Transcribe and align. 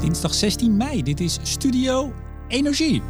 Dinsdag 0.00 0.34
16 0.34 0.76
mei. 0.76 1.02
Dit 1.02 1.20
is 1.20 1.38
Studio 1.42 2.12
Energie. 2.48 3.02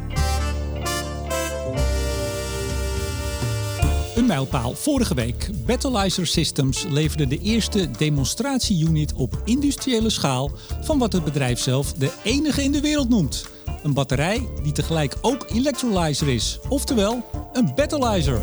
Een 4.15 4.25
mijlpaal. 4.25 4.73
Vorige 4.73 5.13
week. 5.13 5.49
Battleizer 5.65 6.27
Systems 6.27 6.85
leverde 6.89 7.27
de 7.27 7.39
eerste 7.39 7.91
demonstratieunit 7.91 9.13
op 9.13 9.41
industriële 9.45 10.09
schaal 10.09 10.51
van 10.81 10.97
wat 10.97 11.13
het 11.13 11.23
bedrijf 11.23 11.59
zelf 11.59 11.93
de 11.93 12.11
enige 12.23 12.63
in 12.63 12.71
de 12.71 12.81
wereld 12.81 13.09
noemt. 13.09 13.45
Een 13.83 13.93
batterij 13.93 14.47
die 14.63 14.71
tegelijk 14.71 15.15
ook 15.21 15.45
electrolyzer 15.49 16.27
is. 16.27 16.59
Oftewel, 16.69 17.25
een 17.53 17.71
battleizer. 17.75 18.41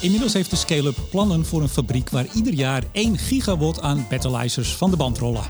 Inmiddels 0.00 0.32
heeft 0.32 0.50
de 0.50 0.56
scale-up 0.56 0.96
plannen 1.10 1.44
voor 1.44 1.62
een 1.62 1.68
fabriek 1.68 2.10
waar 2.10 2.26
ieder 2.34 2.52
jaar 2.52 2.84
1 2.92 3.18
gigawatt 3.18 3.80
aan 3.80 4.06
battleizers 4.10 4.74
van 4.74 4.90
de 4.90 4.96
band 4.96 5.18
rollen. 5.18 5.44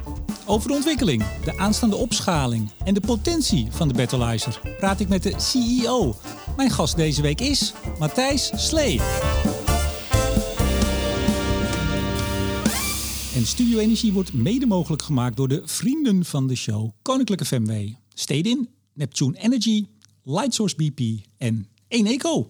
Over 0.45 0.68
de 0.68 0.75
ontwikkeling, 0.75 1.25
de 1.45 1.59
aanstaande 1.59 1.96
opschaling 1.96 2.71
en 2.85 2.95
de 2.95 3.01
potentie 3.01 3.67
van 3.71 3.89
de 3.89 3.95
battleizer 3.95 4.61
praat 4.79 5.01
ik 5.01 5.09
met 5.09 5.23
de 5.23 5.35
CEO. 5.37 6.17
Mijn 6.57 6.71
gast 6.71 6.96
deze 6.96 7.23
week 7.23 7.40
is 7.40 7.73
Matthijs 7.99 8.51
Slee. 8.54 9.01
En 13.35 13.46
Studio 13.46 13.79
Energie 13.79 14.13
wordt 14.13 14.32
mede 14.32 14.67
mogelijk 14.67 15.03
gemaakt 15.03 15.37
door 15.37 15.49
de 15.49 15.63
vrienden 15.65 16.25
van 16.25 16.46
de 16.46 16.54
show 16.54 16.90
Koninklijke 17.03 17.45
FMW, 17.45 17.73
Stedin, 18.15 18.68
Neptune 18.95 19.39
Energy, 19.39 19.87
Lightsource 20.23 20.76
BP 20.76 21.01
en 21.37 21.68
Eneco. 21.89 22.49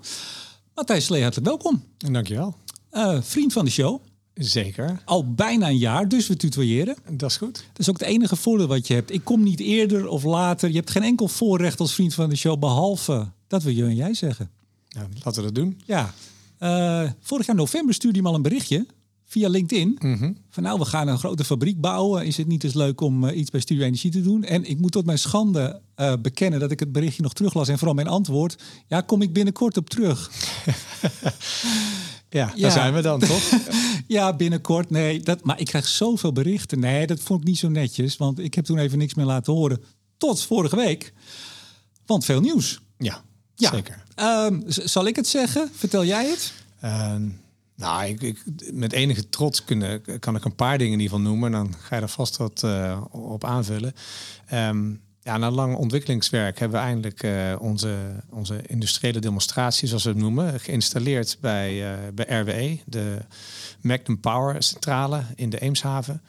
Matthijs 0.76 1.04
Slee, 1.04 1.22
hartelijk 1.22 1.48
welkom. 1.48 1.82
En 1.98 2.12
dankjewel. 2.12 2.54
Uh, 2.92 3.22
vriend 3.22 3.52
van 3.52 3.64
de 3.64 3.70
show. 3.70 4.00
Zeker. 4.34 5.02
Al 5.04 5.34
bijna 5.34 5.68
een 5.68 5.78
jaar, 5.78 6.08
dus 6.08 6.26
we 6.26 6.36
tutoyeren. 6.36 6.96
Dat 7.10 7.30
is 7.30 7.36
goed. 7.36 7.54
Dat 7.54 7.78
is 7.78 7.88
ook 7.88 7.98
het 7.98 8.08
enige 8.08 8.36
voordeel 8.36 8.66
wat 8.66 8.86
je 8.86 8.94
hebt. 8.94 9.12
Ik 9.12 9.24
kom 9.24 9.42
niet 9.42 9.60
eerder 9.60 10.09
of 10.09 10.23
later. 10.23 10.68
Je 10.68 10.76
hebt 10.76 10.90
geen 10.90 11.02
enkel 11.02 11.28
voorrecht 11.28 11.80
als 11.80 11.95
vriend 11.95 12.14
van 12.14 12.28
de 12.28 12.36
show, 12.36 12.59
behalve 12.59 13.28
dat 13.46 13.62
we 13.62 13.74
je 13.74 13.84
en 13.84 13.95
jij 13.95 14.14
zeggen. 14.14 14.51
Nou, 14.88 15.09
laten 15.24 15.42
we 15.45 15.52
dat 15.52 15.54
doen. 15.54 15.80
Ja. 15.84 16.14
Uh, 16.60 17.10
vorig 17.20 17.46
jaar 17.46 17.56
november 17.56 17.95
stuurde 17.95 18.16
je 18.16 18.23
me 18.23 18.29
al 18.29 18.34
een 18.34 18.42
berichtje 18.42 18.86
via 19.27 19.49
LinkedIn. 19.49 19.99
Mm 19.99 20.37
Van 20.51 20.63
nou, 20.63 20.79
we 20.79 20.85
gaan 20.85 21.09
een 21.09 21.19
grote 21.19 21.45
fabriek 21.45 21.80
bouwen. 21.80 22.27
Is 22.27 22.37
het 22.37 22.46
niet 22.46 22.65
eens 22.65 22.74
leuk 22.74 23.01
om 23.01 23.24
uh, 23.24 23.38
iets 23.38 23.51
bij 23.51 23.60
Studio 23.60 23.85
Energie 23.85 24.10
te 24.10 24.23
doen? 24.23 24.45
En 24.45 24.65
ik 24.65 24.80
moet 24.80 24.93
tot 24.93 25.07
mijn 25.07 25.19
schande 25.19 25.80
uh, 25.96 26.13
bekennen 26.23 26.60
dat 26.60 26.71
ik 26.71 26.80
het 26.80 26.93
berichtje 26.93 27.23
nog 27.23 27.32
teruglas. 27.32 27.69
En 27.69 27.79
vooral 27.79 27.95
mijn 27.95 28.09
antwoord. 28.09 28.57
Ja, 28.87 29.01
kom 29.01 29.23
ik 29.23 29.32
binnenkort 29.32 29.77
op 29.77 29.91
terug. 29.91 30.30
ja, 32.29 32.52
ja, 32.54 32.63
daar 32.63 32.71
zijn 32.71 32.95
we 32.95 33.02
dan, 33.02 33.21
toch? 33.21 33.52
ja, 34.07 34.37
binnenkort. 34.37 34.91
Nee, 34.91 35.21
dat, 35.21 35.45
maar 35.45 35.60
ik 35.60 35.66
krijg 35.66 35.88
zoveel 35.88 36.32
berichten. 36.32 36.80
Nee, 36.80 37.07
dat 37.07 37.21
vond 37.21 37.41
ik 37.41 37.47
niet 37.47 37.59
zo 37.59 37.69
netjes. 37.69 38.16
Want 38.16 38.38
ik 38.38 38.54
heb 38.54 38.65
toen 38.65 38.79
even 38.79 38.99
niks 38.99 39.15
meer 39.15 39.27
laten 39.27 39.52
horen. 39.52 39.82
Tot 40.16 40.43
vorige 40.43 40.77
week. 40.77 41.13
Want 42.07 42.24
veel 42.24 42.41
nieuws. 42.41 42.80
Ja, 42.99 43.23
ja. 43.54 43.71
zeker. 43.71 44.04
Um, 44.21 44.63
zal 44.66 45.07
ik 45.07 45.16
het 45.16 45.27
zeggen? 45.27 45.71
Vertel 45.74 46.04
jij 46.04 46.29
het? 46.29 46.52
Uh, 46.85 47.15
nou, 47.77 48.07
ik, 48.07 48.23
ik, 48.23 48.45
met 48.73 48.93
enige 48.93 49.29
trots 49.29 49.65
kunnen, 49.65 50.02
kan 50.19 50.37
ik 50.37 50.45
een 50.45 50.55
paar 50.55 50.79
dingen 50.79 50.93
in 50.93 51.01
ieder 51.01 51.16
geval 51.16 51.30
noemen. 51.30 51.52
Dan 51.52 51.74
ga 51.79 51.96
je 51.96 52.02
er 52.02 52.09
vast 52.09 52.37
wat 52.37 52.63
uh, 52.65 53.01
op 53.10 53.45
aanvullen. 53.45 53.93
Um, 54.52 55.01
ja, 55.23 55.37
na 55.37 55.51
lang 55.51 55.77
ontwikkelingswerk 55.77 56.59
hebben 56.59 56.80
we 56.80 56.87
eindelijk 56.87 57.23
uh, 57.23 57.57
onze, 57.59 57.97
onze 58.30 58.63
industriële 58.66 59.19
demonstratie, 59.19 59.88
zoals 59.88 60.04
we 60.04 60.09
het 60.09 60.19
noemen, 60.19 60.60
geïnstalleerd 60.60 61.38
bij, 61.41 61.93
uh, 61.93 61.99
bij 62.15 62.41
RWE, 62.41 62.79
de 62.87 63.19
Magnum 63.80 64.21
Power 64.21 64.62
Centrale 64.62 65.22
in 65.34 65.50
de 65.50 65.60
Eemshaven. 65.60 66.22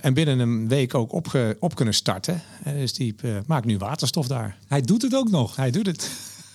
en 0.00 0.14
binnen 0.14 0.38
een 0.38 0.68
week 0.68 0.94
ook 0.94 1.12
op, 1.12 1.54
op 1.58 1.74
kunnen 1.74 1.94
starten. 1.94 2.42
dus 2.64 2.92
die 2.92 3.14
maakt 3.46 3.66
nu 3.66 3.78
waterstof 3.78 4.26
daar. 4.26 4.58
Hij 4.66 4.80
doet 4.80 5.02
het 5.02 5.14
ook 5.14 5.30
nog. 5.30 5.56
Hij 5.56 5.70
doet 5.70 5.86
het. 5.86 6.10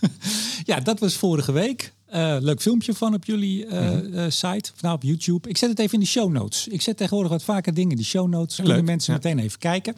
ja, 0.64 0.80
dat 0.80 1.00
was 1.00 1.16
vorige 1.16 1.52
week. 1.52 1.94
Uh, 2.14 2.38
leuk 2.40 2.62
filmpje 2.62 2.94
van 2.94 3.14
op 3.14 3.25
jullie 3.25 3.66
uh, 3.66 3.72
mm 3.72 3.88
-hmm. 3.88 4.14
uh, 4.14 4.25
site, 4.30 4.72
of 4.75 4.81
nou 4.81 4.96
op 4.96 5.03
YouTube. 5.03 5.50
Ik 5.50 5.58
zet 5.58 5.70
het 5.70 5.80
even 5.80 5.94
in 5.94 6.00
de 6.00 6.06
show 6.06 6.31
notes. 6.31 6.68
Ik 6.68 6.81
zet 6.81 6.97
tegenwoordig 6.97 7.31
wat 7.31 7.44
vaker 7.44 7.74
dingen 7.74 7.92
in 7.92 7.97
de 7.97 8.03
show 8.03 8.28
notes. 8.28 8.58
Leuk. 8.58 8.66
Kunnen 8.66 8.86
mensen 8.86 9.14
ja. 9.14 9.20
meteen 9.24 9.40
even 9.40 9.59
kijken. 9.59 9.96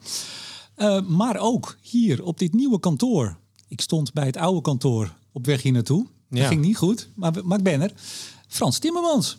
maar 1.08 1.38
ook 1.38 1.78
hier 1.82 2.24
op 2.24 2.40
dit 2.40 2.54
nieuwe 2.54 2.80
kantoor. 2.80 3.38
Ik 3.68 3.82
stond 3.82 4.14
bij 4.14 4.26
het 4.26 4.38
oude 4.38 4.62
kantoor 4.62 5.14
op 5.32 5.46
weg 5.46 5.62
hier 5.62 5.72
naartoe. 5.72 6.06
Ja. 6.30 6.40
Dat 6.40 6.48
ging 6.48 6.62
niet 6.62 6.78
goed, 6.78 7.10
maar, 7.16 7.34
maar 7.44 7.58
ik 7.58 7.64
ben 7.64 7.82
er. 7.82 7.92
Frans 8.48 8.80
Timmermans. 8.80 9.38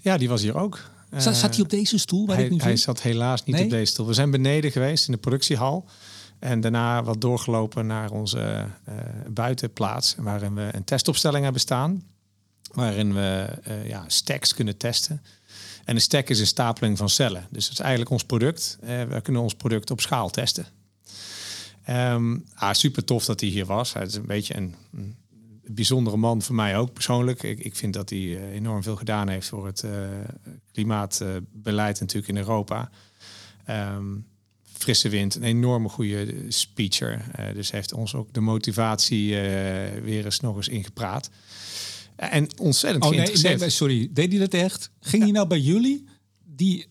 Ja, 0.00 0.16
die 0.16 0.28
was 0.28 0.42
hier 0.42 0.56
ook. 0.56 0.80
Zat, 1.16 1.36
zat 1.36 1.54
hij 1.54 1.64
op 1.64 1.70
deze 1.70 1.98
stoel? 1.98 2.26
Waar 2.26 2.36
hij, 2.36 2.44
ik 2.44 2.50
nu 2.50 2.58
hij 2.58 2.76
zat 2.76 3.02
helaas 3.02 3.44
niet 3.44 3.56
nee? 3.56 3.64
op 3.64 3.70
deze 3.70 3.92
stoel. 3.92 4.06
We 4.06 4.14
zijn 4.14 4.30
beneden 4.30 4.70
geweest 4.70 5.06
in 5.06 5.12
de 5.12 5.18
productiehal. 5.18 5.84
En 6.38 6.60
daarna 6.60 7.02
wat 7.02 7.20
doorgelopen 7.20 7.86
naar 7.86 8.10
onze 8.10 8.66
uh, 8.88 8.94
buitenplaats, 9.28 10.14
waarin 10.18 10.54
we 10.54 10.68
een 10.72 10.84
testopstelling 10.84 11.42
hebben 11.42 11.60
staan. 11.60 12.02
Waarin 12.72 13.14
we 13.14 13.48
uh, 13.68 13.88
ja, 13.88 14.04
stacks 14.06 14.54
kunnen 14.54 14.76
testen. 14.76 15.22
En 15.84 15.94
een 15.94 16.00
stack 16.00 16.28
is 16.28 16.40
een 16.40 16.46
stapeling 16.46 16.98
van 16.98 17.08
cellen. 17.08 17.46
Dus 17.50 17.64
dat 17.64 17.72
is 17.72 17.78
eigenlijk 17.78 18.10
ons 18.10 18.24
product. 18.24 18.78
Uh, 18.82 19.02
we 19.02 19.20
kunnen 19.20 19.42
ons 19.42 19.54
product 19.54 19.90
op 19.90 20.00
schaal 20.00 20.30
testen. 20.30 20.66
Um, 21.88 22.44
ah, 22.54 22.72
super 22.72 23.04
tof 23.04 23.24
dat 23.24 23.40
hij 23.40 23.48
hier 23.48 23.66
was. 23.66 23.92
Hij 23.92 24.04
is 24.04 24.14
een 24.14 24.26
beetje 24.26 24.56
een, 24.56 24.74
een 24.94 25.16
bijzondere 25.66 26.16
man 26.16 26.42
voor 26.42 26.54
mij 26.54 26.76
ook 26.76 26.92
persoonlijk. 26.92 27.42
Ik, 27.42 27.58
ik 27.58 27.76
vind 27.76 27.94
dat 27.94 28.10
hij 28.10 28.50
enorm 28.50 28.82
veel 28.82 28.96
gedaan 28.96 29.28
heeft 29.28 29.48
voor 29.48 29.66
het 29.66 29.84
klimaatbeleid 30.72 32.00
natuurlijk 32.00 32.28
in 32.28 32.36
Europa. 32.36 32.90
Um, 33.70 34.26
frisse 34.86 35.08
wind, 35.08 35.34
een 35.34 35.42
enorme 35.42 35.88
goede 35.88 36.34
speecher. 36.48 37.24
Uh, 37.40 37.46
dus 37.54 37.70
heeft 37.70 37.92
ons 37.92 38.14
ook 38.14 38.32
de 38.32 38.40
motivatie 38.40 39.28
uh, 39.28 39.36
weer 40.02 40.24
eens 40.24 40.40
nog 40.40 40.56
eens 40.56 40.68
ingepraat. 40.68 41.30
En 42.16 42.48
ontzettend 42.58 43.04
oh. 43.04 43.10
Nee, 43.10 43.56
nee, 43.56 43.70
sorry, 43.70 44.08
deed 44.10 44.30
hij 44.30 44.40
dat 44.40 44.54
echt? 44.54 44.90
Ging 45.00 45.16
ja. 45.16 45.22
hij 45.22 45.30
nou 45.30 45.46
bij 45.46 45.60
jullie? 45.60 46.04
Die, 46.44 46.86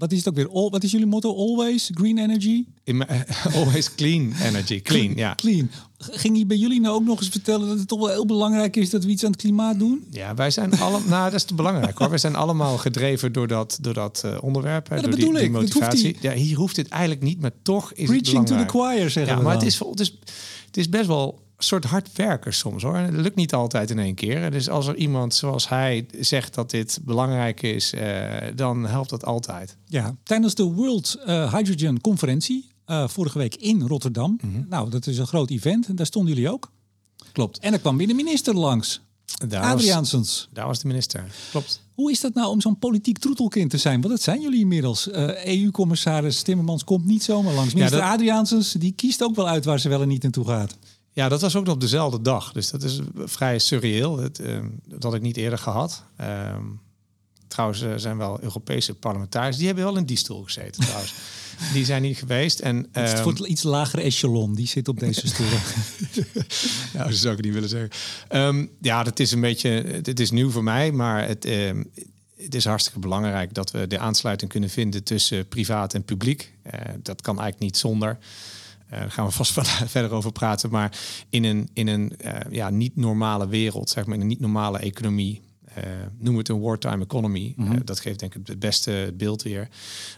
wat 0.00 0.12
is 0.12 0.18
het 0.18 0.28
ook 0.28 0.34
weer? 0.34 0.48
All, 0.50 0.70
wat 0.70 0.84
is 0.84 0.90
jullie 0.90 1.06
motto? 1.06 1.36
Always 1.36 1.90
green 1.94 2.18
energy? 2.18 2.64
In 2.84 3.06
always 3.54 3.94
clean 3.94 4.32
energy. 4.42 4.82
Clean, 4.82 5.16
ja. 5.16 5.34
Clean. 5.34 5.70
Ging 5.98 6.36
hij 6.36 6.46
bij 6.46 6.56
jullie 6.56 6.80
nou 6.80 6.94
ook 6.94 7.04
nog 7.04 7.18
eens 7.18 7.28
vertellen 7.28 7.68
dat 7.68 7.78
het 7.78 7.88
toch 7.88 7.98
wel 7.98 8.08
heel 8.08 8.26
belangrijk 8.26 8.76
is 8.76 8.90
dat 8.90 9.04
we 9.04 9.10
iets 9.10 9.24
aan 9.24 9.30
het 9.30 9.40
klimaat 9.40 9.78
doen? 9.78 10.06
Ja, 10.10 10.34
wij 10.34 10.50
zijn 10.50 10.78
allemaal. 10.78 11.08
nou, 11.18 11.24
dat 11.24 11.34
is 11.34 11.44
te 11.44 11.54
belangrijk 11.54 11.98
hoor. 11.98 12.08
Wij 12.08 12.18
zijn 12.18 12.34
allemaal 12.34 12.78
gedreven 12.78 13.32
door 13.32 13.46
dat, 13.46 13.78
door 13.80 13.94
dat 13.94 14.22
uh, 14.24 14.38
onderwerp. 14.40 14.88
Ja, 14.88 14.94
dat 14.94 15.04
door 15.04 15.14
die, 15.14 15.32
die 15.34 15.42
ik. 15.42 15.50
motivatie. 15.50 16.16
Ja, 16.20 16.32
hier 16.32 16.56
hoeft 16.56 16.74
dit 16.74 16.88
eigenlijk 16.88 17.22
niet, 17.22 17.40
maar 17.40 17.52
toch 17.62 17.92
is 17.92 18.06
Preaching 18.06 18.38
het 18.38 18.46
to 18.46 18.56
the 18.56 18.64
belangrijk. 18.64 18.70
choir, 18.70 19.10
zeggen 19.10 19.32
ja, 19.32 19.38
we 19.38 19.44
maar 19.44 19.54
dan. 19.54 19.64
het 19.64 19.72
is, 19.72 19.78
het, 19.78 20.00
is, 20.00 20.18
het 20.66 20.76
is 20.76 20.88
best 20.88 21.06
wel 21.06 21.40
soort 21.62 21.84
hard 21.84 22.12
werken 22.12 22.54
soms 22.54 22.82
hoor. 22.82 22.96
Het 22.96 23.14
lukt 23.14 23.36
niet 23.36 23.54
altijd 23.54 23.90
in 23.90 23.98
één 23.98 24.14
keer. 24.14 24.50
Dus 24.50 24.68
als 24.68 24.86
er 24.86 24.96
iemand 24.96 25.34
zoals 25.34 25.68
hij 25.68 26.06
zegt 26.20 26.54
dat 26.54 26.70
dit 26.70 26.98
belangrijk 27.02 27.62
is, 27.62 27.94
uh, 27.94 28.26
dan 28.54 28.86
helpt 28.86 29.10
dat 29.10 29.24
altijd. 29.24 29.76
Ja, 29.86 30.16
tijdens 30.22 30.54
de 30.54 30.62
World 30.62 31.18
uh, 31.26 31.54
Hydrogen 31.54 32.00
Conferentie 32.00 32.70
uh, 32.86 33.08
vorige 33.08 33.38
week 33.38 33.54
in 33.54 33.82
Rotterdam. 33.82 34.34
Mhm. 34.36 34.46
Mm 34.46 34.54
-hmm. 34.54 34.66
Nou, 34.68 34.90
dat 34.90 35.06
is 35.06 35.18
een 35.18 35.26
groot 35.26 35.50
event 35.50 35.86
en 35.86 35.96
daar 35.96 36.06
stonden 36.06 36.34
jullie 36.34 36.50
ook. 36.50 36.70
Klopt. 37.32 37.58
En 37.58 37.72
er 37.72 37.78
kwam 37.78 37.96
weer 37.96 38.06
de 38.06 38.14
minister 38.14 38.54
langs. 38.54 39.00
Daar 39.48 39.62
Adriaansens. 39.62 40.28
Was, 40.28 40.48
daar 40.52 40.66
was 40.66 40.78
de 40.78 40.86
minister. 40.86 41.24
Klopt. 41.50 41.82
Hoe 41.94 42.10
is 42.10 42.20
dat 42.20 42.34
nou 42.34 42.48
om 42.48 42.60
zo'n 42.60 42.78
politiek 42.78 43.18
troetelkind 43.18 43.70
te 43.70 43.78
zijn? 43.78 44.00
Want 44.00 44.12
dat 44.12 44.22
zijn 44.22 44.40
jullie 44.40 44.60
inmiddels. 44.60 45.08
Uh, 45.08 45.44
EU-commissaris 45.44 46.42
Timmermans 46.42 46.84
komt 46.84 47.04
niet 47.04 47.22
zomaar 47.22 47.54
langs. 47.54 47.74
Minister 47.74 47.98
ja, 47.98 48.04
dat... 48.04 48.14
Adriaansens 48.14 48.72
die 48.72 48.92
kiest 48.92 49.22
ook 49.22 49.34
wel 49.34 49.48
uit 49.48 49.64
waar 49.64 49.80
ze 49.80 49.88
wel 49.88 50.02
en 50.02 50.08
niet 50.08 50.22
naartoe 50.22 50.46
gaat. 50.46 50.76
Ja, 51.12 51.28
dat 51.28 51.40
was 51.40 51.56
ook 51.56 51.64
nog 51.64 51.74
op 51.74 51.80
dezelfde 51.80 52.20
dag. 52.20 52.52
Dus 52.52 52.70
dat 52.70 52.82
is 52.82 53.00
vrij 53.14 53.58
surreëel. 53.58 54.16
Dat, 54.16 54.40
uh, 54.40 54.58
dat 54.86 55.02
had 55.02 55.14
ik 55.14 55.20
niet 55.20 55.36
eerder 55.36 55.58
gehad. 55.58 56.04
Uh, 56.20 56.56
trouwens, 57.48 57.80
er 57.80 58.00
zijn 58.00 58.16
wel 58.16 58.42
Europese 58.42 58.94
parlementariërs. 58.94 59.56
Die 59.56 59.66
hebben 59.66 59.84
wel 59.84 59.96
in 59.96 60.04
die 60.04 60.16
stoel 60.16 60.42
gezeten 60.42 60.82
trouwens. 60.82 61.14
Die 61.72 61.84
zijn 61.84 62.02
niet 62.02 62.16
geweest. 62.16 62.60
En, 62.60 62.88
het 62.92 63.12
is 63.12 63.20
voor 63.20 63.32
het 63.32 63.46
iets 63.46 63.62
lagere 63.62 64.02
echelon. 64.02 64.54
Die 64.54 64.66
zit 64.66 64.88
op 64.88 64.98
deze 65.00 65.26
stoelen. 65.26 65.60
ja, 66.94 67.04
dat 67.04 67.14
zou 67.14 67.34
ik 67.34 67.44
niet 67.44 67.52
willen 67.52 67.68
zeggen. 67.68 67.90
Um, 68.28 68.70
ja, 68.80 69.02
dat 69.02 69.18
is 69.18 69.32
een 69.32 69.40
beetje... 69.40 69.68
Het 70.02 70.20
is 70.20 70.30
nieuw 70.30 70.50
voor 70.50 70.64
mij, 70.64 70.92
maar 70.92 71.26
het... 71.26 71.46
Um, 71.46 71.90
het 72.42 72.54
is 72.54 72.64
hartstikke 72.64 72.98
belangrijk 72.98 73.54
dat 73.54 73.70
we 73.70 73.86
de 73.86 73.98
aansluiting 73.98 74.50
kunnen 74.50 74.70
vinden 74.70 75.04
tussen 75.04 75.48
privaat 75.48 75.94
en 75.94 76.04
publiek. 76.04 76.52
Uh, 76.66 76.72
dat 77.02 77.20
kan 77.20 77.38
eigenlijk 77.40 77.62
niet 77.72 77.76
zonder. 77.76 78.18
Uh, 78.92 78.98
daar 78.98 79.10
gaan 79.10 79.26
we 79.26 79.32
vast 79.32 79.52
verder 79.94 80.12
over 80.12 80.32
praten. 80.32 80.70
Maar 80.70 80.98
in 81.28 81.44
een, 81.44 81.68
in 81.72 81.88
een 81.88 82.12
uh, 82.24 82.32
ja, 82.50 82.70
niet 82.70 82.96
normale 82.96 83.48
wereld, 83.48 83.90
zeg 83.90 84.06
maar, 84.06 84.14
in 84.14 84.20
een 84.20 84.26
niet 84.26 84.40
normale 84.40 84.78
economie. 84.78 85.40
Uh, 85.78 85.84
noem 86.18 86.36
het 86.36 86.48
een 86.48 86.60
wartime 86.60 87.04
economy. 87.04 87.52
Mm 87.56 87.66
-hmm. 87.66 87.74
uh, 87.74 87.80
dat 87.84 88.00
geeft 88.00 88.18
denk 88.18 88.34
ik 88.34 88.46
het 88.46 88.58
beste 88.58 89.14
beeld 89.16 89.42
weer. 89.42 89.68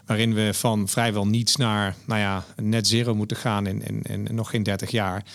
Waarin 0.05 0.33
we 0.33 0.53
van 0.53 0.87
vrijwel 0.87 1.27
niets 1.27 1.55
naar 1.55 1.95
nou 2.05 2.19
ja, 2.19 2.45
net 2.61 2.87
zero 2.87 3.15
moeten 3.15 3.37
gaan 3.37 3.67
in, 3.67 3.83
in, 3.83 4.01
in 4.01 4.35
nog 4.35 4.49
geen 4.49 4.63
30 4.63 4.91
jaar. 4.91 5.25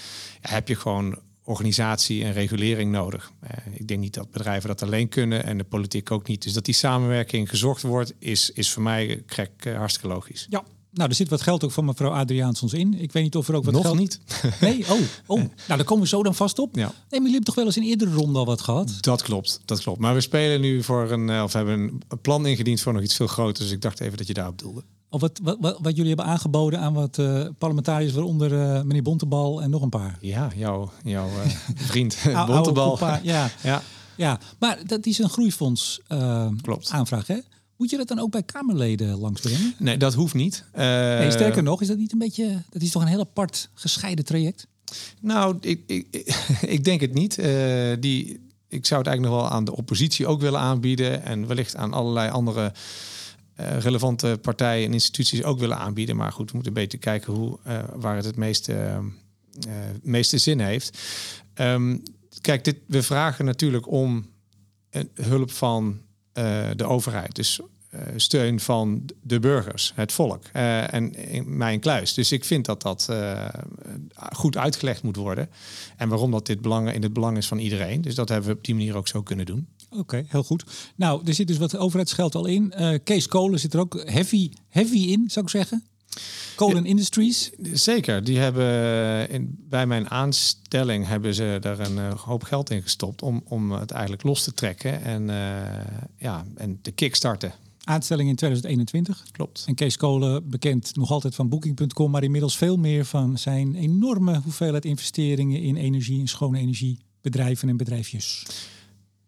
Ja, 0.42 0.50
heb 0.50 0.68
je 0.68 0.76
gewoon 0.76 1.18
organisatie 1.44 2.24
en 2.24 2.32
regulering 2.32 2.92
nodig. 2.92 3.32
ik 3.72 3.88
denk 3.88 4.00
niet 4.00 4.14
dat 4.14 4.30
bedrijven 4.30 4.68
dat 4.68 4.82
alleen 4.82 5.08
kunnen 5.08 5.44
en 5.44 5.58
de 5.58 5.64
politiek 5.64 6.10
ook 6.10 6.28
niet. 6.28 6.42
Dus 6.42 6.52
dat 6.52 6.64
die 6.64 6.74
samenwerking 6.74 7.48
gezocht 7.48 7.82
wordt, 7.82 8.14
is, 8.18 8.50
is 8.50 8.70
voor 8.70 8.82
mij 8.82 9.22
krek, 9.26 9.50
hartstikke 9.64 10.08
logisch. 10.08 10.46
Ja, 10.50 10.64
nou, 10.98 11.10
er 11.10 11.16
zit 11.16 11.28
wat 11.28 11.42
geld 11.42 11.64
ook 11.64 11.70
van 11.70 11.84
mevrouw 11.84 12.10
Adriaansons 12.10 12.72
in. 12.72 12.94
Ik 12.94 13.12
weet 13.12 13.22
niet 13.22 13.36
of 13.36 13.48
er 13.48 13.54
ook 13.54 13.64
wat 13.64 13.74
Nog 13.74 13.82
geld... 13.82 13.98
niet. 13.98 14.20
Nee? 14.60 14.84
Oh, 14.90 14.98
oh. 15.26 15.38
Nou, 15.38 15.48
daar 15.66 15.84
komen 15.84 16.02
we 16.02 16.08
zo 16.08 16.22
dan 16.22 16.34
vast 16.34 16.58
op. 16.58 16.74
Ja. 16.74 16.80
Nee, 16.80 16.90
maar 16.90 17.10
jullie 17.10 17.30
hebben 17.30 17.44
toch 17.44 17.54
wel 17.54 17.64
eens 17.64 17.76
in 17.76 17.82
eerdere 17.82 18.10
ronde 18.10 18.38
al 18.38 18.44
wat 18.44 18.60
gehad? 18.60 18.98
Dat 19.00 19.22
klopt, 19.22 19.60
dat 19.64 19.80
klopt. 19.80 19.98
Maar 19.98 20.14
we 20.14 20.20
spelen 20.20 20.60
nu 20.60 20.82
voor 20.82 21.10
een... 21.10 21.30
Eh, 21.30 21.42
of 21.42 21.52
hebben 21.52 22.02
een 22.08 22.20
plan 22.20 22.46
ingediend 22.46 22.80
voor 22.80 22.92
nog 22.92 23.02
iets 23.02 23.14
veel 23.14 23.26
groter. 23.26 23.62
Dus 23.62 23.72
ik 23.72 23.82
dacht 23.82 24.00
even 24.00 24.16
dat 24.18 24.26
je 24.26 24.34
daarop 24.34 24.58
doelde. 24.58 24.82
Of 25.10 25.20
wat, 25.20 25.40
wat, 25.42 25.56
wat, 25.60 25.78
wat 25.80 25.96
jullie 25.96 26.14
hebben 26.14 26.32
aangeboden 26.32 26.80
aan 26.80 26.92
wat 26.92 27.18
uh, 27.18 27.46
parlementariërs, 27.58 28.12
waaronder 28.12 28.52
uh, 28.52 28.82
meneer 28.82 29.02
Bontebal 29.02 29.62
en 29.62 29.70
nog 29.70 29.82
een 29.82 29.88
paar. 29.88 30.18
Ja, 30.20 30.48
jouw, 30.56 30.90
jouw 31.04 31.28
vriend 31.90 32.16
Bontebal. 32.46 32.98
ja. 33.22 33.50
ja. 33.62 33.82
ja, 34.16 34.38
maar 34.58 34.78
dat 34.86 35.06
is 35.06 35.18
een 35.18 35.28
groeifonds 35.30 36.00
Klopt. 36.62 36.90
aanvraag, 36.90 37.26
hè? 37.26 37.38
Moet 37.78 37.90
je 37.90 37.96
dat 37.96 38.08
dan 38.08 38.18
ook 38.18 38.30
bij 38.30 38.42
Kamerleden 38.42 39.18
langsbrengen? 39.18 39.74
Nee, 39.78 39.96
dat 39.96 40.14
hoeft 40.14 40.34
niet. 40.34 40.64
Uh, 40.74 40.80
nee, 40.82 41.30
sterker 41.30 41.62
nog, 41.62 41.80
is 41.80 41.88
dat 41.88 41.96
niet 41.96 42.12
een 42.12 42.18
beetje. 42.18 42.62
Dat 42.70 42.82
is 42.82 42.90
toch 42.90 43.02
een 43.02 43.08
heel 43.08 43.20
apart 43.20 43.70
gescheiden 43.74 44.24
traject? 44.24 44.66
Nou, 45.20 45.56
ik, 45.60 45.82
ik, 45.86 46.06
ik 46.76 46.84
denk 46.84 47.00
het 47.00 47.14
niet. 47.14 47.38
Uh, 47.38 47.46
die, 48.00 48.40
ik 48.68 48.86
zou 48.86 49.00
het 49.00 49.08
eigenlijk 49.08 49.20
nog 49.20 49.30
wel 49.42 49.50
aan 49.50 49.64
de 49.64 49.76
oppositie 49.76 50.26
ook 50.26 50.40
willen 50.40 50.60
aanbieden. 50.60 51.22
En 51.22 51.46
wellicht 51.46 51.76
aan 51.76 51.92
allerlei 51.92 52.30
andere 52.30 52.72
uh, 53.60 53.78
relevante 53.78 54.38
partijen 54.42 54.86
en 54.86 54.92
instituties 54.92 55.42
ook 55.42 55.58
willen 55.58 55.78
aanbieden. 55.78 56.16
Maar 56.16 56.32
goed, 56.32 56.50
we 56.50 56.54
moeten 56.54 56.72
een 56.72 56.82
beetje 56.82 56.98
kijken 56.98 57.32
hoe, 57.32 57.58
waar 57.94 58.16
het 58.16 58.24
het 58.24 58.36
meeste, 58.36 59.00
meeste 60.02 60.38
zin 60.38 60.60
heeft. 60.60 60.98
Um, 61.54 62.02
kijk, 62.40 62.64
dit, 62.64 62.76
we 62.86 63.02
vragen 63.02 63.44
natuurlijk 63.44 63.90
om 63.90 64.26
hulp 65.14 65.50
van 65.50 65.86
eh, 65.90 66.07
de 66.76 66.84
overheid. 66.84 67.34
Dus 67.34 67.60
uh, 67.94 68.00
steun 68.16 68.60
van 68.60 69.02
de 69.22 69.40
burgers, 69.40 69.92
het 69.94 70.12
volk 70.12 70.44
uh, 70.56 70.94
en 70.94 71.14
mijn 71.46 71.80
kluis. 71.80 72.14
Dus 72.14 72.32
ik 72.32 72.44
vind 72.44 72.64
dat 72.64 72.82
dat 72.82 73.08
goed 74.32 74.56
uitgelegd 74.56 75.02
moet 75.02 75.16
worden. 75.16 75.48
En 75.96 76.08
waarom 76.08 76.30
dat 76.30 76.46
dit 76.46 76.60
belang, 76.60 76.92
in 76.92 77.02
het 77.02 77.12
belang 77.12 77.36
is 77.36 77.46
van 77.46 77.58
iedereen. 77.58 78.00
Dus 78.00 78.14
dat 78.14 78.28
hebben 78.28 78.48
we 78.48 78.56
op 78.56 78.64
die 78.64 78.74
manier 78.74 78.96
ook 78.96 79.08
zo 79.08 79.22
kunnen 79.22 79.46
doen. 79.46 79.68
Oké, 79.90 80.24
heel 80.28 80.42
goed. 80.42 80.64
Nou, 80.96 81.22
er 81.24 81.34
zit 81.34 81.46
dus 81.46 81.58
wat 81.58 81.76
overheidsgeld 81.76 82.34
al 82.34 82.46
in. 82.46 82.72
Kees 83.04 83.26
Kolen 83.26 83.60
zit 83.60 83.74
er 83.74 83.80
ook 83.80 84.02
heavy, 84.04 84.50
heavy 84.68 84.98
in, 84.98 85.24
zou 85.26 85.44
ik 85.44 85.50
zeggen. 85.50 85.84
Colen 86.56 86.84
Industries? 86.84 87.50
Zeker. 87.72 88.24
Die 88.24 88.38
hebben 88.38 89.30
in, 89.30 89.56
bij 89.68 89.86
mijn 89.86 90.10
aanstelling 90.10 91.06
hebben 91.06 91.34
ze 91.34 91.58
daar 91.60 91.78
een 91.78 91.96
uh, 91.96 92.10
hoop 92.10 92.42
geld 92.42 92.70
in 92.70 92.82
gestopt 92.82 93.22
om, 93.22 93.42
om 93.44 93.72
het 93.72 93.90
eigenlijk 93.90 94.22
los 94.22 94.44
te 94.44 94.52
trekken 94.52 95.02
en, 95.02 95.22
uh, 95.22 95.36
ja, 96.16 96.44
en 96.56 96.78
te 96.82 96.90
kickstarten. 96.90 97.52
Aanstelling 97.84 98.28
in 98.28 98.36
2021. 98.36 99.24
Klopt. 99.32 99.64
En 99.66 99.74
Kees 99.74 99.96
Kolen, 99.96 100.50
bekend 100.50 100.96
nog 100.96 101.10
altijd 101.10 101.34
van 101.34 101.48
Booking.com, 101.48 102.10
maar 102.10 102.22
inmiddels 102.22 102.56
veel 102.56 102.76
meer 102.76 103.04
van 103.04 103.38
zijn 103.38 103.74
enorme 103.74 104.40
hoeveelheid 104.44 104.84
investeringen 104.84 105.60
in 105.60 105.76
energie, 105.76 106.18
in 106.18 106.28
schone 106.28 106.58
energie, 106.58 106.98
bedrijven 107.20 107.68
en 107.68 107.76
bedrijfjes. 107.76 108.46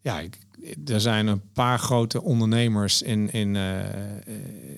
Ja, 0.00 0.20
ik, 0.20 0.38
er 0.84 1.00
zijn 1.00 1.26
een 1.26 1.52
paar 1.52 1.78
grote 1.78 2.22
ondernemers 2.22 3.02
in, 3.02 3.32
in, 3.32 3.54
uh, 3.54 3.78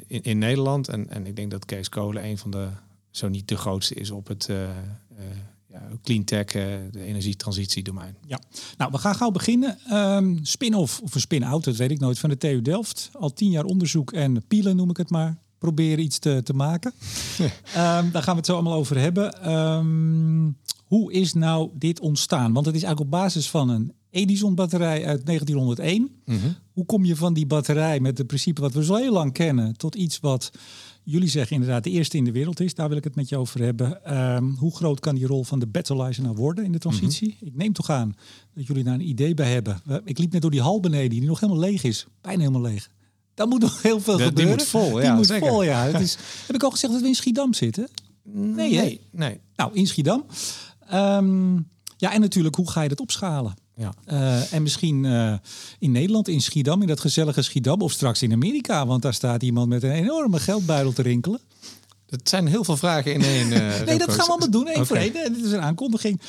in, 0.06 0.22
in, 0.22 0.38
Nederland. 0.38 0.88
En, 0.88 1.10
en 1.10 1.26
ik 1.26 1.36
denk 1.36 1.50
dat 1.50 1.64
Kees 1.64 1.88
Kolen 1.88 2.24
een 2.24 2.38
van 2.38 2.50
de, 2.50 2.68
zo 3.10 3.28
niet 3.28 3.48
de 3.48 3.56
grootste 3.56 3.94
is 3.94 4.10
op 4.10 4.28
het 4.28 4.48
uh, 4.50 4.56
ja, 5.68 5.88
cleantech, 6.02 6.46
de 6.90 7.04
energietransitiedomein. 7.04 8.16
Ja, 8.26 8.40
nou 8.76 8.90
we 8.90 8.98
gaan 8.98 9.14
gauw 9.14 9.30
beginnen. 9.30 9.78
Um, 9.92 10.38
spin-off 10.42 11.00
of 11.00 11.14
een 11.14 11.20
spin-out, 11.20 11.64
dat 11.64 11.76
weet 11.76 11.90
ik 11.90 12.00
nooit, 12.00 12.18
van 12.18 12.30
de 12.30 12.36
TU 12.36 12.62
Delft. 12.62 13.10
Al 13.12 13.32
tien 13.32 13.50
jaar 13.50 13.64
onderzoek 13.64 14.12
en 14.12 14.44
pielen 14.46 14.76
noem 14.76 14.90
ik 14.90 14.96
het 14.96 15.10
maar. 15.10 15.38
Proberen 15.58 16.04
iets 16.04 16.18
te, 16.18 16.40
te 16.44 16.54
maken. 16.54 16.92
um, 17.76 18.10
daar 18.12 18.22
gaan 18.22 18.34
we 18.34 18.36
het 18.36 18.46
zo 18.46 18.54
allemaal 18.54 18.72
over 18.72 18.98
hebben. 18.98 19.52
Um, 19.52 20.56
hoe 20.84 21.12
is 21.12 21.32
nou 21.32 21.70
dit 21.74 22.00
ontstaan? 22.00 22.52
Want 22.52 22.66
het 22.66 22.74
is 22.74 22.82
eigenlijk 22.82 23.14
op 23.14 23.20
basis 23.20 23.50
van 23.50 23.68
een 23.68 23.92
Edison-batterij 24.12 25.06
uit 25.06 25.26
1901. 25.26 26.10
Mhm. 26.24 26.38
Hoe 26.72 26.84
kom 26.84 27.04
je 27.04 27.16
van 27.16 27.34
die 27.34 27.46
batterij 27.46 28.00
met 28.00 28.18
het 28.18 28.26
principe 28.26 28.60
wat 28.60 28.72
we 28.72 28.84
zo 28.84 28.94
heel 28.94 29.12
lang 29.12 29.32
kennen 29.32 29.76
tot 29.76 29.94
iets 29.94 30.20
wat 30.20 30.50
jullie 31.02 31.28
zeggen 31.28 31.56
inderdaad 31.56 31.84
de 31.84 31.90
eerste 31.90 32.16
in 32.16 32.24
de 32.24 32.32
wereld 32.32 32.60
is? 32.60 32.74
Daar 32.74 32.88
wil 32.88 32.96
ik 32.96 33.04
het 33.04 33.14
met 33.14 33.28
je 33.28 33.36
over 33.36 33.62
hebben. 33.62 34.04
Ehm, 34.04 34.44
hoe 34.44 34.76
groot 34.76 35.00
kan 35.00 35.14
die 35.14 35.26
rol 35.26 35.44
van 35.44 35.58
de 35.58 35.66
battleizer 35.66 36.22
nou 36.22 36.36
worden 36.36 36.64
in 36.64 36.72
de 36.72 36.78
transitie? 36.78 37.36
Mhm. 37.36 37.46
Ik 37.46 37.56
neem 37.56 37.72
toch 37.72 37.90
aan 37.90 38.16
dat 38.54 38.66
jullie 38.66 38.84
daar 38.84 38.94
een 38.94 39.08
idee 39.08 39.34
bij 39.34 39.52
hebben. 39.52 39.82
Ik 40.04 40.18
liep 40.18 40.32
net 40.32 40.42
door 40.42 40.50
die 40.50 40.62
hal 40.62 40.80
beneden 40.80 41.10
die 41.10 41.24
nog 41.24 41.40
helemaal 41.40 41.62
leeg 41.62 41.82
is. 41.82 42.06
Bijna 42.20 42.40
helemaal 42.40 42.70
leeg. 42.70 42.90
Dan 43.34 43.48
moet 43.48 43.60
nog 43.60 43.82
heel 43.82 44.00
veel 44.00 44.12
gebeuren. 44.12 44.34
Die 44.34 44.46
moet 44.46 44.62
vol, 44.62 45.00
ja. 45.00 45.06
Die 45.06 45.16
moet 45.16 45.48
vol, 45.48 45.62
ja. 45.62 45.84
Het 45.84 46.00
is, 46.00 46.16
heb 46.46 46.56
ik 46.56 46.62
al 46.62 46.70
gezegd 46.70 46.92
dat 46.92 47.02
we 47.02 47.08
in 47.08 47.14
Schiedam 47.14 47.54
zitten? 47.54 47.88
Nee, 48.22 48.74
nee. 48.74 49.00
nee. 49.10 49.40
Nou, 49.56 49.74
in 49.74 49.86
Schiedam. 49.86 50.24
Ehm, 50.88 51.54
ja, 51.96 52.12
en 52.12 52.20
natuurlijk, 52.20 52.54
hoe 52.54 52.70
ga 52.70 52.82
je 52.82 52.88
dat 52.88 53.00
opschalen? 53.00 53.54
Ja. 53.82 53.94
Uh, 54.06 54.52
en 54.52 54.62
misschien 54.62 55.04
uh, 55.04 55.34
in 55.78 55.92
Nederland, 55.92 56.28
in 56.28 56.42
Schiedam, 56.42 56.80
in 56.80 56.86
dat 56.86 57.00
gezellige 57.00 57.42
Schiedam, 57.42 57.80
of 57.80 57.92
straks 57.92 58.22
in 58.22 58.32
Amerika, 58.32 58.86
want 58.86 59.02
daar 59.02 59.14
staat 59.14 59.42
iemand 59.42 59.68
met 59.68 59.82
een 59.82 59.90
enorme 59.90 60.38
geldbuidel 60.38 60.92
te 60.92 61.02
rinkelen. 61.02 61.40
Het 62.06 62.28
zijn 62.28 62.46
heel 62.46 62.64
veel 62.64 62.76
vragen 62.76 63.14
in 63.14 63.22
één. 63.22 63.52
Uh, 63.52 63.80
nee, 63.86 63.98
dat 63.98 64.08
gaan 64.08 64.24
we 64.24 64.30
allemaal 64.30 64.50
doen, 64.50 64.66
één 64.66 64.74
okay. 64.74 64.86
voor 64.86 64.96
één. 64.96 65.12
Dit 65.12 65.44
is 65.44 65.52
een 65.52 65.60
aankondiging. 65.60 66.20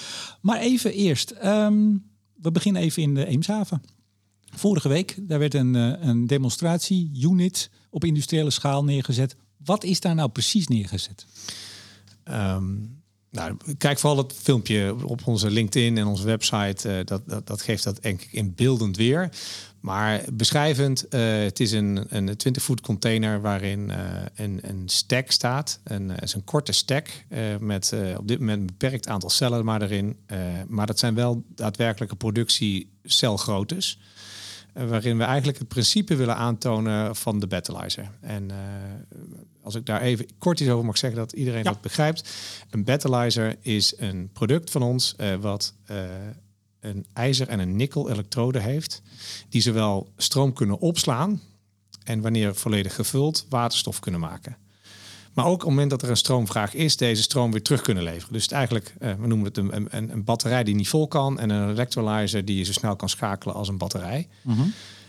Maar 0.42 0.60
even 0.60 0.94
eerst, 0.94 1.34
um, 1.44 2.04
we 2.34 2.52
beginnen 2.52 2.82
even 2.82 3.02
in 3.02 3.14
de 3.14 3.26
Eemshaven. 3.26 3.84
Vorige 4.56 4.88
week, 4.88 5.16
daar 5.20 5.40
werd 5.40 5.54
een, 5.54 5.74
een 6.08 6.28
demonstratie-unit 6.28 7.70
op 7.90 8.04
industriële 8.04 8.50
schaal 8.50 8.84
neergezet. 8.84 9.36
Wat 9.58 9.84
is 9.84 10.00
daar 10.00 10.16
nou 10.16 10.30
precies 10.30 10.68
neergezet? 10.68 11.26
Um, 12.30 13.03
nou, 13.34 13.58
kijk 13.78 14.00
vooral 14.00 14.18
het 14.18 14.34
filmpje 14.34 14.96
op 15.06 15.28
onze 15.28 15.52
LinkedIn 15.52 15.98
en 15.98 16.06
onze 16.06 16.26
website. 16.26 16.90
Uh, 16.90 16.96
dat, 17.06 17.22
dat, 17.26 17.48
dat, 17.48 17.62
geeft 17.62 17.84
dat 17.84 18.02
denk 18.02 18.22
ik 18.22 18.32
in 18.32 18.54
beeldend 18.56 18.98
weer. 18.98 19.30
Maar 19.80 20.22
beschrijvend, 20.34 21.06
uh, 21.10 21.22
het 21.44 21.60
is 21.60 21.72
een, 21.72 22.06
een 22.10 22.38
20 22.38 22.64
voet 22.64 22.82
container 22.82 23.42
waarin 23.42 23.90
uh, 23.90 23.96
een, 24.36 24.60
een 24.62 24.84
stack 24.86 25.32
staat. 25.32 25.80
Een, 25.84 26.16
is 26.16 26.34
een 26.34 26.44
korte 26.44 26.72
stack 26.72 27.10
met 27.60 27.94
op 28.18 28.28
dit 28.28 28.40
moment 28.40 28.60
een 28.60 28.66
beperkt 28.66 29.08
aantal 29.08 29.30
cellen 29.30 29.66
maar 29.66 29.82
erin. 29.82 30.18
maar 30.68 30.88
dat 30.88 31.00
zijn 31.00 31.16
wel 31.16 31.44
daadwerkelijke 31.56 32.16
productiecelgroottes. 32.16 34.00
Uh, 34.78 34.90
waarin 34.90 35.18
we 35.18 35.24
eigenlijk 35.24 35.58
het 35.58 35.68
principe 35.68 36.16
willen 36.16 36.36
aantonen 36.36 37.16
van 37.16 37.40
de 37.40 37.48
battleizer. 37.48 38.12
En 38.22 38.50
uh, 38.50 38.58
als 39.62 39.76
ik 39.76 39.86
daar 39.86 40.02
even 40.02 40.28
kort 40.38 40.60
iets 40.60 40.70
over 40.70 40.86
mag 40.86 40.98
zeggen, 40.98 41.20
dat 41.20 41.32
iedereen 41.32 41.64
dat 41.64 41.82
begrijpt. 41.82 42.30
Een 42.70 42.84
battleizer 42.84 43.56
is 43.62 43.94
een 43.98 44.30
product 44.34 44.72
van 44.72 44.82
ons 44.82 45.16
uh, 45.18 45.36
wat 45.36 45.74
een 46.80 47.06
ijzer 47.14 47.48
en 47.48 47.60
een 47.60 47.76
nikkel 47.76 48.10
elektrode 48.10 48.60
heeft, 48.60 49.02
die 49.50 49.62
zowel 49.62 50.12
stroom 50.18 50.54
kunnen 50.54 50.80
opslaan 50.80 51.42
en 52.04 52.22
wanneer 52.22 52.56
volledig 52.56 52.96
gevuld 52.96 53.46
waterstof 53.50 54.00
kunnen 54.00 54.20
maken. 54.20 54.58
Maar 55.34 55.46
ook 55.46 55.54
op 55.54 55.60
het 55.60 55.70
moment 55.70 55.90
dat 55.90 56.02
er 56.02 56.10
een 56.10 56.18
stroomvraag 56.18 56.74
is, 56.74 56.98
deze 56.98 57.22
stroom 57.22 57.52
weer 57.52 57.62
terug 57.62 57.82
kunnen 57.82 58.04
leveren. 58.04 58.34
Dus 58.34 58.44
het 58.44 58.52
eigenlijk, 58.52 58.94
uh, 59.00 59.14
we 59.20 59.28
noemen 59.28 59.48
het 59.48 59.58
een, 59.58 59.98
een, 59.98 60.12
een, 60.12 60.24
batterij 60.24 60.64
die 60.64 60.76
niet 60.76 60.90
vol 60.90 61.08
kan 61.08 61.40
en 61.40 61.50
een 61.50 61.70
electrolyzer 61.70 62.46
die 62.46 62.58
je 62.58 62.64
zo 62.64 62.72
snel 62.72 62.96
kan 62.96 63.10
schakelen 63.10 63.56
als 63.56 63.68
een 63.68 63.78
batterij. 63.78 64.28
Mhm. 64.42 64.62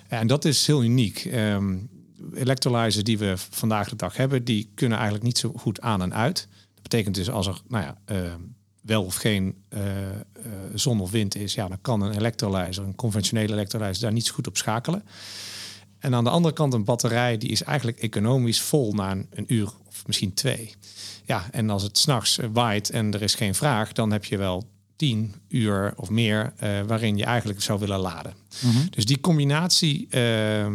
En 0.08 0.26
dat 0.26 0.44
is 0.44 0.66
heel 0.66 0.82
uniek. 0.82 1.24
Um, 1.34 1.88
electrolyzers 2.34 3.04
die 3.04 3.18
we 3.18 3.34
vandaag 3.36 3.88
de 3.88 3.96
dag 3.96 4.16
hebben, 4.16 4.44
die 4.44 4.70
kunnen 4.74 4.96
eigenlijk 4.96 5.26
niet 5.26 5.38
zo 5.38 5.52
goed 5.56 5.80
aan 5.80 6.02
en 6.02 6.14
uit. 6.14 6.48
Dat 6.74 6.82
betekent 6.82 7.14
dus 7.14 7.30
als 7.30 7.46
er 7.46 7.60
nou 7.68 7.84
ja, 7.84 7.98
uh, 8.14 8.32
wel 8.80 9.04
of 9.04 9.14
geen 9.14 9.54
uh, 9.68 9.80
zon 10.74 11.00
of 11.00 11.10
wind 11.10 11.34
is, 11.34 11.54
ja, 11.54 11.68
dan 11.68 11.80
kan 11.80 12.00
een 12.00 12.16
electrolyzer, 12.16 12.84
een 12.84 12.94
conventionele 12.94 13.52
electrolyzer, 13.52 14.02
daar 14.02 14.12
niet 14.12 14.26
zo 14.26 14.34
goed 14.34 14.46
op 14.46 14.56
schakelen. 14.56 15.02
En 16.04 16.14
aan 16.14 16.24
de 16.24 16.30
andere 16.30 16.54
kant 16.54 16.74
een 16.74 16.84
batterij 16.84 17.38
die 17.38 17.48
is 17.48 17.62
eigenlijk 17.62 17.98
economisch 17.98 18.60
vol 18.60 18.92
na 18.92 19.10
een, 19.10 19.26
een 19.30 19.44
uur 19.48 19.68
of 19.86 20.06
misschien 20.06 20.34
twee. 20.34 20.74
Ja, 21.24 21.48
en 21.50 21.70
als 21.70 21.82
het 21.82 21.98
s'nachts 21.98 22.38
eh, 22.38 22.48
waait 22.52 22.90
en 22.90 23.14
er 23.14 23.22
is 23.22 23.34
geen 23.34 23.54
vraag, 23.54 23.92
dan 23.92 24.12
heb 24.12 24.24
je 24.24 24.36
wel 24.36 24.64
tien 24.96 25.34
uur 25.48 25.92
of 25.96 26.10
meer 26.10 26.52
uh, 26.62 26.80
waarin 26.86 27.16
je 27.16 27.24
eigenlijk 27.24 27.62
zou 27.62 27.78
willen 27.78 27.98
laden. 27.98 28.34
Mhm. 28.62 28.86
Dus 28.90 29.04
die 29.04 29.20
combinatie, 29.20 30.08
uh, 30.10 30.66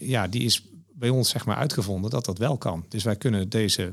ja, 0.00 0.28
die 0.28 0.42
is 0.42 0.62
bij 0.92 1.08
ons 1.08 1.28
zeg 1.28 1.44
maar 1.44 1.56
uitgevonden 1.56 2.10
dat 2.10 2.24
dat 2.24 2.38
wel 2.38 2.56
kan. 2.56 2.84
Dus 2.88 3.04
wij 3.04 3.16
kunnen 3.16 3.48
deze 3.48 3.92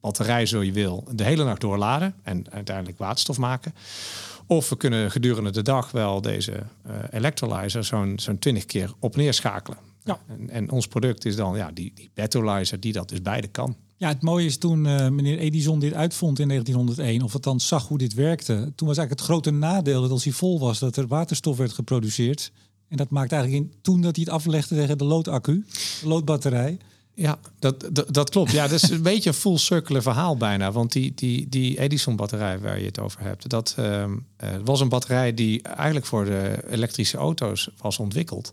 batterij, 0.00 0.46
zo 0.46 0.62
je 0.62 0.72
wil, 0.72 1.08
de 1.14 1.24
hele 1.24 1.44
nacht 1.44 1.60
doorladen 1.60 2.14
en 2.22 2.44
uiteindelijk 2.50 2.98
waterstof 2.98 3.38
maken. 3.38 3.74
Of 4.46 4.68
we 4.68 4.76
kunnen 4.76 5.10
gedurende 5.10 5.50
de 5.50 5.62
dag 5.62 5.90
wel 5.90 6.20
deze 6.20 6.52
uh, 6.52 6.92
electrolyzer 7.10 7.84
zo'n 7.84 8.12
zo'n 8.16 8.38
20 8.38 8.64
keer 8.64 8.92
op 8.98 9.16
neerschakelen. 9.16 9.91
Ja. 10.04 10.20
En, 10.26 10.50
en, 10.50 10.70
ons 10.70 10.86
product 10.86 11.24
is 11.24 11.36
dan 11.36 11.56
ja, 11.56 11.70
die, 11.72 11.92
die 11.94 12.10
die 12.78 12.92
dat 12.92 13.08
dus 13.08 13.22
beide 13.22 13.48
kan. 13.48 13.76
Ja, 13.96 14.08
het 14.08 14.22
mooie 14.22 14.46
is 14.46 14.56
toen 14.56 14.84
uh, 14.84 15.08
meneer 15.08 15.38
Edison 15.38 15.78
dit 15.78 15.94
uitvond 15.94 16.38
in 16.38 16.48
1901, 16.48 17.22
of 17.22 17.34
althans 17.34 17.66
zag 17.66 17.88
hoe 17.88 17.98
dit 17.98 18.14
werkte. 18.14 18.54
Toen 18.54 18.88
was 18.88 18.96
eigenlijk 18.98 19.10
het 19.10 19.20
grote 19.20 19.50
nadeel 19.50 20.00
dat 20.00 20.10
als 20.10 20.24
hij 20.24 20.32
vol 20.32 20.60
was, 20.60 20.78
dat 20.78 20.96
er 20.96 21.06
waterstof 21.06 21.56
werd 21.56 21.72
geproduceerd. 21.72 22.52
En 22.88 22.96
dat 22.96 23.10
maakt 23.10 23.32
eigenlijk 23.32 23.62
in, 23.62 23.72
toen 23.82 24.00
dat 24.00 24.16
hij 24.16 24.24
het 24.24 24.34
aflegde 24.34 24.74
tegen 24.74 24.98
de 24.98 25.04
loodaccu, 25.04 25.64
de 26.00 26.08
loodbatterij. 26.08 26.78
Ja, 27.14 27.38
dat, 27.58 27.88
dat, 27.92 28.14
dat, 28.14 28.30
klopt. 28.30 28.50
Ja, 28.50 28.68
dat 28.68 28.82
is 28.82 28.90
een 28.90 29.02
beetje 29.12 29.28
een 29.28 29.36
full 29.36 29.56
circular 29.56 30.02
verhaal 30.02 30.36
bijna. 30.36 30.72
Want 30.72 30.92
die, 30.92 31.12
die, 31.14 31.48
die 31.48 31.78
Edison-batterij 31.78 32.58
waar 32.58 32.78
je 32.78 32.86
het 32.86 32.98
over 32.98 33.20
hebt, 33.20 33.48
dat 33.48 33.74
uh, 33.78 34.04
was 34.64 34.80
een 34.80 34.88
batterij 34.88 35.34
die 35.34 35.62
eigenlijk 35.62 36.06
voor 36.06 36.24
de 36.24 36.64
elektrische 36.70 37.16
auto's 37.16 37.70
was 37.78 37.98
ontwikkeld. 37.98 38.52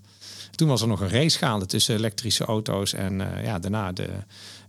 Toen 0.60 0.68
was 0.68 0.82
er 0.82 0.88
nog 0.88 1.02
een 1.02 1.10
race 1.10 1.38
gaande 1.38 1.66
tussen 1.66 1.96
elektrische 1.96 2.46
auto's 2.46 2.94
en 2.94 3.20
uh, 3.20 3.44
ja, 3.44 3.60
daarna 3.60 3.92
de 3.92 4.08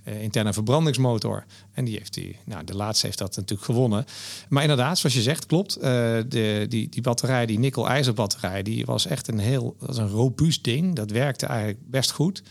uh, 0.05 0.23
interne 0.23 0.53
verbrandingsmotor. 0.53 1.45
En 1.73 1.85
die 1.85 1.97
heeft 1.97 2.15
die, 2.15 2.37
nou, 2.45 2.65
de 2.65 2.77
laatste 2.77 3.07
heeft 3.07 3.19
dat 3.19 3.37
natuurlijk 3.37 3.65
gewonnen. 3.65 4.05
Maar 4.49 4.63
inderdaad, 4.63 4.99
zoals 4.99 5.15
je 5.15 5.23
zegt, 5.23 5.47
klopt. 5.47 5.77
Uh, 5.77 5.83
de, 5.83 6.67
die, 6.69 6.89
die 6.89 7.03
batterij, 7.03 7.47
die 7.47 7.59
nikkel-ijzer 7.59 8.15
batterij, 8.15 8.63
die 8.63 8.85
was 8.85 9.07
echt 9.07 9.29
een 9.29 9.39
heel 9.39 9.77
was 9.79 9.99
een 9.99 10.09
robuust 10.09 10.65
ding. 10.65 10.95
Dat 10.95 11.11
werkte 11.11 11.47
eigenlijk 11.47 11.91
best 11.91 12.11
goed. 12.11 12.43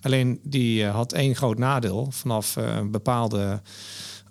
Alleen 0.00 0.40
die 0.42 0.84
had 0.84 1.12
één 1.12 1.34
groot 1.34 1.58
nadeel. 1.58 2.06
Vanaf 2.10 2.56
een 2.56 2.90
bepaalde 2.90 3.62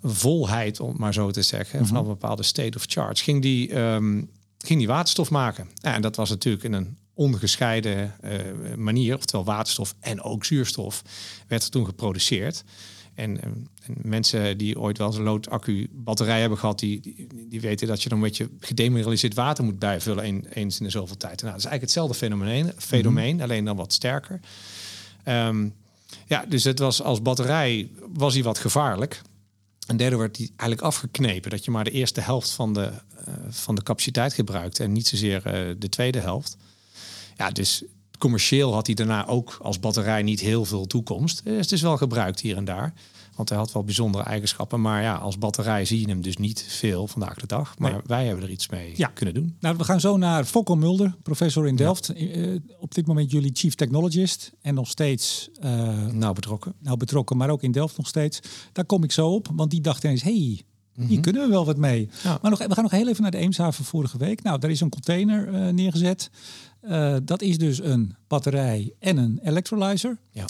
volheid, 0.02 0.80
om 0.80 0.94
maar 0.96 1.14
zo 1.14 1.30
te 1.30 1.42
zeggen, 1.42 1.78
mm 1.78 1.78
-hmm. 1.78 1.86
vanaf 1.86 2.02
een 2.02 2.18
bepaalde 2.18 2.42
state 2.42 2.76
of 2.76 2.84
charge, 2.86 3.22
ging 3.22 3.42
die, 3.42 3.78
um, 3.78 4.30
ging 4.58 4.78
die 4.78 4.88
waterstof 4.88 5.30
maken. 5.30 5.68
Ja, 5.74 5.94
en 5.94 6.02
dat 6.02 6.16
was 6.16 6.30
natuurlijk 6.30 6.64
in 6.64 6.72
een 6.72 7.00
ongescheiden 7.14 8.14
uh, 8.24 8.74
manier, 8.76 9.16
oftewel 9.16 9.44
waterstof 9.44 9.94
en 10.00 10.22
ook 10.22 10.44
zuurstof, 10.44 11.02
werd 11.48 11.62
er 11.62 11.70
toen 11.70 11.84
geproduceerd. 11.84 12.64
En, 13.14 13.42
en, 13.42 13.66
mensen 14.02 14.58
die 14.58 14.80
ooit 14.80 14.98
wel 14.98 15.06
eens 15.06 15.16
een 15.16 15.22
loodaccu 15.22 15.88
batterij 15.92 16.40
hebben 16.40 16.58
gehad, 16.58 16.78
die, 16.78 17.00
die, 17.00 17.26
die, 17.48 17.60
weten 17.60 17.86
dat 17.86 18.02
je 18.02 18.08
dan 18.08 18.18
een 18.18 18.24
beetje 18.24 18.48
gedemineraliseerd 18.60 19.34
water 19.34 19.64
moet 19.64 19.78
bijvullen 19.78 20.26
een, 20.26 20.46
eens 20.52 20.78
in 20.78 20.84
de 20.84 20.90
zoveel 20.90 21.16
tijd. 21.16 21.42
Nou, 21.42 21.52
dat 21.52 21.64
is 21.64 21.68
eigenlijk 21.68 21.82
hetzelfde 21.82 22.14
fenomeen, 22.14 22.72
fenomeen 22.76 23.32
mm-hmm. 23.32 23.50
alleen 23.50 23.64
dan 23.64 23.76
wat 23.76 23.92
sterker. 23.92 24.40
Um, 25.28 25.74
ja, 26.26 26.44
dus 26.48 26.64
het 26.64 26.78
was 26.78 27.02
als 27.02 27.22
batterij 27.22 27.90
was 28.12 28.34
hij 28.34 28.42
wat 28.42 28.58
gevaarlijk. 28.58 29.22
En 29.86 29.96
derde 29.96 30.16
werd 30.16 30.34
die 30.34 30.46
eigenlijk 30.46 30.80
afgeknepen. 30.80 31.50
Dat 31.50 31.64
je 31.64 31.70
maar 31.70 31.84
de 31.84 31.90
eerste 31.90 32.20
helft 32.20 32.50
van 32.50 32.72
de, 32.72 32.90
uh, 33.28 33.34
van 33.48 33.74
de 33.74 33.82
capaciteit 33.82 34.34
gebruikt 34.34 34.80
en 34.80 34.92
niet 34.92 35.06
zozeer 35.06 35.42
uh, 35.46 35.74
de 35.78 35.88
tweede 35.88 36.18
helft. 36.18 36.56
Ja, 37.42 37.50
dus 37.50 37.84
commercieel 38.18 38.72
had 38.72 38.86
hij 38.86 38.94
daarna 38.94 39.26
ook 39.26 39.58
als 39.62 39.80
batterij 39.80 40.22
niet 40.22 40.40
heel 40.40 40.64
veel 40.64 40.86
toekomst. 40.86 41.44
Dus 41.44 41.56
het 41.56 41.72
is 41.72 41.82
wel 41.82 41.96
gebruikt 41.96 42.40
hier 42.40 42.56
en 42.56 42.64
daar. 42.64 42.92
Want 43.36 43.48
hij 43.48 43.58
had 43.58 43.72
wel 43.72 43.84
bijzondere 43.84 44.24
eigenschappen. 44.24 44.80
Maar 44.80 45.02
ja, 45.02 45.14
als 45.14 45.38
batterij 45.38 45.84
zie 45.84 46.00
je 46.00 46.06
hem 46.08 46.22
dus 46.22 46.36
niet 46.36 46.64
veel 46.68 47.06
vandaag 47.06 47.34
de 47.34 47.46
dag. 47.46 47.78
Maar 47.78 47.92
nee. 47.92 48.00
wij 48.06 48.26
hebben 48.26 48.44
er 48.44 48.50
iets 48.50 48.68
mee 48.68 48.92
ja. 48.96 49.06
kunnen 49.06 49.34
doen. 49.34 49.56
Nou, 49.60 49.76
we 49.76 49.84
gaan 49.84 50.00
zo 50.00 50.16
naar 50.16 50.44
Fokko 50.44 50.74
Mulder, 50.74 51.16
professor 51.22 51.66
in 51.66 51.76
Delft. 51.76 52.12
Ja. 52.14 52.26
Uh, 52.26 52.58
op 52.80 52.94
dit 52.94 53.06
moment 53.06 53.30
jullie 53.30 53.50
chief 53.54 53.74
technologist. 53.74 54.52
En 54.60 54.74
nog 54.74 54.88
steeds... 54.88 55.48
Uh, 55.64 56.06
nou 56.06 56.34
betrokken. 56.34 56.74
Nou 56.78 56.96
betrokken, 56.96 57.36
maar 57.36 57.50
ook 57.50 57.62
in 57.62 57.72
Delft 57.72 57.96
nog 57.96 58.06
steeds. 58.06 58.40
Daar 58.72 58.84
kom 58.84 59.04
ik 59.04 59.12
zo 59.12 59.28
op. 59.28 59.48
Want 59.54 59.70
die 59.70 59.80
dacht 59.80 60.04
ineens, 60.04 60.22
hey, 60.22 60.32
hier 60.32 60.64
mm 60.94 61.06
-hmm. 61.06 61.20
kunnen 61.20 61.42
we 61.42 61.48
wel 61.48 61.64
wat 61.64 61.76
mee. 61.76 62.08
Ja. 62.22 62.38
Maar 62.42 62.50
nog, 62.50 62.66
we 62.66 62.74
gaan 62.74 62.82
nog 62.82 62.92
heel 62.92 63.08
even 63.08 63.22
naar 63.22 63.30
de 63.30 63.38
Eemshaven 63.38 63.84
vorige 63.84 64.18
week. 64.18 64.42
Nou, 64.42 64.58
daar 64.58 64.70
is 64.70 64.80
een 64.80 64.88
container 64.88 65.48
uh, 65.48 65.68
neergezet. 65.68 66.30
Uh, 66.82 67.16
dat 67.22 67.42
is 67.42 67.58
dus 67.58 67.82
een 67.82 68.14
batterij 68.26 68.92
en 68.98 69.16
een 69.16 69.40
electrolyzer. 69.42 70.18
Ja. 70.30 70.46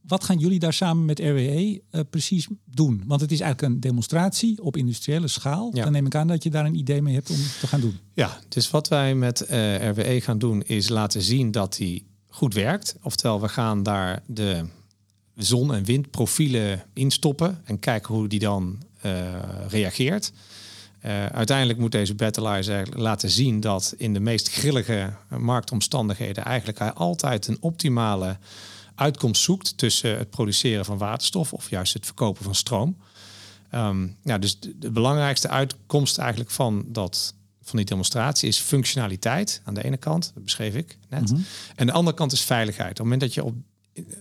Wat 0.00 0.24
gaan 0.24 0.38
jullie 0.38 0.58
daar 0.58 0.72
samen 0.72 1.04
met 1.04 1.18
RWE 1.18 1.82
uh, 1.90 2.00
precies 2.10 2.48
doen? 2.64 3.02
Want 3.06 3.20
het 3.20 3.32
is 3.32 3.40
eigenlijk 3.40 3.74
een 3.74 3.80
demonstratie 3.80 4.62
op 4.62 4.76
industriële 4.76 5.28
schaal. 5.28 5.70
Ja. 5.72 5.82
Dan 5.82 5.92
neem 5.92 6.06
ik 6.06 6.14
aan 6.14 6.26
dat 6.26 6.42
je 6.42 6.50
daar 6.50 6.64
een 6.64 6.74
idee 6.74 7.02
mee 7.02 7.14
hebt 7.14 7.30
om 7.30 7.36
te 7.36 7.66
gaan 7.66 7.80
doen. 7.80 7.98
Ja, 8.12 8.38
dus 8.48 8.70
wat 8.70 8.88
wij 8.88 9.14
met 9.14 9.46
uh, 9.50 9.88
RWE 9.88 10.20
gaan 10.20 10.38
doen 10.38 10.62
is 10.62 10.88
laten 10.88 11.22
zien 11.22 11.50
dat 11.50 11.76
die 11.76 12.06
goed 12.28 12.54
werkt. 12.54 12.96
Oftewel, 13.02 13.40
we 13.40 13.48
gaan 13.48 13.82
daar 13.82 14.22
de 14.26 14.64
zon- 15.36 15.74
en 15.74 15.84
windprofielen 15.84 16.82
instoppen 16.92 17.60
en 17.64 17.78
kijken 17.78 18.14
hoe 18.14 18.28
die 18.28 18.38
dan 18.38 18.78
reageert. 19.68 20.32
Uh, 21.06 21.26
uiteindelijk 21.26 21.78
moet 21.78 21.92
deze 21.92 22.14
Battleizer 22.14 22.88
laten 22.98 23.30
zien 23.30 23.60
dat 23.60 23.94
in 23.96 24.12
de 24.12 24.20
meest 24.20 24.50
grillige 24.50 25.12
marktomstandigheden 25.38 26.44
eigenlijk 26.44 26.78
hij 26.78 26.92
altijd 26.92 27.46
een 27.46 27.56
optimale 27.60 28.38
uitkomst 28.94 29.42
zoekt 29.42 29.78
tussen 29.78 30.18
het 30.18 30.30
produceren 30.30 30.84
van 30.84 30.98
waterstof 30.98 31.52
of 31.52 31.70
juist 31.70 31.92
het 31.94 32.04
verkopen 32.04 32.44
van 32.44 32.54
stroom. 32.54 32.96
Um, 33.74 34.16
ja, 34.22 34.38
dus 34.38 34.60
de, 34.60 34.78
de, 34.78 34.90
belangrijkste 34.90 35.48
uitkomst 35.48 36.18
eigenlijk 36.18 36.50
van, 36.50 36.84
dat, 36.86 37.34
van 37.62 37.76
die 37.76 37.86
demonstratie 37.86 38.48
is 38.48 38.58
functionaliteit 38.58 39.60
aan 39.64 39.74
de 39.74 39.84
ene 39.84 39.96
kant, 39.96 40.30
dat 40.34 40.44
beschreef 40.44 40.74
ik 40.74 40.98
net. 41.08 41.30
Mm 41.30 41.36
-hmm. 41.36 41.44
En 41.76 41.86
de 41.86 41.92
andere 41.92 42.16
kant 42.16 42.32
is 42.32 42.42
veiligheid. 42.42 42.90
Op 42.90 42.96
het 42.96 43.04
moment 43.04 43.20
dat 43.20 43.34
je 43.34 43.44
op, 43.44 43.54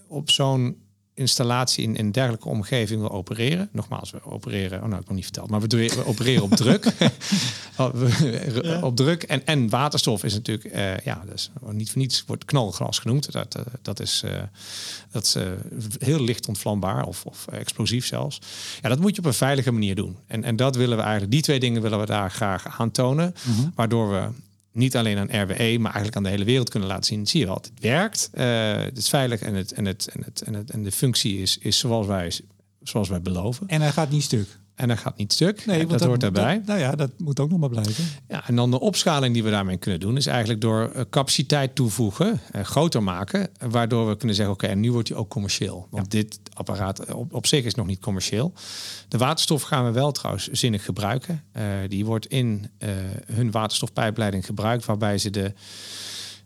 op 0.07 0.29
zo'n 0.31 0.82
installatie 1.13 1.83
in 1.83 1.97
een 1.97 2.11
dergelijke 2.11 2.47
omgeving 2.47 2.99
wil 2.99 3.11
opereren. 3.11 3.69
Nogmaals, 3.71 4.11
we 4.11 4.23
opereren, 4.23 4.81
oh 4.81 4.87
nou, 4.87 5.01
ik 5.01 5.07
nog 5.07 5.15
niet 5.15 5.23
verteld, 5.23 5.49
maar 5.49 5.61
we, 5.61 5.67
we 5.67 6.05
opereren 6.05 6.43
op 6.43 6.55
druk. 6.55 6.85
ja. 7.77 8.79
Op 8.81 8.95
druk. 8.95 9.23
En, 9.23 9.45
en 9.45 9.69
waterstof 9.69 10.23
is 10.23 10.33
natuurlijk, 10.33 10.75
uh, 10.75 10.97
ja, 10.97 11.23
dus 11.31 11.51
niet 11.71 11.91
voor 11.91 12.01
niets 12.01 12.23
wordt 12.27 12.45
knalgras 12.45 12.99
genoemd. 12.99 13.31
Dat, 13.31 13.55
uh, 13.57 13.63
dat 13.81 13.99
is, 13.99 14.21
uh, 14.25 14.31
dat 15.11 15.23
is 15.23 15.35
heel 15.99 16.19
licht 16.19 16.47
ontvlambaar 16.47 17.05
of, 17.05 17.25
of 17.25 17.47
explosief 17.47 18.05
zelfs. 18.05 18.41
Ja, 18.81 18.89
dat 18.89 18.99
moet 18.99 19.15
je 19.15 19.21
op 19.21 19.27
een 19.27 19.33
veilige 19.33 19.71
manier 19.71 19.95
doen. 19.95 20.17
En, 20.27 20.43
en 20.43 20.55
dat 20.55 20.75
willen 20.75 20.97
we 20.97 21.03
eigenlijk, 21.03 21.31
die 21.31 21.41
twee 21.41 21.59
dingen 21.59 21.81
willen 21.81 21.99
we 21.99 22.05
daar 22.05 22.31
graag 22.31 22.79
aantonen. 22.79 23.35
Mm 23.43 23.55
-hmm. 23.55 23.71
Waardoor 23.75 24.09
we 24.11 24.27
niet 24.73 24.95
alleen 24.95 25.17
aan 25.17 25.41
RWE, 25.41 25.77
maar 25.79 25.91
eigenlijk 25.91 26.15
aan 26.15 26.23
de 26.23 26.29
hele 26.29 26.43
wereld 26.43 26.69
kunnen 26.69 26.89
laten 26.89 27.05
zien. 27.05 27.27
Zie 27.27 27.39
je 27.39 27.45
wel, 27.45 27.55
het 27.55 27.71
werkt, 27.79 28.29
uh, 28.33 28.75
het 28.75 28.97
is 28.97 29.09
veilig 29.09 29.41
en, 29.41 29.53
het, 29.53 29.71
en, 29.71 29.85
het, 29.85 30.07
en, 30.07 30.23
het, 30.23 30.41
en, 30.41 30.53
het, 30.53 30.69
en 30.69 30.83
de 30.83 30.91
functie 30.91 31.41
is, 31.41 31.57
is 31.57 31.77
zoals, 31.77 32.07
wij, 32.07 32.31
zoals 32.81 33.09
wij 33.09 33.21
beloven. 33.21 33.67
En 33.67 33.81
hij 33.81 33.91
gaat 33.91 34.09
niet 34.09 34.23
stuk. 34.23 34.47
En 34.75 34.87
dat 34.87 34.97
gaat 34.97 35.17
niet 35.17 35.33
stuk. 35.33 35.65
Nee, 35.65 35.79
dat, 35.79 35.89
dat 35.89 36.07
hoort 36.07 36.19
daarbij. 36.19 36.55
Dat, 36.55 36.65
nou 36.65 36.79
ja, 36.79 36.95
dat 36.95 37.11
moet 37.17 37.39
ook 37.39 37.49
nog 37.49 37.59
maar 37.59 37.69
blijven. 37.69 38.05
Ja, 38.27 38.47
en 38.47 38.55
dan 38.55 38.71
de 38.71 38.79
opschaling 38.79 39.33
die 39.33 39.43
we 39.43 39.49
daarmee 39.49 39.77
kunnen 39.77 39.99
doen, 39.99 40.17
is 40.17 40.25
eigenlijk 40.25 40.61
door 40.61 41.07
capaciteit 41.09 41.75
toevoegen, 41.75 42.41
uh, 42.55 42.61
groter 42.63 43.03
maken, 43.03 43.49
waardoor 43.69 44.07
we 44.07 44.17
kunnen 44.17 44.35
zeggen: 44.35 44.53
oké, 44.53 44.63
okay, 44.63 44.75
en 44.75 44.81
nu 44.81 44.91
wordt 44.91 45.09
hij 45.09 45.17
ook 45.17 45.29
commercieel. 45.29 45.87
Want 45.89 46.13
ja. 46.13 46.19
dit 46.19 46.39
apparaat 46.53 47.13
op, 47.13 47.33
op 47.33 47.47
zich 47.47 47.65
is 47.65 47.75
nog 47.75 47.85
niet 47.85 47.99
commercieel. 47.99 48.53
De 49.07 49.17
waterstof 49.17 49.61
gaan 49.61 49.85
we 49.85 49.91
wel 49.91 50.11
trouwens 50.11 50.47
zinnig 50.47 50.85
gebruiken. 50.85 51.43
Uh, 51.57 51.63
die 51.87 52.05
wordt 52.05 52.25
in 52.25 52.69
uh, 52.79 52.89
hun 53.33 53.51
waterstofpijpleiding 53.51 54.45
gebruikt, 54.45 54.85
waarbij 54.85 55.17
ze 55.17 55.29
de 55.29 55.53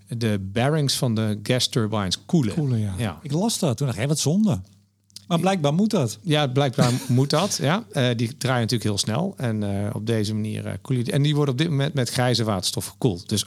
de 0.07 0.39
bearings 0.51 0.95
van 0.95 1.15
de 1.15 1.39
gas 1.43 1.67
turbines 1.67 2.25
koelen. 2.25 2.53
koelen 2.53 2.79
ja. 2.79 2.93
ja. 2.97 3.19
Ik 3.21 3.31
las 3.31 3.59
dat. 3.59 3.77
Toen 3.77 3.87
dacht 3.87 3.99
ik, 3.99 4.07
wat 4.07 4.19
zonde. 4.19 4.59
Maar 5.27 5.39
blijkbaar 5.39 5.73
moet 5.73 5.89
dat. 5.89 6.19
Ja, 6.21 6.47
blijkbaar 6.47 6.91
moet 7.07 7.29
dat. 7.29 7.59
Ja. 7.61 7.85
Uh, 7.91 8.09
die 8.15 8.37
draaien 8.37 8.61
natuurlijk 8.61 8.89
heel 8.89 8.97
snel. 8.97 9.33
En 9.37 9.61
uh, 9.61 9.89
op 9.93 10.05
deze 10.05 10.33
manier 10.33 10.65
uh, 10.65 10.71
koelen 10.81 11.03
die. 11.03 11.13
En 11.13 11.21
die 11.21 11.35
worden 11.35 11.53
op 11.53 11.59
dit 11.59 11.69
moment 11.69 11.93
met 11.93 12.09
grijze 12.09 12.43
waterstof 12.43 12.85
gekoeld. 12.85 13.29
Dus 13.29 13.45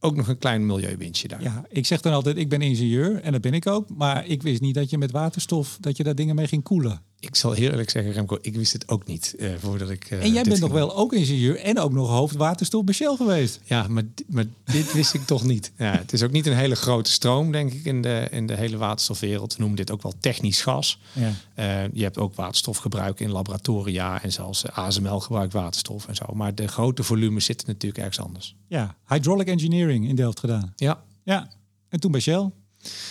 ook 0.00 0.16
nog 0.16 0.28
een 0.28 0.38
klein 0.38 0.66
milieuwinstje 0.66 1.28
daar. 1.28 1.42
Ja, 1.42 1.64
ik 1.68 1.86
zeg 1.86 2.00
dan 2.00 2.12
altijd, 2.12 2.36
ik 2.36 2.48
ben 2.48 2.62
ingenieur 2.62 3.20
en 3.20 3.32
dat 3.32 3.40
ben 3.40 3.54
ik 3.54 3.66
ook. 3.66 3.88
Maar 3.88 4.26
ik 4.26 4.42
wist 4.42 4.60
niet 4.60 4.74
dat 4.74 4.90
je 4.90 4.98
met 4.98 5.10
waterstof, 5.10 5.78
dat 5.80 5.96
je 5.96 6.02
daar 6.02 6.14
dingen 6.14 6.34
mee 6.34 6.46
ging 6.46 6.62
koelen. 6.62 7.02
Ik 7.20 7.36
zal 7.36 7.52
heel 7.52 7.70
eerlijk 7.70 7.90
zeggen, 7.90 8.12
Remco, 8.12 8.38
ik 8.40 8.54
wist 8.54 8.72
het 8.72 8.88
ook 8.88 9.06
niet 9.06 9.34
uh, 9.38 9.54
voordat 9.58 9.90
ik. 9.90 10.10
Uh, 10.10 10.22
en 10.22 10.32
jij 10.32 10.42
bent 10.42 10.60
nog 10.60 10.72
wel 10.72 10.96
ook 10.96 11.12
ingenieur 11.12 11.58
en 11.58 11.78
ook 11.78 11.92
nog 11.92 12.08
hoofd 12.08 12.36
waterstof 12.36 12.84
bij 12.84 12.94
Shell 12.94 13.16
geweest. 13.16 13.60
Ja, 13.64 13.86
maar, 13.88 14.02
maar 14.26 14.44
dit 14.64 14.92
wist 14.92 15.14
ik 15.14 15.26
toch 15.26 15.44
niet. 15.44 15.72
Ja, 15.76 15.92
het 15.92 16.12
is 16.12 16.22
ook 16.22 16.30
niet 16.30 16.46
een 16.46 16.56
hele 16.56 16.74
grote 16.74 17.10
stroom, 17.10 17.52
denk 17.52 17.72
ik, 17.72 17.84
in 17.84 18.02
de, 18.02 18.28
in 18.30 18.46
de 18.46 18.56
hele 18.56 18.76
waterstofwereld. 18.76 19.52
We 19.52 19.58
noemen 19.58 19.76
dit 19.76 19.90
ook 19.90 20.02
wel 20.02 20.14
technisch 20.20 20.62
gas. 20.62 21.00
Ja. 21.12 21.32
Uh, 21.56 21.92
je 21.92 22.02
hebt 22.02 22.18
ook 22.18 22.34
waterstofgebruik 22.34 23.20
in 23.20 23.30
laboratoria 23.30 24.22
en 24.22 24.32
zelfs 24.32 24.70
ASML 24.70 25.20
gebruikt 25.20 25.52
waterstof 25.52 26.08
en 26.08 26.14
zo. 26.14 26.24
Maar 26.34 26.54
de 26.54 26.68
grote 26.68 27.02
volumes 27.02 27.44
zitten 27.44 27.66
natuurlijk 27.66 28.00
ergens 28.00 28.26
anders. 28.26 28.56
Ja, 28.68 28.96
hydraulic 29.06 29.46
engineering 29.46 30.08
in 30.08 30.14
Delft 30.14 30.40
gedaan. 30.40 30.72
Ja. 30.76 31.02
Ja, 31.24 31.50
en 31.88 32.00
toen 32.00 32.10
bij 32.10 32.20
Shell. 32.20 32.50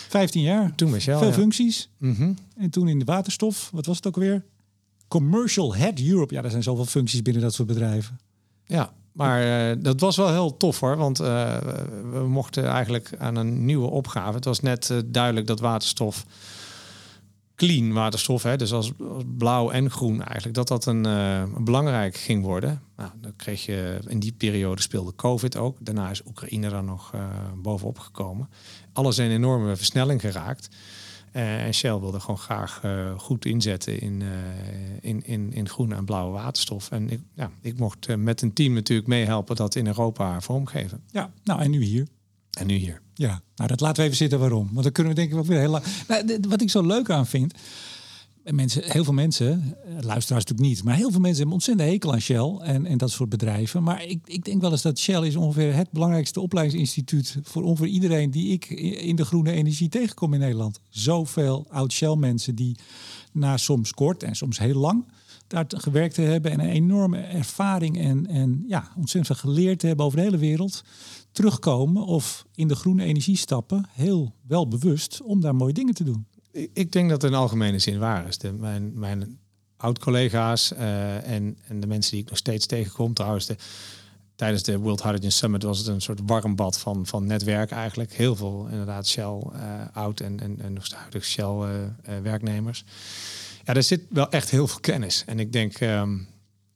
15 0.08 0.42
jaar. 0.42 0.74
Toen. 0.74 1.00
Veel 1.00 1.24
ja. 1.24 1.32
functies. 1.32 1.88
Mm 1.98 2.14
-hmm. 2.14 2.34
En 2.56 2.70
toen 2.70 2.88
in 2.88 2.98
de 2.98 3.04
waterstof, 3.04 3.70
wat 3.72 3.86
was 3.86 3.96
het 3.96 4.06
ook 4.06 4.16
weer? 4.16 4.44
Commercial 5.08 5.74
Head 5.74 6.00
Europe. 6.00 6.34
Ja, 6.34 6.42
er 6.42 6.50
zijn 6.50 6.62
zoveel 6.62 6.84
functies 6.84 7.22
binnen 7.22 7.42
dat 7.42 7.54
soort 7.54 7.68
bedrijven. 7.68 8.18
Ja, 8.64 8.92
maar 9.12 9.70
uh, 9.70 9.82
dat 9.82 10.00
was 10.00 10.16
wel 10.16 10.30
heel 10.30 10.56
tof 10.56 10.80
hoor. 10.80 10.96
Want 10.96 11.20
uh, 11.20 11.56
we 12.12 12.26
mochten 12.28 12.64
eigenlijk 12.64 13.10
aan 13.18 13.36
een 13.36 13.64
nieuwe 13.64 13.90
opgave. 13.90 14.34
Het 14.34 14.44
was 14.44 14.60
net 14.60 14.88
uh, 14.92 14.98
duidelijk 15.06 15.46
dat 15.46 15.60
waterstof 15.60 16.24
clean 17.60 17.92
waterstof, 17.92 18.42
hè, 18.42 18.56
dus 18.56 18.72
als, 18.72 18.92
als, 19.14 19.22
blauw 19.38 19.70
en 19.70 19.90
groen 19.90 20.22
eigenlijk, 20.22 20.54
dat 20.54 20.68
dat 20.68 20.86
een 20.86 21.06
uh, 21.06 21.42
belangrijk 21.58 22.16
ging 22.16 22.44
worden. 22.44 22.82
Nou, 22.96 23.10
dan 23.20 23.32
kreeg 23.36 23.64
je 23.64 23.98
in 24.06 24.18
die 24.18 24.32
periode 24.32 24.82
speelde 24.82 25.14
COVID 25.16 25.56
ook. 25.56 25.76
Daarna 25.80 26.10
is 26.10 26.26
Oekraïne 26.26 26.68
daar 26.68 26.84
nog 26.84 27.12
uh, 27.14 27.20
bovenop 27.56 27.98
gekomen. 27.98 28.48
Alles 29.00 29.16
een 29.16 29.30
enorme 29.30 29.76
versnelling 29.76 30.20
geraakt. 30.20 30.68
Uh, 31.32 31.64
en 31.64 31.74
Shell 31.74 31.98
wilde 31.98 32.20
gewoon 32.20 32.38
graag 32.38 32.82
goed 33.16 33.44
inzetten 33.44 34.00
in, 34.00 34.22
in, 35.00 35.26
in, 35.26 35.52
in 35.52 35.68
groene 35.68 35.94
en 35.94 36.04
blauwe 36.04 36.32
waterstof. 36.32 36.90
En 36.90 37.10
ik, 37.10 37.20
ja, 37.34 37.50
ik 37.60 37.78
mocht 37.78 38.16
met 38.16 38.42
een 38.42 38.52
team 38.52 38.72
natuurlijk 38.72 39.08
meehelpen 39.08 39.56
dat 39.56 39.74
in 39.74 39.86
Europa 39.86 40.40
vormgeven. 40.40 41.02
Ja, 41.10 41.30
nou 41.44 41.60
en 41.60 41.70
nu 41.70 41.82
hier. 41.82 42.06
En 42.58 42.66
nu 42.66 42.74
hier. 42.74 43.00
Ja, 43.14 43.42
nou 43.54 43.68
dat 43.68 43.80
laten 43.80 43.96
we 43.96 44.02
even 44.02 44.16
zitten 44.16 44.38
waarom. 44.38 44.68
Want 44.72 44.82
dan 44.82 44.92
kunnen 44.92 45.14
we 45.14 45.20
denk 45.20 45.34
ik 45.34 45.46
weer 45.46 45.58
heel 45.58 45.70
lang. 45.70 45.84
Nou, 46.08 46.38
wat 46.48 46.60
ik 46.60 46.70
zo 46.70 46.86
leuk 46.86 47.10
aan 47.10 47.26
vind. 47.26 47.54
Mensen, 48.44 48.82
heel 48.84 49.04
veel 49.04 49.12
mensen, 49.12 49.76
luisteraars 49.84 50.44
natuurlijk 50.44 50.60
niet, 50.60 50.84
maar 50.84 50.94
heel 50.94 51.10
veel 51.10 51.20
mensen 51.20 51.36
hebben 51.36 51.54
ontzettend 51.54 51.88
hekel 51.88 52.12
aan 52.12 52.20
Shell 52.20 52.56
en, 52.60 52.86
en 52.86 52.98
dat 52.98 53.10
soort 53.10 53.28
bedrijven. 53.28 53.82
Maar 53.82 54.04
ik, 54.04 54.20
ik 54.24 54.44
denk 54.44 54.60
wel 54.60 54.70
eens 54.70 54.82
dat 54.82 54.98
Shell 54.98 55.26
is 55.26 55.36
ongeveer 55.36 55.74
het 55.74 55.90
belangrijkste 55.90 56.40
opleidingsinstituut 56.40 57.36
voor 57.42 57.62
ongeveer 57.62 57.86
iedereen 57.86 58.30
die 58.30 58.52
ik 58.52 58.70
in 59.00 59.16
de 59.16 59.24
groene 59.24 59.52
energie 59.52 59.88
tegenkom 59.88 60.34
in 60.34 60.40
Nederland. 60.40 60.80
Zoveel 60.88 61.66
oud 61.68 61.92
Shell 61.92 62.16
mensen 62.16 62.54
die 62.54 62.76
na 63.32 63.56
soms 63.56 63.92
kort 63.92 64.22
en 64.22 64.34
soms 64.34 64.58
heel 64.58 64.78
lang 64.78 65.04
daar 65.50 65.64
gewerkt 65.68 66.14
te 66.14 66.22
hebben 66.22 66.50
en 66.50 66.60
een 66.60 66.68
enorme 66.68 67.18
ervaring 67.18 67.98
en, 67.98 68.26
en 68.26 68.64
ja, 68.66 68.92
ontzettend 68.96 69.38
veel 69.38 69.50
geleerd 69.50 69.78
te 69.78 69.86
hebben 69.86 70.06
over 70.06 70.18
de 70.18 70.24
hele 70.24 70.38
wereld 70.38 70.84
terugkomen 71.32 72.04
of 72.04 72.46
in 72.54 72.68
de 72.68 72.74
groene 72.74 73.04
energie 73.04 73.36
stappen, 73.36 73.88
heel 73.90 74.34
wel 74.46 74.68
bewust 74.68 75.22
om 75.22 75.40
daar 75.40 75.54
mooie 75.54 75.72
dingen 75.72 75.94
te 75.94 76.04
doen. 76.04 76.26
Ik 76.52 76.92
denk 76.92 77.10
dat 77.10 77.22
het 77.22 77.30
in 77.30 77.36
algemene 77.36 77.78
zin 77.78 77.98
waar 77.98 78.28
is. 78.28 78.38
De, 78.38 78.52
mijn 78.52 78.98
mijn 78.98 79.38
oud-collega's 79.76 80.72
uh, 80.72 81.28
en, 81.28 81.58
en 81.68 81.80
de 81.80 81.86
mensen 81.86 82.12
die 82.12 82.20
ik 82.20 82.28
nog 82.28 82.38
steeds 82.38 82.66
tegenkom, 82.66 83.14
trouwens, 83.14 83.46
de, 83.46 83.56
tijdens 84.34 84.62
de 84.62 84.78
World 84.78 85.02
Hydrogen 85.02 85.32
Summit 85.32 85.62
was 85.62 85.78
het 85.78 85.86
een 85.86 86.00
soort 86.00 86.20
warm 86.26 86.56
bad 86.56 86.78
van, 86.78 87.06
van 87.06 87.26
netwerk 87.26 87.70
eigenlijk. 87.70 88.12
Heel 88.12 88.36
veel 88.36 88.66
inderdaad 88.70 89.06
Shell 89.06 89.42
uh, 89.52 89.62
oud 89.92 90.20
en, 90.20 90.40
en, 90.40 90.60
en 90.60 90.72
nog 90.72 90.86
Shell 91.24 91.44
uh, 91.44 91.68
werknemers. 92.22 92.84
Ja, 93.64 93.74
er 93.74 93.82
zit 93.82 94.02
wel 94.08 94.30
echt 94.30 94.50
heel 94.50 94.66
veel 94.66 94.80
kennis. 94.80 95.22
En 95.26 95.38
ik 95.38 95.52
denk, 95.52 95.80
um, 95.80 96.28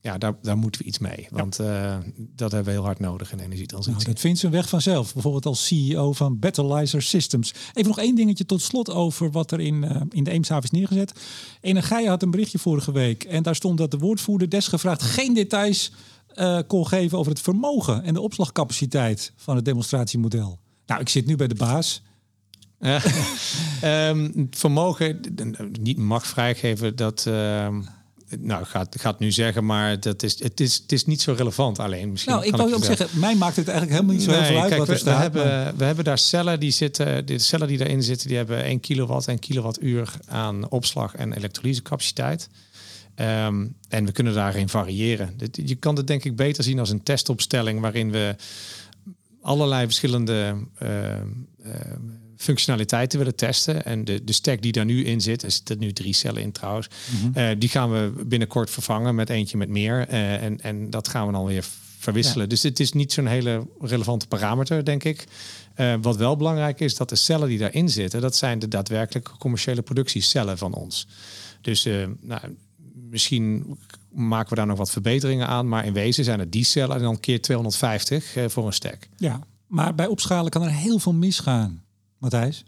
ja, 0.05 0.19
daar, 0.19 0.35
daar 0.43 0.57
moeten 0.57 0.81
we 0.81 0.87
iets 0.87 0.99
mee. 0.99 1.27
Want 1.31 1.61
uh, 1.61 1.97
dat 2.17 2.53
hebben 2.53 2.73
we 2.73 2.79
heel 2.79 2.85
hard 2.85 2.99
nodig 2.99 3.33
in 3.33 3.39
energietransitie. 3.39 4.01
Nou, 4.01 4.13
dat 4.13 4.21
vindt 4.21 4.43
een 4.43 4.51
weg 4.51 4.69
vanzelf. 4.69 5.13
Bijvoorbeeld 5.13 5.47
als 5.47 5.67
CEO 5.67 6.13
van 6.13 6.39
Battleizer 6.39 7.03
Systems. 7.03 7.55
Even 7.73 7.89
nog 7.89 7.99
één 7.99 8.15
dingetje 8.15 8.47
tot 8.47 8.63
slot 8.63 8.91
over 8.91 9.31
wat 9.31 9.51
er 9.51 9.61
in, 9.61 9.83
uh, 9.83 10.01
in 10.11 10.25
de 10.25 10.31
Eemshaven 10.31 10.65
is 10.65 10.71
neergezet. 10.71 11.13
Energia 11.61 12.09
had 12.09 12.23
een 12.23 12.31
berichtje 12.31 12.59
vorige 12.59 12.93
week. 12.93 13.25
En 13.25 13.43
daar 13.43 13.55
stond 13.55 13.79
dat 13.79 13.91
de 13.91 13.99
woordvoerder 13.99 14.49
desgevraagd 14.49 15.03
geen 15.03 15.35
details 15.35 15.93
uh, 16.35 16.59
kon 16.67 16.87
geven 16.87 17.19
over 17.19 17.33
het 17.33 17.41
vermogen 17.41 18.03
en 18.03 18.15
de 18.15 18.21
opslagcapaciteit 18.21 19.33
van 19.37 19.57
het 19.57 19.65
demonstratiemodel. 19.65 20.59
Nou, 20.87 21.01
ik 21.01 21.09
zit 21.09 21.27
nu 21.27 21.37
bij 21.37 21.49
de 21.49 21.55
baas. 21.55 22.03
um, 23.85 24.49
vermogen, 24.51 25.21
niet 25.81 25.99
mag 25.99 26.27
vrijgeven, 26.27 26.97
dat... 26.97 27.25
Uh, 27.29 27.69
nou, 28.41 28.65
gaat, 28.65 28.97
gaat 29.01 29.19
nu 29.19 29.33
zeggen, 29.33 29.65
maar 29.65 30.01
dat 30.01 30.23
is, 30.23 30.43
het, 30.43 30.61
is, 30.61 30.75
het 30.75 30.93
is 30.93 31.05
niet 31.05 31.21
zo 31.21 31.33
relevant 31.33 31.79
alleen. 31.79 32.11
Misschien 32.11 32.33
nou, 32.33 32.47
ik 32.47 32.57
wou 32.57 32.75
ook 32.75 32.85
zeggen, 32.85 33.09
mij 33.21 33.35
maakt 33.35 33.57
het 33.57 33.69
eigenlijk 33.69 34.01
helemaal 34.01 34.17
niet 34.17 34.25
zo 34.25 34.31
heel 34.33 34.45
veel 34.45 34.63
uit 34.63 34.77
wat 34.77 34.87
we, 34.87 35.05
we, 35.05 35.11
hebben, 35.11 35.77
we 35.77 35.85
hebben 35.85 36.05
daar 36.05 36.19
cellen 36.19 36.61
die 36.61 36.71
zitten, 36.71 37.27
de 37.27 37.39
cellen 37.39 37.69
die 37.69 37.79
daarin 37.79 38.03
zitten, 38.03 38.29
die 38.29 38.37
hebben 38.37 38.65
1 38.65 38.81
kilowatt 38.81 39.29
en 39.29 39.39
kilowattuur 39.39 40.13
aan 40.27 40.71
opslag 40.71 41.15
en 41.15 41.33
elektrolysecapaciteit. 41.33 42.49
Um, 43.17 43.75
en 43.89 44.05
we 44.05 44.13
kunnen 44.13 44.35
daarin 44.35 44.69
variëren. 44.69 45.37
Je 45.53 45.75
kan 45.75 45.97
het 45.97 46.07
denk 46.07 46.25
ik 46.25 46.37
beter 46.37 46.65
zien 46.65 46.79
als 46.79 46.91
een 46.91 47.03
testopstelling 47.03 47.81
waarin 47.81 48.11
we 48.11 48.37
allerlei 49.43 49.85
verschillende 49.85 50.57
uh, 50.83 50.89
uh, 50.89 51.75
functionaliteiten 52.37 53.19
willen 53.19 53.35
testen. 53.35 53.85
En 53.85 54.05
de, 54.05 54.25
de 54.25 54.33
stack 54.33 54.63
die 54.63 54.73
daar 54.73 54.85
nu 54.85 55.05
in 55.05 55.21
zit, 55.21 55.43
er 55.43 55.51
zitten 55.51 55.79
nu 55.79 55.93
drie 55.93 56.13
cellen 56.13 56.43
in 56.43 56.53
trouwens, 56.53 56.89
mhm. 57.21 57.39
eh, 57.39 57.57
die 57.59 57.69
gaan 57.69 57.91
we 57.91 58.25
binnenkort 58.27 58.71
vervangen 58.71 59.15
met 59.15 59.31
eentje 59.31 59.57
met 59.57 59.69
meer. 59.69 60.09
Uh, 60.11 60.43
en, 60.43 60.61
en 60.61 60.91
dat 60.91 61.09
gaan 61.09 61.27
we 61.27 61.33
dan 61.33 61.45
weer 61.45 61.65
verwisselen. 61.99 62.49
Dus 62.49 62.63
het 62.63 62.81
is 62.81 62.93
niet 62.93 63.13
zo'n 63.13 63.27
hele 63.27 63.67
relevante 63.81 64.27
parameter, 64.27 64.85
denk 64.85 65.05
ik. 65.05 65.25
Uh, 65.77 65.95
wat 66.01 66.17
wel 66.17 66.37
belangrijk 66.37 66.81
is, 66.81 66.97
dat 66.97 67.09
de 67.09 67.17
cellen 67.17 67.49
die 67.49 67.59
daarin 67.59 67.89
zitten, 67.89 68.21
dat 68.21 68.37
zijn 68.37 68.59
de 68.59 68.69
daadwerkelijke 68.69 69.31
commerciële 69.39 69.83
productiecellen 69.83 70.59
van 70.59 70.75
ons. 70.75 71.07
Dus 71.61 71.89
nou, 72.21 72.41
misschien 73.11 73.79
maken 74.13 74.49
we 74.49 74.55
daar 74.55 74.67
nog 74.67 74.79
wat 74.79 74.91
verbeteringen 74.91 75.47
aan, 75.47 75.69
maar 75.69 75.85
in 75.87 75.93
wezen 75.93 76.25
zijn 76.25 76.39
het 76.39 76.53
die 76.53 76.65
cellen 76.65 76.97
en 76.97 77.03
dan 77.03 77.21
keer 77.21 77.41
250 77.41 78.35
voor 78.47 78.67
een 78.67 78.73
stack. 78.73 79.09
Ja, 79.17 79.41
maar 79.67 79.95
bij 79.95 80.07
opschalen 80.07 80.51
kan 80.51 80.63
er 80.63 80.71
heel 80.71 80.99
veel 80.99 81.15
misgaan. 81.15 81.84
Matthijs? 82.25 82.65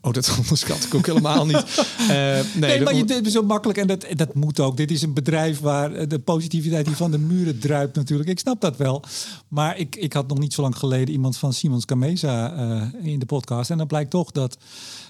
Oh, 0.00 0.12
dat 0.12 0.36
onderschat 0.40 0.84
ik 0.84 0.94
ook 0.94 1.06
helemaal 1.06 1.46
niet. 1.46 1.86
Uh, 2.00 2.06
nee, 2.08 2.42
nee 2.54 2.80
maar 2.80 2.94
je 2.94 3.04
dit 3.04 3.26
is 3.26 3.32
zo 3.32 3.42
makkelijk 3.42 3.78
en 3.78 3.86
dat, 3.86 4.06
dat 4.14 4.34
moet 4.34 4.60
ook. 4.60 4.76
Dit 4.76 4.90
is 4.90 5.02
een 5.02 5.12
bedrijf 5.12 5.60
waar 5.60 6.08
de 6.08 6.18
positiviteit 6.18 6.86
die 6.86 6.96
van 6.96 7.10
de 7.10 7.18
muren 7.18 7.58
druipt 7.58 7.96
natuurlijk. 7.96 8.28
Ik 8.28 8.38
snap 8.38 8.60
dat 8.60 8.76
wel. 8.76 9.02
Maar 9.48 9.78
ik, 9.78 9.96
ik 9.96 10.12
had 10.12 10.28
nog 10.28 10.38
niet 10.38 10.52
zo 10.52 10.62
lang 10.62 10.78
geleden 10.78 11.14
iemand 11.14 11.36
van 11.36 11.52
Simons 11.52 11.84
Camesa 11.84 12.54
uh, 12.54 13.12
in 13.12 13.18
de 13.18 13.26
podcast. 13.26 13.70
En 13.70 13.78
dan 13.78 13.86
blijkt 13.86 14.10
toch 14.10 14.30
dat 14.30 14.56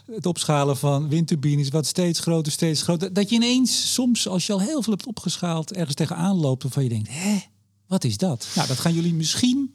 het 0.06 0.26
opschalen 0.26 0.76
van 0.76 1.08
windturbines 1.08 1.68
wat 1.68 1.86
steeds 1.86 2.20
groter, 2.20 2.52
steeds 2.52 2.82
groter. 2.82 3.12
Dat 3.12 3.28
je 3.28 3.34
ineens 3.34 3.92
soms, 3.94 4.28
als 4.28 4.46
je 4.46 4.52
al 4.52 4.60
heel 4.60 4.82
veel 4.82 4.92
hebt 4.92 5.06
opgeschaald, 5.06 5.72
ergens 5.72 5.94
tegenaan 5.94 6.36
loopt 6.36 6.62
waarvan 6.62 6.82
je 6.82 6.88
denkt, 6.88 7.08
hè, 7.10 7.38
wat 7.86 8.04
is 8.04 8.16
dat? 8.16 8.46
Nou, 8.54 8.68
dat 8.68 8.78
gaan 8.78 8.94
jullie 8.94 9.14
misschien 9.14 9.74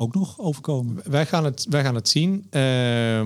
ook 0.00 0.14
nog 0.14 0.38
overkomen? 0.38 1.00
Wij 1.04 1.26
gaan 1.26 1.44
het, 1.44 1.66
wij 1.70 1.82
gaan 1.82 1.94
het 1.94 2.08
zien. 2.08 2.46
Uh, 2.50 3.20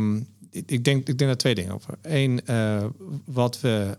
ik, 0.50 0.84
denk, 0.84 1.08
ik 1.08 1.18
denk 1.18 1.18
daar 1.18 1.36
twee 1.36 1.54
dingen 1.54 1.74
over. 1.74 1.98
Eén, 2.02 2.40
uh, 2.46 2.84
wat 3.24 3.60
we 3.60 3.98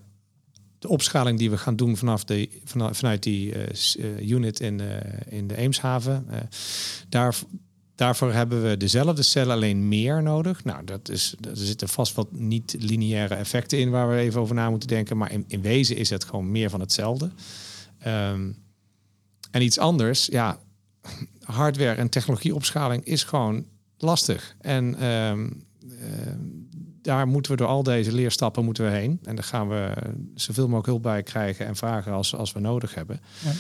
de 0.80 0.88
opschaling 0.88 1.40
die 1.40 1.50
we 1.50 1.58
gaan 1.58 1.76
doen 1.76 1.98
vanaf 1.98 2.24
de, 2.24 2.50
vanuit, 2.64 2.98
vanuit 2.98 3.24
die 3.24 3.54
uh, 3.98 4.30
unit 4.30 4.60
in, 4.60 4.82
in 5.30 5.48
de 5.48 5.58
Eemshaven. 5.58 6.28
daar, 7.10 7.36
daarvoor 7.96 8.34
hebben 8.34 8.64
we 8.64 8.78
dezelfde 8.78 9.24
cellen, 9.24 9.56
alleen 9.56 9.88
meer 9.88 10.24
nodig. 10.24 10.64
Nou, 10.64 10.84
dat 10.84 11.10
is, 11.10 11.36
er 11.42 11.58
zitten 11.58 11.90
vast 11.90 12.14
wat 12.14 12.32
niet-lineaire 12.32 13.36
effecten 13.36 13.80
in 13.80 13.90
waar 13.90 14.10
we 14.10 14.16
even 14.16 14.42
over 14.42 14.56
na 14.56 14.70
moeten 14.70 14.88
denken. 14.90 15.18
Maar 15.18 15.32
in, 15.32 15.46
in 15.48 15.62
wezen 15.62 15.96
is 15.96 16.10
het 16.10 16.24
gewoon 16.24 16.52
meer 16.52 16.70
van 16.70 16.80
hetzelfde. 16.80 17.32
Um, 18.08 18.56
en 19.52 19.62
iets 19.62 19.78
anders, 19.78 20.26
ja, 20.26 20.60
hardware 21.44 21.96
en 21.96 22.10
technologieopschaling 22.10 23.06
is 23.06 23.24
gewoon 23.24 23.66
lastig. 23.98 24.56
En 24.60 24.96
ehm, 24.96 25.50
ehm, 25.82 26.40
daar 27.02 27.28
moeten 27.28 27.52
we 27.52 27.58
door 27.58 27.68
al 27.68 27.84
deze 27.84 28.12
leerstappen 28.12 28.66
moeten 28.66 28.84
we 28.84 28.92
heen. 28.92 29.20
En 29.24 29.36
daar 29.36 29.44
gaan 29.44 29.70
we 29.70 29.94
zoveel 30.36 30.64
mogelijk 30.64 30.88
hulp 30.88 31.04
bij 31.04 31.24
krijgen 31.24 31.66
en 31.66 31.76
vragen 31.76 32.12
als, 32.12 32.36
als 32.36 32.52
we 32.52 32.60
nodig 32.60 32.96
hebben. 32.96 33.20
Ja. 33.44 33.52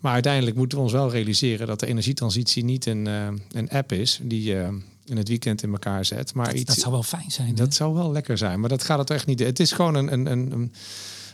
Maar 0.00 0.12
uiteindelijk 0.12 0.56
moeten 0.56 0.78
we 0.78 0.84
ons 0.84 0.92
wel 0.92 1.10
realiseren 1.10 1.66
dat 1.66 1.80
de 1.80 1.86
energietransitie 1.86 2.64
niet 2.64 2.86
een, 2.86 3.06
uh, 3.06 3.26
een 3.50 3.68
app 3.68 3.92
is 3.92 4.20
die 4.22 4.42
je 4.42 4.54
uh, 4.54 4.68
in 5.04 5.16
het 5.16 5.28
weekend 5.28 5.62
in 5.62 5.72
elkaar 5.72 6.04
zet. 6.04 6.34
Maar 6.34 6.46
dat, 6.46 6.54
iets, 6.54 6.64
dat 6.64 6.78
zou 6.78 6.92
wel 6.92 7.02
fijn 7.02 7.30
zijn. 7.30 7.54
Dat 7.54 7.74
zou 7.74 7.94
wel 7.94 8.12
lekker 8.12 8.38
zijn, 8.38 8.60
maar 8.60 8.68
dat 8.68 8.84
gaat 8.84 8.98
het 8.98 9.10
echt 9.10 9.26
niet. 9.26 9.38
Het 9.38 9.60
is 9.60 9.72
gewoon 9.72 9.94
een, 9.94 10.12
een, 10.12 10.26
een, 10.26 10.52
een 10.52 10.72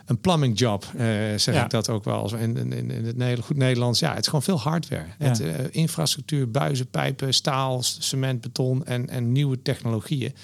een 0.06 0.20
plumbing 0.20 0.58
job, 0.58 0.84
uh, 0.94 1.00
zeg 1.36 1.64
ik 1.64 1.70
dat 1.70 1.88
ook 1.88 2.04
wel. 2.04 2.36
In, 2.36 2.56
in, 2.56 2.90
in 2.90 3.20
het 3.20 3.40
goed 3.40 3.56
Nederlands. 3.56 3.98
Ja, 3.98 4.10
het 4.10 4.20
is 4.20 4.26
gewoon 4.26 4.42
veel 4.42 4.60
hardware. 4.60 5.06
Het, 5.18 5.40
uh, 5.40 5.54
infrastructuur, 5.70 6.50
buizen, 6.50 6.86
pijpen, 6.86 7.34
staal, 7.34 7.82
cement, 7.82 8.40
beton 8.40 8.84
en, 8.84 9.08
en 9.08 9.32
nieuwe 9.32 9.62
technologieën. 9.62 10.34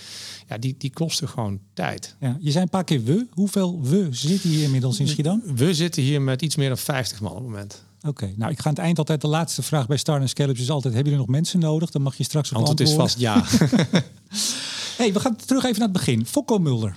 Ja, 0.49 0.59
die, 0.59 0.75
die 0.79 0.93
kosten 0.93 1.29
gewoon 1.29 1.61
tijd. 1.75 2.17
Ja, 2.21 2.37
je 2.41 2.51
zei 2.51 2.65
een 2.65 2.71
paar 2.71 2.85
keer 2.85 3.05
we. 3.05 3.27
Hoeveel 3.31 3.81
we 3.83 4.09
zitten 4.11 4.51
hier 4.51 4.63
inmiddels 4.63 5.01
in 5.01 5.09
Schiedam? 5.09 5.43
We 5.55 5.75
zitten 5.75 6.03
hier 6.03 6.23
met 6.23 6.43
iets 6.43 6.57
meer 6.57 6.69
dan 6.69 6.79
50 6.79 7.21
man 7.21 7.31
op 7.31 7.37
het 7.37 7.47
moment. 7.47 7.87
Oké, 8.03 8.33
nou 8.37 8.53
ik 8.53 8.59
ga 8.59 8.65
aan 8.65 8.75
het 8.75 8.83
eind 8.83 8.99
altijd 8.99 9.21
de 9.21 9.29
laatste 9.29 9.63
vraag 9.63 9.87
bij 9.87 9.97
Star 9.97 10.21
en 10.21 10.29
Scallops 10.29 10.61
is 10.61 10.71
altijd: 10.71 10.95
hebben 10.95 11.13
jullie 11.13 11.27
nog 11.27 11.37
mensen 11.37 11.61
nodig? 11.61 11.91
Dan 11.91 12.03
mag 12.03 12.17
je 12.17 12.25
straks 12.25 12.51
op. 12.51 12.57
Antwoord 12.57 12.81
is 12.81 12.93
vast 12.93 13.19
ja. 13.19 13.45
hey, 15.01 15.13
we 15.13 15.21
gaan 15.21 15.37
terug 15.37 15.65
even 15.65 15.79
naar 15.79 15.89
het 15.89 15.97
begin. 15.97 16.27
Fokko 16.27 16.59
Mulder. 16.59 16.97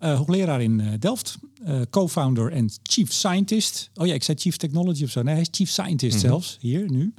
Uh, 0.00 0.16
hoogleraar 0.16 0.62
in 0.62 0.78
uh, 0.78 0.92
Delft, 0.98 1.38
uh, 1.66 1.80
co-founder 1.90 2.52
en 2.52 2.70
chief 2.82 3.12
scientist. 3.12 3.90
Oh 3.94 4.06
ja, 4.06 4.14
ik 4.14 4.22
zei 4.22 4.38
chief 4.38 4.56
technology 4.56 5.04
of 5.04 5.10
zo. 5.10 5.22
Nee, 5.22 5.32
hij 5.32 5.42
is 5.42 5.48
chief 5.50 5.70
scientist 5.70 6.14
mm 6.14 6.20
-hmm. 6.20 6.28
zelfs, 6.28 6.56
hier 6.60 6.90
nu. 6.90 7.14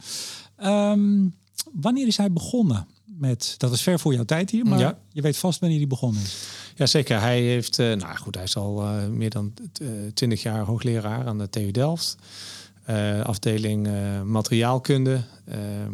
Um, 0.63 1.33
wanneer 1.73 2.07
is 2.07 2.17
hij 2.17 2.31
begonnen 2.31 2.87
met, 3.05 3.55
dat 3.57 3.73
is 3.73 3.81
ver 3.81 3.99
voor 3.99 4.13
jouw 4.13 4.23
tijd 4.23 4.49
hier, 4.49 4.65
maar 4.65 4.79
ja. 4.79 4.99
je 5.11 5.21
weet 5.21 5.37
vast 5.37 5.59
wanneer 5.59 5.77
hij 5.77 5.87
begonnen 5.87 6.21
is. 6.21 6.47
Jazeker, 6.75 7.19
hij 7.19 7.41
heeft, 7.41 7.77
nou 7.77 8.15
goed, 8.15 8.35
hij 8.35 8.43
is 8.43 8.55
al 8.55 8.81
meer 9.09 9.29
dan 9.29 9.53
twintig 10.13 10.41
jaar 10.41 10.65
hoogleraar 10.65 11.27
aan 11.27 11.37
de 11.37 11.49
TU 11.49 11.71
Delft. 11.71 12.15
afdeling 13.23 13.87
materiaalkunde. 14.23 15.23
Ehm, 15.45 15.93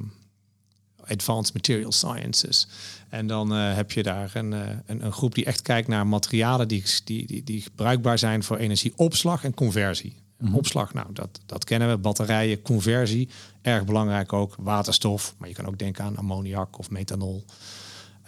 Advanced 1.08 1.54
Material 1.54 1.92
Sciences. 1.92 2.68
En 3.16 3.28
dan 3.28 3.52
heb 3.52 3.92
je 3.92 4.04
daar 4.04 4.32
een, 4.34 4.52
een, 4.52 5.06
een, 5.06 5.12
groep 5.12 5.36
die 5.36 5.46
echt 5.46 5.62
kijkt 5.62 5.88
naar 5.88 6.08
materialen 6.08 6.68
die, 6.68 6.84
die, 7.04 7.28
die, 7.28 7.44
die 7.44 7.66
bruikbaar 7.76 8.20
zijn 8.20 8.44
voor 8.44 8.58
energieopslag 8.58 9.44
en 9.44 9.54
conversie. 9.54 10.16
Mhm. 10.38 10.56
Opslag, 10.56 10.94
nou, 10.94 11.08
dat, 11.14 11.40
dat 11.46 11.64
kennen 11.64 11.90
we. 11.90 11.98
Batterijen, 11.98 12.62
conversie, 12.62 13.30
erg 13.62 13.86
belangrijk 13.86 14.34
ook. 14.34 14.56
Waterstof, 14.60 15.36
maar 15.38 15.50
je 15.50 15.56
kan 15.56 15.66
ook 15.66 15.78
denken 15.78 16.04
aan 16.04 16.18
ammoniak 16.18 16.80
of 16.80 16.90
methanol. 16.90 17.46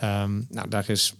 Um, 0.04 0.48
nou, 0.50 0.70
daar 0.70 0.90
is 0.90 1.16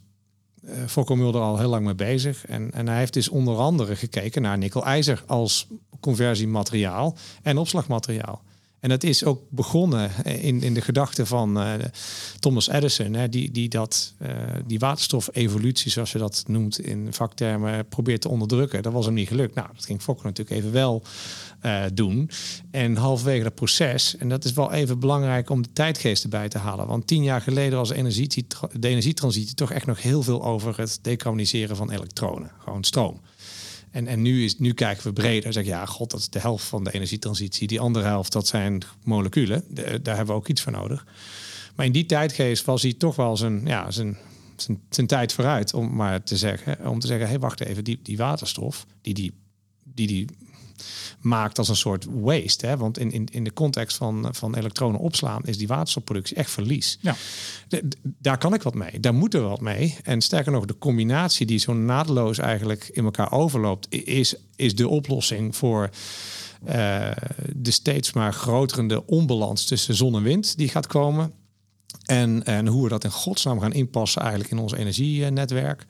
uh, 0.64 0.72
Fokko 0.88 1.16
Mulder 1.16 1.42
al 1.42 1.58
heel 1.58 1.70
lang 1.70 1.86
mee 1.86 1.96
bezig. 1.96 2.46
En, 2.46 2.72
en 2.74 2.88
hij 2.88 2.98
heeft 2.98 3.14
dus 3.14 3.30
onder 3.30 3.58
andere 3.58 3.96
gekeken 3.96 4.42
naar 4.42 4.58
nikkel-ijzer 4.58 5.24
als 5.26 5.68
conversiemateriaal 6.00 7.18
en 7.42 7.58
opslagmateriaal. 7.58 8.42
En 8.88 8.94
dat 8.94 9.04
is 9.04 9.24
ook 9.24 9.42
begonnen 9.50 10.12
in, 10.24 10.62
in 10.62 10.74
de 10.74 10.82
gedachte 10.82 11.26
van 11.26 11.62
uh, 11.62 11.74
Thomas 12.40 12.70
Edison, 12.70 13.14
hè, 13.14 13.30
die, 13.30 13.52
die 13.52 13.70
dat, 13.70 14.14
uh, 14.22 14.30
die 14.66 14.80
waterstofevolutie, 14.80 15.92
zoals 15.92 16.12
je 16.12 16.18
dat 16.18 16.44
noemt 16.48 16.80
in 16.80 17.14
vaktermen, 17.14 17.88
probeert 17.88 18.22
te 18.22 18.30
onderdrukken. 18.30 18.84
Dat 18.84 18.94
was 18.94 19.06
hem 19.06 19.14
niet 19.14 19.28
gelukt. 19.28 19.56
Nou, 19.56 19.68
dat 19.76 19.86
ging 19.86 20.02
Fokker 20.02 20.26
natuurlijk 20.26 20.58
even 20.58 20.72
wel 20.72 21.04
uh, 21.66 21.84
doen. 21.94 22.30
En 22.72 22.96
halverwege 22.96 23.44
dat 23.44 23.56
proces, 23.56 24.18
en 24.18 24.30
dat 24.30 24.44
is 24.44 24.54
wel 24.54 24.72
even 24.72 25.00
belangrijk 25.00 25.50
om 25.50 25.62
de 25.62 25.74
tijdgeest 25.74 26.24
erbij 26.24 26.50
te 26.50 26.58
halen. 26.58 26.88
Want 26.88 27.08
tien 27.08 27.24
jaar 27.24 27.42
geleden 27.42 27.78
was 27.78 27.90
energie, 27.90 28.48
de 28.80 28.88
energietransitie 28.88 29.56
toch 29.56 29.72
echt 29.72 29.86
nog 29.86 30.02
heel 30.02 30.24
veel 30.24 30.44
over 30.44 30.78
het 30.78 31.00
decarboniseren 31.02 31.76
van 31.76 31.92
elektronen, 31.92 32.52
gewoon 32.64 32.84
stroom. 32.84 33.22
En, 33.92 34.08
en 34.08 34.22
nu, 34.22 34.44
is, 34.44 34.60
nu 34.60 34.74
kijken 34.74 35.04
we 35.04 35.14
breder. 35.14 35.54
Zeg 35.54 35.66
ja, 35.66 35.86
god, 35.86 36.12
dat 36.12 36.20
is 36.20 36.30
de 36.30 36.40
helft 36.40 36.66
van 36.66 36.84
de 36.84 36.94
energietransitie. 36.94 37.68
Die 37.68 37.80
andere 37.80 38.06
helft, 38.06 38.32
dat 38.32 38.48
zijn 38.48 38.82
moleculen. 39.04 39.64
daar 40.02 40.16
hebben 40.16 40.26
we 40.26 40.42
ook 40.42 40.48
iets 40.48 40.62
voor 40.62 40.72
nodig. 40.72 41.06
Maar 41.76 41.86
in 41.86 41.92
die 41.92 42.06
tijdgeest 42.06 42.66
was 42.66 42.82
hij 42.82 42.94
toch 42.94 43.16
wel 43.16 43.38
zijn, 43.38 43.66
ja, 43.66 43.92
zijn, 43.92 44.18
zijn 44.90 45.08
tijd 45.08 45.34
vooruit. 45.34 45.74
Om 45.74 45.96
maar 45.96 46.24
te 46.24 46.38
zeggen, 46.38 46.90
om 46.90 47.00
te 47.00 47.08
zeggen, 47.08 47.26
hé, 47.26 47.32
hey, 47.32 47.42
wacht 47.42 47.60
even, 47.60 47.84
die, 47.84 48.00
die 48.04 48.18
waterstof, 48.18 48.86
die 49.02 49.14
die, 49.14 49.34
die, 49.84 50.08
die 50.08 50.28
maakt 51.20 51.58
als 51.58 51.70
een 51.70 51.76
soort 51.76 52.06
waste. 52.10 52.66
Hè? 52.66 52.78
Want 52.78 53.00
in, 53.00 53.12
in, 53.12 53.28
in 53.32 53.44
de 53.44 53.54
context 53.54 53.98
van, 53.98 54.28
van 54.32 54.56
elektronen 54.56 55.00
opslaan 55.00 55.42
is 55.46 55.58
die 55.58 55.68
waterstofproductie 55.68 56.36
echt 56.36 56.52
verlies. 56.52 56.98
Ja. 57.02 57.16
daar 58.02 58.38
kan 58.38 58.54
ik 58.54 58.62
wat 58.62 58.74
mee. 58.74 59.00
Daar 59.00 59.14
moeten 59.14 59.42
we 59.42 59.48
wat 59.48 59.62
mee. 59.62 59.98
En 60.04 60.22
sterker 60.22 60.52
nog, 60.52 60.66
de 60.66 60.78
combinatie 60.78 61.46
die 61.46 61.60
zo 61.60 61.74
naadloos 61.74 62.38
eigenlijk 62.38 62.90
in 62.92 63.04
elkaar 63.04 63.32
overloopt, 63.32 63.88
is, 63.90 64.36
is 64.56 64.76
de 64.76 64.88
oplossing 64.88 65.56
voor. 65.56 65.90
Uh, 66.68 67.12
de 67.56 67.72
steeds 67.72 68.14
maar 68.14 68.34
groterende 68.34 69.06
onbalans 69.06 69.66
tussen 69.66 69.96
zon 69.96 70.16
en 70.16 70.24
wind 70.24 70.58
die 70.58 70.70
gaat 70.70 70.88
komen. 70.88 71.34
En, 72.06 72.46
en 72.46 72.68
hoe 72.68 72.84
we 72.84 72.90
dat 72.90 73.04
in 73.04 73.12
godsnaam 73.12 73.60
gaan 73.60 73.74
inpassen 73.74 74.22
eigenlijk 74.22 74.52
in 74.52 74.58
ons 74.58 74.74
energienetwerk. 74.74 75.86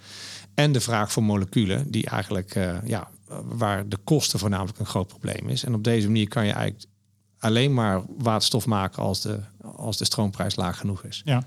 En 0.53 0.71
de 0.71 0.81
vraag 0.81 1.11
voor 1.11 1.23
moleculen, 1.23 1.91
die 1.91 2.09
eigenlijk 2.09 2.55
uh, 2.55 2.77
ja, 2.85 3.09
waar 3.43 3.89
de 3.89 3.97
kosten 4.03 4.39
voornamelijk 4.39 4.79
een 4.79 4.85
groot 4.85 5.07
probleem 5.07 5.49
is. 5.49 5.63
En 5.63 5.73
op 5.73 5.83
deze 5.83 6.07
manier 6.07 6.27
kan 6.27 6.45
je 6.45 6.51
eigenlijk 6.51 6.89
alleen 7.39 7.73
maar 7.73 8.01
waterstof 8.17 8.65
maken 8.65 9.03
als 9.03 9.21
de, 9.21 9.39
als 9.75 9.97
de 9.97 10.05
stroomprijs 10.05 10.55
laag 10.55 10.77
genoeg 10.77 11.03
is. 11.03 11.21
Ja. 11.25 11.43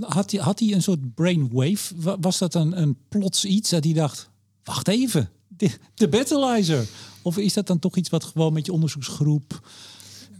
Had 0.00 0.30
hij, 0.30 0.40
had 0.40 0.60
een 0.60 0.82
soort 0.82 1.14
brainwave? 1.14 2.16
Was 2.20 2.38
dat 2.38 2.54
een, 2.54 2.80
een 2.80 2.96
plots 3.08 3.44
iets 3.44 3.70
dat 3.70 3.84
hij 3.84 3.92
dacht, 3.92 4.30
wacht 4.64 4.88
even, 4.88 5.30
de, 5.48 5.70
de 5.94 6.08
battleizer? 6.08 6.86
Of 7.22 7.38
is 7.38 7.52
dat 7.52 7.66
dan 7.66 7.78
toch 7.78 7.96
iets 7.96 8.08
wat 8.08 8.24
gewoon 8.24 8.52
met 8.52 8.66
je 8.66 8.72
onderzoeksgroep 8.72 9.60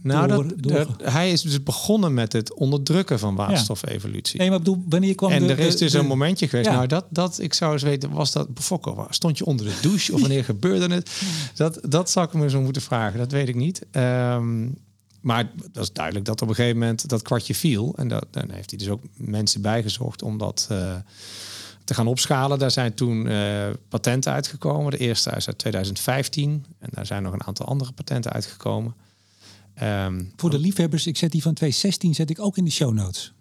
nou, 0.01 0.55
dat, 0.57 0.87
hij 1.03 1.31
is 1.31 1.41
dus 1.41 1.63
begonnen 1.63 2.13
met 2.13 2.33
het 2.33 2.53
onderdrukken 2.53 3.19
van 3.19 3.35
waterstofevolutie. 3.35 4.39
Nee, 4.39 4.49
maar 4.49 4.57
bedoel, 4.57 4.83
wanneer 4.89 5.15
kwam 5.15 5.31
En 5.31 5.49
er 5.49 5.59
is 5.59 5.77
dus 5.77 5.93
een 5.93 6.05
momentje 6.05 6.47
geweest. 6.47 6.69
Nou, 6.69 6.87
dat, 6.87 7.05
dat 7.09 7.39
ik 7.39 7.53
zou 7.53 7.73
eens 7.73 7.83
weten, 7.83 8.11
was 8.11 8.31
dat 8.31 8.47
Fokko? 8.55 9.07
Stond 9.09 9.37
je 9.37 9.45
onder 9.45 9.65
de 9.65 9.77
douche 9.81 10.13
of 10.13 10.19
wanneer 10.19 10.43
gebeurde 10.53 10.93
het? 10.93 11.21
Dat, 11.55 11.79
dat 11.87 12.09
zou 12.09 12.27
ik 12.27 12.33
me 12.33 12.49
zo 12.49 12.61
moeten 12.61 12.81
vragen. 12.81 13.19
Dat 13.19 13.31
weet 13.31 13.47
ik 13.47 13.55
niet. 13.55 13.85
Um, 13.91 14.77
maar 15.21 15.51
dat 15.71 15.83
is 15.83 15.93
duidelijk 15.93 16.25
dat 16.25 16.41
op 16.41 16.49
een 16.49 16.55
gegeven 16.55 16.77
moment 16.79 17.09
dat 17.09 17.21
kwartje 17.21 17.55
viel. 17.55 17.93
En 17.95 18.07
dat, 18.07 18.25
dan 18.31 18.49
heeft 18.51 18.69
hij 18.69 18.79
dus 18.79 18.89
ook 18.89 19.01
mensen 19.13 19.61
bijgezocht 19.61 20.21
om 20.21 20.37
dat 20.37 20.67
uh, 20.71 20.95
te 21.83 21.93
gaan 21.93 22.07
opschalen. 22.07 22.59
Daar 22.59 22.71
zijn 22.71 22.93
toen 22.93 23.25
uh, 23.25 23.67
patenten 23.89 24.31
uitgekomen. 24.31 24.91
De 24.91 24.97
eerste 24.97 25.31
is 25.35 25.47
uit 25.47 25.57
2015. 25.57 26.65
En 26.79 26.89
daar 26.91 27.05
zijn 27.05 27.23
nog 27.23 27.33
een 27.33 27.43
aantal 27.43 27.65
andere 27.65 27.91
patenten 27.91 28.31
uitgekomen. 28.31 28.93
Um, 29.83 30.31
Voor 30.35 30.49
de 30.49 30.59
liefhebbers, 30.59 31.07
ik 31.07 31.17
zet 31.17 31.31
die 31.31 31.41
van 31.41 31.53
2016 31.53 32.15
zet 32.15 32.29
ik 32.29 32.39
ook 32.39 32.57
in 32.57 32.65
de 32.65 32.71
show 32.71 32.93
notes. 32.93 33.33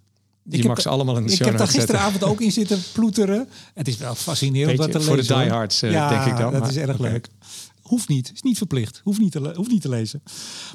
Die 0.42 0.58
ik 0.58 0.66
mag 0.66 0.80
ze 0.80 0.88
allemaal 0.88 1.16
in 1.16 1.26
de 1.26 1.28
show 1.28 1.38
notes 1.38 1.54
Ik 1.54 1.58
heb 1.58 1.72
daar 1.72 1.80
gisteravond 1.80 2.24
ook 2.24 2.40
in 2.40 2.52
zitten 2.52 2.78
ploeteren. 2.92 3.48
Het 3.74 3.88
is 3.88 3.96
wel 3.96 4.14
fascinerend 4.14 4.78
wat 4.78 4.90
te 4.90 4.98
lezen. 4.98 5.14
Voor 5.14 5.22
de 5.22 5.42
diehards, 5.42 5.82
uh, 5.82 5.90
ja, 5.90 6.08
denk 6.08 6.24
ik 6.24 6.36
dan. 6.36 6.52
dat 6.52 6.68
is 6.68 6.76
erg 6.76 6.98
leuk. 6.98 7.28
Hoeft 7.80 8.08
niet, 8.08 8.30
is 8.34 8.42
niet 8.42 8.56
verplicht. 8.56 9.00
Hoeft 9.04 9.20
niet, 9.20 9.32
te, 9.32 9.52
hoeft 9.54 9.70
niet 9.70 9.80
te 9.80 9.88
lezen. 9.88 10.22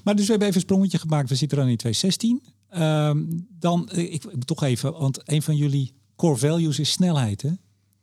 Maar 0.04 0.15
dus 0.15 0.26
we 0.26 0.30
hebben 0.30 0.47
even 0.47 0.62
een 0.62 0.67
sprongetje 0.67 0.97
gemaakt. 0.97 1.30
We 1.30 1.36
zitten 1.36 1.58
dan 1.58 1.67
in 1.67 1.78
2016. 1.78 2.41
Um, 2.74 2.82
ehm, 2.82 3.17
dan, 3.60 3.89
eh, 3.89 4.13
ik, 4.13 4.24
ik, 4.24 4.43
toch 4.43 4.63
even, 4.63 4.91
want 4.91 5.19
een 5.24 5.41
van 5.41 5.56
jullie 5.56 5.93
core 6.15 6.38
values 6.38 6.80
is 6.80 6.91
snelheid, 6.91 7.41
hè? 7.41 7.52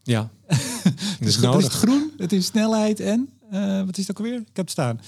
Ja. 0.02 0.30
dus 1.20 1.36
het 1.36 1.62
is 1.62 1.68
groen, 1.68 2.12
het 2.16 2.32
is 2.32 2.46
snelheid 2.46 3.00
en, 3.00 3.28
uh, 3.52 3.84
wat 3.84 3.98
is 3.98 4.06
dat 4.06 4.16
alweer? 4.16 4.34
Ik 4.34 4.46
heb 4.46 4.56
het 4.56 4.70
staan. 4.70 5.00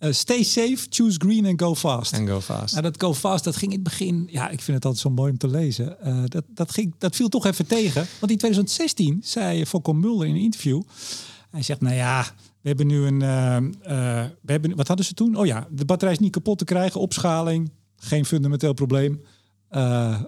Uh, 0.00 0.12
stay 0.12 0.42
safe, 0.42 0.86
choose 0.88 1.18
green 1.18 1.44
en 1.44 1.58
go 1.58 1.74
fast. 1.74 2.12
En 2.12 2.26
go 2.26 2.40
fast. 2.40 2.70
Nou, 2.70 2.82
dat 2.82 3.00
go 3.02 3.14
fast, 3.14 3.44
dat 3.44 3.56
ging 3.56 3.72
in 3.72 3.78
het 3.78 3.88
begin. 3.88 4.28
Ja, 4.30 4.48
ik 4.48 4.60
vind 4.60 4.76
het 4.76 4.84
altijd 4.84 5.02
zo 5.02 5.10
mooi 5.10 5.30
om 5.30 5.38
te 5.38 5.48
lezen. 5.48 5.96
Uh, 6.04 6.22
dat, 6.24 6.44
dat, 6.48 6.70
ging, 6.70 6.94
dat 6.98 7.16
viel 7.16 7.28
toch 7.28 7.46
even 7.46 7.66
tegen. 7.66 8.06
Want 8.20 8.32
in 8.32 8.38
2016 8.38 9.20
zei 9.24 9.66
Fokko 9.66 9.92
Mulder 9.92 10.26
in 10.26 10.34
een 10.34 10.40
interview. 10.40 10.82
Hij 11.50 11.62
zegt, 11.62 11.80
nou 11.80 11.94
ja, 11.94 12.26
we 12.60 12.68
hebben 12.68 12.86
nu 12.86 13.06
een. 13.06 13.20
Uh, 13.20 13.56
we 14.42 14.52
hebben, 14.52 14.76
wat 14.76 14.88
hadden 14.88 15.06
ze 15.06 15.14
toen? 15.14 15.36
Oh 15.36 15.46
ja, 15.46 15.66
de 15.70 15.84
batterij 15.84 16.14
is 16.14 16.20
niet 16.20 16.32
kapot 16.32 16.58
te 16.58 16.64
krijgen. 16.64 17.00
Opschaling, 17.00 17.70
geen 17.96 18.24
fundamenteel 18.24 18.72
probleem. 18.72 19.22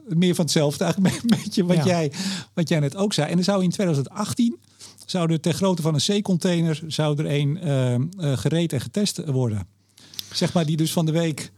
meer 0.09 0.35
van 0.35 0.45
hetzelfde, 0.45 0.85
eigenlijk 0.85 1.23
een 1.23 1.39
beetje 1.43 1.65
wat, 1.65 1.85
jij, 1.85 2.13
wat 2.55 2.69
jij 2.69 2.81
net 2.81 2.97
ook 2.97 3.13
zei. 3.13 3.29
En 3.29 3.35
dan 3.35 3.45
zou 3.45 3.63
in 3.63 3.71
2018 3.71 4.59
zou 5.11 5.33
er 5.33 5.41
ter 5.41 5.53
grootte 5.53 5.83
van 5.83 5.95
een 5.95 6.21
C-container 6.21 6.83
zou 6.87 7.19
er 7.19 7.31
een 7.41 7.59
uh, 7.65 7.93
uh, 7.93 8.39
gereed 8.39 8.73
en 8.73 8.81
getest 8.81 9.25
worden. 9.25 9.67
Zeg 10.33 10.53
maar 10.53 10.67
die 10.67 10.77
dus 10.77 10.93
van 10.93 11.07
de 11.07 11.13
week 11.13 11.51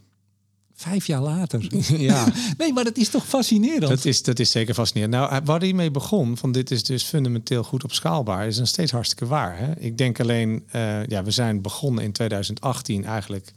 vijf 0.75 1.07
jaar 1.07 1.21
later. 1.21 1.67
Ja. 1.99 2.33
nee, 2.59 2.73
maar 2.73 2.85
dat 2.85 2.97
is 2.97 3.09
toch 3.09 3.27
fascinerend? 3.27 3.89
Dat 3.89 4.05
is, 4.05 4.23
dat 4.23 4.39
is 4.39 4.51
zeker 4.51 4.75
fascinerend. 4.75 5.15
Nou, 5.15 5.41
waar 5.45 5.61
hij 5.61 5.73
mee 5.73 5.91
begon, 5.91 6.37
van 6.37 6.53
dit 6.53 6.71
is 6.71 6.83
dus 6.83 7.03
fundamenteel 7.03 7.63
goed 7.63 7.85
opschaalbaar, 7.85 8.47
is 8.47 8.59
nog 8.59 8.69
steeds 8.69 8.93
hartstikke 8.93 9.27
waar. 9.27 9.59
Hè? 9.59 9.79
Ik 9.79 9.99
denk 9.99 10.21
alleen, 10.21 10.65
uh, 10.75 11.07
ja, 11.07 11.23
we 11.23 11.31
zijn 11.31 11.63
begonnen 11.63 12.05
in 12.05 12.13
2018 12.13 13.05
eigenlijk 13.05 13.53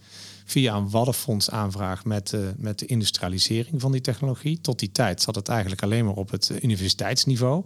via 0.45 0.75
een 0.75 0.89
Waddenfonds 0.89 1.49
aanvraag 1.49 2.05
met, 2.05 2.31
uh, 2.31 2.41
met 2.57 2.79
de 2.79 2.85
industrialisering 2.85 3.81
van 3.81 3.91
die 3.91 4.01
technologie. 4.01 4.61
Tot 4.61 4.79
die 4.79 4.91
tijd 4.91 5.21
zat 5.21 5.35
het 5.35 5.47
eigenlijk 5.47 5.83
alleen 5.83 6.05
maar 6.05 6.15
op 6.15 6.31
het 6.31 6.51
universiteitsniveau. 6.61 7.63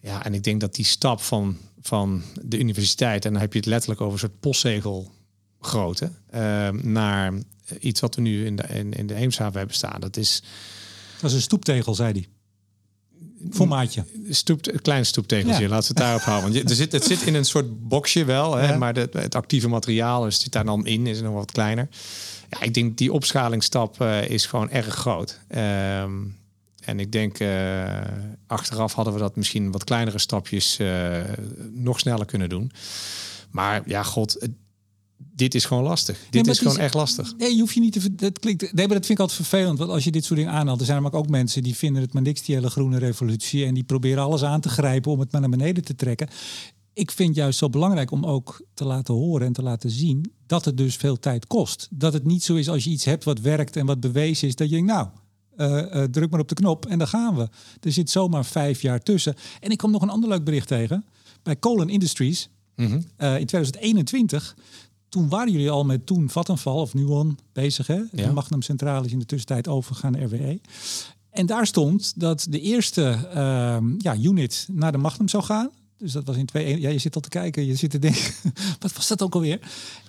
Ja, 0.00 0.24
en 0.24 0.34
ik 0.34 0.42
denk 0.42 0.60
dat 0.60 0.74
die 0.74 0.84
stap 0.84 1.20
van, 1.20 1.56
van 1.80 2.22
de 2.42 2.58
universiteit, 2.58 3.24
en 3.24 3.32
dan 3.32 3.40
heb 3.40 3.52
je 3.52 3.58
het 3.58 3.68
letterlijk 3.68 4.00
over 4.00 4.12
een 4.12 4.18
soort 4.18 4.40
postzegel 4.40 5.12
grootte, 5.60 6.10
uh, 6.34 6.68
naar 6.70 7.32
iets 7.80 8.00
wat 8.00 8.14
we 8.14 8.20
nu 8.20 8.46
in 8.46 8.56
de, 8.56 8.62
in, 8.62 8.92
in 8.92 9.06
de 9.06 9.14
Eemshaven 9.14 9.58
hebben 9.58 9.76
staan. 9.76 10.00
Dat 10.00 10.16
is. 10.16 10.42
Dat 11.20 11.30
is 11.30 11.36
een 11.36 11.42
stoeptegel, 11.42 11.94
zei 11.94 12.12
hij. 12.12 12.28
Formaatje. 13.50 14.04
Stoep, 14.28 14.66
een 14.66 14.82
klein 14.82 15.06
stoeptegeltje, 15.06 15.62
ja. 15.62 15.68
laten 15.68 15.94
we 15.94 16.00
het 16.00 16.06
daarop 16.06 16.22
houden. 16.22 16.52
Want 16.52 16.70
er 16.70 16.76
zit, 16.76 16.92
het 16.92 17.04
zit 17.04 17.22
in 17.22 17.34
een 17.34 17.44
soort 17.44 17.88
boxje 17.88 18.24
wel, 18.24 18.56
hè, 18.56 18.78
maar 18.78 18.94
de, 18.94 19.08
het 19.12 19.34
actieve 19.34 19.68
materiaal 19.68 20.32
zit 20.32 20.52
daar 20.52 20.64
dan 20.64 20.86
in, 20.86 21.06
is 21.06 21.20
nog 21.20 21.34
wat 21.34 21.52
kleiner. 21.52 21.88
Ja, 22.50 22.60
ik 22.60 22.74
denk 22.74 22.98
die 22.98 23.12
opschalingsstap 23.12 24.00
uh, 24.02 24.30
is 24.30 24.46
gewoon 24.46 24.70
erg 24.70 24.94
groot. 24.94 25.38
Uh, 25.50 26.04
en 26.80 27.00
ik 27.00 27.12
denk, 27.12 27.40
uh, 27.40 28.00
achteraf 28.46 28.92
hadden 28.92 29.14
we 29.14 29.20
dat 29.20 29.36
misschien 29.36 29.72
wat 29.72 29.84
kleinere 29.84 30.18
stapjes 30.18 30.78
uh, 30.78 31.20
nog 31.72 31.98
sneller 31.98 32.26
kunnen 32.26 32.48
doen. 32.48 32.70
Maar 33.50 33.82
ja, 33.86 34.02
god, 34.02 34.48
dit 35.40 35.54
is 35.54 35.64
gewoon 35.64 35.82
lastig. 35.82 36.18
dit 36.30 36.46
is 36.46 36.58
gewoon 36.58 36.78
echt 36.78 36.94
lastig. 36.94 37.34
Nee, 37.36 37.54
je 37.54 37.60
hoeft 37.60 37.74
je 37.74 37.80
niet 37.80 37.92
te. 37.92 38.14
Dat 38.14 38.38
klinkt. 38.38 38.60
Nee, 38.60 38.86
maar 38.86 38.96
dat 38.96 39.06
vind 39.06 39.18
ik 39.18 39.18
altijd 39.18 39.48
vervelend. 39.48 39.78
Want 39.78 39.90
als 39.90 40.04
je 40.04 40.10
dit 40.10 40.24
soort 40.24 40.38
dingen 40.38 40.54
aanhaalt, 40.54 40.80
er 40.80 40.86
zijn 40.86 41.04
er 41.04 41.12
ook 41.12 41.28
mensen 41.28 41.62
die 41.62 41.76
vinden 41.76 42.02
het 42.02 42.12
maar 42.12 42.22
niks, 42.22 42.42
die 42.42 42.54
hele 42.54 42.70
groene 42.70 42.98
revolutie. 42.98 43.64
En 43.64 43.74
die 43.74 43.84
proberen 43.84 44.22
alles 44.22 44.42
aan 44.42 44.60
te 44.60 44.68
grijpen 44.68 45.12
om 45.12 45.20
het 45.20 45.32
maar 45.32 45.40
naar 45.40 45.50
beneden 45.50 45.84
te 45.84 45.94
trekken. 45.94 46.28
Ik 46.92 47.10
vind 47.10 47.34
juist 47.34 47.58
zo 47.58 47.68
belangrijk 47.68 48.10
om 48.10 48.26
ook 48.26 48.64
te 48.74 48.84
laten 48.84 49.14
horen 49.14 49.46
en 49.46 49.52
te 49.52 49.62
laten 49.62 49.90
zien 49.90 50.32
dat 50.46 50.64
het 50.64 50.76
dus 50.76 50.96
veel 50.96 51.18
tijd 51.18 51.46
kost. 51.46 51.88
Dat 51.90 52.12
het 52.12 52.24
niet 52.24 52.42
zo 52.42 52.54
is 52.54 52.68
als 52.68 52.84
je 52.84 52.90
iets 52.90 53.04
hebt 53.04 53.24
wat 53.24 53.40
werkt 53.40 53.76
en 53.76 53.86
wat 53.86 54.00
bewezen 54.00 54.48
is, 54.48 54.54
dat 54.54 54.68
je 54.68 54.74
denkt, 54.74 54.90
nou, 54.90 55.08
druk 56.10 56.30
maar 56.30 56.40
op 56.40 56.48
de 56.48 56.54
knop 56.54 56.86
en 56.86 56.98
dan 56.98 57.08
gaan 57.08 57.36
we. 57.36 57.48
Er 57.80 57.92
zit 57.92 58.10
zomaar 58.10 58.44
vijf 58.44 58.82
jaar 58.82 59.02
tussen. 59.02 59.34
En 59.60 59.70
ik 59.70 59.78
kwam 59.78 59.90
nog 59.90 60.02
een 60.02 60.10
ander 60.10 60.28
leuk 60.28 60.44
bericht 60.44 60.68
tegen. 60.68 61.04
Bij 61.42 61.58
Colin 61.58 61.88
Industries 61.88 62.48
mm 62.76 63.02
in 63.18 63.46
2021 63.46 64.56
toen 65.10 65.28
waren 65.28 65.52
jullie 65.52 65.70
al 65.70 65.84
met 65.84 66.06
toen 66.06 66.30
Vattenval 66.30 66.80
of 66.80 66.94
Nuon 66.94 67.38
bezig, 67.52 67.86
hè? 67.86 68.02
De 68.12 68.22
ja. 68.22 68.32
Magnum 68.32 68.62
Centraal 68.62 69.04
is 69.04 69.12
in 69.12 69.18
de 69.18 69.26
tussentijd 69.26 69.68
overgegaan 69.68 70.12
naar 70.12 70.22
RWE. 70.22 70.60
En 71.30 71.46
daar 71.46 71.66
stond 71.66 72.20
dat 72.20 72.46
de 72.50 72.60
eerste 72.60 73.18
uh, 73.34 73.76
ja, 73.98 74.16
unit 74.16 74.68
naar 74.72 74.92
de 74.92 74.98
Magnum 74.98 75.28
zou 75.28 75.42
gaan. 75.42 75.70
Dus 76.00 76.12
dat 76.12 76.24
was 76.24 76.36
in 76.36 76.46
twee. 76.46 76.80
Ja, 76.80 76.88
je 76.88 76.98
zit 76.98 77.14
al 77.14 77.20
te 77.20 77.28
kijken, 77.28 77.66
je 77.66 77.74
zit 77.74 77.90
te 77.90 77.98
denken, 77.98 78.32
wat 78.78 78.92
was 78.92 79.08
dat 79.08 79.22
ook 79.22 79.34
alweer? 79.34 79.58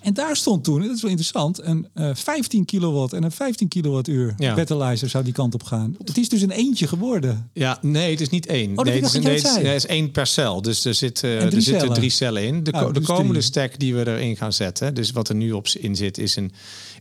En 0.02 0.14
daar 0.14 0.36
stond 0.36 0.64
toen, 0.64 0.82
dat 0.82 0.96
is 0.96 1.02
wel 1.02 1.12
interessant, 1.12 1.64
een 1.64 1.88
uh, 1.96 2.10
eh, 2.10 2.16
15 2.16 2.66
kilowatt 2.66 3.14
en 3.14 3.24
een 3.24 3.32
15 3.32 3.68
kilowattuur 3.68 4.34
ja. 4.38 4.56
battleizer 4.56 5.10
zou 5.10 5.24
die 5.24 5.34
kant 5.34 5.54
op 5.54 5.64
gaan. 5.64 5.96
Het 6.06 6.18
is 6.18 6.30
dus 6.30 6.42
een 6.42 6.52
eentje 6.52 6.88
geworden. 6.88 7.50
Ja, 7.54 7.78
nee, 7.82 8.12
het 8.12 8.22
is 8.22 8.30
niet 8.30 8.46
één. 8.46 8.78
Oh, 8.78 8.86
nee, 8.86 9.02
het 9.02 9.14
is, 9.14 9.24
nee, 9.24 9.68
het 9.68 9.76
is 9.76 9.86
één 9.86 10.12
per 10.12 10.28
cel. 10.28 10.62
Dus 10.62 10.86
er, 10.86 10.94
zit, 10.94 11.24
uh, 11.24 11.54
er 11.54 11.62
zitten 11.62 11.94
drie 11.94 12.10
cellen 12.10 12.44
in. 12.44 12.64
De, 12.64 12.72
oh, 12.72 12.86
de 12.86 12.94
dus 12.94 13.06
komende 13.06 13.32
drie. 13.32 13.44
stack 13.44 13.80
die 13.80 13.96
we 13.96 14.08
erin 14.08 14.38
gaan 14.38 14.54
zetten, 14.54 14.94
dus 14.94 15.12
wat 15.12 15.30
er 15.30 15.36
nu 15.36 15.52
op 15.52 15.68
in 15.68 15.96
zit, 15.96 16.18
is 16.18 16.36
een 16.36 16.52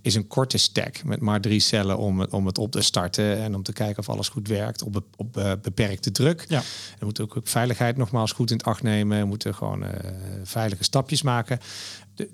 is 0.02 0.14
een 0.14 0.26
korte 0.26 0.58
stack 0.58 1.04
met 1.04 1.20
maar 1.20 1.40
drie 1.40 1.60
cellen 1.60 1.98
om 1.98 2.20
het, 2.20 2.32
om 2.32 2.46
het 2.46 2.58
op 2.58 2.70
te 2.70 2.82
starten 2.82 3.38
en 3.38 3.54
om 3.54 3.62
te 3.62 3.72
kijken 3.72 3.98
of 3.98 4.08
alles 4.08 4.28
goed 4.28 4.48
werkt 4.48 4.82
op, 4.82 5.02
op 5.16 5.36
uh, 5.36 5.52
beperkte 5.62 6.12
druk. 6.12 6.44
Ja. 6.48 6.62
We 6.98 7.04
moeten 7.04 7.24
ook 7.24 7.40
veiligheid 7.44 7.96
nogmaals 7.96 8.32
goed 8.32 8.50
in 8.50 8.56
het 8.56 8.66
acht 8.66 8.82
nemen. 8.82 9.18
We 9.18 9.24
moeten 9.26 9.54
gewoon 9.54 9.82
uh, 9.82 9.88
veilige 10.42 10.84
stapjes 10.84 11.22
maken 11.22 11.58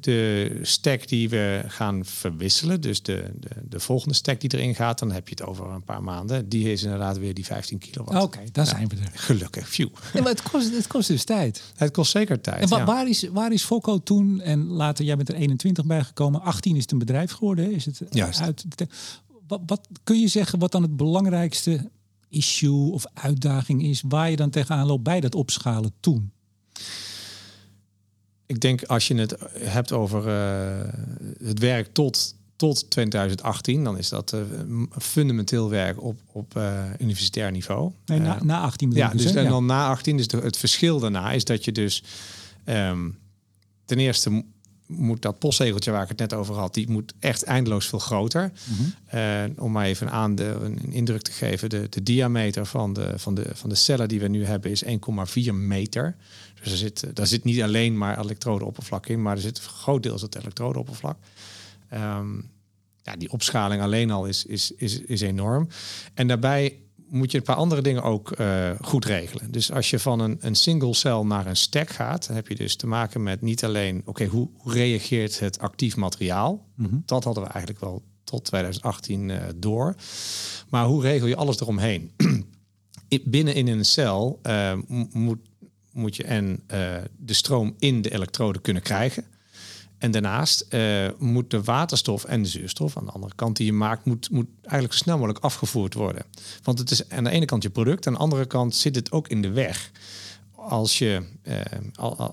de, 0.01 0.59
stack 0.62 1.09
die 1.09 1.29
we 1.29 1.62
gaan 1.66 2.05
verwisselen, 2.05 2.81
dus 2.81 3.03
de, 3.03 3.31
de, 3.40 3.49
de, 3.68 3.81
volgende 3.81 4.14
stack 4.14 4.40
die 4.40 4.55
erin 4.55 4.75
gaat, 4.75 4.99
dan 4.99 5.12
heb 5.12 5.29
je 5.29 5.35
het 5.38 5.46
over 5.46 5.66
een 5.70 5.85
paar 5.85 6.03
maanden. 6.03 6.49
Die 6.49 6.72
is 6.72 6.83
inderdaad 6.83 7.18
weer 7.18 7.35
die 7.35 7.44
15 7.44 7.79
kilowatt. 7.79 8.22
Oké, 8.22 8.40
daar 8.53 8.66
zijn 8.66 8.88
we 8.88 8.96
er. 8.96 9.11
Gelukkig, 9.14 9.68
phew. 9.68 9.88
Ja, 10.12 10.22
maar 10.22 10.31
het 10.31 10.42
kost, 10.42 10.75
het 10.75 10.87
kost 10.87 11.09
dus 11.09 11.25
tijd. 11.25 11.62
Het 11.77 11.90
kost 11.92 12.11
zeker 12.11 12.40
tijd. 12.40 12.70
En 12.70 12.85
waar, 12.85 13.09
is, 13.09 13.29
waar 13.29 13.53
is 13.53 13.62
Focco 13.62 14.03
toen, 14.03 14.40
en 14.40 14.66
later, 14.66 15.05
jij 15.05 15.16
bent 15.16 15.29
er 15.29 15.35
21 15.35 15.85
bijgekomen, 15.85 16.40
18 16.42 16.77
is 16.77 16.83
het 16.83 16.92
een 16.92 16.99
bedrijf 16.99 17.33
geworden, 17.33 17.72
is 17.72 17.85
het 17.85 18.01
Juist. 18.11 18.40
uit 18.40 18.64
wat, 19.46 19.61
wat 19.66 19.88
kun 20.05 20.20
je 20.20 20.29
zeggen 20.29 20.59
wat 20.59 20.72
dan 20.72 20.83
het 20.83 20.96
belangrijkste 20.96 21.90
issue 22.29 22.92
of 22.92 23.05
uitdaging 23.14 23.83
is 23.83 24.03
waar 24.09 24.31
je 24.31 24.37
dan 24.37 24.51
tegenaan 24.51 24.87
loopt 24.87 25.03
bij 25.03 25.20
dat 25.20 25.35
opschalen 25.35 25.92
toen? 26.01 26.33
Ik 28.46 28.61
denk 28.61 28.82
als 28.82 29.09
je 29.09 29.14
het 29.14 29.37
hebt 29.59 29.92
over 29.92 30.26
uh, 30.26 30.92
het 31.44 31.59
werk 31.59 31.88
tot, 31.92 32.35
tot 32.56 32.90
2018, 32.90 33.85
dan 33.85 33.98
is 33.98 34.09
dat 34.09 34.32
uh, 34.35 34.82
fundamenteel 34.98 35.70
werk 35.70 36.02
op, 36.02 36.20
op 36.32 36.54
uh, 36.56 36.82
universitair 36.98 37.50
niveau. 37.50 37.92
Nee, 38.06 38.20
na, 38.20 38.38
na 38.42 38.61
18 38.61 38.90
Ja, 38.92 39.09
dus, 39.09 39.22
dus 39.22 39.35
en 39.35 39.48
dan 39.48 39.66
na 39.66 39.88
18, 39.88 40.16
dus 40.16 40.28
de, 40.28 40.37
het 40.37 40.56
verschil 40.56 40.98
daarna 40.98 41.32
is 41.32 41.44
dat 41.44 41.64
je 41.64 41.72
dus 41.72 42.02
um, 42.64 43.18
ten 43.85 43.98
eerste 43.98 44.44
moet 44.87 45.22
dat 45.22 45.38
postzegeltje 45.38 45.90
waar 45.90 46.02
ik 46.02 46.09
het 46.09 46.18
net 46.18 46.35
over 46.35 46.54
had, 46.54 46.74
die 46.74 46.90
moet 46.90 47.14
echt 47.18 47.42
eindeloos 47.42 47.87
veel 47.87 47.98
groter. 47.98 48.52
Mm 48.64 48.94
-hmm. 49.06 49.54
om 49.59 49.72
maar 49.72 49.85
even 49.85 50.11
aan 50.11 50.35
de, 50.35 50.56
een 50.62 50.92
indruk 50.92 51.22
te 51.22 51.32
geven, 51.32 51.68
de, 51.68 51.87
de 51.90 52.02
diameter 52.02 52.66
van 52.66 52.92
de, 52.92 53.12
van, 53.16 53.35
de, 53.35 53.46
van 53.52 53.68
de 53.68 53.74
cellen 53.74 54.09
die 54.09 54.20
we 54.20 54.28
nu 54.28 54.44
hebben 54.44 54.70
is 54.70 54.85
1,4 54.85 55.52
meter. 55.52 56.16
Dus 56.62 56.73
er 56.73 56.79
zit, 56.79 57.16
daar 57.16 57.27
zit 57.27 57.45
niet 57.45 57.62
alleen 57.62 57.99
maar 57.99 58.21
elektrodeoppervlak 58.21 59.07
in, 59.07 59.23
maar 59.23 59.35
er 59.35 59.42
zit 59.42 59.61
groot 59.61 60.05
het 60.05 60.37
elektrodeoppervlak. 60.37 61.19
Um, 61.95 62.51
ja, 63.03 63.16
die 63.16 63.33
opschaling 63.33 63.83
alleen 63.83 64.11
al 64.11 64.27
is, 64.27 64.45
is, 64.45 64.73
is, 64.77 65.01
is 65.01 65.21
enorm. 65.21 65.69
En 66.14 66.27
daarbij 66.27 66.79
moet 67.09 67.31
je 67.31 67.38
een 67.38 67.45
paar 67.45 67.57
andere 67.57 67.83
dingen 67.83 68.03
ook 68.03 68.38
uh, 68.38 68.71
goed 68.81 69.05
regelen. 69.05 69.51
Dus 69.51 69.73
als 69.73 69.90
je 69.90 69.99
van 69.99 70.21
een, 70.21 70.37
een 70.40 70.55
single 70.55 70.95
cel 70.95 71.27
naar 71.27 71.47
een 71.47 71.57
stack 71.57 71.90
gaat, 71.90 72.27
dan 72.27 72.37
heb 72.37 72.49
je 72.49 72.55
dus 72.55 72.77
te 72.77 72.87
maken 72.87 73.23
met 73.23 73.40
niet 73.40 73.64
alleen, 73.64 74.03
oké, 74.05 74.25
hoe, 74.25 74.49
hoe, 74.57 74.73
reageert 74.73 75.40
het 75.40 75.59
actief 75.59 75.97
materiaal? 75.97 76.66
Mm 76.75 76.87
-hmm. 76.87 77.03
Dat 77.07 77.25
hadden 77.25 77.42
we 77.42 77.49
eigenlijk 77.49 77.81
wel 77.81 78.03
tot 78.25 78.45
2018 78.45 79.29
uh, 79.29 79.37
door. 79.57 79.95
Maar 80.69 80.85
hoe 80.87 81.03
regel 81.03 81.27
je 81.27 81.37
alles 81.37 81.61
eromheen? 81.61 82.11
Binnen 83.25 83.55
in 83.55 83.66
een 83.66 83.85
cel 83.85 84.40
uh, 84.42 84.73
moet 85.12 85.38
moet 85.96 86.16
je 86.16 86.24
en 86.24 86.46
uh, 86.46 86.96
de 87.16 87.32
stroom 87.32 87.74
in 87.78 88.02
de 88.02 88.12
elektrode 88.12 88.61
kunnen 88.61 88.82
krijgen. 88.82 89.24
En 89.98 90.11
daarnaast 90.11 90.66
uh, 90.70 91.09
moet 91.18 91.50
de 91.50 91.62
waterstof 91.62 92.24
en 92.24 92.42
de 92.42 92.48
zuurstof 92.48 92.96
aan 92.96 93.04
de 93.04 93.11
andere 93.11 93.35
kant 93.35 93.56
die 93.56 93.66
je 93.66 93.72
maakt, 93.72 94.04
moet, 94.04 94.30
moet 94.30 94.46
eigenlijk 94.62 94.92
zo 94.92 95.02
snel 95.02 95.16
mogelijk 95.16 95.44
afgevoerd 95.44 95.94
worden. 95.94 96.24
Want 96.62 96.78
het 96.78 96.90
is 96.90 97.09
aan 97.09 97.24
de 97.24 97.30
ene 97.30 97.44
kant 97.44 97.62
je 97.62 97.70
product, 97.70 98.06
aan 98.06 98.12
de 98.12 98.18
andere 98.18 98.46
kant 98.46 98.74
zit 98.74 98.94
het 98.94 99.12
ook 99.12 99.28
in 99.28 99.42
de 99.42 99.50
weg. 99.50 99.90
Als 100.54 100.98
je, 100.98 101.22
uh, 101.42 101.61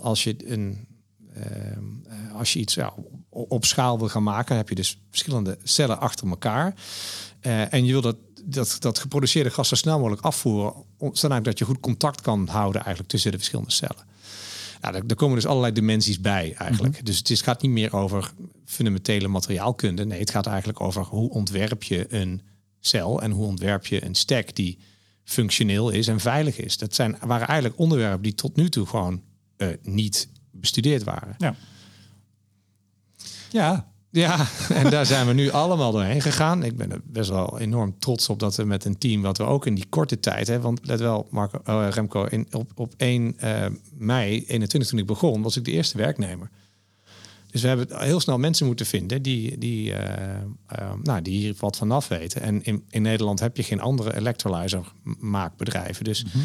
als 0.02 0.24
je 0.24 0.36
een 0.52 0.88
als 2.34 2.54
je 2.54 2.60
iets 2.60 2.74
ja, 2.74 2.94
op 3.30 3.66
schaal 3.66 4.00
wil 4.00 4.10
gaan 4.10 4.24
maken, 4.24 4.56
heb 4.56 4.70
je 4.70 4.76
dus 4.76 5.00
verschillende 5.10 5.58
cellen 5.64 6.00
achter 6.00 6.28
elkaar. 6.28 6.76
en 7.42 7.86
je 7.86 7.92
wil 7.92 8.02
dat 8.02 8.16
dat, 8.46 8.76
dat 8.80 9.00
geproduceerde 9.00 9.50
gas 9.50 9.68
zo 9.68 9.76
snel 9.76 9.98
mogelijk 9.98 10.22
afvoeren, 10.22 10.74
zodat 11.12 11.44
dat 11.44 11.60
je 11.60 11.66
goed 11.66 11.80
contact 11.80 12.22
kan 12.22 12.48
houden 12.48 12.82
eigenlijk 12.82 13.10
tussen 13.10 13.32
de 13.32 13.38
verschillende 13.38 13.72
cellen. 13.72 14.06
Nou, 14.82 15.06
daar, 15.06 15.18
komen 15.18 15.36
dus 15.36 15.46
allerlei 15.46 15.74
dimensies 15.74 16.20
bij 16.22 16.54
eigenlijk. 16.58 16.96
Mhm. 16.96 17.04
Dus 17.04 17.18
het 17.18 17.30
is, 17.30 17.42
gaat 17.42 17.62
niet 17.62 17.72
meer 17.72 17.96
over 17.96 18.32
fundamentele 18.66 19.28
materiaalkunde. 19.28 20.06
Nee, 20.06 20.20
het 20.20 20.30
gaat 20.30 20.46
eigenlijk 20.46 20.82
over 20.82 21.04
hoe 21.04 21.30
ontwerp 21.30 21.84
je 21.84 22.14
een 22.14 22.42
cel 22.80 23.22
en 23.22 23.32
hoe 23.32 23.46
ontwerp 23.46 23.86
je 23.86 24.06
een 24.06 24.16
stack 24.16 24.56
die 24.56 24.80
functioneel 25.24 25.90
is 25.90 26.08
en 26.08 26.20
veilig 26.20 26.58
is. 26.58 26.78
Dat 26.78 26.96
zijn, 26.96 27.18
waren 27.22 27.48
eigenlijk 27.48 27.80
onderwerpen 27.80 28.22
die 28.22 28.36
tot 28.36 28.56
nu 28.56 28.70
toe 28.70 28.86
gewoon 28.86 29.22
uh, 29.58 29.68
niet 29.82 30.28
bestudeerd 30.52 31.04
waren. 31.04 31.36
Ja. 31.38 31.56
Ja, 33.52 33.93
ja, 34.14 34.48
en 34.70 34.90
daar 34.90 35.06
zijn 35.06 35.28
we 35.28 35.34
nu 35.34 35.50
allemaal 35.50 35.92
doorheen 35.92 36.22
gegaan. 36.22 36.64
Ik 36.64 36.78
ben 36.78 36.92
er 36.92 37.02
best 37.04 37.30
wel 37.30 37.60
enorm 37.60 37.96
trots 38.00 38.30
op 38.30 38.40
dat 38.40 38.56
we 38.56 38.64
met 38.64 38.86
een 38.86 38.98
team, 38.98 39.22
wat 39.22 39.38
we 39.38 39.44
ook 39.44 39.66
in 39.66 39.76
die 39.76 39.86
korte 39.90 40.20
tijd, 40.20 40.48
hè, 40.48 40.60
want 40.60 40.80
let 40.84 41.00
wel, 41.00 41.28
Marco, 41.30 41.60
uh, 41.70 41.88
Remco, 41.90 42.26
in, 42.26 42.48
op, 42.52 42.72
op 42.76 42.94
1 42.98 43.36
uh, 43.44 43.66
eh, 43.66 43.72
mei 43.98 44.44
21 44.48 44.90
toen 44.90 45.00
ik 45.00 45.06
begon, 45.06 45.42
was 45.42 45.58
ik 45.58 45.66
de 45.66 45.72
eerste 45.72 45.98
werknemer. 45.98 46.50
Dus 47.52 47.62
we 47.62 47.68
hebben 47.68 47.88
heel 48.00 48.20
snel 48.20 48.38
mensen 48.38 48.66
moeten 48.66 48.86
vinden 48.86 49.22
die, 49.22 49.58
die, 49.58 49.92
uh, 49.92 49.98
nou, 51.04 51.22
die 51.22 51.38
hier 51.38 51.56
wat 51.60 51.78
vanaf 51.78 52.08
weten. 52.08 52.42
En 52.42 52.64
in, 52.64 52.84
in 52.90 53.02
Nederland 53.02 53.40
heb 53.40 53.58
je 53.58 53.64
geen 53.64 53.82
andere 53.82 54.16
electrolyzer 54.16 54.92
maakbedrijven. 55.20 56.04
Dus 56.04 56.24
mm 56.24 56.42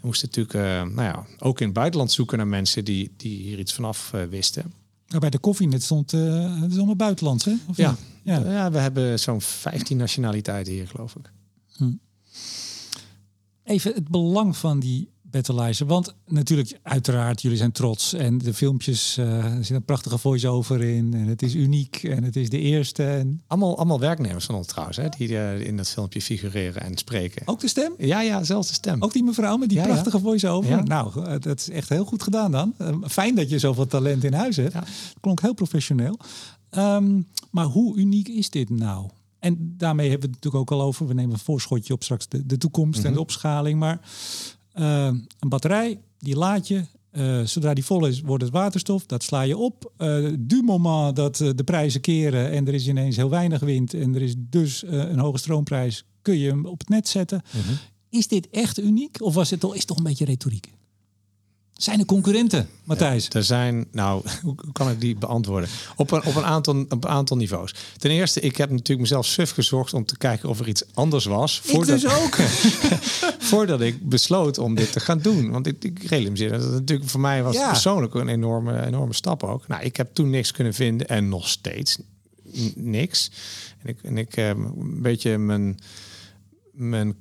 we 0.00 0.12
moesten 0.12 0.28
natuurlijk 0.28 0.92
nou 0.94 1.08
ja, 1.08 1.26
ook 1.38 1.60
in 1.60 1.66
het 1.66 1.74
buitenland 1.74 2.12
zoeken 2.12 2.38
naar 2.38 2.46
mensen 2.46 2.84
die, 2.84 3.12
die 3.16 3.42
hier 3.42 3.58
iets 3.58 3.74
vanaf 3.74 4.12
wisten. 4.30 4.72
Nou, 5.08 5.20
bij 5.20 5.30
de 5.30 5.38
koffie 5.38 5.68
net 5.68 5.82
stond, 5.82 6.12
uh, 6.12 6.60
het 6.60 6.70
is 6.70 6.76
allemaal 6.76 6.96
buitenlands, 6.96 7.44
hè? 7.44 7.54
Of 7.68 7.76
ja. 7.76 7.96
ja. 8.22 8.38
Ja. 8.38 8.70
we 8.70 8.78
hebben 8.78 9.18
zo'n 9.18 9.40
15 9.40 9.96
nationaliteiten 9.96 10.72
hier, 10.72 10.88
geloof 10.88 11.16
ik. 11.16 11.32
Hm. 11.76 11.92
Even 13.64 13.94
het 13.94 14.08
belang 14.08 14.56
van 14.56 14.80
die 14.80 15.10
Battleizer. 15.36 15.86
Want 15.86 16.14
natuurlijk, 16.26 16.78
uiteraard, 16.82 17.42
jullie 17.42 17.58
zijn 17.58 17.72
trots. 17.72 18.12
En 18.12 18.38
de 18.38 18.54
filmpjes, 18.54 19.16
uh, 19.18 19.44
er 19.44 19.64
zit 19.64 19.76
een 19.76 19.84
prachtige 19.84 20.18
voice-over 20.18 20.82
in. 20.82 21.14
En 21.14 21.26
het 21.26 21.42
is 21.42 21.54
uniek. 21.54 22.02
En 22.02 22.24
het 22.24 22.36
is 22.36 22.50
de 22.50 22.58
eerste. 22.58 23.04
En... 23.04 23.42
Allemaal, 23.46 23.76
allemaal 23.76 24.00
werknemers 24.00 24.44
van 24.44 24.54
ons 24.54 24.66
trouwens, 24.66 24.96
hè, 24.96 25.08
die 25.08 25.28
uh, 25.28 25.60
in 25.60 25.76
dat 25.76 25.88
filmpje 25.88 26.22
figureren 26.22 26.82
en 26.82 26.96
spreken. 26.96 27.42
Ook 27.44 27.60
de 27.60 27.68
stem? 27.68 27.94
Ja, 27.98 28.20
ja, 28.20 28.44
zelfs 28.44 28.68
de 28.68 28.74
stem. 28.74 29.02
Ook 29.02 29.12
die 29.12 29.24
mevrouw 29.24 29.56
met 29.56 29.68
die 29.68 29.80
prachtige 29.80 30.18
voice-over? 30.18 30.84
Nou, 30.84 31.20
uh, 31.20 31.34
dat 31.40 31.58
is 31.58 31.70
echt 31.70 31.88
heel 31.88 32.04
goed 32.04 32.22
gedaan 32.22 32.52
dan. 32.52 32.74
fijn 33.08 33.34
dat 33.34 33.50
je 33.50 33.58
zoveel 33.58 33.86
talent 33.86 34.24
in 34.24 34.32
huis 34.32 34.56
hebt. 34.56 34.76
Klonk 35.20 35.40
heel 35.40 35.54
professioneel. 35.54 36.18
Um, 36.70 37.26
maar 37.50 37.64
hoe 37.64 37.96
uniek 37.96 38.28
is 38.28 38.50
dit 38.50 38.70
nou? 38.70 39.08
En 39.38 39.74
daarmee 39.76 40.10
hebben 40.10 40.28
we 40.28 40.34
het 40.34 40.44
natuurlijk 40.44 40.72
ook 40.72 40.80
al 40.80 40.86
over. 40.86 41.06
We 41.06 41.14
nemen 41.14 41.32
een 41.32 41.38
voorschotje 41.38 41.92
op 41.92 42.02
straks 42.02 42.28
de, 42.28 42.46
de 42.46 42.58
toekomst 42.58 42.98
en 42.98 43.04
de 43.04 43.10
mhm. 43.10 43.18
opschaling. 43.18 43.78
Maar 43.78 44.00
uh, 44.78 45.06
een 45.38 45.48
batterij, 45.48 46.00
die 46.18 46.36
laat 46.36 46.68
je. 46.68 46.84
Uh, 47.12 47.42
zodra 47.42 47.74
die 47.74 47.84
vol 47.84 48.06
is, 48.06 48.20
wordt 48.20 48.42
het 48.42 48.52
waterstof. 48.52 49.06
Dat 49.06 49.22
sla 49.22 49.42
je 49.42 49.56
op. 49.56 49.92
Uh, 49.98 50.32
du 50.38 50.62
moment 50.62 51.16
dat 51.16 51.36
de 51.36 51.64
prijzen 51.64 52.00
keren 52.00 52.50
en 52.50 52.66
er 52.66 52.74
is 52.74 52.88
ineens 52.88 53.16
heel 53.16 53.30
weinig 53.30 53.60
wind 53.60 53.94
en 53.94 54.14
er 54.14 54.22
is 54.22 54.34
dus 54.38 54.84
een 54.86 55.18
hoge 55.18 55.38
stroomprijs, 55.38 56.04
kun 56.22 56.38
je 56.38 56.48
hem 56.48 56.66
op 56.66 56.78
het 56.78 56.88
net 56.88 57.08
zetten. 57.08 57.42
Mhm. 57.52 57.74
Is 58.08 58.28
dit 58.28 58.50
echt 58.50 58.80
uniek 58.80 59.22
of 59.22 59.34
was 59.34 59.50
het 59.50 59.60
toch, 59.60 59.72
is 59.72 59.78
het 59.78 59.88
toch 59.88 59.96
een 59.96 60.02
beetje 60.02 60.24
retoriek? 60.24 60.72
Zijn 61.76 61.98
er 61.98 62.04
concurrenten, 62.04 62.68
Matthijs? 62.84 63.28
er 63.28 63.44
zijn, 63.44 63.86
nou, 63.92 64.22
hoe 64.42 64.54
kan 64.72 64.90
ik 64.90 65.00
die 65.00 65.16
beantwoorden? 65.16 65.68
Op 65.96 66.10
een, 66.10 66.24
op, 66.24 66.34
een 66.34 66.44
aantal, 66.44 66.80
op 66.88 67.04
een 67.04 67.10
aantal 67.10 67.36
niveaus. 67.36 67.74
Ten 67.96 68.10
eerste, 68.10 68.40
ik 68.40 68.56
heb 68.56 68.70
natuurlijk 68.70 69.00
mezelf 69.00 69.26
suf 69.26 69.50
gezocht 69.50 69.94
om 69.94 70.04
te 70.04 70.16
kijken 70.16 70.48
of 70.48 70.60
er 70.60 70.68
iets 70.68 70.84
anders 70.94 71.24
was. 71.24 71.60
Voordat, 71.64 72.02
ik 72.02 72.02
dus 72.02 72.12
ook. 72.22 72.36
voordat 73.50 73.80
ik 73.80 74.08
besloot 74.08 74.58
om 74.58 74.74
dit 74.74 74.92
te 74.92 75.00
gaan 75.00 75.18
doen. 75.18 75.50
Want 75.50 75.66
ik, 75.66 75.84
ik 75.84 76.02
realiseerde 76.02 76.56
dat 76.56 76.64
het 76.64 76.72
natuurlijk 76.72 77.10
voor 77.10 77.20
mij 77.20 77.42
was 77.42 77.54
ja. 77.54 77.68
persoonlijk 77.68 78.14
een 78.14 78.28
enorme, 78.28 78.86
enorme 78.86 79.14
stap 79.14 79.42
ook. 79.42 79.68
Nou, 79.68 79.82
ik 79.82 79.96
heb 79.96 80.14
toen 80.14 80.30
niks 80.30 80.52
kunnen 80.52 80.74
vinden 80.74 81.08
en 81.08 81.28
nog 81.28 81.48
steeds 81.48 81.98
niks. 82.74 83.30
En 83.82 83.88
ik, 83.88 84.02
en 84.02 84.18
ik 84.18 84.34
heb 84.34 84.56
een 84.56 85.02
beetje 85.02 85.38
mijn, 85.38 85.78
mijn 86.72 87.16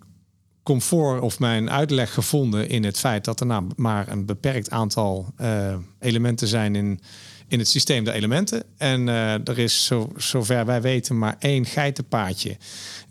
comfort 0.66 1.22
of 1.22 1.40
mijn 1.40 1.70
uitleg 1.70 2.14
gevonden 2.14 2.70
in 2.70 2.84
het 2.84 3.00
feit 3.00 3.26
dat 3.26 3.40
er 3.40 3.46
nou 3.46 3.66
maar 3.76 4.08
een 4.08 4.26
beperkt 4.26 4.70
aantal 4.70 5.34
uh, 5.42 5.76
elementen 6.00 6.48
zijn 6.48 6.76
in, 6.76 7.00
in 7.48 7.60
het 7.60 7.68
systeem 7.68 8.04
de 8.04 8.12
elementen. 8.12 8.64
En 8.78 9.08
uh, 9.08 9.48
er 9.48 9.60
is, 9.60 9.86
zo, 9.86 10.12
zover 10.16 10.66
wij 10.66 10.82
weten, 10.82 11.18
maar 11.18 11.36
één 11.40 11.66
geitenpaadje 11.66 12.58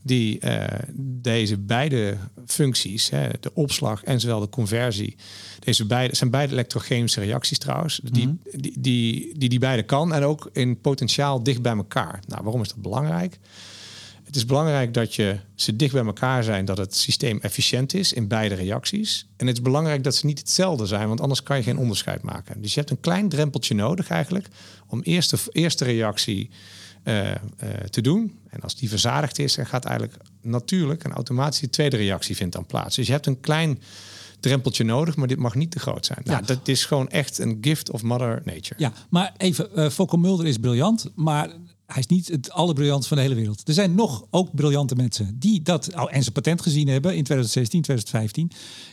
die 0.03 0.39
uh, 0.45 0.65
deze 0.95 1.59
beide 1.59 2.17
functies, 2.47 3.11
hè, 3.11 3.29
de 3.41 3.55
opslag 3.55 4.05
en 4.05 4.21
zowel 4.21 4.41
de 4.41 4.49
conversie, 4.49 5.17
deze 5.59 5.87
beide 5.87 6.17
zijn 6.17 6.31
beide 6.31 6.53
elektrochemische 6.53 7.21
reacties 7.21 7.59
trouwens, 7.59 8.01
die, 8.03 8.27
mm 8.27 8.41
-hmm. 8.43 8.61
die, 8.61 8.81
die, 8.81 9.39
die 9.39 9.49
die 9.49 9.59
beide 9.59 9.83
kan 9.83 10.15
en 10.15 10.23
ook 10.23 10.51
in 10.53 10.81
potentiaal 10.81 11.43
dicht 11.43 11.63
bij 11.63 11.77
elkaar. 11.77 12.21
Nou, 12.27 12.43
waarom 12.43 12.63
is 12.63 12.69
dat 12.69 12.83
belangrijk? 12.83 13.39
Het 14.25 14.37
is 14.37 14.45
belangrijk 14.45 14.95
dat 14.95 15.15
je 15.15 15.39
ze 15.55 15.77
dicht 15.77 15.93
bij 15.93 16.05
elkaar 16.05 16.45
zijn, 16.45 16.65
dat 16.65 16.79
het 16.79 16.97
systeem 16.97 17.39
efficiënt 17.41 17.95
is 17.95 18.13
in 18.13 18.29
beide 18.29 18.55
reacties. 18.55 19.27
En 19.37 19.47
het 19.47 19.57
is 19.57 19.63
belangrijk 19.63 20.05
dat 20.05 20.15
ze 20.15 20.27
niet 20.27 20.39
hetzelfde 20.39 20.87
zijn, 20.87 21.09
want 21.09 21.21
anders 21.21 21.43
kan 21.43 21.57
je 21.57 21.63
geen 21.63 21.79
onderscheid 21.79 22.23
maken. 22.23 22.63
Dus 22.63 22.75
je 22.75 22.81
hebt 22.81 22.91
een 22.91 23.01
klein 23.01 23.29
drempeltje 23.29 23.75
nodig 23.75 24.09
eigenlijk 24.09 24.49
om 24.87 25.01
eerst 25.03 25.31
de 25.31 25.39
eerste 25.53 25.85
reactie 25.85 26.51
uh, 27.05 27.31
uh, 27.31 27.35
te 27.91 28.01
doen. 28.01 28.39
En 28.49 28.61
als 28.61 28.77
die 28.77 28.89
verzadigd 28.89 29.39
is, 29.39 29.55
dan 29.55 29.67
gaat 29.67 29.85
eigenlijk 29.85 30.17
natuurlijk 30.43 31.05
en 31.05 31.13
automatisch 31.13 31.61
de 31.61 31.71
tweede 31.71 31.97
reactie 31.97 32.37
vindt 32.37 32.55
dan 32.55 32.67
plaats. 32.67 32.97
Dus 32.97 33.07
je 33.07 33.13
hebt 33.13 33.27
een 33.27 33.41
klein 33.41 33.79
drempeltje 34.41 34.85
nodig, 34.85 35.17
maar 35.17 35.29
dit 35.29 35.39
mag 35.39 35.55
niet 35.55 35.71
te 35.71 35.79
groot 35.79 36.07
zijn. 36.07 36.19
Nou, 36.25 36.41
ja. 36.41 36.47
Dat 36.47 36.69
is 36.69 36.85
gewoon 36.85 37.09
echt 37.09 37.39
een 37.39 37.59
gift 37.61 37.91
of 37.91 38.03
mother 38.03 38.43
nature. 38.45 38.75
Ja, 38.79 38.93
maar 39.09 39.33
even, 39.37 39.69
uh, 39.75 40.13
Mulder 40.13 40.47
is 40.47 40.57
briljant, 40.57 41.11
maar 41.15 41.51
hij 41.87 41.99
is 41.99 42.07
niet 42.07 42.29
het 42.29 42.51
allerbriljant 42.51 43.07
van 43.07 43.17
de 43.17 43.23
hele 43.23 43.35
wereld. 43.35 43.69
Er 43.69 43.75
zijn 43.75 43.95
nog 43.95 44.27
ook 44.31 44.55
briljante 44.55 44.95
mensen 44.95 45.39
die 45.39 45.63
dat 45.63 45.95
oh, 45.95 46.15
en 46.15 46.23
zijn 46.23 46.35
patent 46.35 46.63
gezien 46.63 46.89
hebben 46.89 47.17
in 47.17 47.25
2016, 47.25 47.83
2015. 47.83 48.51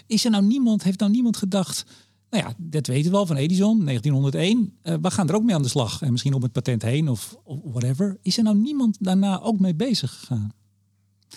Is 0.07 0.25
er 0.25 0.31
nou 0.31 0.43
niemand, 0.43 0.83
heeft 0.83 0.99
nou 0.99 1.11
niemand 1.11 1.37
gedacht, 1.37 1.85
nou 2.29 2.43
ja, 2.43 2.53
dat 2.57 2.87
weten 2.87 3.11
we 3.11 3.17
wel 3.17 3.25
van 3.25 3.35
Edison, 3.35 3.85
1901. 3.85 4.73
Uh, 4.83 4.93
we 5.01 5.11
gaan 5.11 5.29
er 5.29 5.35
ook 5.35 5.43
mee 5.43 5.55
aan 5.55 5.61
de 5.61 5.67
slag. 5.67 6.01
En 6.01 6.11
misschien 6.11 6.33
op 6.33 6.41
het 6.41 6.51
patent 6.51 6.81
heen 6.81 7.09
of 7.09 7.37
whatever. 7.45 8.17
Is 8.21 8.37
er 8.37 8.43
nou 8.43 8.57
niemand 8.57 8.97
daarna 8.99 9.41
ook 9.41 9.59
mee 9.59 9.75
bezig 9.75 10.19
gegaan? 10.19 10.51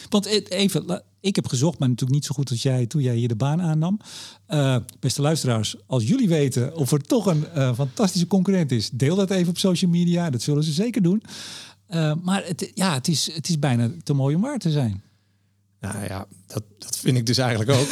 Want 0.08 0.26
even, 0.50 1.02
ik 1.20 1.36
heb 1.36 1.48
gezocht, 1.48 1.78
maar 1.78 1.88
natuurlijk 1.88 2.18
niet 2.18 2.24
zo 2.24 2.34
goed 2.34 2.50
als 2.50 2.62
jij 2.62 2.86
toen 2.86 3.02
jij 3.02 3.14
hier 3.14 3.28
de 3.28 3.36
baan 3.36 3.62
aannam. 3.62 4.00
Uh, 4.48 4.76
beste 5.00 5.22
luisteraars, 5.22 5.76
als 5.86 6.04
jullie 6.04 6.28
weten 6.28 6.76
of 6.76 6.92
er 6.92 7.00
toch 7.00 7.26
een 7.26 7.44
uh, 7.56 7.74
fantastische 7.74 8.26
concurrent 8.26 8.72
is, 8.72 8.90
deel 8.90 9.16
dat 9.16 9.30
even 9.30 9.48
op 9.48 9.58
social 9.58 9.90
media. 9.90 10.30
Dat 10.30 10.42
zullen 10.42 10.64
ze 10.64 10.72
zeker 10.72 11.02
doen. 11.02 11.22
Uh, 11.88 12.14
maar 12.22 12.44
het, 12.46 12.70
ja, 12.74 12.94
het, 12.94 13.08
is, 13.08 13.32
het 13.34 13.48
is 13.48 13.58
bijna 13.58 13.90
te 14.02 14.12
mooi 14.12 14.34
om 14.34 14.40
waar 14.40 14.58
te 14.58 14.70
zijn. 14.70 15.02
Nou 15.80 16.04
ja, 16.04 16.26
dat, 16.46 16.62
dat 16.78 16.98
vind 16.98 17.16
ik 17.16 17.26
dus 17.26 17.38
eigenlijk 17.38 17.70
ook. 17.70 17.88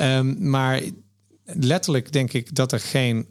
um, 0.00 0.36
maar 0.50 0.82
letterlijk 1.44 2.12
denk 2.12 2.32
ik 2.32 2.54
dat 2.54 2.72
er 2.72 2.80
geen 2.80 3.26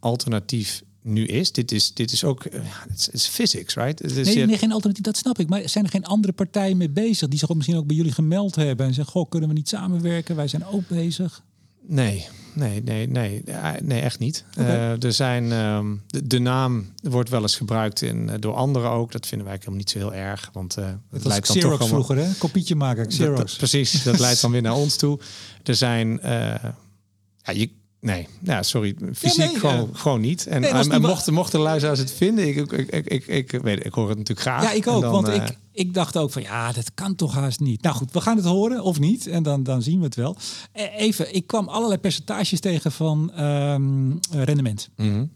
alternatief 0.00 0.82
nu 1.10 1.26
is. 1.26 1.52
Dit 1.52 1.72
is, 1.72 1.94
dit 1.94 2.12
is 2.12 2.24
ook 2.24 2.44
het 2.88 3.08
is 3.12 3.26
physics, 3.26 3.74
right? 3.74 3.98
Het 3.98 4.16
is 4.16 4.34
nee, 4.34 4.46
nee, 4.46 4.58
geen 4.58 4.72
alternatief, 4.72 5.04
dat 5.04 5.16
snap 5.16 5.38
ik. 5.38 5.48
Maar 5.48 5.68
zijn 5.68 5.84
er 5.84 5.90
geen 5.90 6.04
andere 6.04 6.32
partijen 6.32 6.76
mee 6.76 6.90
bezig 6.90 7.28
die 7.28 7.38
zich 7.38 7.50
ook 7.50 7.56
misschien 7.56 7.78
ook 7.78 7.86
bij 7.86 7.96
jullie 7.96 8.12
gemeld 8.12 8.54
hebben 8.54 8.86
en 8.86 8.94
zeggen: 8.94 9.12
Goh, 9.12 9.28
kunnen 9.28 9.48
we 9.48 9.54
niet 9.54 9.68
samenwerken? 9.68 10.36
Wij 10.36 10.48
zijn 10.48 10.66
ook 10.66 10.88
bezig. 10.88 11.42
Nee, 11.86 12.26
nee, 12.54 12.82
nee, 12.82 13.08
nee, 13.08 13.42
nee, 13.82 14.00
echt 14.00 14.18
niet. 14.18 14.44
Okay. 14.58 14.94
Uh, 14.94 15.04
er 15.04 15.12
zijn 15.12 15.52
um, 15.52 16.02
de, 16.06 16.26
de, 16.26 16.38
naam 16.38 16.86
wordt 17.02 17.30
wel 17.30 17.42
eens 17.42 17.56
gebruikt 17.56 18.02
in, 18.02 18.28
uh, 18.28 18.34
door 18.38 18.54
anderen 18.54 18.90
ook. 18.90 19.12
Dat 19.12 19.26
vinden 19.26 19.46
wij 19.46 19.56
helemaal 19.56 19.78
niet 19.78 19.90
zo 19.90 19.98
heel 19.98 20.14
erg, 20.14 20.50
want 20.52 20.78
uh, 20.78 20.84
het 21.10 21.24
leidt 21.24 21.46
dan 21.46 21.56
Xerox 21.56 21.78
toch 21.78 21.88
vroeger, 21.88 22.16
hè? 22.16 22.32
Kopietje 22.38 22.74
maken, 22.74 23.06
Xerox. 23.06 23.38
Dat, 23.38 23.48
dat, 23.48 23.56
precies, 23.56 24.02
dat 24.02 24.18
leidt 24.18 24.40
dan 24.40 24.50
weer 24.50 24.62
naar 24.62 24.74
ons 24.74 24.96
toe. 24.96 25.18
Er 25.62 25.74
zijn, 25.74 26.18
ja, 26.22 27.52
je, 27.52 27.70
Nee, 28.00 28.28
ja, 28.42 28.62
sorry. 28.62 28.96
Fysiek 29.14 29.38
ja, 29.38 29.50
nee, 29.50 29.58
gewoon, 29.58 29.88
gewoon 29.92 30.20
niet. 30.20 30.46
En, 30.46 30.60
nee, 30.60 30.70
en, 30.70 30.90
en 30.90 31.00
mochten, 31.00 31.32
mochten 31.32 31.60
luisteraars 31.60 31.98
het 31.98 32.12
vinden, 32.12 32.48
ik, 32.48 32.72
ik, 32.72 32.88
ik, 32.88 33.06
ik, 33.06 33.52
ik, 33.52 33.60
weet, 33.62 33.84
ik 33.86 33.92
hoor 33.92 34.08
het 34.08 34.18
natuurlijk 34.18 34.46
graag. 34.46 34.62
Ja, 34.62 34.72
ik 34.72 34.86
ook. 34.86 35.02
Dan, 35.02 35.12
want 35.12 35.28
uh, 35.28 35.34
ik, 35.34 35.58
ik 35.72 35.94
dacht 35.94 36.16
ook 36.16 36.30
van 36.30 36.42
ja, 36.42 36.72
dat 36.72 36.94
kan 36.94 37.14
toch 37.14 37.34
haast 37.34 37.60
niet. 37.60 37.82
Nou 37.82 37.96
goed, 37.96 38.12
we 38.12 38.20
gaan 38.20 38.36
het 38.36 38.46
horen 38.46 38.82
of 38.82 38.98
niet. 38.98 39.26
En 39.26 39.42
dan, 39.42 39.62
dan 39.62 39.82
zien 39.82 39.98
we 39.98 40.04
het 40.04 40.14
wel. 40.14 40.36
Even, 40.72 41.34
ik 41.34 41.46
kwam 41.46 41.68
allerlei 41.68 42.00
percentages 42.00 42.60
tegen 42.60 42.92
van 42.92 43.44
um, 43.44 44.18
rendement. 44.30 44.90
Mm 44.96 45.12
-hmm. 45.12 45.30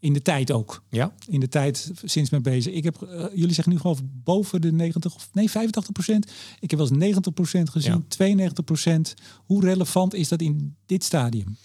In 0.00 0.12
de 0.12 0.22
tijd 0.22 0.50
ook. 0.50 0.82
Ja. 0.90 1.12
In 1.26 1.40
de 1.40 1.48
tijd 1.48 1.90
sinds 2.04 2.30
mijn 2.30 2.42
bezig. 2.42 2.72
Ik 2.72 2.84
heb, 2.84 3.08
uh, 3.12 3.24
jullie 3.34 3.54
zeggen 3.54 3.72
nu 3.72 3.78
gewoon 3.78 3.98
boven 4.24 4.60
de 4.60 4.72
90 4.72 5.14
of 5.14 5.28
nee 5.32 5.50
85 5.50 5.92
procent. 5.92 6.30
Ik 6.60 6.70
heb 6.70 6.78
wel 6.78 6.88
eens 6.88 6.98
90 6.98 7.34
procent 7.34 7.70
gezien, 7.70 7.92
ja. 7.92 8.02
92 8.08 8.64
procent. 8.64 9.14
Hoe 9.44 9.64
relevant 9.64 10.14
is 10.14 10.28
dat 10.28 10.40
in 10.40 10.76
dit 10.86 11.04
stadium? 11.04 11.56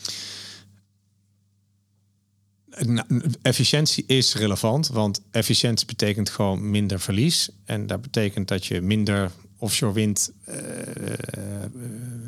Efficiëntie 3.42 4.04
is 4.08 4.36
relevant, 4.36 4.88
want 4.88 5.22
efficiëntie 5.32 5.86
betekent 5.86 6.30
gewoon 6.30 6.70
minder 6.70 7.00
verlies. 7.00 7.50
En 7.66 7.88
dat 7.88 8.02
betekent 8.02 8.48
dat 8.48 8.66
je 8.66 8.82
minder 8.82 9.32
offshore 9.58 9.94
wind 9.94 10.32
uh, 10.50 10.56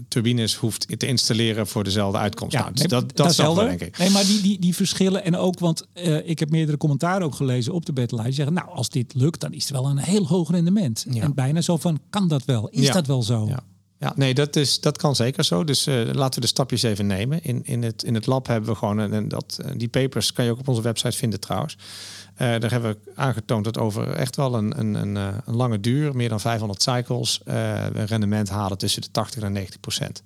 turbines 0.08 0.56
hoeft 0.56 1.00
te 1.00 1.08
installeren 1.08 1.68
voor 1.68 1.84
dezelfde 1.84 2.18
uitkomst. 2.18 2.54
Ja, 2.54 2.62
nou, 2.62 2.74
dus 2.74 2.82
dat, 2.82 2.90
dat, 2.90 3.16
dat 3.16 3.32
is 3.32 3.38
helder, 3.38 3.66
denk 3.66 3.82
ik. 3.82 3.98
Nee, 3.98 4.10
maar 4.10 4.26
die, 4.26 4.42
die, 4.42 4.60
die 4.60 4.76
verschillen 4.76 5.24
en 5.24 5.36
ook, 5.36 5.60
want 5.60 5.86
uh, 5.94 6.28
ik 6.30 6.40
heb 6.40 6.50
meerdere 6.50 6.78
commentaren 6.78 7.26
ook 7.26 7.36
gelezen 7.36 7.74
op 7.74 7.86
de 7.86 7.94
battle 7.94 8.32
zeggen, 8.32 8.54
nou, 8.54 8.68
als 8.70 8.90
dit 8.90 9.14
lukt, 9.14 9.42
dan 9.42 9.54
is 9.54 9.64
het 9.64 9.72
wel 9.72 9.90
een 9.90 9.98
heel 9.98 10.28
hoog 10.28 10.52
rendement. 10.52 11.06
Ja. 11.10 11.24
En 11.24 11.34
bijna 11.34 11.62
zo 11.62 11.78
van, 11.78 12.00
kan 12.10 12.28
dat 12.28 12.46
wel? 12.46 12.70
Is 12.70 12.86
ja. 12.86 12.94
dat 12.94 13.08
wel 13.08 13.24
zo? 13.24 13.48
Ja. 13.48 13.64
Ja, 14.00 14.14
nee, 14.16 14.34
dat, 14.34 14.56
is, 14.56 14.80
dat 14.80 14.98
kan 14.98 15.16
zeker 15.16 15.44
zo. 15.44 15.64
Dus 15.64 15.88
uh, 15.88 16.14
laten 16.14 16.36
we 16.36 16.42
de 16.42 16.48
stapjes 16.48 16.84
even 16.84 17.08
nemen. 17.08 17.44
In, 17.44 17.66
in, 17.66 17.84
het, 17.84 18.04
in 18.04 18.14
het 18.14 18.26
lab 18.26 18.48
hebben 18.48 18.70
we 18.70 18.76
gewoon, 18.76 19.00
en 19.00 19.28
dat, 19.28 19.60
die 19.76 19.88
papers 19.88 20.34
kan 20.34 20.46
je 20.46 20.52
ook 20.52 20.60
op 20.60 20.68
onze 20.68 20.82
website 20.82 21.18
vinden 21.18 21.40
trouwens. 21.40 21.78
Uh, 21.78 22.38
daar 22.38 22.72
hebben 22.72 22.92
we 22.92 23.12
aangetoond 23.16 23.64
dat 23.64 23.78
over 23.78 24.12
echt 24.12 24.36
wel 24.36 24.56
een, 24.56 24.80
een, 24.80 24.94
een, 24.94 25.16
een 25.16 25.56
lange 25.56 25.80
duur, 25.80 26.16
meer 26.16 26.30
dan 26.30 26.40
500 26.40 26.82
cycles, 26.82 27.42
uh, 27.46 27.84
een 27.84 28.06
rendement 28.06 28.50
halen 28.50 28.78
tussen 28.78 29.02
de 29.02 29.12
80 29.12 29.44
en 29.44 29.52
90 29.52 29.80
procent. 29.80 30.24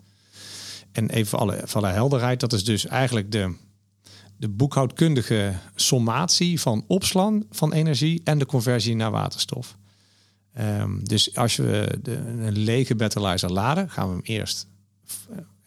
En 0.92 1.10
even 1.10 1.28
voor 1.28 1.40
alle, 1.40 1.62
voor 1.66 1.82
alle 1.82 1.94
helderheid, 1.94 2.40
dat 2.40 2.54
is 2.54 2.64
dus 2.64 2.86
eigenlijk 2.86 3.32
de, 3.32 3.56
de 4.38 4.50
boekhoudkundige 4.50 5.54
sommatie 5.76 6.62
van 6.62 6.84
opslaan 6.88 7.44
van 7.52 7.74
energie 7.74 8.22
en 8.24 8.38
de 8.38 8.46
conversie 8.46 8.96
naar 8.96 9.12
waterstof. 9.12 9.78
Um, 10.60 11.08
dus 11.08 11.36
als 11.36 11.56
we 11.56 12.00
de, 12.02 12.16
een 12.16 12.58
lege 12.58 12.96
battleizer 12.96 13.52
laden, 13.52 13.90
gaan 13.90 14.08
we 14.08 14.14
hem 14.14 14.24
eerst, 14.24 14.68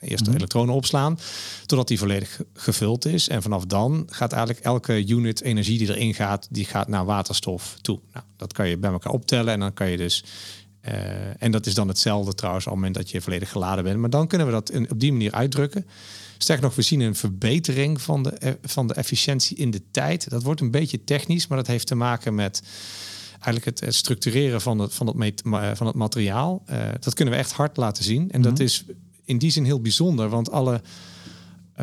eerst 0.00 0.18
de 0.18 0.24
mm 0.24 0.24
-hmm. 0.24 0.36
elektronen 0.36 0.74
opslaan, 0.74 1.18
totdat 1.66 1.88
die 1.88 1.98
volledig 1.98 2.40
gevuld 2.54 3.04
is. 3.04 3.28
En 3.28 3.42
vanaf 3.42 3.64
dan 3.64 4.06
gaat 4.10 4.32
eigenlijk 4.32 4.64
elke 4.64 5.06
unit 5.06 5.42
energie 5.42 5.78
die 5.78 5.88
erin 5.88 6.14
gaat, 6.14 6.46
die 6.50 6.64
gaat 6.64 6.88
naar 6.88 7.04
waterstof 7.04 7.76
toe. 7.80 8.00
Nou, 8.12 8.24
dat 8.36 8.52
kan 8.52 8.68
je 8.68 8.78
bij 8.78 8.90
elkaar 8.90 9.12
optellen 9.12 9.52
en 9.52 9.60
dan 9.60 9.74
kan 9.74 9.90
je 9.90 9.96
dus 9.96 10.24
uh, 10.88 11.42
en 11.42 11.50
dat 11.50 11.66
is 11.66 11.74
dan 11.74 11.88
hetzelfde 11.88 12.34
trouwens 12.34 12.66
op 12.66 12.72
het 12.72 12.80
moment 12.80 12.98
dat 12.98 13.10
je 13.10 13.20
volledig 13.20 13.50
geladen 13.50 13.84
bent. 13.84 13.98
Maar 13.98 14.10
dan 14.10 14.26
kunnen 14.26 14.46
we 14.46 14.52
dat 14.52 14.70
in, 14.70 14.90
op 14.90 15.00
die 15.00 15.12
manier 15.12 15.32
uitdrukken. 15.32 15.86
Sterker 16.38 16.64
nog, 16.64 16.74
we 16.74 16.82
zien 16.82 17.00
een 17.00 17.14
verbetering 17.14 18.00
van 18.00 18.22
de, 18.22 18.58
van 18.62 18.86
de 18.86 18.94
efficiëntie 18.94 19.56
in 19.56 19.70
de 19.70 19.82
tijd. 19.90 20.30
Dat 20.30 20.42
wordt 20.42 20.60
een 20.60 20.70
beetje 20.70 21.04
technisch, 21.04 21.46
maar 21.46 21.58
dat 21.58 21.66
heeft 21.66 21.86
te 21.86 21.94
maken 21.94 22.34
met 22.34 22.62
eigenlijk 23.44 23.64
het, 23.64 23.80
het 23.80 23.94
structureren 23.94 24.60
van 24.60 24.78
het, 24.78 24.94
van 24.94 25.06
het, 25.06 25.42
van 25.74 25.86
het 25.86 25.96
materiaal. 25.96 26.62
Uh, 26.70 26.88
dat 27.00 27.14
kunnen 27.14 27.34
we 27.34 27.40
echt 27.40 27.52
hard 27.52 27.76
laten 27.76 28.04
zien. 28.04 28.20
En 28.20 28.26
mm 28.26 28.32
-hmm. 28.32 28.42
dat 28.42 28.60
is 28.60 28.84
in 29.24 29.38
die 29.38 29.50
zin 29.50 29.64
heel 29.64 29.80
bijzonder, 29.80 30.28
want 30.28 30.50
alle 30.50 30.80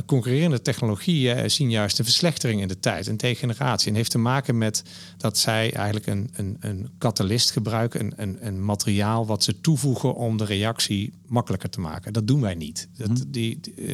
concurrerende 0.05 0.61
technologieën 0.61 1.37
uh, 1.37 1.43
zien 1.47 1.69
juist 1.69 1.99
een 1.99 2.05
verslechtering 2.05 2.61
in 2.61 2.67
de 2.67 2.79
tijd, 2.79 3.07
een 3.07 3.17
degeneratie. 3.17 3.89
En 3.89 3.95
heeft 3.95 4.11
te 4.11 4.17
maken 4.17 4.57
met 4.57 4.83
dat 5.17 5.37
zij 5.37 5.73
eigenlijk 5.73 6.07
een, 6.07 6.29
een, 6.33 6.57
een 6.59 6.89
katalyst 6.97 7.51
gebruiken, 7.51 7.99
een, 7.99 8.13
een, 8.17 8.37
een 8.47 8.65
materiaal 8.65 9.25
wat 9.25 9.43
ze 9.43 9.61
toevoegen 9.61 10.15
om 10.15 10.37
de 10.37 10.45
reactie 10.45 11.13
makkelijker 11.27 11.69
te 11.69 11.79
maken. 11.79 12.13
Dat 12.13 12.27
doen 12.27 12.41
wij 12.41 12.55
niet. 12.55 12.87
Dat, 12.97 13.07
-hmm. 13.07 13.31
die, 13.31 13.59
uh, 13.75 13.93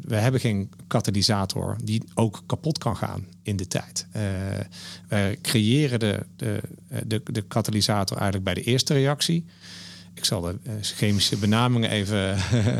we 0.00 0.16
hebben 0.16 0.40
geen 0.40 0.70
katalysator 0.86 1.76
die 1.84 2.02
ook 2.14 2.42
kapot 2.46 2.78
kan 2.78 2.96
gaan 2.96 3.26
in 3.42 3.56
de 3.56 3.66
tijd. 3.66 4.06
Uh, 4.16 4.22
wij 5.08 5.38
creëren 5.42 5.98
de, 5.98 6.26
de, 6.36 6.60
de, 7.06 7.22
de 7.24 7.42
katalysator 7.42 8.16
eigenlijk 8.16 8.44
bij 8.44 8.54
de 8.54 8.70
eerste 8.70 8.94
reactie. 8.94 9.44
Ik 10.14 10.24
zal 10.24 10.40
de 10.40 10.56
chemische 10.80 11.36
benamingen 11.36 11.90
even 11.90 12.38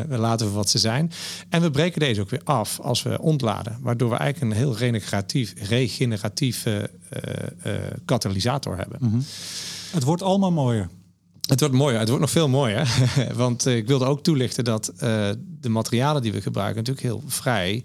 laten 0.26 0.46
voor 0.46 0.56
wat 0.56 0.70
ze 0.70 0.78
zijn. 0.78 1.12
En 1.48 1.62
we 1.62 1.70
breken 1.70 2.00
deze 2.00 2.20
ook 2.20 2.30
weer 2.30 2.44
af 2.44 2.80
als 2.80 3.02
we 3.02 3.20
ontladen. 3.20 3.78
Waardoor 3.80 4.10
we 4.10 4.16
eigenlijk 4.16 4.52
een 4.52 4.58
heel 4.58 4.76
regeneratief, 4.76 5.54
regeneratieve 5.68 6.90
uh, 7.12 7.72
uh, 7.72 7.80
katalysator 8.04 8.76
hebben. 8.76 8.98
Mm 9.00 9.10
-hmm. 9.10 9.24
Het 9.90 10.02
wordt 10.02 10.22
allemaal 10.22 10.52
mooier. 10.52 10.88
Het 11.48 11.60
wordt 11.60 11.74
mooier. 11.74 11.98
Het 11.98 12.08
wordt 12.08 12.22
nog 12.22 12.32
veel 12.32 12.48
mooier. 12.48 12.88
Want 13.34 13.66
ik 13.66 13.86
wilde 13.86 14.04
ook 14.04 14.22
toelichten 14.22 14.64
dat 14.64 14.92
de 15.60 15.68
materialen 15.68 16.22
die 16.22 16.32
we 16.32 16.40
gebruiken 16.40 16.76
natuurlijk 16.76 17.06
heel 17.06 17.22
vrij 17.26 17.84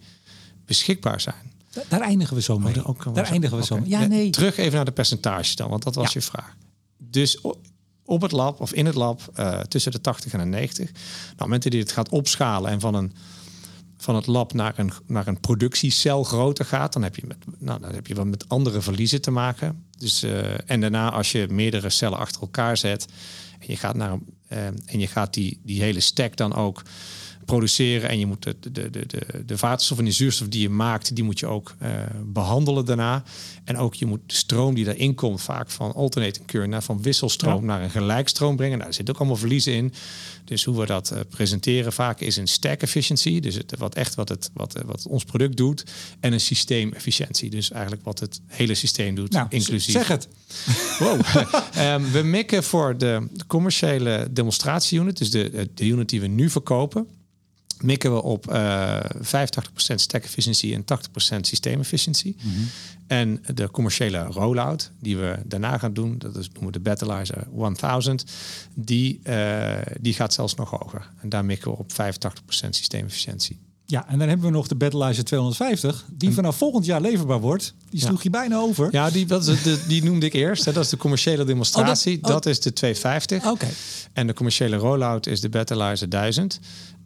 beschikbaar 0.65 1.21
zijn. 1.21 1.49
Daar 1.87 2.01
eindigen 2.01 2.35
we 2.35 2.41
zo 2.41 2.59
mee. 2.59 2.85
Oh, 2.85 2.99
daar, 3.03 3.13
daar 3.13 3.31
eindigen 3.31 3.57
we 3.57 3.63
okay. 3.63 3.77
zo 3.77 3.83
mee. 3.83 3.89
Ja, 3.89 4.05
nee. 4.05 4.29
Terug 4.29 4.57
even 4.57 4.75
naar 4.75 4.85
de 4.85 4.91
percentages 4.91 5.55
dan, 5.55 5.69
want 5.69 5.83
dat 5.83 5.95
was 5.95 6.05
ja. 6.05 6.11
je 6.13 6.21
vraag. 6.21 6.55
Dus 6.97 7.41
op 8.09 8.21
het 8.21 8.31
lab 8.31 8.59
of 8.59 8.73
in 8.73 8.85
het 8.85 8.95
lab 8.95 9.21
uh, 9.39 9.59
tussen 9.59 9.91
de 9.91 10.01
80 10.01 10.33
en 10.33 10.39
de 10.39 10.45
90. 10.45 10.91
Nou, 10.91 11.01
op 11.31 11.39
momenten 11.39 11.71
die 11.71 11.79
het 11.79 11.91
gaat 11.91 12.09
opschalen 12.09 12.71
en 12.71 12.79
van 12.79 12.93
een 12.93 13.11
van 14.01 14.15
het 14.15 14.27
lab 14.27 14.53
naar 14.53 14.73
een, 14.75 14.91
naar 15.05 15.27
een 15.27 15.39
productiecel 15.39 16.23
groter 16.23 16.65
gaat, 16.65 16.93
dan 16.93 17.03
heb 17.03 17.15
je, 17.15 17.21
met, 17.27 17.37
nou, 17.57 17.79
dan 17.79 17.93
heb 17.93 18.07
je 18.07 18.15
wat 18.15 18.25
met 18.25 18.49
andere 18.49 18.81
verliezen 18.81 19.21
te 19.21 19.31
maken. 19.31 19.85
Dus, 19.97 20.23
uh, 20.23 20.69
en 20.69 20.81
daarna, 20.81 21.11
als 21.11 21.31
je 21.31 21.47
meerdere 21.49 21.89
cellen 21.89 22.17
achter 22.17 22.41
elkaar 22.41 22.77
zet 22.77 23.05
en 23.59 23.65
je 23.67 23.75
gaat, 23.75 23.95
naar, 23.95 24.17
uh, 24.49 24.65
en 24.65 24.99
je 24.99 25.07
gaat 25.07 25.33
die, 25.33 25.59
die 25.63 25.81
hele 25.81 25.99
stack 25.99 26.35
dan 26.35 26.55
ook 26.55 26.81
produceren 27.49 28.09
en 28.09 28.19
je 28.19 28.25
moet 28.25 28.43
de, 28.43 28.55
de, 28.59 28.89
de, 28.89 29.05
de, 29.05 29.43
de 29.45 29.55
waterstof 29.55 29.97
en 29.97 30.05
de 30.05 30.11
zuurstof 30.11 30.47
die 30.47 30.61
je 30.61 30.69
maakt, 30.69 31.15
die 31.15 31.23
moet 31.23 31.39
je 31.39 31.47
ook 31.47 31.75
uh, 31.81 31.89
behandelen 32.25 32.85
daarna. 32.85 33.23
En 33.63 33.77
ook 33.77 33.93
je 33.93 34.05
moet 34.05 34.19
de 34.25 34.35
stroom 34.35 34.73
die 34.73 34.85
daarin 34.85 35.15
komt, 35.15 35.41
vaak 35.41 35.69
van 35.69 35.93
alternating 35.93 36.45
current 36.45 36.71
naar 36.71 36.83
van 36.83 37.01
wisselstroom 37.01 37.65
naar 37.65 37.81
een 37.81 37.89
gelijkstroom 37.89 38.55
brengen. 38.55 38.77
Nou, 38.77 38.89
er 38.89 38.95
zit 38.95 39.09
ook 39.09 39.17
allemaal 39.17 39.35
verliezen 39.35 39.73
in. 39.73 39.93
Dus 40.45 40.63
hoe 40.63 40.79
we 40.79 40.85
dat 40.85 41.11
uh, 41.13 41.19
presenteren 41.29 41.93
vaak 41.93 42.19
is 42.19 42.37
een 42.37 42.47
stack 42.47 42.81
efficiency, 42.81 43.39
dus 43.39 43.55
het, 43.55 43.75
wat 43.77 43.95
echt 43.95 44.15
wat, 44.15 44.29
het, 44.29 44.49
wat, 44.53 44.81
wat 44.85 45.07
ons 45.07 45.23
product 45.23 45.57
doet, 45.57 45.83
en 46.19 46.33
een 46.33 46.39
systeem 46.39 46.93
efficiëntie, 46.93 47.49
dus 47.49 47.71
eigenlijk 47.71 48.03
wat 48.03 48.19
het 48.19 48.41
hele 48.45 48.75
systeem 48.75 49.15
doet, 49.15 49.31
nou, 49.31 49.47
inclusief. 49.49 49.93
Zeg 49.93 50.07
het. 50.07 50.27
Wow. 50.99 51.19
um, 51.77 52.11
we 52.15 52.21
mikken 52.23 52.63
voor 52.63 52.97
de 52.97 53.27
commerciële 53.47 54.27
demonstratieunit, 54.31 55.17
dus 55.17 55.31
de, 55.31 55.69
de 55.73 55.85
unit 55.85 56.09
die 56.09 56.21
we 56.21 56.27
nu 56.27 56.49
verkopen 56.49 57.07
mikken 57.81 58.13
we 58.13 58.23
op 58.23 58.51
uh, 58.51 58.99
85% 58.99 59.25
stack 59.95 60.23
efficiency 60.23 60.73
en 60.73 60.83
80% 61.35 61.39
systeemefficiëntie. 61.39 62.35
Mm 62.41 62.51
-hmm. 62.51 62.67
En 63.07 63.43
de 63.53 63.71
commerciële 63.71 64.23
rollout 64.23 64.91
die 64.99 65.17
we 65.17 65.35
daarna 65.45 65.77
gaan 65.77 65.93
doen, 65.93 66.17
dat 66.17 66.35
is, 66.35 66.47
noemen 66.47 66.65
we 66.65 66.71
de 66.71 66.79
Battleizer 66.79 67.43
1000, 67.79 68.25
die, 68.73 69.19
uh, 69.23 69.71
die 69.99 70.13
gaat 70.13 70.33
zelfs 70.33 70.55
nog 70.55 70.69
hoger. 70.69 71.09
En 71.21 71.29
daar 71.29 71.45
mikken 71.45 71.71
we 71.71 71.77
op 71.77 71.91
85% 71.91 71.95
systeemefficiëntie. 72.69 73.59
Ja, 73.89 74.07
en 74.07 74.19
dan 74.19 74.27
hebben 74.27 74.45
we 74.45 74.51
nog 74.51 74.67
de 74.67 74.75
Battleizer 74.75 75.23
250, 75.23 76.05
die 76.11 76.31
vanaf 76.31 76.57
volgend 76.57 76.85
jaar 76.85 77.01
leverbaar 77.01 77.39
wordt. 77.39 77.73
Die 77.89 77.99
sloeg 77.99 78.17
ja. 78.17 78.23
je 78.23 78.29
bijna 78.29 78.57
over. 78.57 78.87
Ja, 78.91 79.09
die, 79.09 79.25
dat 79.25 79.47
is 79.47 79.63
de, 79.63 79.79
die 79.87 80.03
noemde 80.03 80.25
ik 80.25 80.33
eerst. 80.33 80.65
Hè. 80.65 80.71
Dat 80.71 80.83
is 80.83 80.89
de 80.89 80.97
commerciële 80.97 81.43
demonstratie. 81.43 82.15
Oh, 82.15 82.21
dat, 82.21 82.29
oh. 82.29 82.35
dat, 82.35 82.45
is 82.45 82.59
de 82.59 82.73
250. 82.73 83.37
Oké. 83.37 83.49
Okay. 83.49 83.69
En 84.13 84.27
de 84.27 84.33
commerciële 84.33 84.75
rollout 84.75 85.27
is 85.27 85.41
de 85.41 85.49
Battleizer 85.49 86.09
1000. 86.09 86.59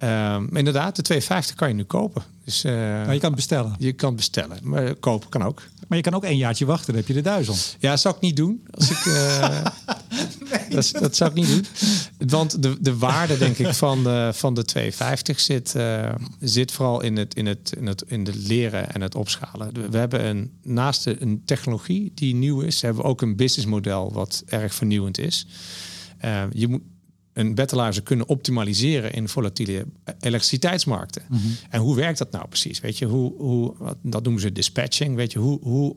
Um, 0.04 0.56
inderdaad, 0.56 0.96
de 0.96 1.02
250 1.02 1.56
kan 1.56 1.68
je 1.68 1.74
nu 1.74 1.84
kopen. 1.84 2.24
Dus, 2.46 2.66
uh, 2.66 2.74
maar 2.74 3.14
je 3.14 3.20
kan 3.20 3.36
bestellen. 3.36 3.76
Je 3.78 3.94
kan 3.94 4.16
bestellen, 4.16 4.58
maar 4.62 4.96
kopen 4.96 5.30
kan 5.30 5.44
ook. 5.44 5.62
Maar 5.88 5.98
je 5.98 6.04
kan 6.04 6.14
ook 6.14 6.24
één 6.24 6.38
jaartje 6.38 6.66
wachten, 6.66 6.86
dan 6.86 6.96
heb 6.96 7.08
je 7.08 7.14
de 7.14 7.22
1000. 7.22 7.78
Ja, 7.80 7.90
dat 7.90 8.00
zou 8.00 8.16
ik 8.16 8.22
niet 8.22 8.36
doen. 8.36 8.68
Als 8.72 8.90
ik, 8.90 9.06
uh, 9.06 9.50
nee, 10.52 10.70
dat, 10.76 10.92
dat, 11.00 11.16
zou 11.16 11.30
ik 11.30 11.36
niet 11.36 11.48
doen. 11.48 11.66
Want 12.30 12.64
de, 12.64 12.78
de 12.82 12.98
waarde, 12.98 13.38
denk 13.38 13.58
ik, 13.58 13.74
van 13.74 14.04
de, 14.04 14.32
van 14.34 14.54
de 14.54 14.64
250 14.64 15.40
zit, 15.40 15.74
uh, 15.78 16.10
zit 16.40 16.72
vooral 16.72 17.02
in 17.02 17.18
het, 17.18 17.36
in, 17.36 17.46
het, 17.46 17.74
in, 17.78 17.88
het, 17.88 18.04
in 18.08 18.26
het 18.26 18.36
leren 18.36 18.94
en 18.94 19.02
het 19.02 19.16
opschalen. 19.16 19.92
We 19.92 19.98
hebben 19.98 20.26
een, 20.26 20.52
naast 20.64 21.06
een 21.06 21.42
technologie 21.46 22.12
die 22.16 22.36
nieuw 22.36 22.62
is, 22.62 22.82
hebben 22.82 23.02
we 23.02 23.10
ook 23.10 23.22
een 23.22 23.36
businessmodel 23.36 24.14
wat 24.14 24.44
erg 24.46 24.74
vernieuwend 24.74 25.18
is. 25.18 25.48
Uh, 26.26 26.44
je 26.52 26.68
moet 26.68 26.82
een 27.34 27.56
battleizer 27.56 28.04
kunnen 28.04 28.28
optimaliseren 28.28 29.14
in 29.14 29.30
volatiele 29.30 29.86
elektriciteitsmarkten. 30.20 31.24
Mm 31.30 31.38
-hmm. 31.38 31.56
En 31.70 31.80
hoe 31.80 31.96
werkt 31.96 32.18
dat 32.18 32.32
nou 32.32 32.48
precies? 32.48 32.80
Weet 32.80 32.98
je, 32.98 33.06
hoe, 33.06 33.34
hoe, 33.38 33.76
dat 34.02 34.24
noemen 34.24 34.42
ze 34.42 34.52
dispatching. 34.52 35.16
Weet 35.16 35.32
je, 35.32 35.40
hoe, 35.40 35.60
hoe, 35.62 35.96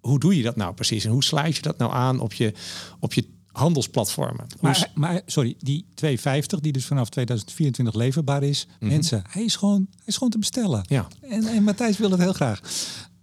hoe 0.00 0.18
doe 0.18 0.36
je 0.36 0.42
dat 0.42 0.56
nou 0.56 0.74
precies? 0.74 1.04
En 1.04 1.10
hoe 1.10 1.24
sluit 1.24 1.56
je 1.56 1.62
dat 1.62 1.78
nou 1.78 1.92
aan 1.92 2.20
op 2.20 2.32
je, 2.32 2.52
op 3.00 3.14
je 3.14 3.24
handelsplatformen? 3.46 4.46
Maar, 4.60 4.90
maar 4.94 5.22
sorry, 5.26 5.54
die 5.58 5.86
250 5.94 6.60
die 6.60 6.72
dus 6.72 6.84
vanaf 6.84 7.08
2024 7.08 7.94
leverbaar 7.94 8.42
is, 8.42 8.66
mm 8.66 8.74
-hmm. 8.78 8.88
mensen, 8.88 9.22
hij 9.28 9.44
is 9.44 9.56
gewoon, 9.56 9.86
hij 9.90 10.04
is 10.04 10.14
gewoon 10.14 10.32
te 10.32 10.38
bestellen. 10.38 10.84
Ja. 10.88 11.08
En, 11.20 11.46
en 11.46 11.62
Matthijs 11.62 11.98
wil 11.98 12.10
het 12.10 12.20
heel 12.20 12.32
graag. 12.32 12.60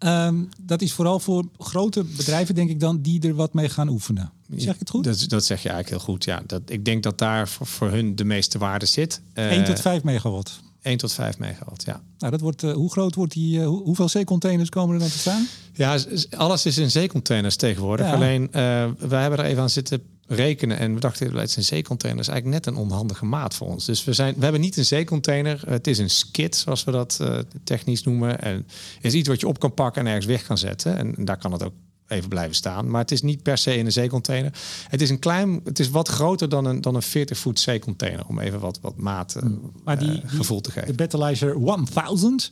Um, 0.05 0.49
dat 0.61 0.81
is 0.81 0.93
vooral 0.93 1.19
voor 1.19 1.45
grote 1.57 2.03
bedrijven, 2.03 2.55
denk 2.55 2.69
ik 2.69 2.79
dan, 2.79 3.01
die 3.01 3.27
er 3.27 3.35
wat 3.35 3.53
mee 3.53 3.69
gaan 3.69 3.89
oefenen. 3.89 4.31
Zeg 4.55 4.73
ik 4.73 4.79
het 4.79 4.89
goed? 4.89 5.03
Dat, 5.03 5.25
dat 5.27 5.45
zeg 5.45 5.63
je 5.63 5.69
eigenlijk 5.69 5.89
heel 6.03 6.13
goed. 6.13 6.23
Ja, 6.23 6.41
dat, 6.45 6.61
ik 6.65 6.85
denk 6.85 7.03
dat 7.03 7.17
daar 7.17 7.47
voor, 7.47 7.67
voor 7.67 7.89
hun 7.89 8.15
de 8.15 8.23
meeste 8.23 8.57
waarde 8.57 8.85
zit. 8.85 9.21
Uh, 9.33 9.51
1 9.51 9.65
tot 9.65 9.79
5 9.79 10.03
megawatt. 10.03 10.59
1 10.81 10.97
tot 10.97 11.13
5 11.13 11.37
megawatt, 11.37 11.83
ja. 11.83 12.01
Nou, 12.17 12.31
dat 12.31 12.41
wordt, 12.41 12.63
uh, 12.63 12.73
hoe 12.73 12.91
groot 12.91 13.15
wordt 13.15 13.33
die, 13.33 13.59
uh, 13.59 13.67
hoeveel 13.67 14.09
zeecontainers 14.09 14.69
komen 14.69 14.93
er 14.93 14.99
dan 15.01 15.09
te 15.09 15.17
staan? 15.17 15.47
Ja, 15.73 15.97
alles 16.37 16.65
is 16.65 16.77
in 16.77 16.91
zeecontainers 16.91 17.55
tegenwoordig. 17.55 18.05
Ja. 18.05 18.13
Alleen, 18.13 18.47
wij 18.51 19.21
hebben 19.21 19.39
er 19.39 19.45
even 19.45 19.61
aan 19.61 19.69
zitten 19.69 20.01
rekenen 20.31 20.77
en 20.77 20.93
we 20.93 20.99
dachten, 20.99 21.35
het 21.35 21.49
is 21.49 21.55
een 21.55 21.63
zeecontainer 21.63 22.21
is 22.21 22.27
eigenlijk 22.27 22.65
net 22.65 22.75
een 22.75 22.81
onhandige 22.81 23.25
maat 23.25 23.55
voor 23.55 23.67
ons. 23.67 23.85
Dus 23.85 24.03
we, 24.03 24.13
zijn, 24.13 24.33
we 24.37 24.43
hebben 24.43 24.61
niet 24.61 24.77
een 24.77 24.85
zeecontainer, 24.85 25.61
het 25.67 25.87
is 25.87 25.97
een 25.97 26.09
skit, 26.09 26.55
zoals 26.55 26.83
we 26.83 26.91
dat 26.91 27.19
technisch 27.63 28.03
noemen. 28.03 28.41
En 28.41 28.55
het 28.95 29.05
is 29.05 29.13
iets 29.13 29.27
wat 29.27 29.39
je 29.39 29.47
op 29.47 29.59
kan 29.59 29.73
pakken 29.73 30.01
en 30.01 30.07
ergens 30.07 30.25
weg 30.25 30.43
kan 30.43 30.57
zetten. 30.57 30.97
En, 30.97 31.15
en 31.15 31.25
daar 31.25 31.37
kan 31.37 31.51
het 31.51 31.63
ook 31.63 31.73
even 32.11 32.29
blijven 32.29 32.55
staan. 32.55 32.89
Maar 32.89 33.01
het 33.01 33.11
is 33.11 33.21
niet 33.21 33.43
per 33.43 33.57
se 33.57 33.77
in 33.77 33.85
een 33.85 33.91
zeecontainer. 33.91 34.53
Het 34.87 35.01
is 35.01 35.09
een 35.09 35.19
klein, 35.19 35.61
het 35.63 35.79
is 35.79 35.89
wat 35.89 36.07
groter 36.07 36.49
dan 36.49 36.65
een, 36.65 36.81
dan 36.81 36.95
een 36.95 37.01
40 37.01 37.37
voet 37.37 37.59
zeecontainer. 37.59 38.27
Om 38.27 38.39
even 38.39 38.59
wat, 38.59 38.79
wat 38.81 38.97
maat 38.97 39.35
uh, 39.43 39.49
maar 39.83 39.99
die, 39.99 40.21
uh, 40.23 40.29
gevoel 40.29 40.61
te 40.61 40.71
geven. 40.71 40.87
De 40.87 40.93
Battleizer 40.93 41.55
1000. 41.93 42.51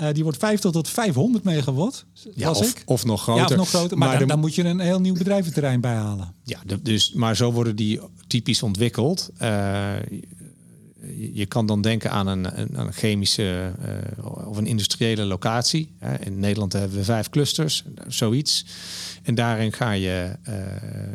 Uh, 0.00 0.08
die 0.12 0.22
wordt 0.22 0.38
50 0.38 0.70
tot 0.70 0.88
500 0.88 1.44
megawatt. 1.44 2.04
Ja, 2.34 2.50
of, 2.50 2.66
ik. 2.66 2.82
of 2.84 3.04
nog 3.04 3.22
groter. 3.22 3.42
Ja, 3.42 3.48
of 3.48 3.56
nog 3.56 3.68
groter. 3.68 3.98
Maar, 3.98 4.08
maar 4.08 4.18
dan, 4.18 4.26
de, 4.26 4.32
dan, 4.32 4.42
moet 4.42 4.54
je 4.54 4.64
een 4.64 4.80
heel 4.80 5.00
nieuw 5.00 5.14
bedrijventerrein 5.14 5.80
bijhalen. 5.80 6.34
Ja, 6.44 6.58
de, 6.66 6.82
dus, 6.82 7.12
maar 7.12 7.36
zo 7.36 7.52
worden 7.52 7.76
die 7.76 8.00
typisch 8.26 8.62
ontwikkeld. 8.62 9.30
Uh, 9.42 9.92
je 11.32 11.46
kan 11.46 11.66
dan 11.66 11.82
denken 11.82 12.10
aan 12.10 12.26
een, 12.26 12.60
een, 12.60 12.78
een 12.78 12.92
chemische 12.92 13.72
uh, 14.18 14.48
of 14.48 14.56
een 14.56 14.66
industriële 14.66 15.24
locatie. 15.24 15.92
In 16.20 16.38
Nederland 16.38 16.72
hebben 16.72 16.98
we 16.98 17.04
vijf 17.04 17.28
clusters, 17.28 17.84
zoiets. 18.08 18.64
En 19.22 19.34
daarin 19.34 19.72
ga 19.72 19.90
je 19.90 20.36
uh, 20.48 20.54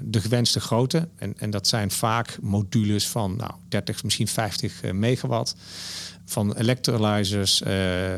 de 0.02 0.22
gewenste 0.22 0.60
grootte. 0.60 1.08
En, 1.16 1.34
en 1.38 1.50
dat 1.50 1.68
zijn 1.68 1.92
vaak 1.92 2.38
modules 2.42 3.08
van 3.08 3.36
nou, 3.36 3.52
30, 3.68 4.04
misschien 4.04 4.28
50 4.28 4.84
uh, 4.84 4.92
megawatt. 4.92 5.56
Van 6.30 6.56
electrolyzers 6.56 7.62
uh, 7.62 8.18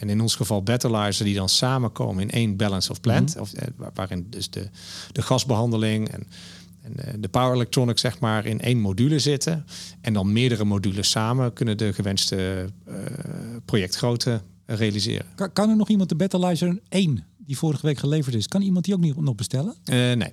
en 0.00 0.08
in 0.08 0.20
ons 0.20 0.34
geval 0.34 0.62
battleizer 0.62 1.24
die 1.24 1.34
dan 1.34 1.48
samenkomen 1.48 2.22
in 2.22 2.30
één 2.30 2.56
balance 2.56 2.90
of 2.90 3.00
plant. 3.00 3.36
Mm 3.36 3.42
-hmm. 3.42 3.84
of, 3.86 3.94
waarin 3.94 4.26
dus 4.30 4.50
de, 4.50 4.68
de 5.12 5.22
gasbehandeling 5.22 6.08
en 6.08 6.26
en 6.82 7.20
de 7.20 7.28
power 7.28 7.54
electronics 7.54 8.00
zeg 8.00 8.20
maar 8.20 8.46
in 8.46 8.60
één 8.60 8.78
module 8.78 9.18
zitten. 9.18 9.66
En 10.00 10.12
dan 10.12 10.32
meerdere 10.32 10.64
modules 10.64 11.10
samen 11.10 11.52
kunnen 11.52 11.78
de 11.78 11.92
gewenste 11.92 12.68
projectgrootte 13.64 14.40
realiseren. 14.74 15.26
Kan, 15.34 15.52
kan, 15.52 15.70
er 15.70 15.76
nog 15.76 15.88
iemand 15.88 16.08
de 16.08 16.14
Battleizer 16.14 16.80
1 16.88 17.24
die 17.46 17.58
vorige 17.58 17.86
week 17.86 17.98
geleverd 17.98 18.34
is, 18.34 18.48
kan 18.48 18.62
iemand 18.62 18.84
die 18.84 18.94
ook 18.94 19.00
niet 19.00 19.20
nog 19.20 19.34
bestellen? 19.34 19.74
Uh, 19.84 19.94
nee, 19.94 20.32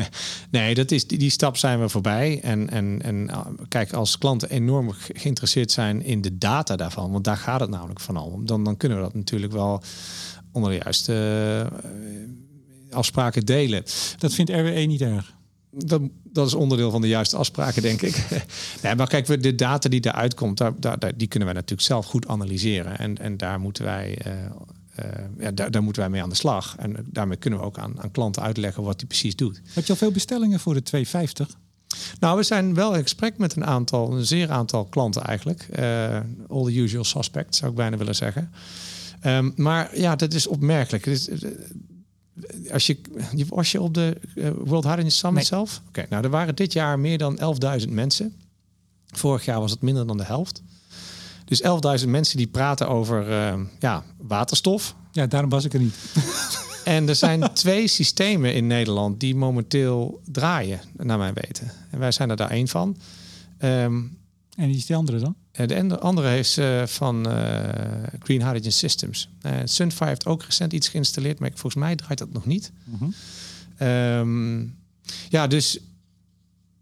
nee 0.50 0.74
dat 0.74 0.90
is, 0.90 1.06
die, 1.06 1.18
die, 1.18 1.30
stap 1.30 1.56
zijn 1.56 1.80
we 1.80 1.88
voorbij. 1.88 2.40
En, 2.42 2.70
en, 2.70 3.02
en 3.02 3.30
kijk, 3.68 3.92
als 3.92 4.18
klanten 4.18 4.50
enorm 4.50 4.90
geïnteresseerd 4.92 5.70
zijn 5.70 6.02
in 6.02 6.20
de 6.20 6.38
data 6.38 6.76
daarvan, 6.76 7.10
want 7.10 7.24
daar 7.24 7.36
gaat 7.36 7.60
het 7.60 7.70
namelijk 7.70 8.00
van 8.00 8.16
om, 8.16 8.46
dan, 8.46 8.64
dan 8.64 8.76
kunnen 8.76 8.98
we 8.98 9.04
dat 9.04 9.14
natuurlijk 9.14 9.52
wel 9.52 9.82
onder 10.52 10.70
de 10.70 10.78
juiste 10.82 11.12
uh, 11.84 12.96
afspraken 12.96 13.46
delen. 13.46 13.84
Dat 14.18 14.34
vindt 14.34 14.50
RWE 14.50 14.80
niet 14.80 15.00
erg? 15.00 15.34
Dat, 15.76 16.02
dat 16.22 16.46
is 16.46 16.54
onderdeel 16.54 16.90
van 16.90 17.00
de 17.00 17.08
juiste 17.08 17.36
afspraken, 17.36 17.82
denk 17.82 18.02
ik. 18.02 18.26
nee, 18.82 18.94
maar 18.94 19.08
kijk, 19.08 19.42
de 19.42 19.54
data 19.54 19.88
die 19.88 20.06
eruit 20.06 20.34
komt, 20.34 20.58
daar, 20.58 20.72
daar, 20.80 20.98
die 21.16 21.28
kunnen 21.28 21.48
wij 21.48 21.56
natuurlijk 21.56 21.88
zelf 21.88 22.06
goed 22.06 22.28
analyseren. 22.28 22.98
En, 22.98 23.18
en 23.18 23.36
daar 23.36 23.60
moeten 23.60 23.84
wij. 23.84 24.18
Uh, 24.26 24.32
uh, 25.04 25.10
ja, 25.38 25.50
daar, 25.50 25.70
daar, 25.70 25.82
moeten 25.82 26.02
wij 26.02 26.10
mee 26.10 26.22
aan 26.22 26.28
de 26.28 26.34
slag. 26.34 26.76
En 26.78 26.96
daarmee 27.10 27.36
kunnen 27.36 27.58
we 27.58 27.64
ook 27.64 27.78
aan, 27.78 28.02
aan 28.02 28.10
klanten 28.10 28.42
uitleggen 28.42 28.82
wat 28.82 28.98
die 28.98 29.06
precies 29.06 29.36
doet. 29.36 29.60
Had 29.74 29.86
je 29.86 29.92
al 29.92 29.98
veel 29.98 30.10
bestellingen 30.10 30.60
voor 30.60 30.74
de 30.74 30.82
250? 30.82 31.58
Nou, 32.20 32.36
we 32.36 32.42
zijn 32.42 32.74
wel 32.74 32.94
in 32.94 33.02
gesprek 33.02 33.38
met 33.38 33.56
een 33.56 33.64
aantal, 33.64 34.12
een 34.12 34.26
zeer 34.26 34.50
aantal 34.50 34.84
klanten 34.84 35.22
eigenlijk. 35.22 35.68
Uh, 35.78 36.20
all 36.48 36.64
the 36.64 36.80
usual 36.80 37.04
suspects, 37.04 37.58
zou 37.58 37.70
ik 37.70 37.76
bijna 37.76 37.96
willen 37.96 38.14
zeggen. 38.14 38.52
Um, 39.26 39.52
maar 39.56 39.98
ja, 39.98 40.16
dat 40.16 40.34
is 40.34 40.46
opmerkelijk. 40.46 41.04
Het 41.04 41.14
is, 41.14 41.44
als 42.72 42.86
je, 42.86 43.00
was 43.48 43.72
je 43.72 43.80
op 43.80 43.94
de 43.94 44.20
uh, 44.34 44.50
World 44.64 44.84
Hydrogen 44.84 45.12
Summit 45.12 45.36
nee. 45.36 45.44
zelf? 45.44 45.78
Oké, 45.78 45.88
okay, 45.88 46.06
nou 46.10 46.24
er 46.24 46.30
waren 46.30 46.54
dit 46.54 46.72
jaar 46.72 46.98
meer 46.98 47.18
dan 47.18 47.38
11.000 47.80 47.88
mensen. 47.88 48.34
Vorig 49.06 49.44
jaar 49.44 49.60
was 49.60 49.70
het 49.70 49.80
minder 49.80 50.06
dan 50.06 50.16
de 50.16 50.24
helft. 50.24 50.62
Dus 51.44 51.62
11.000 52.02 52.08
mensen 52.08 52.36
die 52.36 52.46
praten 52.46 52.88
over 52.88 53.28
uh, 53.28 53.60
ja, 53.78 54.04
waterstof. 54.18 54.94
Ja, 55.12 55.26
daarom 55.26 55.50
was 55.50 55.64
ik 55.64 55.74
er 55.74 55.80
niet. 55.80 55.96
en 56.84 57.08
er 57.08 57.14
zijn 57.14 57.52
twee 57.52 57.88
systemen 57.88 58.54
in 58.54 58.66
Nederland 58.66 59.20
die 59.20 59.34
momenteel 59.34 60.20
draaien, 60.24 60.80
naar 60.96 61.18
mijn 61.18 61.34
weten. 61.34 61.70
En 61.90 61.98
wij 61.98 62.12
zijn 62.12 62.30
er 62.30 62.36
daar 62.36 62.50
één 62.50 62.68
van. 62.68 62.96
Um, 63.58 64.18
en 64.56 64.66
wie 64.66 64.76
is 64.76 64.86
die 64.86 64.96
andere 64.96 65.18
dan? 65.18 65.36
De 65.54 65.98
andere 65.98 66.38
is 66.38 66.58
uh, 66.58 66.86
van 66.86 67.28
uh, 67.28 67.58
Green 68.18 68.42
Hydrogen 68.42 68.72
Systems. 68.72 69.28
Sunfire 69.64 70.08
heeft 70.08 70.26
ook 70.26 70.42
recent 70.42 70.72
iets 70.72 70.88
geïnstalleerd, 70.88 71.38
maar 71.38 71.50
volgens 71.50 71.74
mij 71.74 71.96
draait 71.96 72.18
dat 72.18 72.32
nog 72.32 72.46
niet. 72.46 72.72
Mm 72.84 72.98
-hmm. 72.98 73.88
um, 73.88 74.76
ja, 75.28 75.46
dus 75.46 75.78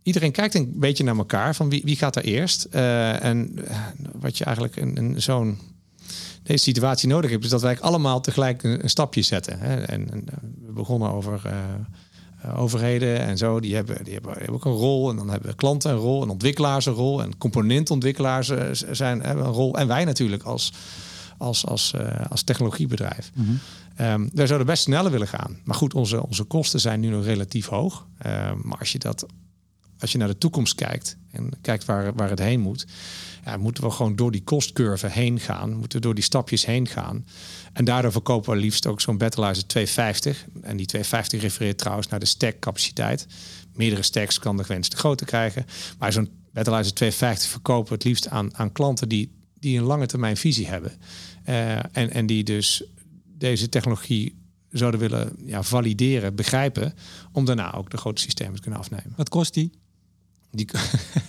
iedereen 0.02 0.32
kijkt 0.32 0.54
een 0.54 0.72
beetje 0.76 1.04
naar 1.04 1.16
elkaar 1.16 1.54
van 1.54 1.68
wie, 1.68 1.82
wie 1.84 1.96
gaat 1.96 2.16
er 2.16 2.24
eerst. 2.24 2.64
en 2.64 3.64
wat 4.12 4.38
je 4.38 4.44
eigenlijk 4.44 4.76
in, 4.76 4.96
in 4.96 5.22
zo'n 5.22 5.58
deze 6.42 6.62
situatie 6.62 7.08
nodig 7.08 7.30
heeft, 7.30 7.44
is 7.44 7.50
dat 7.50 7.62
wij 7.62 7.80
allemaal 7.80 8.20
tegelijk 8.20 8.62
een, 8.62 8.90
stapje 8.90 9.22
zetten. 9.22 9.58
Hè. 9.58 9.82
En, 9.82 10.10
en, 10.10 10.24
we 10.66 10.72
begonnen 10.72 11.10
over 11.10 11.42
overheden 12.56 13.18
en 13.18 13.38
zo, 13.38 13.60
die 13.60 13.74
hebben, 13.74 14.04
die, 14.04 14.12
hebben, 14.12 14.48
ook 14.48 14.64
een 14.64 14.72
rol. 14.72 15.10
En 15.10 15.16
dan 15.16 15.30
hebben 15.30 15.56
klanten 15.56 15.90
een 15.90 15.96
rol, 15.96 16.22
en 16.22 16.28
ontwikkelaars 16.28 16.86
een 16.86 16.92
rol, 16.92 17.22
en 17.22 17.38
componentontwikkelaars 17.38 18.52
zijn, 18.90 19.22
hebben 19.22 19.44
een 19.44 19.52
rol. 19.52 19.78
En 19.78 19.86
wij 19.86 20.04
natuurlijk 20.04 20.42
als, 20.42 20.72
als, 21.38 21.66
als, 21.66 21.94
als 22.28 22.42
technologiebedrijf. 22.42 23.30
Mm 23.34 23.58
Um, 24.00 24.30
wij 24.34 24.46
zouden 24.46 24.66
best 24.66 24.82
sneller 24.82 25.10
willen 25.10 25.28
gaan. 25.28 25.58
Maar 25.64 25.74
goed, 25.74 25.94
onze, 25.94 26.26
onze 26.26 26.44
kosten 26.44 26.80
zijn 26.80 27.00
nu 27.00 27.08
nog 27.08 27.24
relatief 27.24 27.66
hoog. 27.66 28.06
Um, 28.26 28.60
maar 28.62 28.78
als 28.78 28.92
je, 28.92 28.98
dat, 28.98 29.26
als 30.02 30.12
je 30.12 30.18
naar 30.18 30.28
de 30.28 30.38
toekomst 30.38 30.74
kijkt 30.74 31.16
en 31.30 31.50
kijkt 31.60 31.84
waar, 31.84 32.14
waar 32.14 32.30
het 32.30 32.38
heen 32.38 32.60
moet, 32.60 32.86
ja, 33.44 33.56
moeten 33.56 33.84
we 33.84 33.90
gewoon 33.90 34.16
door 34.16 34.30
die 34.30 34.42
kostcurve 34.42 35.08
heen 35.08 35.40
gaan. 35.40 35.72
Moeten 35.72 35.98
we 35.98 36.04
door 36.04 36.14
die 36.14 36.24
stapjes 36.24 36.66
heen 36.66 36.88
gaan. 36.88 37.26
En 37.72 37.84
daardoor 37.84 38.12
verkopen 38.12 38.52
we 38.52 38.60
liefst 38.60 38.86
ook 38.86 39.00
zo'n 39.00 39.18
Battleizer 39.18 39.66
250. 39.66 40.44
En 40.62 40.76
die 40.76 40.86
250 40.86 41.40
refereert 41.40 41.78
trouwens 41.78 42.08
naar 42.08 42.20
de 42.20 42.26
stackcapaciteit. 42.26 43.26
Meerdere 43.74 44.02
stacks 44.02 44.38
kan 44.38 44.56
de 44.56 44.64
gewenste 44.64 44.96
grootte 44.96 45.24
krijgen. 45.24 45.66
Maar 45.98 46.12
zo'n 46.12 46.30
Battleizer 46.52 46.94
250 46.94 47.50
verkopen 47.50 47.88
we 47.88 47.94
het 47.94 48.04
liefst 48.04 48.28
aan, 48.28 48.56
aan 48.56 48.72
klanten 48.72 49.08
die, 49.08 49.30
die 49.58 49.78
een 49.78 49.84
lange 49.84 50.06
termijn 50.06 50.36
visie 50.36 50.66
hebben. 50.66 50.92
Uh, 51.48 51.76
en, 51.76 52.10
en 52.10 52.26
die 52.26 52.44
dus 52.44 52.84
deze 53.38 53.68
technologie 53.68 54.40
zouden 54.70 55.00
willen 55.00 55.32
ja, 55.44 55.62
valideren, 55.62 56.34
begrijpen, 56.34 56.94
om 57.32 57.44
daarna 57.44 57.74
ook 57.74 57.90
de 57.90 57.96
grote 57.96 58.22
systemen 58.22 58.54
te 58.54 58.60
kunnen 58.60 58.80
afnemen. 58.80 59.12
Wat 59.16 59.28
kost 59.28 59.54
die? 59.54 59.70
Die 60.52 60.68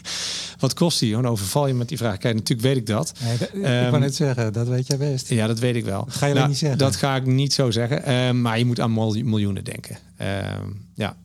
wat 0.64 0.74
kost 0.74 1.00
die? 1.00 1.12
Dan 1.12 1.28
overval 1.28 1.68
je 1.68 1.74
met 1.74 1.88
die 1.88 1.98
vraag. 1.98 2.18
Kijk, 2.18 2.36
natuurlijk 2.36 2.68
weet 2.68 2.78
ik 2.78 2.86
dat. 2.86 3.14
Nee, 3.24 3.34
ik 3.34 3.86
um, 3.86 3.92
kan 3.92 4.02
het 4.02 4.16
zeggen, 4.16 4.54
dat 4.54 4.68
weet 4.68 4.88
jij 4.88 4.98
best. 4.98 5.30
Ja, 5.30 5.48
dat 5.48 5.60
weet 5.60 5.76
ik 5.76 5.86
wel. 5.86 6.06
Dat 6.06 6.16
ga 6.16 6.26
je 6.26 6.34
nou, 6.34 6.48
niet 6.48 6.58
zeggen. 6.58 6.78
Dat 6.78 6.96
ga 6.96 7.16
ik 7.16 7.26
niet 7.26 7.54
zo 7.54 7.72
zeggen. 7.72 8.14
Um, 8.14 8.42
maar 8.42 8.60
je 8.60 8.66
moet 8.66 8.80
aan 8.80 8.94
miljoenen 8.94 9.64
denken. 9.64 9.98
Um, 10.22 10.88
ja. 10.96 11.18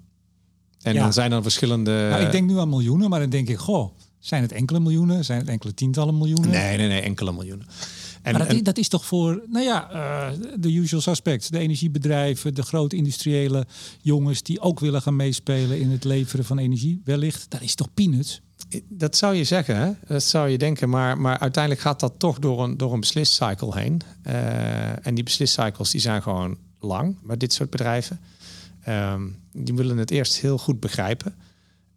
En 0.82 0.94
dan 0.94 1.12
zijn 1.12 1.32
er 1.32 1.42
verschillende. 1.42 2.08
Nou, 2.10 2.22
ik 2.22 2.30
denk 2.30 2.50
nu 2.50 2.58
aan 2.58 2.68
miljoenen, 2.68 3.10
maar 3.10 3.20
dan 3.20 3.30
denk 3.30 3.48
ik, 3.48 3.58
goh, 3.58 3.90
zijn 4.18 4.42
het 4.42 4.52
enkele 4.52 4.80
miljoenen? 4.80 5.24
Zijn 5.24 5.38
het 5.38 5.48
enkele 5.48 5.74
tientallen 5.74 6.18
miljoenen? 6.18 6.50
Nee, 6.50 6.76
nee, 6.76 6.88
nee, 6.88 7.00
enkele 7.00 7.32
miljoenen. 7.32 7.66
En, 8.28 8.38
maar 8.38 8.46
dat, 8.46 8.56
is, 8.56 8.62
dat, 8.62 8.78
is 8.78 8.88
toch 8.88 9.04
voor, 9.04 9.42
nou 9.48 9.64
ja, 9.64 9.92
uh, 9.92 10.38
de 10.58 10.72
usual 10.72 11.00
suspects. 11.00 11.48
De 11.48 11.58
energiebedrijven, 11.58 12.54
de 12.54 12.62
grote 12.62 12.96
industriële 12.96 13.66
jongens 14.00 14.42
die 14.42 14.60
ook 14.60 14.80
willen 14.80 15.02
gaan 15.02 15.16
meespelen 15.16 15.80
in 15.80 15.90
het 15.90 16.04
leveren 16.04 16.44
van 16.44 16.58
energie. 16.58 17.00
Wellicht, 17.04 17.50
dat 17.50 17.60
is 17.60 17.74
toch 17.74 17.94
peanuts? 17.94 18.40
Dat 18.88 19.16
zou 19.16 19.34
je 19.34 19.44
zeggen, 19.44 19.76
hè? 19.76 19.90
dat 20.06 20.22
zou 20.22 20.48
je 20.48 20.58
denken. 20.58 20.88
Maar, 20.88 21.18
maar 21.18 21.38
uiteindelijk 21.38 21.82
gaat 21.82 22.00
dat 22.00 22.12
toch 22.18 22.38
door 22.38 22.64
een, 22.64 22.76
door 22.76 22.92
een 22.92 23.00
besliscycle 23.00 23.78
heen. 23.78 24.00
Uh, 24.26 25.06
en 25.06 25.14
die 25.14 25.24
besliscycles 25.24 25.90
die 25.90 26.00
zijn 26.00 26.22
gewoon 26.22 26.56
lang 26.80 27.16
bij 27.22 27.36
dit 27.36 27.52
soort 27.52 27.70
bedrijven. 27.70 28.20
Um, 28.88 29.36
die 29.52 29.74
willen 29.74 29.96
het 29.96 30.10
eerst 30.10 30.36
heel 30.40 30.58
goed 30.58 30.80
begrijpen. 30.80 31.34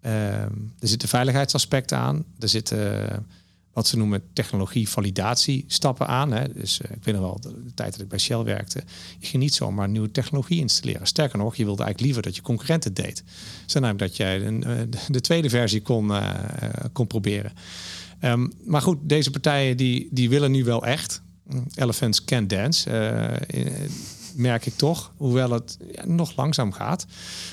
Um, 0.06 0.74
er 0.80 0.88
zitten 0.88 1.10
veiligheidsaspecten 1.10 1.98
aan. 1.98 2.26
Er 2.40 2.50
zitten 2.50 3.26
wat 3.74 3.88
ze 3.88 3.98
noemen 3.98 4.24
technologie 4.34 4.90
validatie 4.90 5.64
stappen 5.68 6.08
aan. 6.08 6.32
Hè. 6.32 6.54
Dus 6.54 6.80
uh, 6.86 6.92
ik 6.92 7.04
weet 7.04 7.16
nog 7.16 7.24
wel, 7.24 7.40
de, 7.40 7.74
tijd 7.74 7.92
dat 7.92 8.02
ik 8.02 8.08
bij 8.08 8.20
Shell 8.20 8.44
werkte, 8.44 8.84
je 9.20 9.28
ging 9.28 9.44
niet 9.44 9.54
zomaar 9.54 9.90
nieuwe 9.90 10.12
technologie 10.12 10.60
installeren. 10.60 11.08
Sterker 11.08 11.38
nog, 11.38 11.56
je 11.56 11.66
wilde 11.66 11.84
eigenlijk 11.84 12.06
liever 12.06 12.22
dat 12.22 12.36
je 12.36 12.42
concurrenten 12.42 12.94
deed. 12.94 13.24
Zo 13.66 13.80
namelijk 13.80 14.08
dat 14.08 14.18
jij 14.18 14.40
uh, 14.40 14.62
de 15.08 15.22
tweede 15.22 15.50
versie 15.50 15.82
kon, 15.82 16.12
uh, 16.12 16.30
kon 16.92 17.08
proberen. 17.08 17.52
Um, 18.24 18.52
maar 18.66 18.82
goed, 18.82 18.98
deze 19.02 19.32
partijen 19.32 19.78
die, 19.78 20.08
die 20.12 20.30
willen 20.30 20.52
nu 20.52 20.64
wel 20.64 20.86
echt. 20.86 21.22
Elephants 21.76 22.24
can 22.24 22.48
dance 22.48 22.90
merk 24.36 24.66
ik 24.66 24.74
toch, 24.76 25.14
hoewel 25.18 25.52
het 25.52 25.78
ja, 25.92 26.06
nog 26.06 26.36
langzaam 26.36 26.72
gaat. 26.72 27.06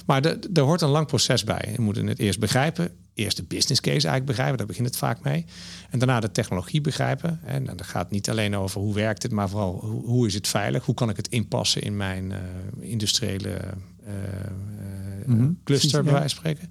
Maar 0.07 0.25
er 0.55 0.63
hoort 0.63 0.81
een 0.81 0.89
lang 0.89 1.07
proces 1.07 1.45
bij. 1.45 1.69
Je 1.73 1.81
moet 1.81 1.97
het 1.97 2.19
eerst 2.19 2.39
begrijpen, 2.39 2.91
eerst 3.19 3.37
de 3.37 3.43
business 3.43 3.81
case 3.81 3.93
eigenlijk 4.09 4.27
begrijpen, 4.27 4.59
daar 4.59 4.67
begint 4.67 4.87
het 4.87 4.97
vaak 4.97 5.23
mee. 5.23 5.45
En 5.91 5.99
daarna 5.99 6.21
de 6.21 6.31
technologie 6.31 6.81
begrijpen. 6.81 7.41
En 7.45 7.65
dat 7.65 7.87
gaat 7.87 8.11
niet 8.11 8.31
alleen 8.31 8.57
over 8.57 8.81
hoe 8.81 8.95
werkt 8.95 9.23
het, 9.23 9.33
maar 9.33 9.49
vooral 9.49 9.79
hoe, 9.81 10.05
hoe 10.05 10.27
is 10.27 10.35
het 10.35 10.49
veilig? 10.49 10.85
Hoe 10.85 10.95
kan 10.95 11.11
ik 11.11 11.17
het 11.17 11.29
inpassen 11.29 11.83
in 11.83 11.97
mijn 11.97 12.31
uh, 12.31 12.91
industriële 12.91 13.61
uh, 14.07 15.37
uh, 15.37 15.47
cluster, 15.65 16.03
bij 16.03 16.13
wijze 16.13 16.37
van 16.37 16.39
spreken. 16.39 16.71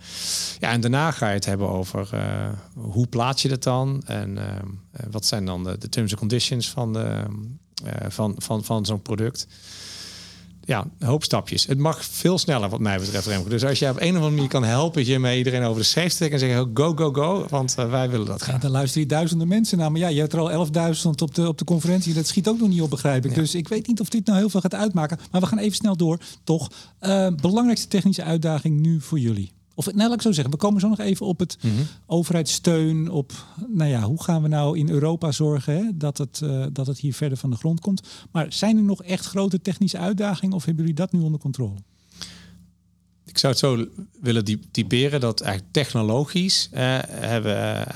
Ja, 0.59 0.71
en 0.71 0.81
daarna 0.81 1.11
ga 1.11 1.27
je 1.27 1.33
het 1.33 1.45
hebben 1.45 1.69
over 1.69 2.09
hoe 2.73 3.07
plaats 3.07 3.41
je 3.41 3.47
dat 3.47 3.63
dan? 3.63 4.03
En 4.05 4.37
wat 5.09 5.25
zijn 5.25 5.45
dan 5.45 5.63
de, 5.63 5.77
de 5.77 5.89
terms 5.89 6.11
and 6.11 6.19
conditions 6.19 6.69
van, 6.69 6.93
de, 6.93 7.23
van, 8.07 8.35
van, 8.37 8.63
van 8.63 8.85
zo'n 8.85 9.01
product? 9.01 9.47
Ja, 10.67 10.85
een 10.99 11.07
hoop 11.07 11.23
stapjes. 11.23 11.65
Het 11.65 11.77
mag 11.77 12.05
veel 12.05 12.37
sneller 12.37 12.69
wat 12.69 12.79
mij 12.79 12.99
betreft, 12.99 13.27
Remco. 13.27 13.49
Dus 13.49 13.65
als 13.65 13.79
je 13.79 13.89
op 13.89 13.95
een 13.99 14.09
of 14.09 14.15
andere 14.15 14.31
manier 14.31 14.47
kan 14.47 14.63
helpen, 14.63 15.05
je 15.05 15.19
met 15.19 15.35
iedereen 15.35 15.63
over 15.63 15.81
de 15.81 15.87
schreef 15.87 16.13
trekken 16.13 16.39
en 16.39 16.47
zeggen 16.47 16.71
go, 16.73 16.93
go, 16.95 17.11
go, 17.13 17.45
want 17.49 17.75
uh, 17.79 17.89
wij 17.89 18.09
willen 18.09 18.25
dat 18.25 18.41
gaan. 18.41 18.59
dan 18.59 18.71
luisteren 18.71 19.03
je 19.03 19.09
duizenden 19.09 19.47
mensen 19.47 19.77
naar. 19.77 19.91
Maar 19.91 20.01
ja, 20.01 20.07
je 20.07 20.19
hebt 20.19 20.33
er 20.33 20.39
al 20.39 20.65
11.000 20.67 21.01
op 21.21 21.35
de, 21.35 21.47
op 21.47 21.57
de 21.57 21.65
conferentie. 21.65 22.13
Dat 22.13 22.27
schiet 22.27 22.47
ook 22.47 22.59
nog 22.59 22.69
niet 22.69 22.81
op, 22.81 22.89
begrijp 22.89 23.25
ik. 23.25 23.35
Dus 23.35 23.55
ik 23.55 23.67
weet 23.67 23.87
niet 23.87 23.99
of 23.99 24.09
dit 24.09 24.25
nou 24.25 24.37
heel 24.37 24.49
veel 24.49 24.61
gaat 24.61 24.75
uitmaken. 24.75 25.19
Maar 25.31 25.41
we 25.41 25.47
gaan 25.47 25.57
even 25.57 25.75
snel 25.75 25.97
door, 25.97 26.19
toch. 26.43 26.71
Uh, 27.01 27.27
belangrijkste 27.41 27.87
technische 27.87 28.23
uitdaging 28.23 28.79
nu 28.79 29.01
voor 29.01 29.19
jullie? 29.19 29.56
Of 29.77 29.85
nou, 29.85 29.97
laat 29.97 30.13
ik 30.13 30.21
zo 30.21 30.31
zeggen, 30.31 30.53
we 30.53 30.59
komen 30.59 30.81
zo 30.81 30.87
nog 30.87 30.99
even 30.99 31.25
op 31.25 31.39
het 31.39 31.57
mm 31.61 31.75
overheidssteun. 32.05 33.09
Op, 33.09 33.31
nou 33.67 33.89
ja, 33.89 34.01
hoe 34.01 34.23
gaan 34.23 34.41
we 34.41 34.47
nou 34.47 34.77
in 34.77 34.89
Europa 34.89 35.31
zorgen 35.31 35.75
hè, 35.75 35.83
dat, 35.93 36.17
het, 36.17 36.41
uh, 36.43 36.65
dat 36.71 36.87
het 36.87 36.99
hier 36.99 37.13
verder 37.13 37.37
van 37.37 37.49
de 37.49 37.55
grond 37.55 37.79
komt. 37.79 38.07
Maar 38.31 38.53
zijn 38.53 38.77
er 38.77 38.83
nog 38.83 39.03
echt 39.03 39.25
grote 39.25 39.61
technische 39.61 39.97
uitdagingen 39.97 40.55
of 40.55 40.65
hebben 40.65 40.83
jullie 40.83 40.99
dat 40.99 41.11
nu 41.11 41.19
onder 41.19 41.39
controle? 41.39 41.75
Ik 43.25 43.37
zou 43.37 43.53
het 43.53 43.61
zo 43.61 43.87
willen 44.21 44.43
typeren 44.71 45.19
dat 45.19 45.41
eigenlijk 45.41 45.73
technologisch 45.73 46.69
eh, 46.71 46.97
hebben, 47.07 47.87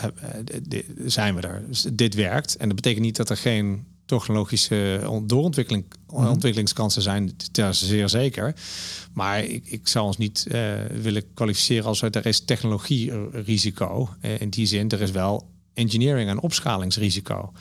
uh, 0.72 0.80
zijn 1.06 1.36
we 1.36 1.42
er. 1.42 1.64
Dus 1.68 1.88
dit 1.94 2.16
werkt. 2.16 2.58
En 2.58 2.68
dat 2.68 2.76
betekent 2.76 3.04
niet 3.04 3.16
dat 3.16 3.30
er 3.30 3.38
geen 3.38 3.86
technologische 4.18 5.00
doorontwikkeling, 5.24 5.86
mhm. 6.08 6.28
ontwikkelingskansen 6.28 7.02
zijn, 7.02 7.34
zeer 7.72 8.10
zeker. 8.10 8.56
Maar 9.14 9.44
ik, 9.44 9.66
ik 9.66 9.88
zou 9.88 10.06
ons 10.06 10.18
niet 10.18 10.46
uh, 10.52 10.74
willen 11.02 11.34
kwalificeren 11.34 11.86
als 11.86 12.02
er 12.02 12.26
is 12.26 12.40
technologierisico. 12.40 14.10
Uh, 14.22 14.42
in 14.42 14.50
die 14.50 14.66
zin, 14.66 14.90
er 14.90 15.02
is 15.02 15.12
wel 15.12 15.48
engineering 15.74 16.30
en 16.30 16.40
opschalingsrisico. 16.40 17.52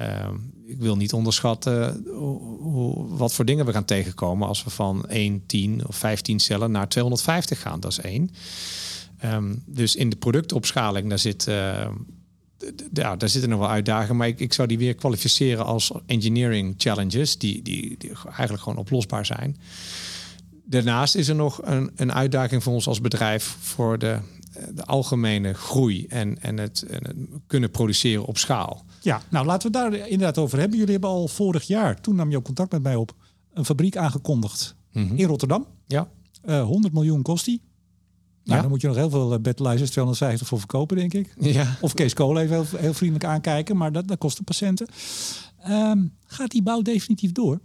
Uh, 0.00 0.28
ik 0.66 0.78
wil 0.78 0.96
niet 0.96 1.12
onderschatten 1.12 2.04
hoe, 2.60 3.06
wat 3.16 3.34
voor 3.34 3.44
dingen 3.44 3.66
we 3.66 3.72
gaan 3.72 3.84
tegenkomen 3.84 4.48
als 4.48 4.64
we 4.64 4.70
van 4.70 5.06
1, 5.08 5.42
10 5.46 5.82
of 5.86 5.96
15 5.96 6.40
cellen 6.40 6.70
naar 6.70 6.88
250 6.88 7.60
gaan. 7.60 7.80
Dat 7.80 7.90
is 7.90 8.00
één. 8.00 8.30
Um, 9.24 9.62
dus 9.66 9.96
in 9.96 10.10
de 10.10 10.16
productopschaling, 10.16 11.08
daar 11.08 11.18
zit 11.18 11.48
ja, 12.92 13.16
daar 13.16 13.28
zitten 13.28 13.50
nog 13.50 13.58
wel 13.58 13.70
uitdagingen, 13.70 14.16
maar 14.16 14.28
ik, 14.28 14.40
ik 14.40 14.52
zou 14.52 14.68
die 14.68 14.78
weer 14.78 14.94
kwalificeren 14.94 15.64
als 15.64 15.92
engineering 16.06 16.74
challenges, 16.76 17.38
die, 17.38 17.62
die, 17.62 17.94
die 17.98 18.10
eigenlijk 18.24 18.62
gewoon 18.62 18.78
oplosbaar 18.78 19.26
zijn. 19.26 19.56
Daarnaast 20.64 21.14
is 21.14 21.28
er 21.28 21.34
nog 21.34 21.60
een, 21.62 21.90
een 21.96 22.12
uitdaging 22.12 22.62
voor 22.62 22.72
ons 22.72 22.86
als 22.86 23.00
bedrijf 23.00 23.56
voor 23.60 23.98
de, 23.98 24.18
de 24.74 24.84
algemene 24.84 25.52
groei 25.52 26.06
en, 26.06 26.42
en, 26.42 26.58
het, 26.58 26.82
en 26.82 27.06
het 27.06 27.16
kunnen 27.46 27.70
produceren 27.70 28.24
op 28.24 28.38
schaal. 28.38 28.84
Ja, 29.00 29.22
nou 29.30 29.46
laten 29.46 29.72
we 29.72 29.78
daar 29.78 29.94
inderdaad 29.94 30.38
over 30.38 30.58
hebben. 30.58 30.78
Jullie 30.78 30.92
hebben 30.92 31.10
al 31.10 31.28
vorig 31.28 31.62
jaar, 31.62 32.00
toen 32.00 32.14
nam 32.14 32.30
je 32.30 32.36
ook 32.36 32.44
contact 32.44 32.72
met 32.72 32.82
mij 32.82 32.96
op, 32.96 33.14
een 33.52 33.64
fabriek 33.64 33.96
aangekondigd 33.96 34.76
mhm. 34.92 35.16
in 35.16 35.26
Rotterdam. 35.26 35.66
Ja. 35.86 36.08
Uh, 36.44 36.58
eh, 36.58 36.64
100 36.64 36.94
miljoen 36.94 37.22
kost 37.22 37.44
die. 37.44 37.62
Nou, 38.44 38.60
dan 38.60 38.70
moet 38.70 38.80
je 38.80 38.86
nog 38.86 38.96
heel 38.96 39.10
veel 39.10 39.32
eh, 39.32 39.52
250 39.52 40.46
voor 40.48 40.58
verkopen, 40.58 40.96
denk 40.96 41.14
ik. 41.14 41.34
Ja. 41.40 41.76
Of 41.80 41.94
Kees 41.94 42.14
Kool 42.14 42.38
even 42.38 42.54
heel, 42.54 42.78
heel, 42.78 42.94
vriendelijk 42.94 43.24
aankijken, 43.24 43.76
maar 43.76 43.92
dat, 43.92 44.08
dat 44.08 44.18
kost 44.18 44.36
de 44.36 44.42
patiënten. 44.42 44.86
Um, 45.68 46.12
gaat 46.26 46.50
die 46.50 46.62
bouw 46.62 46.82
definitief 46.82 47.32
door? 47.32 47.60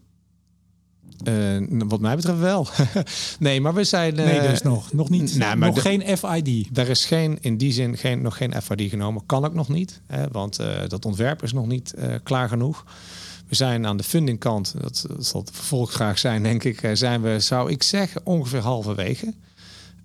Uh, 1.28 1.88
wat 1.88 2.00
mij 2.00 2.16
betreft 2.16 2.40
wel. 2.40 2.68
nee, 3.40 3.62
maar 3.62 3.74
we 3.74 3.84
zijn. 3.84 4.20
Uh, 4.20 4.26
nee, 4.26 4.42
dus 4.42 4.62
nog. 4.62 4.94
Nog 4.94 5.10
niet. 5.10 5.36
Nou, 5.38 5.58
maar 5.58 5.70
nog 5.70 5.82
geen 5.82 6.18
FID. 6.18 6.78
Er 6.78 6.90
is 6.90 7.06
geen, 7.06 7.38
in 7.42 7.58
die 7.58 7.72
zin 7.72 7.98
geen, 7.98 8.22
nog 8.22 8.38
geen 8.38 8.62
FID 8.62 8.90
genomen. 8.90 9.26
Kan 9.26 9.46
ook 9.46 9.54
nog 9.54 9.70
niet. 9.70 10.02
Hè, 10.08 10.28
want 10.32 10.60
uh, 10.60 10.68
dat 10.88 11.06
ontwerp 11.06 11.44
is 11.44 11.54
nog 11.54 11.68
niet 11.68 11.94
klaar 12.24 12.50
genoeg. 12.50 12.86
We 13.48 13.56
zijn 13.56 13.86
aan 13.86 13.98
de 13.98 14.04
fundingkant, 14.04 14.74
dat, 14.82 15.06
dat 15.08 15.26
zal 15.26 15.42
het 15.42 15.52
vervolg 15.54 15.92
graag 15.92 16.20
zijn, 16.20 16.44
denk 16.44 16.64
ik, 16.64 16.90
zijn 16.94 17.22
we, 17.22 17.40
zou 17.40 17.72
ik 17.72 17.84
zeggen, 17.84 18.22
ongeveer 18.26 18.62
halverwege. 18.62 19.34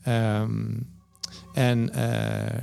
Um, 0.09 0.91
en 1.53 1.91
uh, 1.95 1.99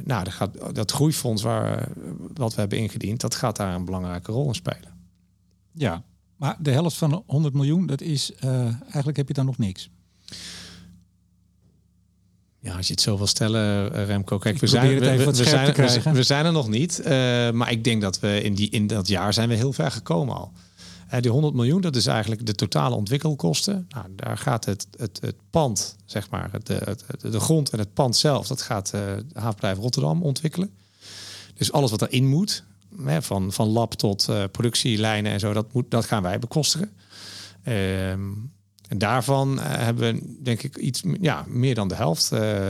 nou, 0.03 0.23
dat, 0.23 0.33
gaat, 0.33 0.75
dat 0.75 0.91
groeifonds 0.91 1.41
waar, 1.41 1.87
wat 2.33 2.53
we 2.53 2.59
hebben 2.59 2.77
ingediend, 2.77 3.21
dat 3.21 3.35
gaat 3.35 3.55
daar 3.55 3.75
een 3.75 3.85
belangrijke 3.85 4.31
rol 4.31 4.47
in 4.47 4.55
spelen. 4.55 4.97
Ja, 5.71 6.03
maar 6.35 6.57
de 6.59 6.71
helft 6.71 6.97
van 6.97 7.23
100 7.25 7.53
miljoen, 7.53 7.85
dat 7.85 8.01
is 8.01 8.31
uh, 8.43 8.51
eigenlijk 8.81 9.17
heb 9.17 9.27
je 9.27 9.33
dan 9.33 9.45
nog 9.45 9.57
niks. 9.57 9.89
Ja, 12.61 12.75
als 12.75 12.87
je 12.87 12.93
het 12.93 13.01
zo 13.01 13.17
wil 13.17 13.27
stellen, 13.27 13.93
eh, 13.93 14.05
Remco. 14.05 14.37
Kijk, 14.37 14.59
we 14.59 14.67
zijn, 14.67 14.87
we, 14.87 14.99
we, 14.99 15.33
zijn, 15.33 15.73
we, 15.73 16.11
we, 16.11 16.23
zijn 16.23 16.45
er 16.45 16.51
nog 16.51 16.67
niet. 16.69 16.99
Uh, 16.99 17.07
maar 17.51 17.71
ik 17.71 17.83
denk 17.83 18.01
dat 18.01 18.19
we 18.19 18.41
in, 18.41 18.53
die, 18.53 18.69
in 18.69 18.87
dat 18.87 19.07
jaar 19.07 19.33
zijn 19.33 19.49
we 19.49 19.55
heel 19.55 19.73
ver 19.73 19.91
gekomen 19.91 20.35
al. 20.35 20.51
Uh, 21.13 21.19
die 21.19 21.31
100 21.31 21.53
miljoen, 21.53 21.81
dat 21.81 21.95
is 21.95 22.05
eigenlijk 22.05 22.45
de 22.45 22.55
totale 22.55 22.95
ontwikkelkosten. 22.95 23.87
Nou, 23.89 24.05
daar 24.15 24.37
gaat 24.37 24.65
het, 24.65 24.87
het, 24.97 25.19
het 25.21 25.35
pand, 25.49 25.95
zeg 26.05 26.29
maar, 26.29 26.49
het, 26.51 26.65
de 27.21 27.39
grond 27.39 27.69
en 27.69 27.79
het 27.79 27.93
pand 27.93 28.15
zelf, 28.15 28.47
dat 28.47 28.61
gaat 28.61 28.91
uh, 28.95 29.01
Havenbedrijf 29.33 29.77
Rotterdam 29.77 30.23
ontwikkelen. 30.23 30.71
Dus 31.53 31.71
alles 31.71 31.91
wat 31.91 32.01
erin 32.01 32.27
moet, 32.27 32.63
hè, 33.03 33.21
van, 33.21 33.51
van 33.51 33.67
lab 33.67 33.93
tot 33.93 34.27
uh, 34.29 34.43
productielijnen 34.51 35.31
en 35.31 35.39
zo, 35.39 35.53
dat, 35.53 35.73
moet, 35.73 35.91
dat 35.91 36.05
gaan 36.05 36.23
wij 36.23 36.39
bekostigen. 36.39 36.91
Ehm, 37.63 38.21
en 38.89 38.97
daarvan 38.97 39.59
eh, 39.59 39.65
hebben 39.83 40.13
we 40.13 40.35
denk 40.43 40.63
ik 40.63 40.77
iets 40.77 41.03
ja, 41.21 41.45
meer 41.47 41.75
dan 41.75 41.87
de 41.87 41.95
helft. 41.95 42.31
Uh, 42.33 42.67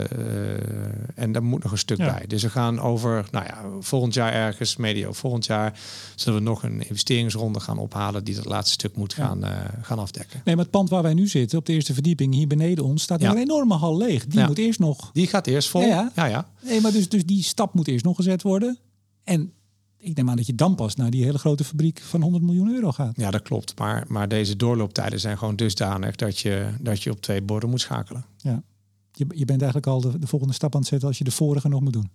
en 1.15 1.31
daar 1.31 1.43
moet 1.43 1.63
nog 1.63 1.71
een 1.71 1.77
stuk 1.77 1.97
bij. 1.97 2.23
Dus 2.27 2.43
we 2.43 2.49
gaan 2.49 2.79
over, 2.79 3.25
nou 3.31 3.45
ja, 3.45 3.65
volgend 3.79 4.13
jaar 4.13 4.33
ergens, 4.33 4.75
medio 4.75 5.11
volgend 5.11 5.45
jaar, 5.45 5.79
zullen 6.15 6.39
we 6.39 6.45
nog 6.45 6.63
een 6.63 6.87
investeringsronde 6.87 7.59
gaan 7.59 7.77
ophalen 7.77 8.23
die 8.23 8.35
dat 8.35 8.45
laatste 8.45 8.73
stuk 8.73 8.95
moet 8.95 9.13
gaan, 9.13 9.45
uh, 9.45 9.51
gaan 9.81 9.99
afdekken. 9.99 10.41
Nee, 10.45 10.55
maar 10.55 10.63
het 10.63 10.73
pand 10.73 10.89
waar 10.89 11.03
wij 11.03 11.13
nu 11.13 11.27
zitten, 11.27 11.57
op 11.57 11.65
de 11.65 11.73
eerste 11.73 11.93
verdieping, 11.93 12.33
hier 12.33 12.47
beneden 12.47 12.83
ons, 12.83 13.03
staat 13.03 13.21
ja. 13.21 13.31
een 13.31 13.37
enorme 13.37 13.75
hal 13.75 13.97
leeg. 13.97 14.25
Die 14.25 14.45
moet 14.45 14.57
eerst 14.57 14.79
nog. 14.79 15.09
Die 15.13 15.27
gaat 15.27 15.47
eerst 15.47 15.69
vol. 15.69 15.81
Ja, 15.81 16.11
ja. 16.15 16.25
ja. 16.25 16.49
Nee, 16.61 16.81
maar 16.81 16.91
dus, 16.91 17.09
dus 17.09 17.25
die 17.25 17.43
stap 17.43 17.73
moet 17.73 17.87
eerst 17.87 18.05
nog 18.05 18.15
gezet 18.15 18.41
worden. 18.41 18.77
En 19.23 19.53
ik 19.99 20.15
neem 20.15 20.29
aan 20.29 20.35
dat 20.35 20.45
je 20.45 20.55
dan 20.55 20.75
pas 20.75 20.95
naar 20.95 21.09
die 21.09 21.23
hele 21.23 21.37
grote 21.37 21.63
fabriek 21.63 21.99
van 21.99 22.21
100 22.21 22.43
miljoen 22.43 22.73
euro 22.73 22.91
gaat. 22.91 23.13
Ja, 23.15 23.31
dat 23.31 23.41
klopt. 23.41 23.79
Maar, 23.79 24.05
maar 24.07 24.27
deze 24.27 24.55
doorlooptijden 24.55 25.19
zijn 25.19 25.37
gewoon 25.37 25.55
dusdanig 25.55 26.15
dat 26.15 26.39
je, 26.39 26.73
dat 26.79 27.03
je 27.03 27.11
op 27.11 27.21
twee 27.21 27.41
borden 27.41 27.69
moet 27.69 27.81
schakelen. 27.81 28.25
Ja. 28.37 28.63
Je, 29.11 29.25
je 29.29 29.45
bent 29.45 29.61
eigenlijk 29.61 29.87
al 29.87 30.01
de, 30.01 30.19
de 30.19 30.27
volgende 30.27 30.53
stap 30.53 30.73
aan 30.73 30.79
het 30.79 30.89
zetten 30.89 31.07
als 31.07 31.17
je 31.17 31.23
de 31.23 31.31
vorige 31.31 31.67
nog 31.67 31.81
moet 31.81 31.93
doen. 31.93 32.09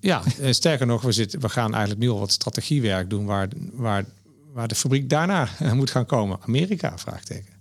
Ja, 0.00 0.22
eh, 0.40 0.52
sterker 0.52 0.86
nog, 0.86 1.02
we, 1.02 1.12
zitten, 1.12 1.40
we 1.40 1.48
gaan 1.48 1.72
eigenlijk 1.72 2.02
nu 2.02 2.10
al 2.10 2.18
wat 2.18 2.32
strategiewerk 2.32 3.10
doen 3.10 3.24
waar, 3.24 3.48
waar, 3.72 4.04
waar 4.52 4.68
de 4.68 4.74
fabriek 4.74 5.08
daarna 5.08 5.48
moet 5.74 5.90
gaan 5.90 6.06
komen. 6.06 6.38
Amerika, 6.40 6.98
vraagteken. 6.98 7.55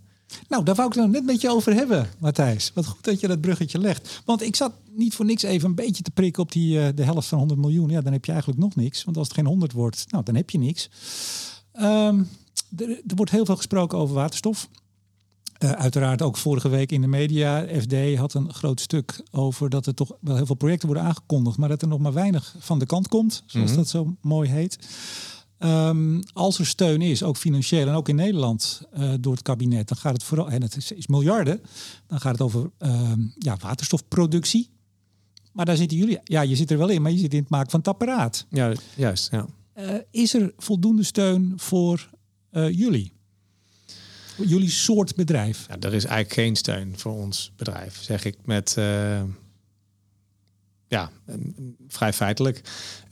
Nou, 0.47 0.63
daar 0.63 0.75
wou 0.75 0.87
ik 0.87 0.93
het 0.95 1.11
net 1.11 1.25
met 1.25 1.41
je 1.41 1.49
over 1.49 1.73
hebben, 1.73 2.09
Matthijs. 2.19 2.71
Wat 2.73 2.85
goed 2.85 3.03
dat 3.03 3.19
je 3.19 3.27
dat 3.27 3.41
bruggetje 3.41 3.79
legt. 3.79 4.21
Want 4.25 4.41
ik 4.41 4.55
zat 4.55 4.71
niet 4.91 5.15
voor 5.15 5.25
niks 5.25 5.43
even 5.43 5.69
een 5.69 5.75
beetje 5.75 6.03
te 6.03 6.11
prikken 6.11 6.43
op 6.43 6.51
die, 6.51 6.77
uh, 6.77 6.87
de 6.95 7.03
helft 7.03 7.27
van 7.27 7.37
100 7.37 7.59
miljoen. 7.59 7.89
Ja, 7.89 8.01
dan 8.01 8.13
heb 8.13 8.25
je 8.25 8.31
eigenlijk 8.31 8.61
nog 8.61 8.75
niks. 8.75 9.03
Want 9.03 9.17
als 9.17 9.27
het 9.27 9.35
geen 9.35 9.45
100 9.45 9.71
wordt, 9.71 10.05
nou, 10.09 10.23
dan 10.23 10.35
heb 10.35 10.49
je 10.49 10.57
niks. 10.57 10.89
Um, 11.81 12.29
er, 12.77 12.89
er, 12.89 13.15
wordt 13.15 13.31
heel 13.31 13.45
veel 13.45 13.55
gesproken 13.55 13.97
over 13.97 14.15
waterstof. 14.15 14.69
Uh, 15.59 15.71
uiteraard 15.71 16.21
ook 16.21 16.37
vorige 16.37 16.69
week 16.69 16.91
in 16.91 17.01
de 17.01 17.07
media. 17.07 17.65
FD 17.79 18.17
had 18.17 18.33
een 18.33 18.53
groot 18.53 18.79
stuk 18.79 19.23
over 19.31 19.69
dat 19.69 19.85
er 19.85 19.93
toch 19.93 20.11
wel 20.19 20.35
heel 20.35 20.45
veel 20.45 20.55
projecten 20.55 20.87
worden 20.87 21.05
aangekondigd, 21.05 21.57
maar 21.57 21.69
dat 21.69 21.81
er 21.81 21.87
nog 21.87 21.99
maar 21.99 22.13
weinig 22.13 22.55
van 22.59 22.79
de 22.79 22.85
kant 22.85 23.07
komt, 23.07 23.43
zoals 23.45 23.69
mm 23.69 23.75
-hmm. 23.75 23.83
dat 23.83 23.89
zo 23.89 24.15
mooi 24.21 24.49
heet. 24.49 24.77
Um, 25.59 26.23
als 26.33 26.59
er 26.59 26.65
steun 26.65 27.01
is, 27.01 27.23
ook 27.23 27.37
financieel 27.37 27.87
en 27.87 27.93
ook 27.93 28.09
in 28.09 28.15
Nederland 28.15 28.81
uh, 28.97 29.13
door 29.19 29.33
het 29.33 29.41
kabinet, 29.41 29.87
dan 29.87 29.97
gaat 29.97 30.13
het 30.13 30.23
vooral, 30.23 30.49
en 30.49 30.61
het 30.61 30.75
is, 30.75 30.91
is 30.91 31.07
miljarden, 31.07 31.61
dan 32.07 32.19
gaat 32.19 32.31
het 32.31 32.41
over 32.41 32.71
um, 32.79 33.33
ja, 33.37 33.57
waterstofproductie. 33.57 34.69
Maar 35.51 35.65
daar 35.65 35.75
zitten 35.75 35.97
jullie, 35.97 36.19
ja, 36.23 36.41
je 36.41 36.55
zit 36.55 36.71
er 36.71 36.77
wel 36.77 36.89
in, 36.89 37.01
maar 37.01 37.11
je 37.11 37.17
zit 37.17 37.33
in 37.33 37.39
het 37.39 37.49
maken 37.49 37.69
van 37.69 37.79
het 37.79 37.87
apparaat. 37.87 38.45
Ja, 38.49 38.73
juist. 38.95 39.31
Ja. 39.31 39.45
Uh, 39.75 39.93
is 40.11 40.33
er 40.33 40.53
voldoende 40.57 41.03
steun 41.03 41.53
voor 41.55 42.09
uh, 42.51 42.69
jullie? 42.69 43.13
Jullie 44.45 44.69
soort 44.69 45.15
bedrijf? 45.15 45.65
Ja, 45.67 45.75
er 45.79 45.93
is 45.93 46.05
eigenlijk 46.05 46.33
geen 46.33 46.55
steun 46.55 46.93
voor 46.99 47.13
ons 47.13 47.51
bedrijf, 47.55 48.03
zeg 48.03 48.25
ik 48.25 48.37
met 48.45 48.77
ja, 50.95 51.09
vrij 51.87 52.13
feitelijk. 52.13 52.61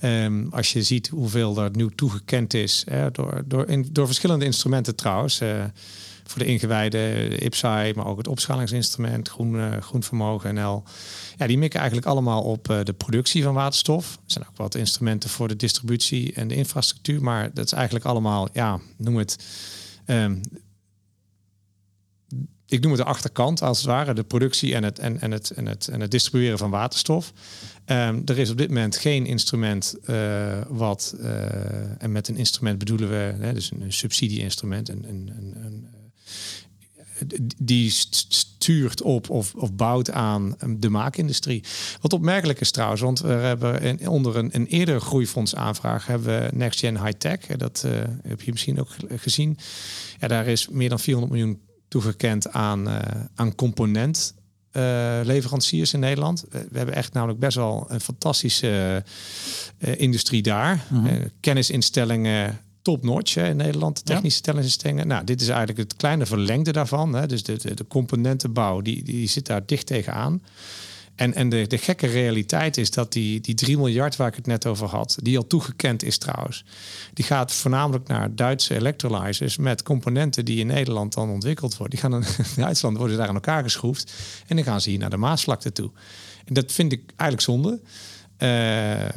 Um, 0.02 0.48
als 0.52 0.74
je 0.74 0.84
ziet 0.84 1.08
hoeveel 1.08 1.58
er 1.58 1.70
nu 1.74 1.90
toegekend 1.96 2.54
is, 2.54 2.84
hè, 2.90 3.12
door, 3.12 3.44
door, 3.46 3.70
in, 3.70 3.88
door 3.92 4.06
verschillende 4.06 4.46
instrumenten 4.46 4.96
trouwens. 4.96 5.42
Uh, 5.42 5.64
voor 6.24 6.42
de 6.42 6.48
ingewijde 6.48 7.28
IPSAI, 7.40 7.94
maar 7.94 8.06
ook 8.06 8.18
het 8.18 8.28
opschalingsinstrument, 8.28 9.30
groen, 9.30 9.54
uh, 9.54 9.78
groen 9.78 10.04
vermogen 10.04 10.56
NL. 10.56 10.84
Ja, 11.38 11.48
die 11.48 11.58
mikken 11.58 11.80
eigenlijk 11.80 12.10
allemaal 12.10 12.44
op 12.44 12.70
uh, 12.70 12.80
de 12.84 12.94
productie 12.94 13.44
van 13.44 13.54
waterstof. 13.54 14.14
Er 14.14 14.20
zijn 14.26 14.46
ook 14.48 14.58
wat 14.58 14.76
instrumenten 14.76 15.30
voor 15.30 15.48
de 15.48 15.56
distributie 15.56 16.34
en 16.34 16.48
de 16.48 16.56
infrastructuur, 16.56 17.24
maar 17.24 17.54
dat 17.54 17.66
is 17.66 17.72
eigenlijk 17.72 18.06
allemaal, 18.06 18.48
ja, 18.54 18.80
noem 18.98 19.16
het. 19.16 19.46
Um, 20.06 20.42
ik 22.74 22.82
noem 22.82 22.92
het 22.92 23.02
de 23.02 23.08
achterkant 23.08 23.62
als 23.62 23.78
het 23.78 23.88
ware, 23.88 24.14
de 24.14 24.24
productie 24.24 24.76
en 24.76 24.84
het, 24.84 25.00
en, 25.00 25.22
en 25.22 25.32
het, 25.32 25.50
en 25.50 25.66
het, 25.66 25.88
en 25.88 26.02
het 26.02 26.12
distribueren 26.12 26.58
van 26.58 26.70
waterstof. 26.70 27.34
Um, 27.86 28.22
er 28.26 28.40
is 28.40 28.50
op 28.50 28.58
dit 28.58 28.68
moment 28.68 28.98
geen 28.98 29.26
instrument 29.26 29.96
uh, 30.10 30.62
wat, 30.68 31.16
uh, 31.20 32.04
en 32.04 32.12
met 32.12 32.28
een 32.28 32.36
instrument 32.36 32.78
bedoelen 32.78 33.10
we, 33.10 33.54
dus 33.54 33.72
een, 33.72 33.82
een 33.82 33.94
subsidie-instrument, 33.94 34.90
een, 34.90 35.06
een, 35.10 35.32
een, 35.56 35.88
die 37.58 37.92
stuurt 38.28 39.02
op 39.02 39.30
of, 39.30 39.56
of 39.56 39.74
bouwt 39.74 40.12
aan 40.12 40.56
de 40.78 40.90
maakindustrie. 40.90 41.64
Wat 42.02 42.14
opmerkelijk 42.14 42.60
is 42.60 42.72
trouwens, 42.72 43.02
want 43.02 43.20
we 43.20 43.28
hebben 43.28 44.08
onder 44.08 44.36
een, 44.36 44.50
een 44.56 44.68
eerdere 44.68 45.00
groeifondsaanvraag 45.00 46.06
hebben 46.06 46.28
we 46.28 46.56
Next 46.56 46.80
Gen 46.80 47.04
High 47.04 47.18
Tech. 47.18 47.40
Dat 47.40 47.86
heb 48.22 48.42
je 48.42 48.52
misschien 48.52 48.80
ook 48.80 48.90
gezien. 49.10 49.58
Ja, 50.20 50.28
daar 50.28 50.48
is 50.48 50.70
meer 50.70 50.90
dan 50.90 51.00
400 51.00 51.34
miljoen 51.34 51.62
toegekend 51.94 52.52
aan, 52.52 52.88
uh, 52.88 53.00
aan 53.36 53.56
component. 53.56 54.34
Uh, 54.72 55.20
leveranciers 55.24 55.94
in 55.94 56.00
Nederland. 56.00 56.46
We 56.50 56.78
hebben 56.78 56.96
echt 56.96 57.14
namelijk 57.14 57.40
best 57.40 57.56
wel 57.56 57.86
een 57.88 58.02
fantastische 58.02 59.04
uh, 59.78 60.00
industrie 60.00 60.42
daar. 60.42 60.86
-hmm. 60.88 61.30
kennisinstellingen 61.40 62.60
top-notch 62.82 63.36
in 63.36 63.56
Nederland, 63.56 64.06
technische 64.06 64.40
ja. 64.44 64.52
kennisinstellingen. 64.52 65.08
Nou, 65.08 65.24
dit 65.24 65.42
is 65.42 65.48
eigenlijk 65.48 65.80
het 65.80 65.96
kleine 65.96 66.26
verlengde 66.26 66.72
daarvan. 66.72 67.14
Hè. 67.14 67.28
Dus 67.28 67.44
de, 67.44 67.58
de, 67.58 67.74
de 67.74 67.88
componentenbouw, 67.88 68.82
die, 68.82 69.04
die 69.04 69.28
zit 69.28 69.46
daar 69.46 69.66
dicht 69.66 69.86
tegenaan. 69.86 70.42
En, 71.16 71.34
en 71.34 71.50
de, 71.50 71.68
de 71.68 71.78
gekke 71.78 72.08
realiteit 72.08 72.78
is 72.78 72.92
dat 72.92 73.14
die, 73.14 73.42
die 73.42 73.56
3 73.56 73.78
miljard 73.78 74.16
waar 74.16 74.28
ik 74.28 74.36
het 74.36 74.46
net 74.46 74.66
over 74.66 74.88
had, 74.88 75.18
die 75.22 75.38
al 75.38 75.48
toegekend 75.48 76.04
is 76.04 76.18
trouwens, 76.18 76.66
die 77.14 77.26
gaat 77.26 77.54
voornamelijk 77.54 78.08
naar 78.08 78.36
Duitse 78.36 78.76
electrolyzers 78.76 79.58
met 79.58 79.84
componenten 79.84 80.46
die 80.46 80.60
in 80.60 80.68
Nederland 80.68 81.14
dan 81.14 81.30
ontwikkeld 81.30 81.78
worden. 81.78 82.00
Die 82.00 82.10
gaan 82.10 82.24
in 82.24 82.46
Duitsland 82.64 82.98
worden 82.98 83.18
daar 83.18 83.28
aan 83.28 83.34
elkaar 83.34 83.64
geschroefd 83.64 84.14
en 84.48 84.56
dan 84.56 84.66
gaan 84.66 84.82
ze 84.82 84.90
hier 84.90 85.00
naar 85.00 85.10
de 85.10 85.18
Maasvlakte 85.18 85.72
toe. 85.72 85.92
En 86.46 86.54
dat 86.54 86.72
vind 86.72 86.92
ik 86.92 87.02
eigenlijk 87.16 87.42
zonde. 87.42 87.82
Uh, 88.40 89.10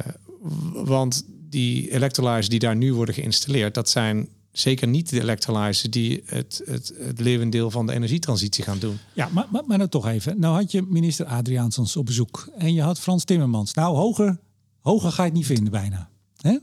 want 0.73 1.25
die 1.49 1.91
electrolyzers 1.91 2.49
die 2.49 2.59
daar 2.59 2.75
nu 2.75 2.93
worden 2.93 3.15
geïnstalleerd, 3.15 3.73
dat 3.73 3.89
zijn 3.89 4.27
zeker 4.59 4.87
niet 4.87 5.09
de 5.09 5.21
electrolyzers 5.21 5.91
die 5.91 6.23
het, 6.25 6.61
het, 6.65 6.93
het 6.99 7.19
levendeel 7.19 7.71
van 7.71 7.85
de 7.85 7.93
energietransitie 7.93 8.63
gaan 8.63 8.79
doen. 8.79 8.97
Ja, 9.13 9.29
maar, 9.31 9.47
maar, 9.49 9.63
maar 9.65 9.77
nou 9.77 9.89
toch 9.89 10.07
even. 10.07 10.39
Nou 10.39 10.55
had 10.55 10.71
je 10.71 10.81
minister 10.81 11.25
Adriaansens 11.25 11.95
op 11.95 12.05
bezoek 12.05 12.49
en 12.57 12.73
je 12.73 12.81
had 12.81 12.99
Frans 12.99 13.23
Timmermans. 13.23 13.73
Nou, 13.73 13.95
hoger, 13.95 14.39
hoger 14.81 15.11
ga 15.11 15.23
je 15.23 15.29
het 15.29 15.37
niet 15.37 15.45
vinden 15.45 15.71
bijna. 15.71 16.09
Hè? 16.37 16.57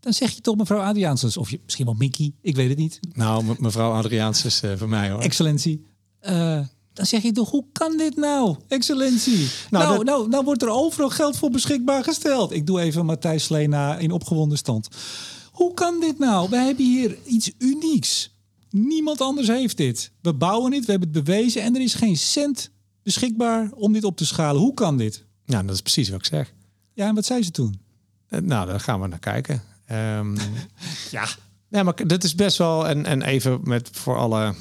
Dan 0.00 0.12
zeg 0.12 0.30
je 0.30 0.40
toch 0.40 0.56
mevrouw 0.56 0.80
Adriaansens, 0.80 1.36
of 1.36 1.50
je, 1.50 1.60
misschien 1.64 1.84
wel 1.84 1.94
Mickey, 1.94 2.32
ik 2.40 2.56
weet 2.56 2.68
het 2.68 2.78
niet. 2.78 3.00
Nou, 3.12 3.44
me, 3.44 3.54
mevrouw 3.58 3.92
Adriaansens 3.92 4.62
uh, 4.62 4.72
voor 4.76 4.88
mij 4.88 5.10
hoor. 5.10 5.20
Excellentie. 5.20 5.86
Uh, 6.22 6.60
dan 6.92 7.06
zeg 7.06 7.22
je 7.22 7.32
toch, 7.32 7.50
hoe 7.50 7.64
kan 7.72 7.96
dit 7.96 8.16
nou, 8.16 8.56
excellentie? 8.68 9.48
Nou, 9.70 9.84
nou, 9.84 9.96
dat... 9.96 10.04
nou, 10.04 10.28
nou, 10.28 10.44
wordt 10.44 10.62
er 10.62 10.68
overal 10.68 11.10
geld 11.10 11.36
voor 11.36 11.50
beschikbaar 11.50 12.04
gesteld. 12.04 12.52
Ik 12.52 12.66
doe 12.66 12.80
even 12.80 13.06
Matthijs 13.06 13.44
Sleena 13.44 13.96
in 13.96 14.10
opgewonden 14.10 14.58
stand. 14.58 14.88
Hoe 15.58 15.74
kan 15.74 16.00
dit 16.00 16.18
nou? 16.18 16.48
We 16.50 16.56
hebben 16.56 16.84
hier 16.84 17.18
iets 17.24 17.52
unieks. 17.58 18.36
Niemand 18.70 19.20
anders 19.20 19.48
heeft 19.48 19.76
dit. 19.76 20.10
We 20.20 20.34
bouwen 20.34 20.70
dit, 20.70 20.84
we 20.84 20.90
hebben 20.90 21.08
het 21.12 21.24
bewezen 21.24 21.62
en 21.62 21.74
er 21.74 21.80
is 21.80 21.94
geen 21.94 22.16
cent 22.16 22.70
beschikbaar 23.02 23.70
om 23.74 23.92
dit 23.92 24.04
op 24.04 24.16
te 24.16 24.26
schalen. 24.26 24.60
Hoe 24.60 24.74
kan 24.74 24.96
dit? 24.96 25.24
Ja, 25.44 25.62
dat 25.62 25.74
is 25.74 25.80
precies 25.80 26.08
wat 26.08 26.18
ik 26.18 26.24
zeg. 26.24 26.52
Ja, 26.94 27.08
en 27.08 27.14
wat 27.14 27.24
zei 27.24 27.42
ze 27.42 27.50
toen? 27.50 27.80
Uh, 28.30 28.40
nou, 28.40 28.66
daar 28.66 28.80
gaan 28.80 29.00
we 29.00 29.06
naar 29.06 29.18
kijken. 29.18 29.62
Um, 29.92 30.36
ja. 31.10 31.28
Ja, 31.68 31.82
maar 31.82 32.06
dat 32.06 32.24
is 32.24 32.34
best 32.34 32.58
wel 32.58 32.88
en, 32.88 33.06
en 33.06 33.22
even 33.22 33.60
met 33.62 33.88
voor 33.92 34.16
alle 34.16 34.54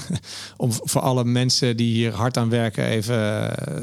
om 0.56 0.72
voor 0.72 1.00
alle 1.00 1.24
mensen 1.24 1.76
die 1.76 1.92
hier 1.92 2.12
hard 2.12 2.36
aan 2.36 2.48
werken 2.48 2.84
even 2.84 3.16
uh, 3.16 3.78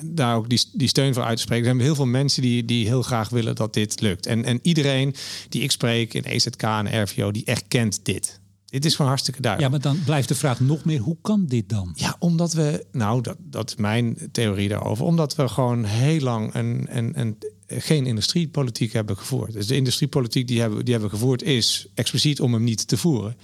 daar 0.00 0.36
ook 0.36 0.48
die, 0.48 0.60
die 0.72 0.88
steun 0.88 1.14
voor 1.14 1.22
uit 1.22 1.36
te 1.36 1.42
spreken. 1.42 1.64
Er 1.64 1.70
zijn 1.70 1.86
heel 1.86 1.94
veel 1.94 2.06
mensen 2.06 2.42
die, 2.42 2.64
die 2.64 2.86
heel 2.86 3.02
graag 3.02 3.28
willen 3.28 3.54
dat 3.54 3.74
dit 3.74 4.00
lukt. 4.00 4.26
En, 4.26 4.44
en 4.44 4.58
iedereen 4.62 5.14
die 5.48 5.62
ik 5.62 5.70
spreek 5.70 6.14
in 6.14 6.24
EZK 6.24 6.62
en 6.62 7.02
RVO, 7.02 7.30
die 7.30 7.44
erkent 7.44 8.00
dit. 8.02 8.40
Dit 8.74 8.84
is 8.84 8.94
gewoon 8.94 9.10
hartstikke 9.10 9.40
duidelijk. 9.40 9.74
Ja, 9.74 9.80
maar 9.80 9.94
dan 9.94 10.04
blijft 10.04 10.28
de 10.28 10.34
vraag 10.34 10.60
nog 10.60 10.84
meer, 10.84 11.00
hoe 11.00 11.16
kan 11.20 11.46
dit 11.46 11.68
dan? 11.68 11.92
Ja, 11.94 12.16
omdat 12.18 12.52
we, 12.52 12.86
nou, 12.92 13.20
dat, 13.20 13.36
dat 13.38 13.68
is 13.70 13.76
mijn 13.76 14.18
theorie 14.32 14.68
daarover. 14.68 15.04
Omdat 15.04 15.34
we 15.34 15.48
gewoon 15.48 15.84
heel 15.84 16.20
lang 16.20 16.54
een, 16.54 16.86
een, 16.90 17.20
een, 17.20 17.38
geen 17.66 18.06
industriepolitiek 18.06 18.92
hebben 18.92 19.16
gevoerd. 19.16 19.52
Dus 19.52 19.66
de 19.66 19.76
industriepolitiek 19.76 20.48
die 20.48 20.60
hebben, 20.60 20.84
die 20.84 20.92
hebben 20.92 21.10
gevoerd 21.10 21.42
is 21.42 21.86
expliciet 21.94 22.40
om 22.40 22.52
hem 22.52 22.64
niet 22.64 22.88
te 22.88 22.96
voeren. 22.96 23.36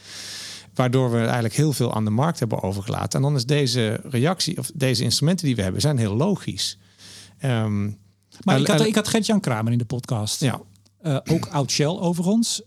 Waardoor 0.75 1.11
we 1.11 1.19
eigenlijk 1.19 1.55
heel 1.55 1.73
veel 1.73 1.95
aan 1.95 2.05
de 2.05 2.11
markt 2.11 2.39
hebben 2.39 2.63
overgelaten. 2.63 3.19
En 3.19 3.23
dan 3.23 3.35
is 3.35 3.47
deze 3.47 4.01
reactie, 4.05 4.59
of 4.59 4.71
deze 4.75 5.03
instrumenten 5.03 5.47
die 5.47 5.57
we 5.57 5.63
hebben, 5.63 5.81
zijn 5.81 5.99
heel 5.99 6.17
logisch. 6.17 6.79
Um, 7.45 7.99
maar 8.45 8.61
ik 8.61 8.67
had, 8.67 8.87
ik 8.87 8.95
had 8.95 9.09
Gert-Jan 9.09 9.41
Kramer 9.41 9.73
in 9.73 9.79
de 9.79 9.85
podcast. 9.85 10.41
Ja. 10.41 10.61
ook 11.25 11.47
oud 11.47 11.71
Shell 11.71 11.87
overigens. 11.87 12.63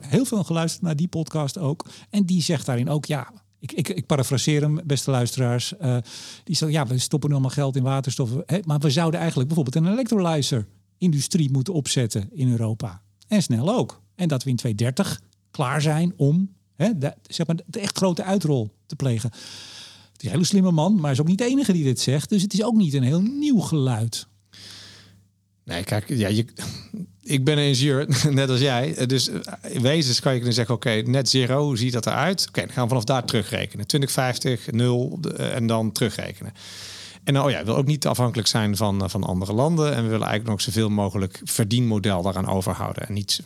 heel 0.00 0.24
veel 0.24 0.44
geluisterd 0.44 0.82
naar 0.82 0.96
die 0.96 1.08
podcast 1.08 1.58
ook. 1.58 1.86
En 2.10 2.24
die 2.24 2.42
zegt 2.42 2.66
daarin 2.66 2.88
ook, 2.88 3.04
ja, 3.04 3.32
ik, 3.58 3.72
ik, 3.72 3.88
ik 3.88 4.06
parafraseer 4.06 4.62
hem, 4.62 4.80
beste 4.84 5.10
luisteraars. 5.10 5.74
die 6.44 6.56
zegt, 6.56 6.72
ja, 6.72 6.86
we 6.86 6.98
stoppen 6.98 7.32
allemaal 7.32 7.50
geld 7.50 7.76
in 7.76 7.82
waterstof. 7.82 8.30
Hè, 8.46 8.58
maar 8.64 8.78
we 8.78 8.90
zouden 8.90 9.20
eigenlijk 9.20 9.48
bijvoorbeeld 9.48 9.84
een 9.84 9.92
electrolyzer-industrie 9.92 11.50
moeten 11.50 11.74
opzetten 11.74 12.28
in 12.32 12.50
Europa. 12.50 13.02
En 13.28 13.42
snel 13.42 13.74
ook. 13.74 14.02
En 14.14 14.28
dat 14.28 14.42
we 14.42 14.50
in 14.50 14.56
2030 14.56 15.20
klaar 15.50 15.80
zijn 15.80 16.12
om 16.16 16.54
hè, 16.76 16.98
de, 16.98 17.14
zeg 17.28 17.46
maar, 17.46 17.56
de 17.66 17.80
echt 17.80 17.96
grote 17.96 18.22
uitrol 18.22 18.70
te 18.86 18.96
plegen. 18.96 19.30
Het 19.30 20.24
is 20.24 20.24
een 20.24 20.30
hele 20.30 20.44
slimme 20.44 20.70
man, 20.70 21.00
maar 21.00 21.10
is 21.10 21.20
ook 21.20 21.26
niet 21.26 21.38
de 21.38 21.44
enige 21.44 21.72
die 21.72 21.84
dit 21.84 22.00
zegt. 22.00 22.28
Dus 22.28 22.42
het 22.42 22.52
is 22.52 22.62
ook 22.62 22.76
niet 22.76 22.94
een 22.94 23.02
heel 23.02 23.20
nieuw 23.20 23.60
geluid. 23.60 24.26
Nee, 25.64 25.84
kijk, 25.84 26.08
ja, 26.08 26.28
je, 26.28 26.44
ik 27.22 27.44
ben 27.44 27.58
een 27.58 27.64
ingenieur, 27.64 28.06
net 28.30 28.50
als 28.50 28.60
jij. 28.60 29.06
Dus 29.06 29.28
eh, 29.28 29.40
in 29.68 29.82
wezen 29.82 30.22
kan 30.22 30.34
je 30.34 30.40
dan 30.40 30.52
zeggen, 30.52 30.74
oké, 30.74 30.90
net 30.90 31.28
zero, 31.28 31.64
hoe 31.64 31.78
ziet 31.78 31.92
dat 31.92 32.06
eruit? 32.06 32.44
Oké, 32.48 32.60
dan 32.60 32.70
gaan 32.70 32.82
we 32.82 32.88
vanaf 32.88 33.04
daar 33.04 33.24
terugrekenen. 33.24 33.86
2050, 33.86 34.70
0 34.70 35.20
en 35.36 35.66
dan 35.66 35.92
terugrekenen. 35.92 36.52
En 37.24 37.32
nou, 37.32 37.46
oh 37.46 37.52
ja, 37.52 37.64
wil 37.64 37.76
ook 37.76 37.86
niet 37.86 38.06
afhankelijk 38.06 38.48
zijn 38.48 38.76
van, 38.76 39.02
eh, 39.02 39.08
van 39.08 39.24
andere 39.24 39.52
landen. 39.52 39.94
En 39.94 40.02
we 40.02 40.08
willen 40.08 40.26
eigenlijk 40.26 40.48
nog 40.48 40.60
zoveel 40.60 40.88
mogelijk 40.88 41.40
verdienmodel 41.44 42.22
daaraan 42.22 42.48
overhouden. 42.48 43.08
En 43.08 43.14
niet 43.14 43.42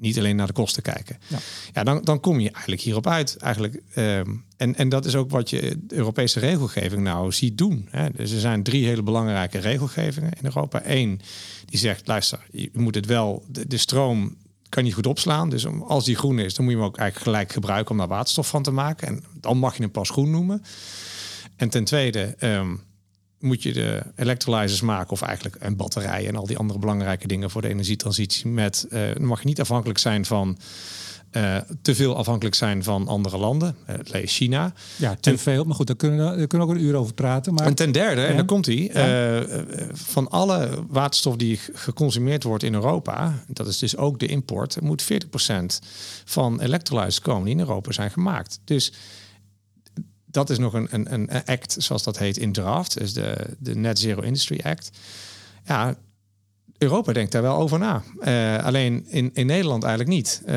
niet 0.00 0.18
alleen 0.18 0.36
naar 0.36 0.46
de 0.46 0.52
kosten 0.52 0.82
kijken. 0.82 1.18
Ja, 1.26 1.38
ja 1.72 1.84
dan, 1.84 2.00
dan 2.04 2.20
kom 2.20 2.40
je 2.40 2.50
eigenlijk 2.50 2.82
hierop 2.82 3.06
uit. 3.06 3.36
Eigenlijk, 3.36 3.82
ehm, 3.94 4.34
en, 4.56 4.76
en 4.76 4.88
dat 4.88 5.04
is 5.04 5.14
ook 5.14 5.30
wat 5.30 5.50
je 5.50 5.78
de 5.80 5.94
Europese 5.94 6.40
regelgeving 6.40 7.02
nou 7.02 7.32
ziet 7.32 7.58
doen. 7.58 7.88
Hè. 7.90 8.10
Dus 8.10 8.32
er 8.32 8.40
zijn 8.40 8.62
drie 8.62 8.86
hele 8.86 9.02
belangrijke 9.02 9.58
regelgevingen 9.58 10.32
in 10.32 10.44
Europa. 10.44 10.82
Eén, 10.84 11.20
die 11.64 11.78
zegt, 11.78 12.06
luister, 12.06 12.46
je 12.50 12.70
moet 12.72 12.94
het 12.94 13.06
wel, 13.06 13.44
de, 13.48 13.66
de 13.66 13.76
stroom 13.76 14.36
kan 14.68 14.84
niet 14.84 14.94
goed 14.94 15.06
opslaan. 15.06 15.50
Dus 15.50 15.66
als 15.66 16.04
die 16.04 16.16
groen 16.16 16.38
is, 16.38 16.54
dan 16.54 16.64
moet 16.64 16.74
je 16.74 16.80
hem 16.80 16.88
ook 16.88 16.96
eigenlijk 16.96 17.30
gelijk 17.30 17.52
gebruiken 17.52 17.90
om 17.90 17.98
daar 17.98 18.08
waterstof 18.08 18.48
van 18.48 18.62
te 18.62 18.70
maken. 18.70 19.08
En 19.08 19.24
dan 19.40 19.58
mag 19.58 19.76
je 19.76 19.82
hem 19.82 19.90
pas 19.90 20.10
groen 20.10 20.30
noemen. 20.30 20.62
En 21.56 21.68
ten 21.68 21.84
tweede, 21.84 22.34
ehm, 22.38 22.76
moet 23.40 23.62
je 23.62 23.72
de 23.72 24.02
electrolyzers 24.16 24.80
maken 24.80 25.10
of 25.10 25.22
eigenlijk 25.22 25.56
een 25.60 25.76
batterij 25.76 26.26
en 26.26 26.36
al 26.36 26.46
die 26.46 26.58
andere 26.58 26.78
belangrijke 26.78 27.26
dingen 27.26 27.50
voor 27.50 27.62
de 27.62 27.68
energietransitie 27.68 28.48
met 28.48 28.86
uh, 28.90 29.00
mag 29.14 29.40
je 29.40 29.46
niet 29.46 29.60
afhankelijk 29.60 29.98
zijn 29.98 30.24
van 30.24 30.58
uh, 31.32 31.56
te 31.82 31.94
veel 31.94 32.16
afhankelijk 32.16 32.54
zijn 32.54 32.84
van 32.84 33.08
andere 33.08 33.36
landen, 33.36 33.76
uh, 33.90 34.26
China. 34.26 34.72
Ja, 34.96 35.16
te 35.20 35.38
veel. 35.38 35.64
Maar 35.64 35.74
goed, 35.74 35.86
daar 35.86 35.96
kunnen, 35.96 36.36
we, 36.36 36.46
kunnen 36.46 36.66
we 36.66 36.72
ook 36.72 36.78
een 36.78 36.86
uur 36.86 36.94
over 36.94 37.14
praten. 37.14 37.54
Maar... 37.54 37.66
En 37.66 37.74
ten 37.74 37.92
derde, 37.92 38.24
en 38.24 38.36
dan 38.36 38.46
komt 38.46 38.66
hij, 38.66 38.90
van 39.92 40.30
alle 40.30 40.68
waterstof 40.88 41.36
die 41.36 41.60
geconsumeerd 41.72 42.42
wordt 42.42 42.62
in 42.62 42.74
Europa, 42.74 43.44
dat 43.46 43.66
is 43.66 43.78
dus 43.78 43.96
ook 43.96 44.18
de 44.18 44.26
import, 44.26 44.80
moet 44.80 45.04
40% 45.04 45.06
van 46.24 46.60
electrolyzers 46.60 47.20
komen 47.20 47.44
die 47.44 47.54
in 47.54 47.60
Europa 47.60 47.92
zijn 47.92 48.10
gemaakt. 48.10 48.60
Dus 48.64 48.92
dat 50.30 50.50
is 50.50 50.58
nog 50.58 50.72
een, 50.72 50.88
een, 50.90 51.12
een 51.12 51.44
act, 51.44 51.76
zoals 51.78 52.02
dat 52.02 52.18
heet, 52.18 52.36
in 52.36 52.52
draft. 52.52 52.98
Dus 52.98 53.12
de, 53.12 53.36
de 53.58 53.74
Net 53.74 53.98
Zero 53.98 54.20
Industry 54.20 54.60
Act. 54.62 54.90
Ja, 55.64 55.96
Europa 56.78 57.12
denkt 57.12 57.32
daar 57.32 57.42
wel 57.42 57.56
over 57.56 57.78
na. 57.78 58.02
Uh, 58.20 58.64
alleen 58.64 59.04
in, 59.08 59.30
in 59.34 59.46
Nederland 59.46 59.82
eigenlijk 59.82 60.14
niet. 60.14 60.42
Uh, 60.46 60.54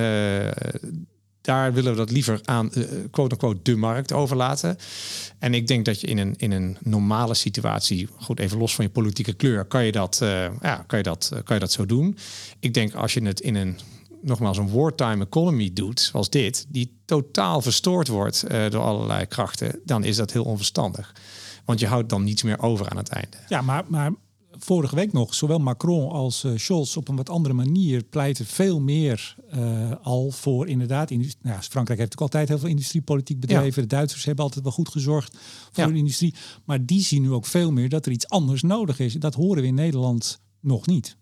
daar 1.42 1.74
willen 1.74 1.92
we 1.92 1.98
dat 1.98 2.12
liever 2.12 2.40
aan, 2.44 2.70
uh, 2.74 2.86
quote-unquote, 3.12 3.60
de 3.64 3.76
markt 3.76 4.12
overlaten. 4.12 4.78
En 5.40 5.54
ik 5.54 5.68
denk 5.68 5.86
dat 5.86 6.02
je 6.02 6.08
in 6.08 6.18
een, 6.18 6.34
in 6.38 6.52
een 6.52 6.78
normale 6.82 7.34
situatie, 7.34 8.08
goed, 8.18 8.40
even 8.40 8.58
los 8.58 8.76
van 8.76 8.86
je 8.86 8.92
politieke 8.92 9.34
kleur, 9.34 9.66
kan 9.66 9.86
je 9.86 9.92
dat, 9.92 10.18
ja, 10.62 10.84
kan 10.88 10.98
je 10.98 11.04
dat, 11.04 11.32
kan 11.44 11.56
je 11.56 11.62
dat 11.62 11.72
zo 11.72 11.86
doen. 11.86 12.18
Ik 12.60 12.74
denk 12.74 12.94
als 12.94 13.14
je 13.14 13.24
het 13.24 13.40
in 13.40 13.56
een 13.56 13.80
nogmaals 14.24 14.58
een 14.58 14.72
wartime 14.72 15.26
economy 15.26 15.74
doet, 15.74 16.00
zoals 16.00 16.30
dit, 16.30 16.66
die 16.70 17.02
totaal 17.06 17.62
verstoord 17.62 18.08
wordt 18.08 18.44
uh, 18.48 18.70
door 18.70 18.84
allerlei 18.84 19.26
krachten, 19.26 19.80
dan 19.86 20.04
is 20.04 20.16
dat 20.16 20.32
heel 20.32 20.44
onverstandig. 20.44 21.16
Want 21.66 21.80
je 21.80 21.88
houdt 21.88 22.10
dan 22.10 22.24
niets 22.24 22.44
meer 22.44 22.60
over 22.60 22.90
aan 22.90 22.98
het 22.98 23.10
einde. 23.10 23.38
Ja, 23.50 23.62
maar, 23.62 23.84
maar 23.88 24.12
vorige 24.52 24.96
week 24.96 25.14
nog, 25.14 25.34
zowel 25.34 25.60
Macron 25.60 26.10
als 26.10 26.44
uh, 26.44 26.52
Scholz 26.56 26.98
op 26.98 27.08
een 27.08 27.16
wat 27.16 27.30
andere 27.30 27.54
manier 27.54 28.04
pleiten 28.04 28.46
veel 28.46 28.80
meer 28.80 29.36
uh, 29.56 29.92
al 30.02 30.32
voor 30.32 30.68
inderdaad. 30.68 31.10
Nou, 31.10 31.62
Frankrijk 31.62 32.00
heeft 32.00 32.14
ook 32.14 32.22
altijd 32.22 32.48
heel 32.48 32.60
veel 32.60 32.70
industriepolitiek 32.70 33.40
bedreven. 33.40 33.82
De 33.82 33.88
Duitsers 33.88 34.26
hebben 34.26 34.44
altijd 34.44 34.64
wel 34.64 34.74
goed 34.74 34.90
gezorgd 34.90 35.38
voor 35.72 35.88
de 35.88 35.98
industrie. 35.98 36.36
Maar 36.66 36.86
die 36.86 37.02
zien 37.02 37.22
nu 37.22 37.32
ook 37.32 37.46
veel 37.46 37.72
meer 37.72 37.90
dat 37.90 38.06
er 38.06 38.12
iets 38.12 38.30
anders 38.30 38.62
nodig 38.62 39.00
is. 39.00 39.14
Dat 39.14 39.34
horen 39.34 39.62
we 39.62 39.68
in 39.68 39.76
Nederland 39.76 40.42
nog 40.60 40.86
niet. 40.86 41.18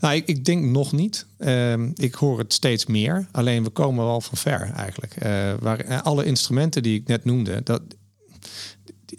Nou, 0.00 0.22
ik, 0.24 0.44
denk 0.44 0.64
nog 0.64 0.92
niet. 0.92 1.26
Ehm, 1.38 1.90
ik 1.94 2.14
hoor 2.14 2.38
het 2.38 2.52
steeds 2.52 2.86
meer. 2.86 3.28
Alleen 3.32 3.64
we 3.64 3.70
komen 3.70 4.04
wel 4.04 4.20
van 4.20 4.38
ver 4.38 4.70
eigenlijk. 4.76 5.16
Uh, 5.24 5.54
waar, 5.60 5.80
eh, 5.80 6.02
alle 6.02 6.24
instrumenten 6.24 6.82
die 6.82 7.00
ik 7.00 7.06
net 7.06 7.24
noemde, 7.24 7.62
dat, 7.62 7.82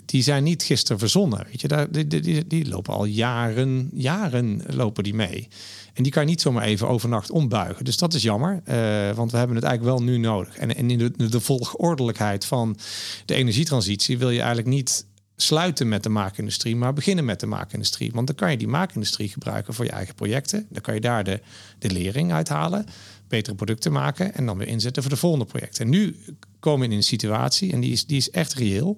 die 0.06 0.24
zijn 0.24 0.44
niet 0.44 0.64
gisteren 0.64 1.00
verzonnen. 1.00 1.46
Weet 1.46 1.62
je, 1.62 1.68
daar, 1.68 1.92
die, 1.92 2.08
die, 2.08 2.48
die, 2.48 2.68
lopen 2.68 2.94
al 2.94 3.06
jaren, 3.06 3.90
jaren 3.94 4.62
lopen 4.68 5.04
die 5.04 5.14
mee. 5.14 5.48
En 5.94 6.04
die 6.04 6.12
kan 6.12 6.24
je 6.24 6.30
niet 6.30 6.42
zomaar 6.42 6.64
even 6.64 6.88
overnacht 6.88 7.32
ombuigen. 7.32 7.86
Dus 7.86 7.98
dat 7.98 8.14
is 8.14 8.24
jammer, 8.24 8.54
uh, 8.54 9.16
want 9.16 9.32
we 9.32 9.38
hebben 9.38 9.56
het 9.56 9.66
eigenlijk 9.66 9.98
wel 9.98 10.08
nu 10.08 10.18
nodig. 10.18 10.58
En, 10.58 10.76
en 10.76 10.92
in 10.92 10.98
de, 10.98 11.30
de 11.30 11.40
volgordelijkheid 11.40 12.46
van 12.46 12.78
de 13.26 13.34
energietransitie 13.34 14.18
wil 14.18 14.30
je 14.30 14.40
eigenlijk 14.40 14.70
niet 14.70 15.06
sluiten 15.40 15.88
met 15.88 16.04
de 16.04 16.10
maakindustrie, 16.10 16.76
maar 16.76 16.94
beginnen 16.94 17.26
met 17.26 17.40
de 17.40 17.46
maakindustrie. 17.46 18.12
Want 18.14 18.28
dan 18.28 18.36
kan 18.36 18.52
je 18.52 18.58
die 18.58 18.68
maakindustrie 18.68 19.30
gebruiken 19.30 19.74
voor 19.74 19.86
je 19.86 19.92
eigen 19.92 20.16
projecten. 20.16 20.68
Dan 20.70 20.82
kan 20.82 20.94
je 20.94 21.02
daar 21.02 21.24
de, 21.24 21.42
de 21.80 21.92
lering 21.92 22.32
uithalen, 22.32 22.86
betere 23.28 23.56
producten 23.56 23.92
maken 23.92 24.34
en 24.34 24.46
dan 24.46 24.58
weer 24.58 24.68
inzetten 24.68 25.04
voor 25.04 25.12
de 25.12 25.18
volgende 25.18 25.46
projecten. 25.46 25.84
En 25.84 25.90
nu 25.90 26.16
komen 26.60 26.80
we 26.80 26.92
in 26.92 26.98
een 26.98 27.04
situatie, 27.04 27.72
en 27.72 27.80
die 27.80 27.92
is, 27.92 28.06
die 28.06 28.18
is 28.18 28.30
echt 28.30 28.54
reëel, 28.54 28.98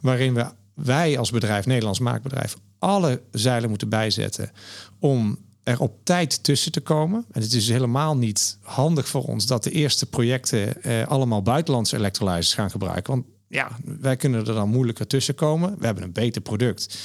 waarin 0.00 0.34
we, 0.34 0.46
wij 0.74 1.18
als 1.18 1.30
bedrijf, 1.30 1.66
Nederlands 1.66 1.98
maakbedrijf, 1.98 2.56
alle 2.78 3.22
zeilen 3.30 3.68
moeten 3.68 3.88
bijzetten 3.88 4.50
om 4.98 5.38
er 5.62 5.80
op 5.80 6.04
tijd 6.04 6.42
tussen 6.42 6.72
te 6.72 6.80
komen. 6.80 7.24
En 7.32 7.42
het 7.42 7.52
is 7.52 7.68
helemaal 7.68 8.16
niet 8.16 8.58
handig 8.62 9.08
voor 9.08 9.24
ons 9.24 9.46
dat 9.46 9.64
de 9.64 9.70
eerste 9.70 10.06
projecten 10.06 10.82
eh, 10.82 11.06
allemaal 11.06 11.42
buitenlandse 11.42 11.96
electrolyzers 11.96 12.54
gaan 12.54 12.70
gebruiken. 12.70 13.14
Want 13.14 13.26
ja, 13.48 13.70
wij 13.84 14.16
kunnen 14.16 14.46
er 14.46 14.54
dan 14.54 14.68
moeilijker 14.68 15.06
tussen 15.06 15.34
komen. 15.34 15.78
We 15.78 15.86
hebben 15.86 16.04
een 16.04 16.12
beter 16.12 16.42
product. 16.42 16.98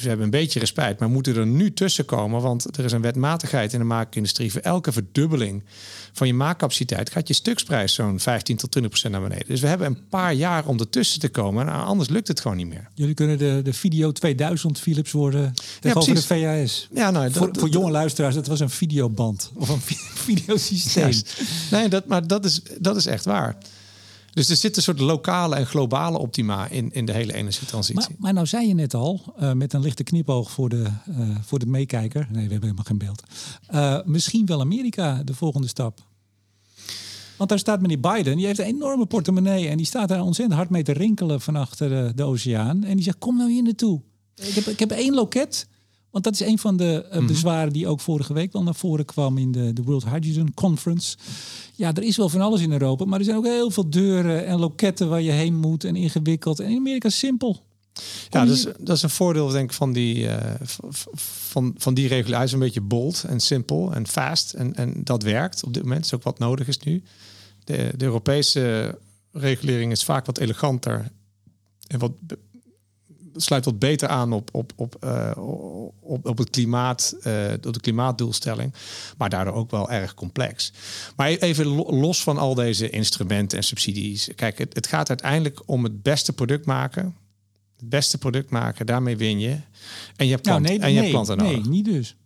Dus 0.00 0.02
we 0.08 0.08
hebben 0.08 0.34
een 0.34 0.40
beetje 0.40 0.60
respect, 0.60 1.00
maar 1.00 1.10
moeten 1.10 1.36
er 1.36 1.46
nu 1.46 1.72
tussen 1.72 2.04
komen, 2.04 2.40
want 2.40 2.76
er 2.78 2.84
is 2.84 2.92
een 2.92 3.00
wetmatigheid 3.00 3.72
in 3.72 3.78
de 3.78 3.84
maakindustrie. 3.84 4.52
Voor 4.52 4.60
elke 4.60 4.92
verdubbeling 4.92 5.62
van 6.12 6.26
je 6.26 6.34
maakcapaciteit 6.34 7.10
gaat 7.10 7.28
je 7.28 7.34
stuksprijs 7.34 7.94
zo'n 7.94 8.20
15 8.20 8.56
tot 8.56 8.70
20 8.70 8.90
procent 8.90 9.12
naar 9.12 9.22
beneden. 9.22 9.46
Dus 9.48 9.60
we 9.60 9.66
hebben 9.66 9.86
een 9.86 10.08
paar 10.08 10.34
jaar 10.34 10.66
om 10.66 10.78
ertussen 10.78 11.20
te 11.20 11.28
komen, 11.28 11.68
en 11.68 11.72
anders 11.72 12.08
lukt 12.08 12.28
het 12.28 12.40
gewoon 12.40 12.56
niet 12.56 12.68
meer. 12.68 12.88
Jullie 12.94 13.14
kunnen 13.14 13.38
de, 13.38 13.60
de 13.64 13.72
video 13.72 14.12
2000 14.12 14.78
Philips 14.78 15.12
worden 15.12 15.54
tegenover 15.80 16.14
ja, 16.14 16.20
de 16.20 16.64
VHS. 16.66 16.88
Ja, 16.94 17.10
nou, 17.10 17.32
voor, 17.32 17.48
voor 17.52 17.68
jonge 17.68 17.90
luisteraars, 17.90 18.34
dat 18.34 18.46
was 18.46 18.60
een 18.60 18.70
videoband 18.70 19.50
of 19.54 19.68
een 19.68 19.80
videosysteem. 20.26 21.12
Nee, 21.70 21.88
dat, 21.88 22.06
maar 22.06 22.26
dat 22.26 22.44
is, 22.44 22.60
dat 22.78 22.96
is 22.96 23.06
echt 23.06 23.24
waar. 23.24 23.56
Dus 24.32 24.48
er 24.48 24.56
zit 24.56 24.76
een 24.76 24.82
soort 24.82 25.00
lokale 25.00 25.56
en 25.56 25.66
globale 25.66 26.18
optima 26.18 26.68
in, 26.68 26.92
in 26.92 27.04
de 27.04 27.12
hele 27.12 27.34
energietransitie. 27.34 28.08
Maar, 28.08 28.18
maar 28.18 28.32
nou 28.32 28.46
zei 28.46 28.68
je 28.68 28.74
net 28.74 28.94
al, 28.94 29.34
uh, 29.40 29.52
met 29.52 29.72
een 29.72 29.80
lichte 29.80 30.02
knipoog 30.02 30.50
voor 30.50 30.68
de, 30.68 30.86
uh, 31.08 31.36
voor 31.42 31.58
de 31.58 31.66
meekijker. 31.66 32.26
Nee, 32.30 32.46
we 32.46 32.52
hebben 32.52 32.60
helemaal 32.60 32.84
geen 32.84 32.98
beeld. 32.98 33.22
Uh, 33.70 33.98
misschien 34.04 34.46
wel 34.46 34.60
Amerika 34.60 35.22
de 35.24 35.34
volgende 35.34 35.68
stap. 35.68 36.08
Want 37.36 37.52
daar 37.52 37.58
staat 37.58 37.80
meneer 37.80 38.00
Biden, 38.00 38.36
die 38.36 38.46
heeft 38.46 38.58
een 38.58 38.64
enorme 38.64 39.06
portemonnee. 39.06 39.68
En 39.68 39.76
die 39.76 39.86
staat 39.86 40.08
daar 40.08 40.22
ontzettend 40.22 40.58
hard 40.58 40.70
mee 40.70 40.82
te 40.82 40.92
rinkelen 40.92 41.40
van 41.40 41.56
achter 41.56 41.88
de, 41.88 42.12
de 42.14 42.22
oceaan. 42.22 42.84
En 42.84 42.94
die 42.94 43.04
zegt, 43.04 43.18
kom 43.18 43.36
nou 43.36 43.50
hier 43.50 43.62
naartoe. 43.62 44.00
Ik 44.34 44.54
heb, 44.54 44.66
ik 44.66 44.78
heb 44.78 44.90
één 44.90 45.14
loket. 45.14 45.68
Want 46.10 46.24
dat 46.24 46.32
is 46.32 46.40
een 46.40 46.58
van 46.58 46.76
de 46.76 47.08
uh, 47.14 47.26
bezwaren 47.26 47.72
die 47.72 47.86
ook 47.86 48.00
vorige 48.00 48.32
week 48.32 48.52
wel 48.52 48.62
naar 48.62 48.74
voren 48.74 49.04
kwam 49.04 49.38
in 49.38 49.52
de, 49.52 49.72
de 49.72 49.82
World 49.82 50.04
Hydrogen 50.04 50.54
Conference. 50.54 51.16
Ja, 51.74 51.94
er 51.94 52.02
is 52.02 52.16
wel 52.16 52.28
van 52.28 52.40
alles 52.40 52.60
in 52.60 52.72
Europa, 52.72 53.04
maar 53.04 53.18
er 53.18 53.24
zijn 53.24 53.36
ook 53.36 53.44
heel 53.44 53.70
veel 53.70 53.90
deuren 53.90 54.46
en 54.46 54.58
loketten 54.58 55.08
waar 55.08 55.20
je 55.20 55.30
heen 55.30 55.54
moet 55.54 55.84
en 55.84 55.96
ingewikkeld. 55.96 56.60
En 56.60 56.70
in 56.70 56.76
Amerika 56.76 57.08
simpel. 57.08 57.62
ja, 58.30 58.44
dat 58.44 58.54
is, 58.54 58.66
dat 58.78 58.96
is 58.96 59.02
een 59.02 59.10
voordeel 59.10 59.48
denk 59.48 59.70
ik 59.70 59.76
van 59.76 59.92
die, 59.92 60.16
uh, 60.24 60.36
van, 61.14 61.74
van 61.76 61.94
die 61.94 62.08
regulatie. 62.08 62.36
Hij 62.36 62.44
is 62.44 62.52
een 62.52 62.58
beetje 62.58 62.80
bold 62.80 63.24
en 63.28 63.40
simpel 63.40 63.94
en 63.94 64.06
fast. 64.06 64.52
En, 64.52 64.74
en 64.74 65.00
dat 65.04 65.22
werkt 65.22 65.64
op 65.64 65.74
dit 65.74 65.82
moment. 65.82 66.04
is 66.04 66.14
ook 66.14 66.22
wat 66.22 66.38
nodig 66.38 66.68
is 66.68 66.78
nu. 66.78 67.02
De, 67.64 67.92
de 67.96 68.04
Europese 68.04 68.98
regulering 69.32 69.92
is 69.92 70.04
vaak 70.04 70.26
wat 70.26 70.38
eleganter 70.38 71.10
en 71.86 71.98
wat 71.98 72.12
sluit 73.34 73.64
wat 73.64 73.78
beter 73.78 74.08
aan 74.08 74.32
op, 74.32 74.48
op, 74.52 74.72
op, 74.76 74.96
uh, 75.04 75.30
op, 76.00 76.26
op 76.26 76.38
het 76.38 76.50
klimaat, 76.50 77.16
uh, 77.26 77.52
op 77.66 77.72
de 77.72 77.80
klimaatdoelstelling. 77.80 78.74
Maar 79.18 79.30
daardoor 79.30 79.54
ook 79.54 79.70
wel 79.70 79.90
erg 79.90 80.14
complex. 80.14 80.72
Maar 81.16 81.28
even 81.28 81.66
los 81.66 82.22
van 82.22 82.38
al 82.38 82.54
deze 82.54 82.90
instrumenten 82.90 83.58
en 83.58 83.64
subsidies. 83.64 84.28
Kijk, 84.34 84.58
het, 84.58 84.74
het 84.74 84.86
gaat 84.86 85.08
uiteindelijk 85.08 85.62
om 85.66 85.84
het 85.84 86.02
beste 86.02 86.32
product 86.32 86.66
maken. 86.66 87.16
Het 87.76 87.88
beste 87.88 88.18
product 88.18 88.50
maken, 88.50 88.86
daarmee 88.86 89.16
win 89.16 89.40
je. 89.40 89.56
En 90.16 90.26
je 90.26 90.32
hebt, 90.32 90.44
nou, 90.44 90.60
plant, 90.60 90.62
nee, 90.62 90.78
en 90.78 90.92
je 90.92 91.00
nee, 91.00 91.10
hebt 91.10 91.10
planten 91.10 91.36
nodig. 91.36 91.62
Nee, 91.62 91.70
niet 91.70 91.84
dus. 91.84 92.16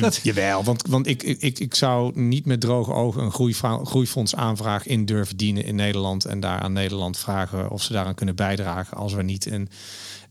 Dat... 0.00 0.20
Jawel, 0.22 0.64
want, 0.64 0.86
want 0.88 1.06
ik, 1.06 1.22
ik, 1.22 1.58
ik 1.58 1.74
zou 1.74 2.20
niet 2.20 2.46
met 2.46 2.60
droge 2.60 2.92
ogen 2.92 3.22
een 3.22 3.86
groeifonds 3.86 4.34
aanvraag 4.34 4.86
in 4.86 5.04
durven 5.04 5.36
dienen 5.36 5.64
in 5.64 5.74
Nederland 5.74 6.24
en 6.24 6.40
daar 6.40 6.60
aan 6.60 6.72
Nederland 6.72 7.18
vragen 7.18 7.70
of 7.70 7.82
ze 7.82 7.92
daaraan 7.92 8.14
kunnen 8.14 8.36
bijdragen 8.36 8.96
als 8.96 9.12
we 9.12 9.22
niet 9.22 9.46
een 9.46 9.68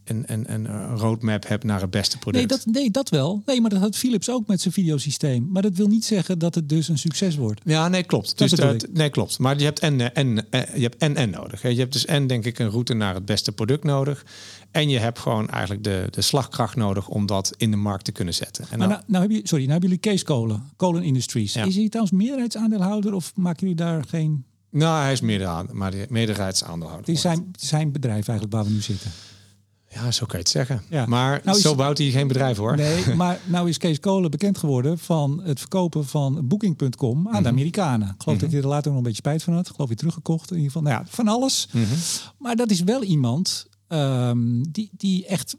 een, 0.04 0.24
een, 0.28 0.54
een 0.54 0.98
roadmap 0.98 1.48
hebt 1.48 1.64
naar 1.64 1.82
het 1.82 1.90
beste 1.90 2.18
product. 2.18 2.50
Nee 2.50 2.58
dat, 2.58 2.74
nee, 2.74 2.92
dat 2.92 3.10
wel. 3.10 3.42
Nee, 3.46 3.62
maar 3.62 3.70
dat 3.70 3.80
had 3.80 3.96
Philips 3.96 4.30
ook 4.30 4.48
met 4.48 4.62
zijn 4.62 4.74
videosysteem. 4.74 5.48
Maar 5.52 5.62
dat 5.62 5.76
wil 5.76 5.88
niet 5.88 6.06
zeggen 6.06 6.40
dat 6.40 6.56
het 6.56 6.70
dus 6.70 6.88
een 6.88 6.98
succes 6.98 7.36
wordt. 7.36 7.62
Ja, 7.64 7.88
nee, 7.88 8.04
klopt. 8.04 8.38
dus 8.38 8.52
dat, 8.52 8.88
nee, 8.94 9.10
klopt. 9.10 9.40
Maar 9.40 9.58
je 9.58 9.64
hebt 9.64 9.80
en, 9.80 10.14
en, 10.14 10.36
je 10.52 10.82
hebt 10.82 10.98
en, 10.98 11.16
en 11.16 11.30
nodig. 11.30 11.62
Je 11.62 11.80
hebt 11.80 11.94
dus 11.94 12.06
en 12.06 12.28
denk 12.28 12.46
ik 12.46 12.60
een 12.60 12.70
route 12.70 12.94
naar 12.94 13.14
het 13.14 13.26
beste 13.26 13.52
product 13.52 13.84
nodig. 13.84 14.26
En 14.74 14.90
je 14.90 15.00
hebt 15.00 15.20
gewoon 15.20 15.50
eigenlijk 15.50 15.84
de, 15.84 16.08
de 16.10 16.22
slagkracht 16.22 16.76
nodig 16.76 17.08
om 17.08 17.26
dat 17.26 17.54
in 17.58 17.72
de 17.72 17.78
markt 17.78 18.06
te 18.06 18.12
kunnen 18.12 18.34
zetten. 18.34 18.66
En 18.70 18.78
nou, 18.78 18.90
nou, 18.92 19.04
nou, 19.08 19.22
heb 19.22 19.32
je, 19.32 19.38
sorry, 19.38 19.66
nou 19.66 19.72
hebben 19.72 19.90
jullie 19.90 19.98
Kees 19.98 20.24
Kolen, 20.24 20.64
Kolen 20.76 21.04
Industries. 21.04 21.56
Is 21.56 21.76
hij 21.76 21.90
trouwens 21.90 22.16
meerderheidsaandeelhouder 22.18 23.14
of 23.14 23.32
maken 23.36 23.60
jullie 23.60 23.76
daar 23.76 24.04
geen... 24.08 24.46
Nou, 24.70 25.02
hij 25.02 25.12
is 25.12 25.22
meerderheidsaandeelhouder. 26.10 27.06
Het 27.06 27.16
is 27.16 27.22
zijn, 27.22 27.52
zijn 27.60 27.92
bedrijf 27.92 28.28
eigenlijk 28.28 28.54
waar 28.54 28.64
we 28.64 28.70
nu 28.70 28.82
zitten. 28.82 29.12
Ja, 29.90 30.12
zo 30.12 30.26
kan 30.26 30.40
je 30.40 30.44
het 30.44 30.50
zeggen. 30.50 30.82
Ja. 30.90 31.06
Maar 31.06 31.42
nou 31.44 31.60
zo 31.60 31.76
bouwt 31.76 31.98
hij 31.98 32.10
geen 32.10 32.28
bedrijf 32.28 32.58
hoor. 32.58 32.76
Nee, 32.76 33.16
maar 33.16 33.40
nou 33.46 33.70
is 33.70 33.78
Kees 33.78 34.00
Kolen 34.00 34.32
bekend 34.32 34.58
geworden 34.58 34.98
van 34.98 35.42
het 35.44 35.60
verkopen 35.60 36.06
van 36.06 36.48
Booking.com 36.48 37.28
aan 37.28 37.34
de 37.34 37.40
mhm. 37.40 37.48
Amerikanen. 37.48 38.08
Ik 38.08 38.22
geloof 38.22 38.40
dat 38.40 38.48
mhm. 38.48 38.58
hij 38.58 38.66
er 38.66 38.70
later 38.70 38.88
nog 38.88 38.98
een 38.98 39.04
beetje 39.04 39.18
spijt 39.18 39.44
van 39.44 39.54
had. 39.54 39.68
Ik 39.68 39.74
geloof 39.74 39.88
hij 39.88 39.98
teruggekocht. 39.98 40.52
In 40.52 40.58
ieder 40.58 40.72
geval, 40.72 40.88
nou 40.92 41.04
ja, 41.04 41.10
van 41.10 41.28
alles. 41.28 41.68
Mhm. 41.72 41.86
Maar 42.38 42.56
dat 42.56 42.72
is 42.72 42.82
wel 42.82 43.04
iemand 43.04 43.68
um, 43.88 44.72
die, 44.72 44.90
die 44.92 45.26
echt, 45.26 45.58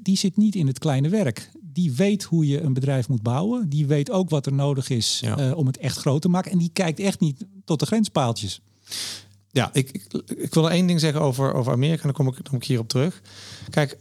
die 0.00 0.16
zit 0.16 0.36
niet 0.36 0.54
in 0.54 0.66
het 0.66 0.78
kleine 0.78 1.08
werk. 1.08 1.50
Die 1.60 1.92
weet 1.92 2.22
hoe 2.22 2.46
je 2.46 2.60
een 2.60 2.72
bedrijf 2.72 3.08
moet 3.08 3.22
bouwen. 3.22 3.68
Die 3.68 3.86
weet 3.86 4.10
ook 4.10 4.30
wat 4.30 4.46
er 4.46 4.52
nodig 4.52 4.88
is 4.88 5.22
uh, 5.24 5.56
om 5.56 5.66
het 5.66 5.78
echt 5.78 5.96
groot 5.96 6.22
te 6.22 6.28
maken. 6.28 6.50
En 6.50 6.58
die 6.58 6.70
kijkt 6.72 7.00
echt 7.00 7.20
niet 7.20 7.46
tot 7.64 7.80
de 7.80 7.86
grenspaaltjes. 7.86 8.60
Ja, 9.50 9.70
ik, 9.72 9.90
ik, 9.90 10.06
ik, 10.36 10.54
wil 10.54 10.70
één 10.70 10.86
ding 10.86 11.00
zeggen 11.00 11.20
over, 11.20 11.54
over 11.54 11.72
Amerika. 11.72 12.02
Dan 12.02 12.12
kom 12.12 12.28
ik, 12.28 12.34
dan 12.34 12.42
kom 12.42 12.56
ik 12.56 12.64
hierop 12.64 12.88
terug. 12.88 13.22
Kijk, 13.70 13.98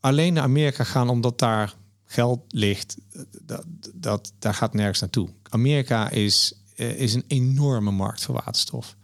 alleen 0.00 0.32
naar 0.32 0.42
Amerika 0.42 0.84
gaan 0.84 1.08
omdat 1.08 1.38
daar 1.38 1.74
geld 2.04 2.40
ligt, 2.48 2.96
dat, 3.42 3.64
dat, 3.94 4.32
daar 4.38 4.54
gaat 4.54 4.74
nergens 4.74 5.00
naartoe. 5.00 5.28
Amerika 5.48 6.10
is, 6.10 6.52
eh, 6.76 7.00
is 7.00 7.14
een 7.14 7.24
enorme 7.26 7.90
markt 7.90 8.24
voor 8.24 8.34
waterstof. 8.34 8.96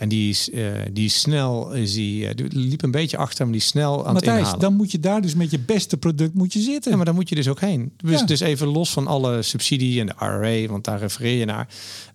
En 0.00 0.08
die 0.08 0.30
is, 0.30 0.48
uh, 0.48 0.72
die 0.92 1.04
is 1.04 1.20
snel, 1.20 1.72
is 1.72 1.92
die, 1.92 2.24
uh, 2.24 2.30
die 2.34 2.46
liep 2.48 2.82
een 2.82 2.90
beetje 2.90 3.16
achter, 3.16 3.44
maar 3.44 3.52
die 3.52 3.62
snel 3.62 4.06
aan 4.06 4.12
Matthijs, 4.12 4.36
het 4.36 4.38
inhalen. 4.38 4.60
dan 4.60 4.74
moet 4.74 4.92
je 4.92 5.00
daar 5.00 5.20
dus 5.20 5.34
met 5.34 5.50
je 5.50 5.58
beste 5.58 5.96
product 5.96 6.34
moet 6.34 6.52
je 6.52 6.60
zitten. 6.60 6.90
Ja, 6.90 6.96
maar 6.96 7.06
dan 7.06 7.14
moet 7.14 7.28
je 7.28 7.34
dus 7.34 7.48
ook 7.48 7.60
heen. 7.60 7.92
Dus, 7.96 8.22
dus 8.22 8.40
even 8.40 8.66
los 8.66 8.90
van 8.90 9.06
alle 9.06 9.42
subsidie 9.42 10.00
en 10.00 10.06
de 10.06 10.14
IRA, 10.20 10.68
want 10.72 10.84
daar 10.84 10.98
refereer 10.98 11.38
je 11.38 11.44
naar. 11.44 11.68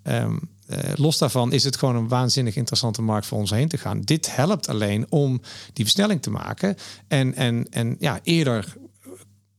Um, 0.04 0.40
uh, 0.70 0.78
los 0.96 1.18
daarvan 1.18 1.52
is 1.52 1.64
het 1.64 1.78
gewoon 1.78 1.96
een 1.96 2.08
waanzinnig 2.08 2.56
interessante 2.56 3.02
markt 3.02 3.26
voor 3.26 3.38
ons 3.38 3.50
heen 3.50 3.68
te 3.68 3.78
gaan. 3.78 4.02
Dit 4.02 4.36
helpt 4.36 4.68
alleen 4.70 5.06
om 5.10 5.42
die 5.74 5.86
versnelling 5.86 6.22
te 6.22 6.30
maken 6.30 6.76
en, 7.08 7.36
en, 7.36 7.68
en 7.70 7.96
ja, 8.00 8.20
eerder 8.24 8.76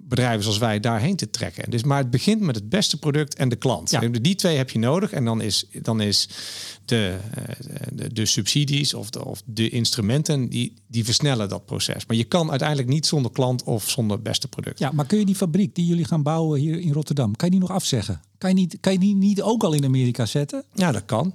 bedrijven 0.08 0.42
zoals 0.42 0.58
wij 0.58 0.80
daarheen 0.80 1.16
te 1.16 1.30
trekken. 1.30 1.70
Dus, 1.70 1.82
maar 1.82 1.98
het 1.98 2.10
begint 2.10 2.40
met 2.40 2.54
het 2.54 2.68
beste 2.68 2.98
product 2.98 3.34
en 3.34 3.48
de 3.48 3.56
klant. 3.56 3.90
Ja. 3.90 4.00
Die 4.00 4.34
twee 4.34 4.56
heb 4.56 4.70
je 4.70 4.78
nodig. 4.78 5.12
En 5.12 5.24
dan 5.24 5.40
is, 5.40 5.66
dan 5.82 6.00
is 6.00 6.28
de, 6.84 7.18
eh, 7.34 7.44
de, 7.92 8.12
de, 8.12 8.26
subsidies 8.26 8.94
of 8.94 9.10
de, 9.10 9.24
of 9.24 9.42
de 9.44 9.68
instrumenten, 9.68 10.48
die, 10.48 10.74
die 10.86 11.04
versnellen 11.04 11.48
dat 11.48 11.66
proces. 11.66 12.06
Maar 12.06 12.16
je 12.16 12.24
kan 12.24 12.50
uiteindelijk 12.50 12.88
niet 12.88 13.06
zonder 13.06 13.32
klant 13.32 13.62
of 13.62 13.90
zonder 13.90 14.22
beste 14.22 14.48
product. 14.48 14.78
Ja, 14.78 14.90
maar 14.92 15.06
kun 15.06 15.18
je 15.18 15.26
die 15.26 15.34
fabriek 15.34 15.74
die 15.74 15.86
jullie 15.86 16.04
gaan 16.04 16.22
bouwen 16.22 16.60
hier 16.60 16.80
in 16.80 16.92
Rotterdam, 16.92 17.36
kan 17.36 17.48
je 17.48 17.54
die 17.58 17.68
nog 17.68 17.76
afzeggen? 17.76 18.20
Kan 18.38 18.50
je, 18.50 18.56
niet, 18.56 18.76
kan 18.80 18.92
je 18.92 18.98
die 18.98 19.14
niet 19.14 19.42
ook 19.42 19.64
al 19.64 19.72
in 19.72 19.84
Amerika 19.84 20.26
zetten? 20.26 20.64
Ja, 20.74 20.92
dat 20.92 21.04
kan. 21.04 21.34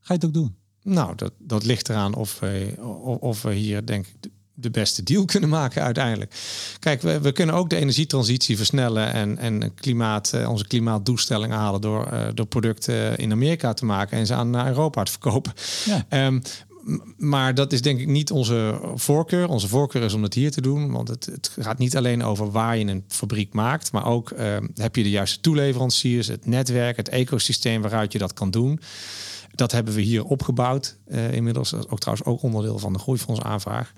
Ga 0.00 0.14
je 0.14 0.20
het 0.20 0.24
ook 0.24 0.34
doen? 0.34 0.56
Nou, 0.82 1.14
dat, 1.16 1.32
dat 1.38 1.64
ligt 1.64 1.88
eraan 1.88 2.14
of, 2.14 2.40
of, 2.78 3.16
of 3.16 3.42
we 3.42 3.54
hier 3.54 3.86
denk 3.86 4.06
ik 4.06 4.30
de 4.60 4.70
beste 4.70 5.02
deal 5.02 5.24
kunnen 5.24 5.48
maken 5.48 5.82
uiteindelijk. 5.82 6.34
Kijk, 6.78 7.02
we, 7.02 7.20
we 7.20 7.32
kunnen 7.32 7.54
ook 7.54 7.70
de 7.70 7.76
energietransitie 7.76 8.56
versnellen 8.56 9.12
en, 9.12 9.38
en 9.38 9.74
klimaat, 9.74 10.32
eh, 10.32 10.50
onze 10.50 10.66
klimaatdoelstellingen 10.66 11.56
halen 11.56 11.80
door, 11.80 12.08
uh, 12.12 12.20
door 12.34 12.46
producten 12.46 13.16
in 13.16 13.32
Amerika 13.32 13.72
te 13.72 13.84
maken 13.84 14.18
en 14.18 14.26
ze 14.26 14.34
aan 14.34 14.66
Europa 14.66 15.02
te 15.02 15.10
verkopen. 15.10 15.52
Ja. 15.84 16.04
Ehm, 16.08 16.40
maar 17.16 17.54
dat 17.54 17.72
is 17.72 17.82
denk 17.82 18.00
ik 18.00 18.06
niet 18.06 18.30
onze 18.30 18.80
voorkeur. 18.94 19.48
Onze 19.48 19.68
voorkeur 19.68 20.02
is 20.02 20.12
om 20.12 20.22
het 20.22 20.34
hier 20.34 20.50
te 20.50 20.60
doen. 20.60 20.92
Want 20.92 21.08
het, 21.08 21.26
het 21.26 21.50
gaat 21.60 21.78
niet 21.78 21.96
alleen 21.96 22.24
over 22.24 22.50
waar 22.50 22.76
je 22.76 22.84
een 22.84 23.04
fabriek 23.08 23.52
maakt. 23.52 23.92
Maar 23.92 24.06
ook 24.06 24.30
uh, 24.30 24.56
heb 24.74 24.96
je 24.96 25.02
de 25.02 25.10
juiste 25.10 25.40
toeleveranciers, 25.40 26.26
het 26.26 26.46
netwerk, 26.46 26.96
het 26.96 27.08
ecosysteem 27.08 27.82
waaruit 27.82 28.12
je 28.12 28.18
dat 28.18 28.32
kan 28.32 28.50
doen. 28.50 28.80
Dat 29.58 29.72
hebben 29.72 29.94
we 29.94 30.00
hier 30.00 30.24
opgebouwd. 30.24 30.98
Uh, 31.08 31.32
inmiddels 31.32 31.74
ook 31.74 31.98
trouwens 31.98 32.28
ook 32.28 32.42
onderdeel 32.42 32.78
van 32.78 32.92
de 32.92 32.98
groeifondsaanvraag 32.98 33.92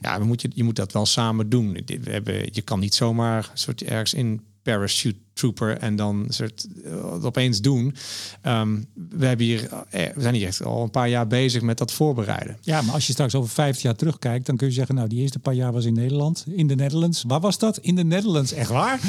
ja, 0.00 0.18
we 0.18 0.24
moet 0.24 0.42
je, 0.42 0.50
je 0.54 0.64
moet 0.64 0.76
dat 0.76 0.92
wel 0.92 1.06
samen 1.06 1.48
doen. 1.48 1.72
We 1.86 2.10
hebben, 2.10 2.48
je 2.52 2.62
kan 2.62 2.80
niet 2.80 2.94
zomaar 2.94 3.50
soort 3.54 3.82
ergens 3.82 4.14
in 4.14 4.40
parachute 4.62 5.18
trooper 5.36 5.78
en 5.78 5.96
dan 5.96 6.26
soort 6.28 6.66
uh, 6.84 7.24
opeens 7.24 7.60
doen. 7.60 7.94
Um, 8.42 8.86
we 9.10 9.26
hebben 9.26 9.46
hier, 9.46 9.68
eh, 9.90 10.06
we 10.14 10.20
zijn 10.22 10.34
hier 10.34 10.46
echt 10.46 10.64
al 10.64 10.82
een 10.82 10.90
paar 10.90 11.08
jaar 11.08 11.26
bezig 11.26 11.62
met 11.62 11.78
dat 11.78 11.92
voorbereiden. 11.92 12.56
Ja, 12.60 12.82
maar 12.82 12.94
als 12.94 13.06
je 13.06 13.12
straks 13.12 13.34
over 13.34 13.50
vijf 13.50 13.80
jaar 13.80 13.94
terugkijkt, 13.94 14.46
dan 14.46 14.56
kun 14.56 14.66
je 14.66 14.72
zeggen, 14.72 14.94
nou, 14.94 15.08
die 15.08 15.20
eerste 15.20 15.38
paar 15.38 15.54
jaar 15.54 15.72
was 15.72 15.84
in 15.84 15.92
Nederland, 15.92 16.44
in 16.48 16.66
de 16.66 16.74
Netherlands. 16.74 17.24
Waar 17.26 17.40
was 17.40 17.58
dat? 17.58 17.78
In 17.78 17.94
de 17.94 18.04
Netherlands, 18.04 18.52
echt 18.52 18.70
waar? 18.70 19.00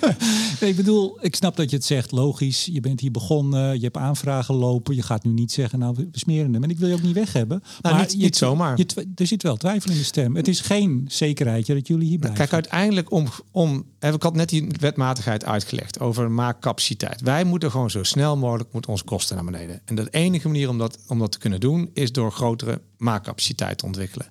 nee, 0.60 0.70
ik 0.70 0.76
bedoel, 0.76 1.18
ik 1.20 1.34
snap 1.34 1.56
dat 1.56 1.70
je 1.70 1.76
het 1.76 1.84
zegt, 1.84 2.10
logisch. 2.10 2.68
Je 2.72 2.80
bent 2.80 3.00
hier 3.00 3.10
begonnen, 3.10 3.74
je 3.74 3.84
hebt 3.84 3.96
aanvragen 3.96 4.54
lopen. 4.54 4.94
Je 4.94 5.02
gaat 5.02 5.24
nu 5.24 5.32
niet 5.32 5.52
zeggen, 5.52 5.78
nou, 5.78 5.94
we 5.96 6.08
smeren 6.12 6.52
hem. 6.52 6.62
En 6.62 6.70
ik 6.70 6.78
wil 6.78 6.88
je 6.88 6.94
ook 6.94 7.02
niet 7.02 7.14
weg 7.14 7.32
hebben. 7.32 7.62
Nou, 7.82 7.94
maar 7.94 8.04
niet, 8.04 8.12
je, 8.12 8.18
niet 8.18 8.36
zomaar. 8.36 8.78
Je, 8.78 8.86
er 9.14 9.26
zit 9.26 9.42
wel 9.42 9.56
twijfel 9.56 9.90
in 9.90 9.96
de 9.96 10.04
stem. 10.04 10.36
Het 10.36 10.48
is 10.48 10.60
geen 10.60 11.04
zekerheidje 11.08 11.74
dat 11.74 11.86
jullie 11.86 12.08
hier 12.08 12.18
blijven. 12.18 12.38
Kijk, 12.38 12.52
uiteindelijk 12.52 13.10
om, 13.10 13.26
om 13.50 13.84
ik 14.00 14.22
had 14.22 14.34
net 14.34 14.48
die 14.48 14.66
wetmatigheid 14.80 15.44
uit 15.44 15.61
over 16.00 16.30
maakcapaciteit. 16.30 17.20
Wij 17.20 17.44
moeten 17.44 17.70
gewoon 17.70 17.90
zo 17.90 18.02
snel 18.02 18.36
mogelijk 18.36 18.72
moeten 18.72 18.90
onze 18.90 19.04
kosten 19.04 19.36
naar 19.36 19.44
beneden. 19.44 19.80
En 19.84 19.94
de 19.94 20.06
enige 20.10 20.48
manier 20.48 20.68
om 20.68 20.78
dat, 20.78 20.98
om 21.06 21.18
dat 21.18 21.32
te 21.32 21.38
kunnen 21.38 21.60
doen 21.60 21.90
is 21.92 22.12
door 22.12 22.32
grotere 22.32 22.80
maakcapaciteit 22.96 23.78
te 23.78 23.86
ontwikkelen. 23.86 24.26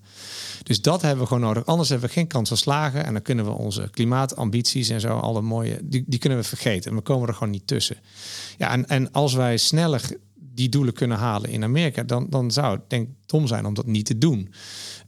Dus 0.63 0.81
dat 0.81 1.01
hebben 1.01 1.21
we 1.21 1.27
gewoon 1.27 1.43
nodig. 1.43 1.65
Anders 1.65 1.89
hebben 1.89 2.07
we 2.07 2.13
geen 2.13 2.27
kans 2.27 2.47
van 2.47 2.57
slagen. 2.57 3.05
En 3.05 3.13
dan 3.13 3.21
kunnen 3.21 3.45
we 3.45 3.51
onze 3.51 3.89
klimaatambities 3.91 4.89
en 4.89 5.01
zo, 5.01 5.17
alle 5.17 5.41
mooie, 5.41 5.79
die, 5.83 6.03
die 6.07 6.19
kunnen 6.19 6.39
we 6.39 6.43
vergeten. 6.43 6.91
En 6.91 6.97
we 6.97 7.03
komen 7.03 7.27
er 7.27 7.33
gewoon 7.33 7.49
niet 7.49 7.67
tussen. 7.67 7.97
Ja, 8.57 8.71
en, 8.71 8.87
en 8.87 9.11
als 9.11 9.33
wij 9.33 9.57
sneller 9.57 10.01
die 10.53 10.69
doelen 10.69 10.93
kunnen 10.93 11.17
halen 11.17 11.49
in 11.49 11.63
Amerika, 11.63 12.03
dan, 12.03 12.27
dan 12.29 12.51
zou 12.51 12.75
het 12.75 12.89
denk 12.89 13.07
ik 13.07 13.13
dom 13.25 13.47
zijn 13.47 13.65
om 13.65 13.73
dat 13.73 13.85
niet 13.85 14.05
te 14.05 14.17
doen. 14.17 14.53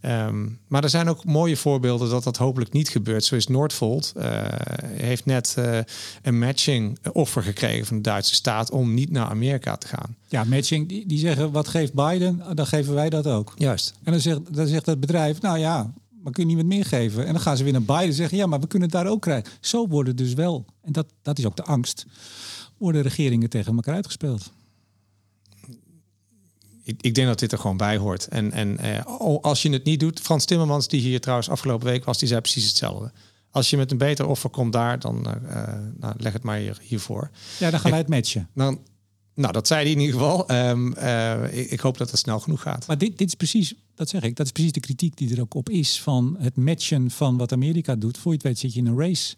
Ehm, 0.04 0.48
maar 0.68 0.84
er 0.84 0.90
zijn 0.90 1.10
ook 1.10 1.26
mooie 1.26 1.58
voorbeelden 1.58 2.10
dat 2.10 2.24
dat 2.24 2.38
hopelijk 2.38 2.72
niet 2.72 2.90
gebeurt. 2.90 3.24
Zo 3.24 3.36
is 3.36 3.48
Noordvolt 3.48 4.14
uh, 4.18 4.24
heeft 4.84 5.26
net 5.26 5.56
uh, 5.60 5.80
een 6.22 6.40
matching 6.40 6.98
offer 7.14 7.44
gekregen 7.44 7.86
van 7.86 7.96
de 7.96 8.02
Duitse 8.02 8.36
staat 8.36 8.72
om 8.72 8.94
niet 8.94 9.12
naar 9.12 9.28
Amerika 9.28 9.76
te 9.76 9.88
gaan. 9.88 10.16
Ja, 10.28 10.44
matching, 10.44 10.90
die, 10.90 11.06
die 11.08 11.20
zeggen 11.20 11.52
wat 11.52 11.68
geeft 11.68 11.94
Biden, 11.94 12.42
dan 12.54 12.68
geven 12.68 12.94
wij 12.94 13.10
dat 13.10 13.28
ook. 13.28 13.54
Juist. 13.56 13.94
En 14.04 14.12
dan 14.12 14.22
zegt, 14.22 14.56
dan 14.56 14.68
zegt 14.68 14.86
het 14.86 15.00
bedrijf, 15.00 15.42
nou 15.42 15.58
ja, 15.58 15.94
maar 16.22 16.32
kun 16.32 16.44
je 16.44 16.56
niet 16.56 16.66
met 16.66 16.76
meer 16.76 16.86
geven? 16.86 17.26
En 17.26 17.34
dan 17.34 17.42
gaan 17.42 17.58
ze 17.58 17.64
weer 17.64 17.74
naar 17.74 17.82
Biden 17.82 18.08
en 18.08 18.14
zeggen, 18.14 18.38
ja, 18.38 18.46
maar 18.46 18.60
we 18.60 18.68
kunnen 18.68 18.90
het 18.90 18.98
daar 18.98 19.12
ook 19.12 19.22
krijgen. 19.22 19.52
Zo 19.60 19.88
worden 19.88 20.16
dus 20.16 20.34
wel, 20.34 20.66
en 20.82 20.92
dat, 20.92 21.06
dat 21.22 21.38
is 21.38 21.46
ook 21.46 21.56
de 21.56 21.64
angst, 21.64 22.06
worden 22.78 23.02
regeringen 23.02 23.50
tegen 23.50 23.76
elkaar 23.76 23.96
uitgespeeld 23.96 24.52
ik, 26.84 27.02
ik, 27.02 27.16
denk 27.16 27.28
dat 27.28 27.40
dit 27.40 27.52
er 27.52 27.58
gewoon 27.58 27.78
bij 27.78 27.98
hoort. 27.98 28.28
En, 28.28 28.52
en 28.52 28.78
eh, 28.78 29.06
als 29.42 29.62
je 29.62 29.70
het 29.70 29.84
niet 29.84 30.00
doet, 30.00 30.20
Frans 30.20 30.46
Timmermans, 30.46 30.88
die 30.88 31.02
hier 31.02 31.22
trouwens 31.22 31.50
afgelopen 31.50 31.88
week 31.88 32.06
was, 32.06 32.18
die 32.18 32.28
zei 32.28 32.42
precies 32.42 32.68
hetzelfde. 32.68 33.12
Als 33.52 33.70
je 33.70 33.78
met 33.78 33.92
een 33.92 33.98
beter 33.98 34.28
offer 34.28 34.50
komt 34.50 34.74
daar, 34.74 35.00
dan 35.00 35.28
uh, 35.48 35.64
nou, 35.98 36.14
leg 36.18 36.34
het 36.34 36.44
maar 36.44 36.58
hier, 36.58 36.78
hiervoor. 36.82 37.30
Ja, 37.60 37.70
dan 37.70 37.80
gaan 37.80 37.92
wij 37.92 38.00
het 38.00 38.10
matchen. 38.10 38.50
Dan, 38.54 38.80
nou, 39.36 39.54
dat 39.54 39.68
zei 39.68 39.82
hij 39.82 39.92
in 39.92 40.00
ieder 40.00 40.16
geval. 40.16 40.52
Um, 40.52 40.94
uh, 40.98 41.58
ik, 41.58 41.72
ik, 41.72 41.80
hoop 41.80 41.98
dat 41.98 42.12
het 42.12 42.20
snel 42.20 42.40
genoeg 42.40 42.62
gaat. 42.62 42.88
Maar 42.88 42.98
dit, 42.98 43.18
dit 43.18 43.28
is 43.28 43.36
precies, 43.36 43.74
dat 43.96 44.10
zeg 44.10 44.22
ik, 44.22 44.36
dat 44.36 44.46
is 44.46 44.52
precies 44.52 44.72
de 44.72 44.80
kritiek 44.80 45.18
die 45.18 45.36
er 45.36 45.42
ook 45.42 45.54
op 45.54 45.70
is 45.70 46.02
van 46.02 46.36
het 46.40 46.56
matchen 46.56 47.12
van 47.12 47.38
wat 47.38 47.52
Amerika 47.52 47.96
doet. 47.96 48.18
Voor 48.18 48.32
je 48.32 48.38
het 48.38 48.48
weet 48.48 48.60
zit 48.60 48.74
je 48.74 48.80
in 48.80 48.88
een 48.88 48.98
race. 48.98 49.36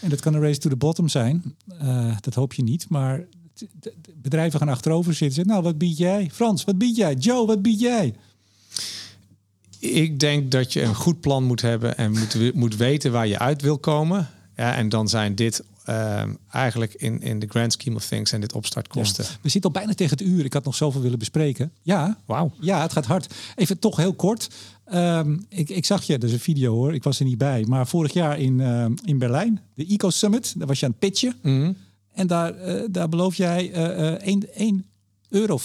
En 0.00 0.10
dat 0.10 0.20
kan 0.20 0.34
een 0.34 0.40
race 0.40 0.58
to 0.58 0.68
the 0.68 0.76
bottom 0.76 1.08
zijn. 1.08 1.56
Uh, 1.82 2.16
dat 2.20 2.34
hoop 2.34 2.52
je 2.52 2.62
niet, 2.62 2.88
maar 2.88 3.26
bedrijven 4.14 4.58
gaan 4.58 4.68
achterover 4.68 5.14
zitten. 5.14 5.46
Nou, 5.46 5.62
wat 5.62 5.78
bied 5.78 5.98
jij? 5.98 6.30
Frans, 6.32 6.64
wat 6.64 6.78
bied 6.78 6.96
jij? 6.96 7.14
Joe, 7.14 7.46
wat 7.46 7.62
bied 7.62 7.80
jij? 7.80 8.14
Ik 9.78 10.20
denk 10.20 10.50
dat 10.50 10.72
je 10.72 10.82
een 10.82 10.94
goed 10.94 11.20
plan 11.20 11.44
moet 11.44 11.60
hebben 11.60 11.96
en 11.96 12.10
moet, 12.10 12.54
moet 12.54 12.76
weten 12.76 13.12
waar 13.12 13.26
je 13.26 13.38
uit 13.38 13.62
wil 13.62 13.78
komen. 13.78 14.28
Ja, 14.56 14.74
en 14.74 14.88
dan 14.88 15.08
zijn 15.08 15.34
dit 15.34 15.62
ehm, 15.84 16.34
eigenlijk 16.50 16.94
in, 16.94 17.20
in 17.20 17.38
de 17.38 17.46
grand 17.46 17.72
scheme 17.72 17.96
of 17.96 18.06
things 18.06 18.32
en 18.32 18.40
dit 18.40 18.52
opstartkosten. 18.52 19.24
We 19.24 19.48
zitten 19.48 19.70
al 19.70 19.80
bijna 19.80 19.94
tegen 19.94 20.18
het 20.18 20.26
uur. 20.26 20.44
Ik 20.44 20.52
had 20.52 20.64
nog 20.64 20.74
zoveel 20.74 21.00
willen 21.00 21.18
bespreken. 21.18 21.72
Ja, 21.82 22.18
wauw. 22.26 22.52
Ja, 22.60 22.82
het 22.82 22.92
gaat 22.92 23.06
hard. 23.06 23.34
Even 23.56 23.78
toch 23.78 23.96
heel 23.96 24.14
kort. 24.14 24.48
Ehm, 24.84 25.38
ik, 25.48 25.68
ik, 25.68 25.84
zag 25.84 26.02
je, 26.02 26.18
dat 26.18 26.28
is 26.28 26.34
een 26.34 26.40
video 26.40 26.74
hoor, 26.74 26.94
ik 26.94 27.02
was 27.02 27.18
er 27.18 27.24
niet 27.24 27.38
bij. 27.38 27.64
Maar 27.68 27.86
vorig 27.86 28.12
jaar 28.12 28.38
in, 28.38 28.58
uh, 28.58 28.86
in 29.04 29.18
Berlijn, 29.18 29.60
de 29.74 29.86
Eco 29.86 30.10
Summit, 30.10 30.54
daar 30.58 30.66
was 30.66 30.80
je 30.80 30.86
aan 30.86 30.90
het 30.90 31.00
pitchen. 31.00 31.34
Mhm. 31.42 31.72
En 32.12 32.26
daar, 32.26 32.68
uh, 32.68 32.82
daar 32.90 33.08
beloof 33.08 33.34
jij 33.34 33.70
uh, 34.24 34.36
1,50 34.70 34.74
euro 35.28 35.58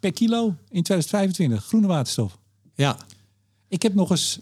per 0.00 0.12
kilo 0.12 0.46
in 0.46 0.82
2025, 0.82 1.64
groene 1.64 1.86
waterstof. 1.86 2.38
Ja. 2.74 2.96
Ik 3.68 3.82
heb 3.82 3.94
nog 3.94 4.10
eens 4.10 4.40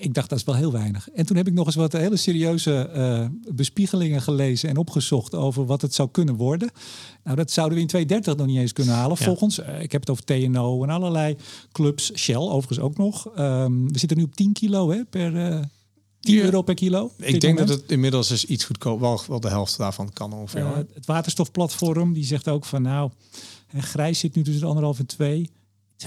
ik 0.00 0.14
dacht 0.14 0.28
dat 0.28 0.38
is 0.38 0.44
wel 0.44 0.54
heel 0.54 0.72
weinig. 0.72 1.10
En 1.10 1.26
toen 1.26 1.36
heb 1.36 1.46
ik 1.46 1.52
nog 1.52 1.66
eens 1.66 1.74
wat 1.74 1.92
hele 1.92 2.16
serieuze 2.16 2.90
uh, 2.94 3.54
bespiegelingen 3.54 4.22
gelezen 4.22 4.68
en 4.68 4.76
opgezocht 4.76 5.34
over 5.34 5.66
wat 5.66 5.82
het 5.82 5.94
zou 5.94 6.08
kunnen 6.10 6.34
worden. 6.34 6.70
Nou, 7.24 7.36
dat 7.36 7.50
zouden 7.50 7.76
we 7.76 7.82
in 7.82 7.88
2030 7.88 8.44
nog 8.44 8.54
niet 8.54 8.62
eens 8.62 8.72
kunnen 8.72 8.94
halen. 8.94 9.16
Volgens, 9.16 9.58
uh, 9.58 9.82
ik 9.82 9.92
heb 9.92 10.00
het 10.00 10.10
over 10.10 10.24
TNO 10.24 10.82
en 10.82 10.90
allerlei 10.90 11.36
clubs, 11.72 12.12
Shell 12.14 12.36
overigens 12.36 12.78
ook 12.78 12.96
nog. 12.96 13.38
Um, 13.38 13.92
we 13.92 13.98
zitten 13.98 14.18
nu 14.18 14.24
op 14.24 14.36
10 14.36 14.52
kilo 14.52 14.90
hè, 14.90 15.04
per. 15.04 15.34
Uh, 15.34 15.58
10 16.20 16.34
ja. 16.34 16.42
euro 16.42 16.62
per 16.62 16.74
kilo. 16.74 17.10
Ik 17.16 17.40
denk 17.40 17.58
dat 17.58 17.68
het 17.68 17.82
inmiddels 17.86 18.30
is 18.30 18.44
iets 18.44 18.64
goedkoop, 18.64 19.00
wel, 19.00 19.20
wel 19.28 19.40
de 19.40 19.48
helft 19.48 19.76
daarvan 19.76 20.12
kan 20.12 20.32
ongeveer. 20.32 20.66
het 20.94 21.06
waterstofplatform 21.06 22.12
die 22.12 22.24
zegt 22.24 22.48
ook 22.48 22.64
van 22.64 22.82
nou, 22.82 23.10
grijs 23.76 24.18
zit 24.18 24.34
nu 24.34 24.42
tussen 24.42 24.66
anderhalf 24.66 24.98
en 24.98 25.06
twee. 25.06 25.50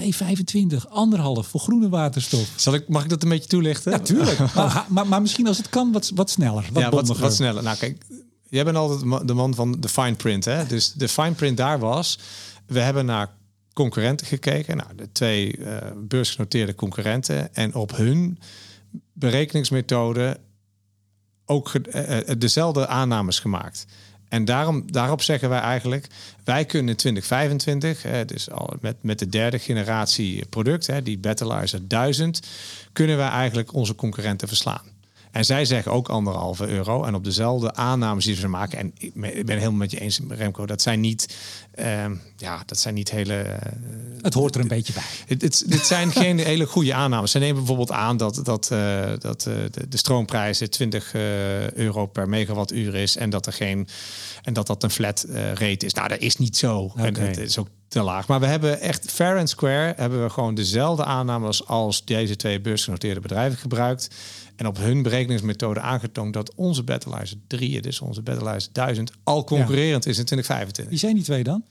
2,25, 0.02 0.88
anderhalf 0.88 1.46
voor 1.46 1.60
groene 1.60 1.88
waterstof. 1.88 2.52
Zal 2.56 2.74
ik, 2.74 2.88
mag 2.88 3.02
ik 3.02 3.08
dat 3.08 3.22
een 3.22 3.28
beetje 3.28 3.48
toelichten? 3.48 3.92
Natuurlijk. 3.92 4.38
maar, 4.54 4.86
maar, 4.88 5.06
maar, 5.06 5.20
misschien 5.20 5.46
als 5.46 5.56
het 5.56 5.68
kan, 5.68 5.92
wat, 5.92 6.10
wat 6.14 6.30
sneller. 6.30 6.68
Wat 6.72 6.82
ja, 6.82 6.90
wat, 6.90 7.18
wat, 7.18 7.34
sneller. 7.34 7.62
Nou, 7.62 7.76
kijk, 7.76 8.04
jij 8.48 8.64
bent 8.64 8.76
altijd 8.76 9.28
de 9.28 9.34
man 9.34 9.54
van 9.54 9.80
de 9.80 9.88
fine 9.88 10.14
print. 10.14 10.44
Hè? 10.44 10.66
Dus 10.66 10.92
de 10.92 11.08
fine 11.08 11.32
print 11.32 11.56
daar 11.56 11.78
was. 11.78 12.18
We 12.66 12.80
hebben 12.80 13.06
naar 13.06 13.30
concurrenten 13.72 14.26
gekeken. 14.26 14.76
Nou, 14.76 14.88
de 14.96 15.12
twee 15.12 15.58
uh, 15.58 15.76
beursgenoteerde 15.96 16.74
concurrenten. 16.74 17.54
En 17.54 17.74
op 17.74 17.96
hun 17.96 18.38
berekeningsmethode 19.12 20.40
ook 21.46 21.72
uh, 21.74 22.18
dezelfde 22.38 22.86
aannames 22.86 23.38
gemaakt. 23.38 23.86
En 24.28 24.44
daarom, 24.44 24.92
daarop 24.92 25.22
zeggen 25.22 25.48
wij 25.48 25.60
eigenlijk, 25.60 26.06
wij 26.44 26.64
kunnen 26.64 26.88
in 26.88 26.96
2025, 26.96 28.02
hè, 28.02 28.24
dus 28.24 28.50
al 28.50 28.76
met, 28.80 28.96
met 29.02 29.18
de 29.18 29.26
derde 29.28 29.58
generatie 29.58 30.46
product, 30.46 30.86
hè, 30.86 31.02
die 31.02 31.18
Battleizer 31.18 31.88
1000, 31.88 32.40
kunnen 32.92 33.16
wij 33.16 33.28
eigenlijk 33.28 33.72
onze 33.72 33.94
concurrenten 33.94 34.48
verslaan. 34.48 34.93
En 35.34 35.44
zij 35.44 35.64
zeggen 35.64 35.92
ook 35.92 36.08
anderhalve 36.08 36.66
euro. 36.66 37.04
En 37.04 37.14
op 37.14 37.24
dezelfde 37.24 37.74
aannames 37.74 38.24
die 38.24 38.34
ze 38.34 38.48
maken. 38.48 38.78
En 38.78 38.92
ik 38.96 39.46
ben 39.46 39.58
helemaal 39.58 39.78
met 39.78 39.90
je 39.90 40.00
eens, 40.00 40.20
Remco. 40.28 40.66
Dat 40.66 40.82
zijn 40.82 41.00
niet, 41.00 41.36
um, 41.78 42.20
ja, 42.36 42.62
dat 42.66 42.78
zijn 42.78 42.94
niet 42.94 43.10
hele. 43.10 43.44
Uh, 43.44 43.52
het 44.22 44.34
hoort 44.34 44.54
er 44.54 44.60
een 44.60 44.68
beetje 44.68 44.92
bij. 44.92 45.02
Het, 45.26 45.42
het, 45.42 45.64
dit 45.66 45.86
zijn 45.86 46.12
geen 46.22 46.38
hele 46.38 46.66
goede 46.66 46.94
aannames. 46.94 47.30
Ze 47.30 47.38
nemen 47.38 47.56
bijvoorbeeld 47.56 47.90
aan 47.90 48.16
dat, 48.16 48.40
dat, 48.42 48.70
uh, 48.72 49.10
dat 49.18 49.46
uh, 49.48 49.54
de, 49.70 49.88
de 49.88 49.96
stroomprijs 49.96 50.58
20 50.58 51.14
euro 51.74 52.06
per 52.06 52.28
megawattuur 52.28 52.94
is. 52.94 53.16
En 53.16 53.30
dat 53.30 53.46
er 53.46 53.52
geen. 53.52 53.88
En 54.42 54.52
dat 54.52 54.66
dat 54.66 54.82
een 54.82 54.90
flat 54.90 55.26
rate 55.54 55.86
is. 55.86 55.94
Nou, 55.94 56.08
dat 56.08 56.20
is 56.20 56.36
niet 56.36 56.56
zo. 56.56 56.78
Okay. 56.78 57.06
En 57.06 57.20
het 57.20 57.38
is 57.38 57.58
ook 57.58 57.68
te 57.94 58.02
laag. 58.02 58.28
Maar 58.28 58.40
we 58.40 58.46
hebben 58.46 58.80
echt 58.80 59.10
fair 59.10 59.38
and 59.38 59.48
square. 59.48 59.94
Hebben 59.96 60.22
we 60.22 60.30
gewoon 60.30 60.54
dezelfde 60.54 61.04
aannames 61.04 61.66
als 61.66 62.04
deze 62.04 62.36
twee 62.36 62.60
beursgenoteerde 62.60 63.20
bedrijven 63.20 63.58
gebruikt. 63.58 64.10
En 64.56 64.66
op 64.66 64.76
hun 64.76 65.02
berekeningsmethode 65.02 65.80
aangetoond 65.80 66.32
dat 66.32 66.54
onze 66.54 66.82
Battleizer 66.82 67.36
3, 67.46 67.82
dus 67.82 68.00
onze 68.00 68.22
Battleizer 68.22 68.72
1000, 68.72 69.10
al 69.22 69.44
concurrerend 69.44 70.04
ja. 70.04 70.10
is 70.10 70.18
in 70.18 70.24
2025. 70.24 70.88
Wie 70.88 70.98
zijn 70.98 71.14
die 71.14 71.24
twee 71.24 71.42
dan? 71.42 71.64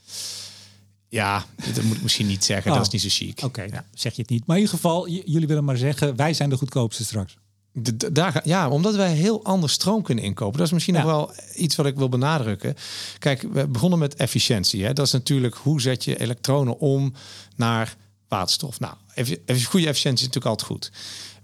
Ja, 1.09 1.45
dat 1.73 1.83
moet 1.83 1.95
ik 1.95 2.01
misschien 2.01 2.27
niet 2.27 2.43
zeggen. 2.43 2.71
Oh. 2.71 2.77
Dat 2.77 2.85
is 2.85 2.91
niet 2.91 3.01
zo 3.11 3.25
chic. 3.25 3.37
Oké, 3.37 3.45
okay, 3.45 3.67
ja. 3.71 3.85
zeg 3.93 4.15
je 4.15 4.21
het 4.21 4.29
niet. 4.29 4.45
Maar 4.45 4.55
in 4.55 4.61
ieder 4.61 4.77
geval, 4.77 5.09
jullie 5.09 5.47
willen 5.47 5.63
maar 5.63 5.77
zeggen, 5.77 6.15
wij 6.15 6.33
zijn 6.33 6.49
de 6.49 6.57
goedkoopste 6.57 7.03
straks. 7.03 7.37
De, 7.71 8.11
daar, 8.11 8.41
ja, 8.43 8.69
omdat 8.69 8.95
wij 8.95 9.13
heel 9.13 9.43
anders 9.43 9.73
stroom 9.73 10.01
kunnen 10.01 10.23
inkopen. 10.23 10.57
Dat 10.57 10.67
is 10.67 10.73
misschien 10.73 10.93
ja. 10.93 11.03
nog 11.03 11.11
wel 11.11 11.33
iets 11.55 11.75
wat 11.75 11.85
ik 11.85 11.95
wil 11.95 12.09
benadrukken. 12.09 12.75
Kijk, 13.19 13.41
we 13.41 13.67
begonnen 13.67 13.99
met 13.99 14.15
efficiëntie. 14.15 14.83
Hè. 14.83 14.93
Dat 14.93 15.05
is 15.05 15.11
natuurlijk 15.11 15.55
hoe 15.55 15.81
zet 15.81 16.03
je 16.03 16.19
elektronen 16.19 16.79
om 16.79 17.13
naar 17.55 17.95
waterstof. 18.27 18.79
Nou, 18.79 18.93
even, 19.13 19.63
goede 19.63 19.87
efficiëntie 19.87 20.27
is 20.27 20.33
natuurlijk 20.33 20.45
altijd 20.45 20.69
goed. 20.69 20.91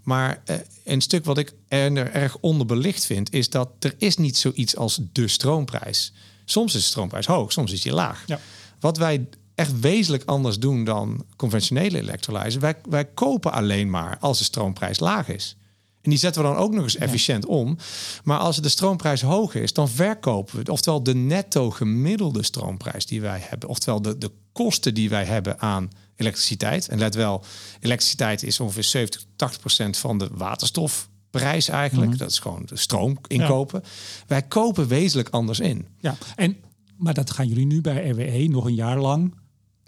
Maar 0.02 0.42
uh, 0.46 0.56
een 0.84 1.00
stuk 1.00 1.24
wat 1.24 1.38
ik 1.38 1.52
er 1.68 2.12
erg 2.12 2.36
onderbelicht 2.40 3.06
vind, 3.06 3.32
is 3.32 3.50
dat 3.50 3.68
er 3.78 3.94
is 3.98 4.16
niet 4.16 4.36
zoiets 4.36 4.76
als 4.76 5.00
de 5.12 5.28
stroomprijs. 5.28 6.12
Soms 6.44 6.74
is 6.74 6.80
de 6.80 6.86
stroomprijs 6.86 7.26
hoog, 7.26 7.52
soms 7.52 7.72
is 7.72 7.80
die 7.80 7.92
laag. 7.92 8.22
Ja. 8.26 8.40
Wat 8.80 8.96
wij 8.96 9.28
echt 9.54 9.80
wezenlijk 9.80 10.24
anders 10.24 10.58
doen 10.58 10.84
dan 10.84 11.24
conventionele 11.36 11.98
elektrolyzen, 11.98 12.60
wij, 12.60 12.74
wij 12.88 13.04
kopen 13.04 13.52
alleen 13.52 13.90
maar 13.90 14.16
als 14.20 14.38
de 14.38 14.44
stroomprijs 14.44 15.00
laag 15.00 15.28
is. 15.28 15.56
En 16.02 16.10
die 16.10 16.18
zetten 16.18 16.42
we 16.42 16.48
dan 16.48 16.56
ook 16.56 16.72
nog 16.72 16.82
eens 16.82 16.96
efficiënt 16.96 17.46
om. 17.46 17.76
Maar 18.24 18.38
als 18.38 18.56
de 18.56 18.68
stroomprijs 18.68 19.22
hoog 19.22 19.54
is, 19.54 19.72
dan 19.72 19.88
verkopen 19.88 20.52
we 20.52 20.58
het. 20.58 20.68
Oftewel 20.68 21.02
de 21.02 21.14
netto 21.14 21.70
gemiddelde 21.70 22.42
stroomprijs 22.42 23.06
die 23.06 23.20
wij 23.20 23.38
hebben. 23.42 23.68
Oftewel 23.68 24.02
de, 24.02 24.18
de 24.18 24.30
kosten 24.52 24.94
die 24.94 25.08
wij 25.08 25.24
hebben 25.24 25.60
aan 25.60 25.90
elektriciteit. 26.20 26.88
En 26.88 26.98
let 26.98 27.14
wel, 27.14 27.44
elektriciteit 27.80 28.42
is 28.42 28.60
ongeveer 28.60 28.84
70, 28.84 29.24
80 29.36 29.60
procent 29.60 29.96
van 29.96 30.18
de 30.18 30.28
waterstofprijs 30.32 31.68
eigenlijk. 31.68 32.18
Dat 32.18 32.30
is 32.30 32.38
gewoon 32.38 32.62
de 32.66 32.76
stroom 32.76 33.18
inkopen. 33.26 33.82
Wij 34.26 34.42
kopen 34.42 34.88
wezenlijk 34.88 35.28
anders 35.28 35.60
in. 35.60 35.86
Ja, 36.00 36.16
en, 36.36 36.56
maar 36.96 37.14
dat 37.14 37.30
gaan 37.30 37.48
jullie 37.48 37.66
nu 37.66 37.80
bij 37.80 38.08
RWE 38.08 38.48
nog 38.48 38.64
een 38.64 38.74
jaar 38.74 38.98
lang 38.98 39.34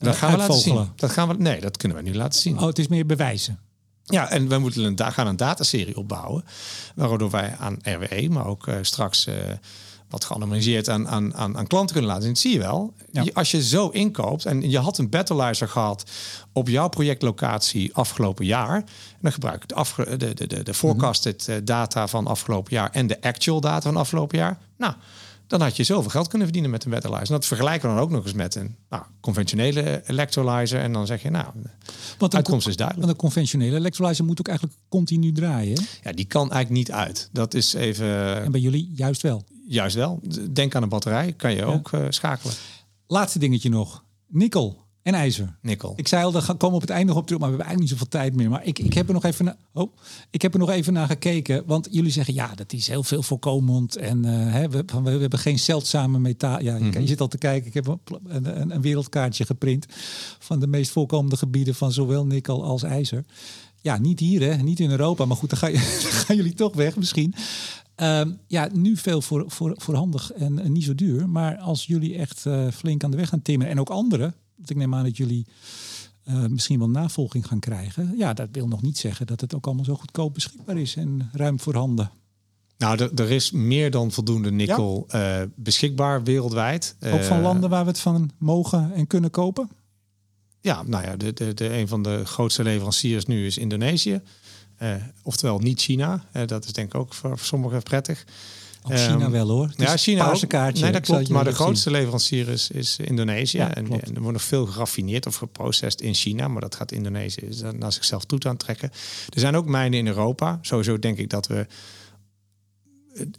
dat 0.02 0.16
gaan 0.16 0.30
we 0.30 0.36
laten 0.36 0.54
zien. 0.54 0.88
Dat 0.96 1.10
gaan 1.10 1.28
we, 1.28 1.34
nee, 1.34 1.60
dat 1.60 1.76
kunnen 1.76 1.96
we 1.96 2.02
nu 2.02 2.14
laten 2.14 2.40
zien. 2.40 2.58
Oh, 2.58 2.66
het 2.66 2.78
is 2.78 2.88
meer 2.88 3.06
bewijzen. 3.06 3.58
Ja, 4.04 4.30
en 4.30 4.48
we 4.48 4.58
moeten 4.58 4.84
een, 4.84 5.12
gaan 5.12 5.26
een 5.26 5.36
dataserie 5.36 5.96
opbouwen. 5.96 6.44
Waardoor 6.94 7.30
wij 7.30 7.56
aan 7.58 7.78
RWE, 7.82 8.28
maar 8.28 8.46
ook 8.46 8.66
uh, 8.66 8.76
straks 8.80 9.26
uh, 9.26 9.34
wat 10.12 10.24
geanonimiseerd 10.24 10.88
aan, 10.88 11.08
aan, 11.08 11.34
aan, 11.34 11.56
aan, 11.56 11.66
klanten 11.66 11.92
kunnen 11.92 12.10
laten 12.10 12.22
zien. 12.22 12.32
Dat 12.32 12.42
zie 12.42 12.52
je 12.52 12.58
wel. 12.58 12.94
Ja. 13.12 13.22
Je, 13.22 13.34
als 13.34 13.50
je 13.50 13.62
zo 13.62 13.88
inkoopt 13.88 14.44
en 14.44 14.70
je 14.70 14.78
had 14.78 14.98
een 14.98 15.08
battleizer 15.08 15.68
gehad 15.68 16.10
op 16.52 16.68
jouw 16.68 16.88
projectlocatie 16.88 17.94
afgelopen 17.94 18.46
jaar. 18.46 18.74
En 18.76 19.18
dan 19.20 19.32
gebruik 19.32 19.62
ik 19.62 19.68
de, 19.68 19.74
afge, 19.74 20.16
de, 20.16 20.34
de, 20.34 20.46
de, 20.46 20.62
de 20.62 20.74
forecasted 20.74 21.46
mm 21.48 21.54
-hmm. 21.54 21.64
data 21.64 22.06
van 22.06 22.26
afgelopen 22.26 22.72
jaar 22.72 22.90
en 22.90 23.06
de 23.06 23.20
actual 23.20 23.60
data 23.60 23.80
van 23.80 23.96
afgelopen 23.96 24.38
jaar. 24.38 24.58
Nou, 24.76 24.94
dan 25.52 25.60
had 25.60 25.76
je 25.76 25.84
zoveel 25.84 26.10
geld 26.10 26.28
kunnen 26.28 26.46
verdienen 26.46 26.70
met 26.70 26.84
een 26.84 26.90
electrolyzer. 26.90 27.26
En 27.26 27.40
dat 27.40 27.46
vergelijken 27.46 27.88
we 27.88 27.94
dan 27.94 28.04
ook 28.04 28.10
nog 28.10 28.24
eens 28.24 28.32
met 28.32 28.54
een 28.54 28.76
nou, 28.90 29.02
conventionele 29.20 30.02
electrolyzer. 30.06 30.80
En 30.80 30.92
dan 30.92 31.06
zeg 31.06 31.22
je, 31.22 31.30
nou, 31.30 31.46
de 32.18 32.36
uitkomst 32.36 32.68
is 32.68 32.76
duidelijk. 32.76 33.06
Want 33.06 33.18
een 33.18 33.24
conventionele 33.24 33.76
electrolyzer 33.76 34.24
moet 34.24 34.38
ook 34.38 34.48
eigenlijk 34.48 34.78
continu 34.88 35.32
draaien. 35.32 35.78
Hè? 35.78 36.08
Ja, 36.08 36.12
die 36.12 36.24
kan 36.24 36.50
eigenlijk 36.50 36.70
niet 36.70 36.92
uit. 36.92 37.28
Dat 37.32 37.54
is 37.54 37.74
even... 37.74 38.42
En 38.42 38.50
bij 38.50 38.60
jullie 38.60 38.92
juist 38.94 39.22
wel? 39.22 39.44
Juist 39.72 39.96
wel. 39.96 40.20
Denk 40.50 40.74
aan 40.74 40.82
een 40.82 40.88
batterij, 40.88 41.32
kan 41.32 41.50
je 41.50 41.56
ja. 41.56 41.64
ook 41.64 41.92
uh, 41.92 42.06
schakelen. 42.08 42.54
Laatste 43.06 43.38
dingetje 43.38 43.68
nog. 43.68 44.04
Nikkel. 44.28 44.80
En 45.02 45.14
ijzer. 45.14 45.56
Nikkel. 45.62 45.92
Ik 45.96 46.08
zei 46.08 46.24
al, 46.24 46.32
daar 46.32 46.54
komen 46.56 46.74
op 46.74 46.80
het 46.80 46.90
einde 46.90 47.06
nog 47.06 47.16
op 47.16 47.26
terug, 47.26 47.40
maar 47.40 47.50
we 47.50 47.56
hebben 47.56 47.76
eigenlijk 47.76 47.80
niet 47.80 47.88
zoveel 47.88 48.20
tijd 48.20 48.34
meer. 48.34 48.50
Maar 48.50 48.64
ik, 48.64 48.78
ik, 48.78 48.92
heb 48.94 49.08
er 49.08 49.14
nog 49.14 49.24
even 49.24 49.44
naar, 49.44 49.56
oh, 49.72 49.96
ik 50.30 50.42
heb 50.42 50.52
er 50.52 50.58
nog 50.58 50.70
even 50.70 50.92
naar 50.92 51.06
gekeken. 51.06 51.62
Want 51.66 51.88
jullie 51.90 52.10
zeggen, 52.10 52.34
ja, 52.34 52.54
dat 52.54 52.72
is 52.72 52.88
heel 52.88 53.02
veel 53.02 53.22
voorkomend. 53.22 53.96
En 53.96 54.26
uh, 54.26 54.52
hè, 54.52 54.68
we, 54.68 54.84
we, 54.86 55.00
we, 55.02 55.20
hebben 55.20 55.38
geen 55.38 55.58
zeldzame 55.58 56.18
metaal. 56.18 56.62
Ja, 56.62 56.78
mm 56.78 56.90
-hmm. 56.90 57.00
je 57.00 57.06
zit 57.06 57.20
al 57.20 57.28
te 57.28 57.38
kijken. 57.38 57.66
Ik 57.66 57.74
heb 57.74 57.86
een, 57.86 58.00
een, 58.24 58.70
een, 58.70 58.80
wereldkaartje 58.80 59.44
geprint 59.44 59.86
van 60.38 60.60
de 60.60 60.66
meest 60.66 60.90
voorkomende 60.90 61.36
gebieden 61.36 61.74
van 61.74 61.92
zowel 61.92 62.26
nikkel 62.26 62.64
als 62.64 62.82
ijzer. 62.82 63.24
Ja, 63.80 63.98
niet 63.98 64.20
hier, 64.20 64.40
hè? 64.40 64.56
niet 64.56 64.80
in 64.80 64.90
Europa. 64.90 65.24
Maar 65.24 65.36
goed, 65.36 65.50
dan, 65.50 65.58
ga 65.58 65.66
je, 65.66 65.72
dan 66.02 66.12
gaan 66.12 66.36
jullie 66.36 66.54
toch 66.54 66.74
weg 66.74 66.96
misschien. 66.96 67.34
Um, 68.02 68.38
ja, 68.46 68.68
nu 68.72 68.96
veel 68.96 69.22
voor, 69.22 69.44
voor, 69.46 69.74
voorhandig 69.76 70.32
en, 70.32 70.58
en, 70.58 70.72
niet 70.72 70.84
zo 70.84 70.94
duur. 70.94 71.28
Maar 71.28 71.56
als 71.56 71.86
jullie 71.86 72.16
echt 72.16 72.44
uh, 72.46 72.68
flink 72.68 73.04
aan 73.04 73.10
de 73.10 73.16
weg 73.16 73.28
gaan 73.28 73.42
timmeren 73.42 73.72
en 73.72 73.80
ook 73.80 73.90
anderen, 73.90 74.34
want 74.56 74.70
ik 74.70 74.76
neem 74.76 74.94
aan 74.94 75.04
dat 75.04 75.16
jullie 75.16 75.46
uh, 76.28 76.46
misschien 76.46 76.78
wel 76.78 76.90
navolging 76.90 77.46
gaan 77.46 77.58
krijgen. 77.58 78.14
Ja, 78.16 78.32
dat 78.32 78.48
wil 78.52 78.68
nog 78.68 78.82
niet 78.82 78.98
zeggen 78.98 79.26
dat 79.26 79.40
het 79.40 79.54
ook 79.54 79.66
allemaal 79.66 79.84
zo 79.84 79.94
goedkoop 79.94 80.34
beschikbaar 80.34 80.76
is 80.76 80.96
en 80.96 81.30
ruim 81.32 81.60
voorhanden. 81.60 82.10
Nou, 82.78 83.10
er 83.14 83.30
is 83.30 83.50
meer 83.50 83.90
dan 83.90 84.12
voldoende 84.12 84.52
nikkel 84.52 85.04
ja. 85.08 85.40
uh, 85.40 85.46
beschikbaar 85.54 86.22
wereldwijd. 86.22 86.96
Ook 87.00 87.22
van 87.22 87.40
landen 87.40 87.70
waar 87.70 87.84
we 87.84 87.90
het 87.90 88.00
van 88.00 88.30
mogen 88.38 88.92
en 88.94 89.06
kunnen 89.06 89.30
kopen? 89.30 89.70
Ja, 90.60 90.82
nou 90.82 91.04
ja, 91.04 91.16
de, 91.16 91.32
de, 91.32 91.54
de, 91.54 91.78
een 91.78 91.88
van 91.88 92.02
de 92.02 92.24
grootste 92.24 92.62
leveranciers 92.62 93.26
nu 93.26 93.46
is 93.46 93.58
Indonesië. 93.58 94.20
Uh, 94.82 94.94
oftewel 95.22 95.58
niet 95.58 95.80
China. 95.80 96.24
Uh, 96.36 96.42
dat 96.46 96.64
is 96.64 96.72
denk 96.72 96.94
ik 96.94 97.00
ook 97.00 97.14
voor, 97.14 97.30
voor 97.30 97.46
sommigen 97.46 97.82
prettig. 97.82 98.24
Ook 98.82 98.98
China 98.98 99.24
um, 99.24 99.30
wel 99.30 99.48
hoor. 99.48 99.66
Het 99.66 99.76
ja, 99.76 99.96
China 99.96 100.32
ook. 100.32 100.48
Kaartje. 100.48 100.82
Nee, 100.82 100.92
dat 100.92 101.02
klopt. 101.02 101.28
Maar 101.28 101.44
de 101.44 101.52
grootste 101.52 101.90
zien. 101.90 101.98
leverancier 101.98 102.48
is, 102.48 102.70
is 102.70 102.96
Indonesië. 102.98 103.58
Ja, 103.58 103.74
en, 103.74 103.86
en, 103.86 104.14
er 104.14 104.20
wordt 104.20 104.32
nog 104.32 104.42
veel 104.42 104.66
geraffineerd 104.66 105.26
of 105.26 105.36
geprocessed 105.36 106.00
in 106.00 106.14
China. 106.14 106.48
Maar 106.48 106.60
dat 106.60 106.74
gaat 106.74 106.92
Indonesië 106.92 107.48
naar 107.76 107.92
zichzelf 107.92 108.24
toe 108.24 108.38
aan 108.42 108.56
trekken. 108.56 108.90
Er 109.34 109.40
zijn 109.40 109.56
ook 109.56 109.66
mijnen 109.66 109.98
in 109.98 110.06
Europa. 110.06 110.58
Sowieso 110.62 110.98
denk 110.98 111.18
ik 111.18 111.30
dat 111.30 111.46
we 111.46 111.66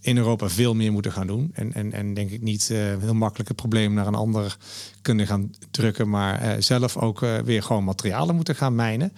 in 0.01 0.17
Europa 0.17 0.49
veel 0.49 0.75
meer 0.75 0.91
moeten 0.91 1.11
gaan 1.11 1.27
doen. 1.27 1.51
En, 1.53 1.73
en, 1.73 1.93
en 1.93 2.13
denk 2.13 2.29
ik 2.29 2.41
niet 2.41 2.69
uh, 2.71 2.77
heel 2.77 3.13
makkelijk 3.13 3.47
het 3.47 3.57
probleem 3.57 3.93
naar 3.93 4.07
een 4.07 4.15
ander 4.15 4.57
kunnen 5.01 5.27
gaan 5.27 5.53
drukken, 5.71 6.09
maar 6.09 6.43
uh, 6.43 6.51
zelf 6.59 6.97
ook 6.97 7.21
uh, 7.21 7.37
weer 7.37 7.63
gewoon 7.63 7.83
materialen 7.83 8.35
moeten 8.35 8.55
gaan 8.55 8.75
mijnen. 8.75 9.11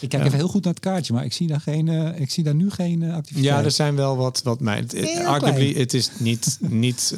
Ik 0.00 0.08
kijk 0.08 0.24
even 0.24 0.38
heel 0.38 0.48
goed 0.48 0.64
naar 0.64 0.72
het 0.72 0.82
kaartje, 0.82 1.12
maar 1.12 1.24
ik 1.24 1.32
zie 1.32 1.46
daar, 1.46 1.60
geen, 1.60 1.88
ik 2.20 2.30
zie 2.30 2.44
daar 2.44 2.54
nu 2.54 2.70
geen 2.70 3.10
activiteit. 3.10 3.44
Ja, 3.44 3.64
er 3.64 3.70
zijn 3.70 3.96
wel 3.96 4.16
wat, 4.16 4.40
wat 4.44 4.60
mijn. 4.60 4.88
Arguably, 5.24 5.74
het 5.74 5.94
is 5.94 6.10
niet, 6.18 6.58
niet 6.86 7.16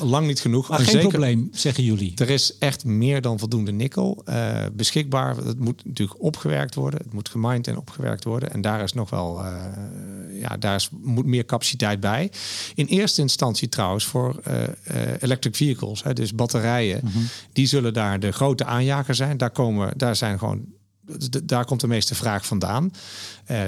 lang 0.00 0.26
niet 0.26 0.40
genoeg. 0.40 0.68
Maar 0.68 0.78
geen 0.78 0.88
zeker, 0.88 1.08
probleem, 1.08 1.48
zeggen 1.52 1.84
jullie. 1.84 2.12
Er 2.16 2.30
is 2.30 2.58
echt 2.58 2.84
meer 2.84 3.20
dan 3.20 3.38
voldoende 3.38 3.72
nikkel 3.72 4.24
beschikbaar. 4.72 5.36
Het 5.36 5.58
moet 5.58 5.84
natuurlijk 5.84 6.22
opgewerkt 6.22 6.74
worden. 6.74 7.00
Het 7.02 7.12
moet 7.12 7.28
gemined 7.28 7.66
en 7.66 7.76
opgewerkt 7.76 8.24
worden. 8.24 8.52
En 8.52 8.60
daar 8.60 8.82
is 8.82 8.92
nog 8.92 9.10
wel, 9.10 9.44
ja, 10.32 10.56
daar 10.56 10.74
is, 10.74 10.88
moet 11.02 11.26
meer 11.26 11.44
capaciteit 11.44 12.00
bij. 12.00 12.25
In 12.74 12.86
eerste 12.86 13.20
instantie 13.20 13.68
trouwens 13.68 14.04
voor 14.04 14.40
uh, 14.48 14.62
electric 15.20 15.56
vehicles, 15.56 16.02
hè, 16.02 16.12
dus 16.12 16.34
batterijen, 16.34 17.00
mhm. 17.04 17.18
die 17.52 17.66
zullen 17.66 17.92
daar 17.92 18.20
de 18.20 18.32
grote 18.32 18.64
aanjager 18.64 19.14
zijn. 19.14 19.36
Daar, 19.36 19.50
komen, 19.50 19.92
daar, 19.96 20.16
zijn 20.16 20.38
gewoon, 20.38 20.64
daar 21.44 21.64
komt 21.64 21.80
de 21.80 21.86
meeste 21.86 22.14
vraag 22.14 22.46
vandaan. 22.46 22.90
Uh, 23.50 23.62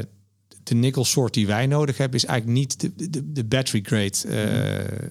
de 0.69 0.75
nickel 0.75 1.05
soort 1.05 1.35
die 1.35 1.47
wij 1.47 1.67
nodig 1.67 1.97
hebben 1.97 2.19
is 2.19 2.25
eigenlijk 2.25 2.59
niet 2.59 2.81
de, 2.81 3.11
de, 3.11 3.33
de 3.33 3.45
battery 3.45 3.83
grade 3.83 4.17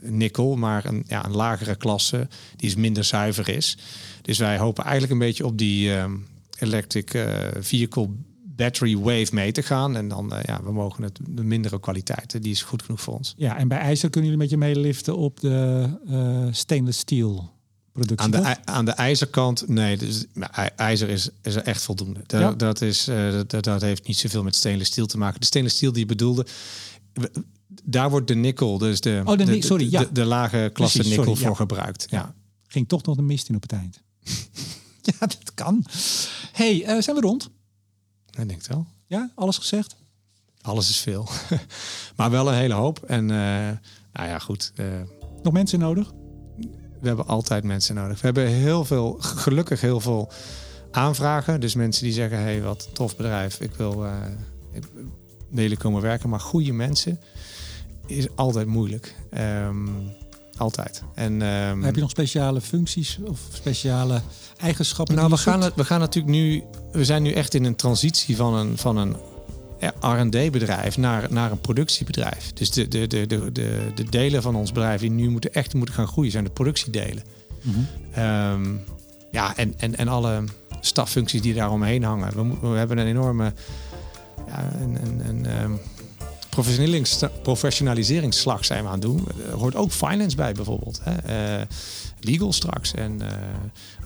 uh, 0.02 0.10
nikkel, 0.12 0.56
maar 0.56 0.86
een, 0.86 1.04
ja, 1.08 1.26
een 1.26 1.36
lagere 1.36 1.76
klasse 1.76 2.28
die 2.56 2.70
is 2.70 2.76
minder 2.76 3.04
zuiver 3.04 3.50
is. 3.50 3.78
Dus 4.22 4.38
wij 4.38 4.58
hopen 4.58 4.84
eigenlijk 4.84 5.14
een 5.14 5.28
beetje 5.28 5.46
op 5.46 5.58
die 5.58 5.90
uh, 5.90 6.06
electric 6.60 7.14
uh, 7.14 7.28
vehicle 7.60 8.10
battery 8.58 8.98
wave 8.98 9.28
mee 9.32 9.52
te 9.52 9.62
gaan. 9.62 9.96
En 9.96 10.08
dan, 10.08 10.34
uh, 10.34 10.40
ja, 10.44 10.64
we 10.64 10.72
mogen 10.72 11.04
het 11.04 11.20
de 11.30 11.44
mindere 11.44 11.80
kwaliteit. 11.80 12.44
Die 12.44 12.52
is 12.52 12.62
goed 12.62 12.84
genoeg 12.84 13.02
voor 13.02 13.14
ons. 13.14 13.34
Ja, 13.38 13.58
en 13.58 13.68
bij 13.68 13.78
ijzer 13.78 14.10
kunnen 14.10 14.30
jullie 14.30 14.44
met 14.44 14.52
je 14.52 14.58
meeliften 14.58 15.18
op 15.18 15.40
de 15.40 15.90
uh, 16.10 16.48
stainless 16.52 17.00
steel 17.00 17.56
productie. 17.92 18.36
Aan 18.36 18.44
de, 18.44 18.66
aan 18.66 18.86
de 18.86 18.92
ijzerkant, 18.92 19.68
nee, 19.68 19.98
dus, 19.98 20.26
ijzer 20.76 21.10
is, 21.10 21.30
is 21.42 21.56
er 21.56 21.64
echt 21.64 21.84
voldoende. 21.84 22.20
Dat, 22.26 22.42
ja. 22.42 22.52
dat, 22.52 22.82
is, 22.82 23.08
uh, 23.08 23.40
dat, 23.48 23.64
dat 23.64 23.82
heeft 23.82 24.08
niet 24.08 24.18
zoveel 24.18 24.44
met 24.44 24.56
stainless 24.56 24.92
steel 24.92 25.06
te 25.06 25.18
maken. 25.18 25.40
De 25.40 25.46
stainless 25.46 25.76
steel 25.76 25.92
die 25.92 26.02
je 26.02 26.08
bedoelde, 26.08 26.46
daar 27.84 28.10
wordt 28.10 28.28
de 28.28 28.36
nikkel, 28.36 28.78
dus 28.78 29.02
de, 29.02 29.22
oh, 29.26 29.38
de, 29.38 29.44
de, 29.44 29.62
sorry, 29.62 29.92
ja. 29.92 30.00
de, 30.00 30.12
de, 30.12 30.26
lage 30.26 30.70
klasse 30.74 30.98
nikkel 30.98 31.24
sorry, 31.24 31.36
voor 31.36 31.50
ja. 31.50 31.56
gebruikt. 31.56 32.08
Ja. 32.10 32.36
Ging 32.68 32.88
toch 32.88 33.04
nog 33.04 33.16
de 33.16 33.22
mist 33.22 33.50
in 33.50 33.56
op 33.56 33.62
het 33.62 33.72
eind. 33.72 34.02
ja, 35.20 35.20
dat 35.20 35.54
kan. 35.54 35.86
hey, 36.52 36.96
uh, 36.96 37.02
zijn 37.02 37.16
we 37.16 37.22
rond? 37.22 37.50
Ik 38.38 38.48
denk 38.48 38.60
het 38.62 38.68
wel. 38.68 38.86
Ja, 39.06 39.30
alles 39.36 39.58
gezegd? 39.58 39.96
Alles 40.62 40.90
is 40.90 41.00
veel. 41.00 41.30
maar 42.18 42.32
wel 42.32 42.48
een 42.48 42.54
hele 42.54 42.74
hoop. 42.74 43.04
En 43.04 43.24
uh, 43.24 43.38
nou 44.14 44.30
ja, 44.30 44.40
goed. 44.40 44.72
Uh, 44.76 44.86
Nog 45.44 45.54
mensen 45.54 45.80
nodig? 45.80 46.14
We 47.02 47.08
hebben 47.08 47.28
altijd 47.28 47.64
mensen 47.64 47.96
nodig. 47.96 48.22
We 48.22 48.26
hebben 48.26 48.48
heel 48.48 48.86
veel, 48.86 49.16
gelukkig 49.20 49.82
heel 49.82 50.00
veel 50.00 50.32
aanvragen. 50.92 51.60
Dus 51.60 51.76
mensen 51.76 52.04
die 52.04 52.14
zeggen, 52.14 52.40
hey, 52.40 52.62
wat 52.62 52.90
tof 52.94 53.16
bedrijf. 53.16 53.60
Ik 53.60 53.74
wil 53.74 54.06
uh, 55.56 55.72
komen 55.78 56.02
werken. 56.02 56.30
Maar 56.30 56.40
goede 56.40 56.72
mensen 56.72 57.20
is 58.06 58.36
altijd 58.36 58.68
moeilijk. 58.68 59.16
Um, 59.38 60.16
altijd. 60.58 61.04
En, 61.14 61.42
um, 61.42 61.84
Heb 61.84 61.96
je 61.96 62.02
nog 62.02 62.10
speciale 62.10 62.62
functies 62.62 63.20
of 63.24 63.40
speciale 63.54 64.22
eigenschappen? 64.58 65.16
Nou, 65.16 65.30
we 65.30 65.38
gaan, 65.38 65.62
het, 65.62 65.76
we 65.76 65.86
gaan 65.86 66.00
natuurlijk 66.00 66.36
nu. 66.36 66.64
We 66.98 67.06
zijn 67.06 67.24
nu 67.24 67.32
echt 67.32 67.54
in 67.54 67.64
een 67.64 67.76
transitie 67.76 68.36
van 68.36 68.54
een, 68.54 68.78
van 68.78 68.98
een 68.98 69.16
RD-bedrijf 70.00 70.98
naar, 70.98 71.28
naar 71.30 71.52
een 71.52 71.62
productiebedrijf. 71.62 72.54
Dus 72.54 72.72
de, 72.72 72.88
de, 72.88 73.08
de, 73.08 73.28
de, 73.28 73.52
de, 73.52 73.92
de 73.96 74.04
delen 74.04 74.42
van 74.42 74.56
ons 74.56 74.72
bedrijf 74.72 75.02
die 75.02 75.12
nu 75.12 75.30
moeten 75.30 75.54
echt 75.54 75.74
moeten 75.74 75.96
gaan 75.96 76.08
groeien, 76.08 76.32
zijn 76.32 76.44
de 76.44 76.50
productiedelen. 76.50 77.24
Mm 77.62 77.74
-hmm. 77.74 78.24
um, 78.24 78.84
ja, 79.32 79.58
en, 79.58 79.74
en, 79.78 79.96
en 79.98 80.08
alle 80.08 80.44
staffuncties 80.82 81.42
die 81.42 81.54
daaromheen 81.54 82.04
hangen. 82.04 82.60
We, 82.62 82.70
we 82.70 82.78
hebben 82.78 82.98
een 82.98 83.08
enorme. 83.08 83.54
Ja, 84.48 84.72
een, 84.82 84.98
een, 85.06 85.28
een, 85.28 85.62
um, 85.64 85.80
professionaliseringsslag 87.42 88.66
zijn 88.66 88.84
we 88.84 88.88
aan 88.88 88.94
het 88.94 89.02
doen. 89.02 89.28
Er 89.52 89.58
hoort 89.58 89.76
ook 89.76 89.92
finance 89.92 90.36
bij 90.36 90.52
bijvoorbeeld. 90.52 91.02
Hè. 91.04 91.60
Uh, 91.60 91.66
legal 92.20 92.54
straks 92.54 92.94
en 92.94 93.20
uh, 93.22 93.28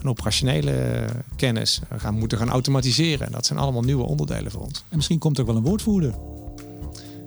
een 0.00 0.08
operationele 0.08 1.04
kennis. 1.36 1.80
Gaan 1.96 2.18
moeten 2.18 2.38
gaan 2.38 2.50
automatiseren. 2.50 3.32
Dat 3.32 3.46
zijn 3.46 3.58
allemaal 3.58 3.82
nieuwe 3.82 4.04
onderdelen 4.04 4.52
voor 4.52 4.60
ons. 4.60 4.84
En 4.88 4.96
misschien 4.96 5.18
komt 5.18 5.38
er 5.38 5.46
wel 5.46 5.56
een 5.56 5.62
woordvoerder. 5.62 6.14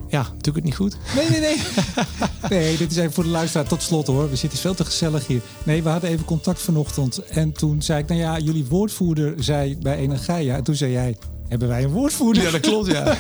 Ja, 0.10 0.24
doe 0.24 0.34
ik 0.42 0.56
het 0.56 0.64
niet 0.64 0.76
goed? 0.76 0.98
Nee, 1.16 1.30
nee, 1.30 1.40
nee. 1.40 1.62
nee, 2.60 2.78
dit 2.78 2.92
is 2.92 2.98
even 2.98 3.14
voor 3.14 3.24
de 3.24 3.30
luisteraar 3.30 3.68
tot 3.68 3.82
slot 3.82 4.08
hoor. 4.08 4.30
We 4.30 4.36
zitten 4.36 4.60
veel 4.60 4.74
te 4.74 4.86
gezellig 4.86 5.28
hier. 5.28 5.42
Nee, 5.64 5.84
we 5.84 5.90
hadden 5.90 6.10
even 6.10 6.26
contact 6.26 6.62
vanochtend. 6.62 7.18
En 7.18 7.52
toen 7.52 7.82
zei 7.82 8.00
ik, 8.02 8.08
nou 8.08 8.20
ja, 8.20 8.40
jullie 8.40 8.66
woordvoerder 8.66 9.44
zei 9.44 9.78
bij 9.78 9.98
Energia. 9.98 10.56
En 10.56 10.64
toen 10.64 10.76
zei 10.76 10.92
jij, 10.92 11.18
hebben 11.48 11.68
wij 11.68 11.84
een 11.84 11.92
woordvoerder? 11.92 12.44
Ja, 12.44 12.52
dat 12.52 12.62
klopt, 12.62 12.88
ja. 12.88 13.16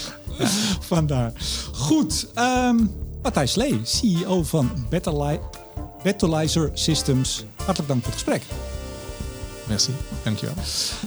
Vandaar. 0.94 1.32
Goed. 1.72 2.26
Um, 2.38 2.90
Matthijs 3.22 3.52
Slee, 3.52 3.80
CEO 3.82 4.42
van 4.42 4.86
Betalizer 6.02 6.70
Systems. 6.72 7.44
Hartelijk 7.54 7.88
dank 7.88 8.02
voor 8.02 8.12
het 8.12 8.22
gesprek. 8.22 8.42
Merci, 9.68 9.90
dankjewel. 10.24 10.54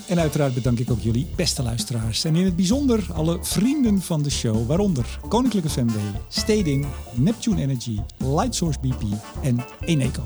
En 0.07 0.19
uiteraard 0.19 0.53
bedank 0.53 0.79
ik 0.79 0.91
ook 0.91 1.01
jullie 1.01 1.27
beste 1.35 1.63
luisteraars. 1.63 2.23
En 2.23 2.35
in 2.35 2.45
het 2.45 2.55
bijzonder 2.55 3.07
alle 3.13 3.37
vrienden 3.41 4.01
van 4.01 4.21
de 4.21 4.29
show, 4.29 4.67
waaronder 4.67 5.19
Koninklijke 5.27 5.69
FMW, 5.69 5.95
Steding, 6.27 6.85
Neptune 7.13 7.61
Energy, 7.61 7.99
Lightsource 8.17 8.79
BP 8.79 9.03
en 9.43 9.65
Eneco. 9.79 10.23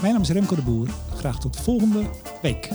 Mijn 0.00 0.12
naam 0.12 0.22
is 0.22 0.28
Remco 0.28 0.54
de 0.54 0.62
Boer. 0.62 0.88
Graag 1.16 1.40
tot 1.40 1.56
volgende 1.56 2.02
week. 2.42 2.68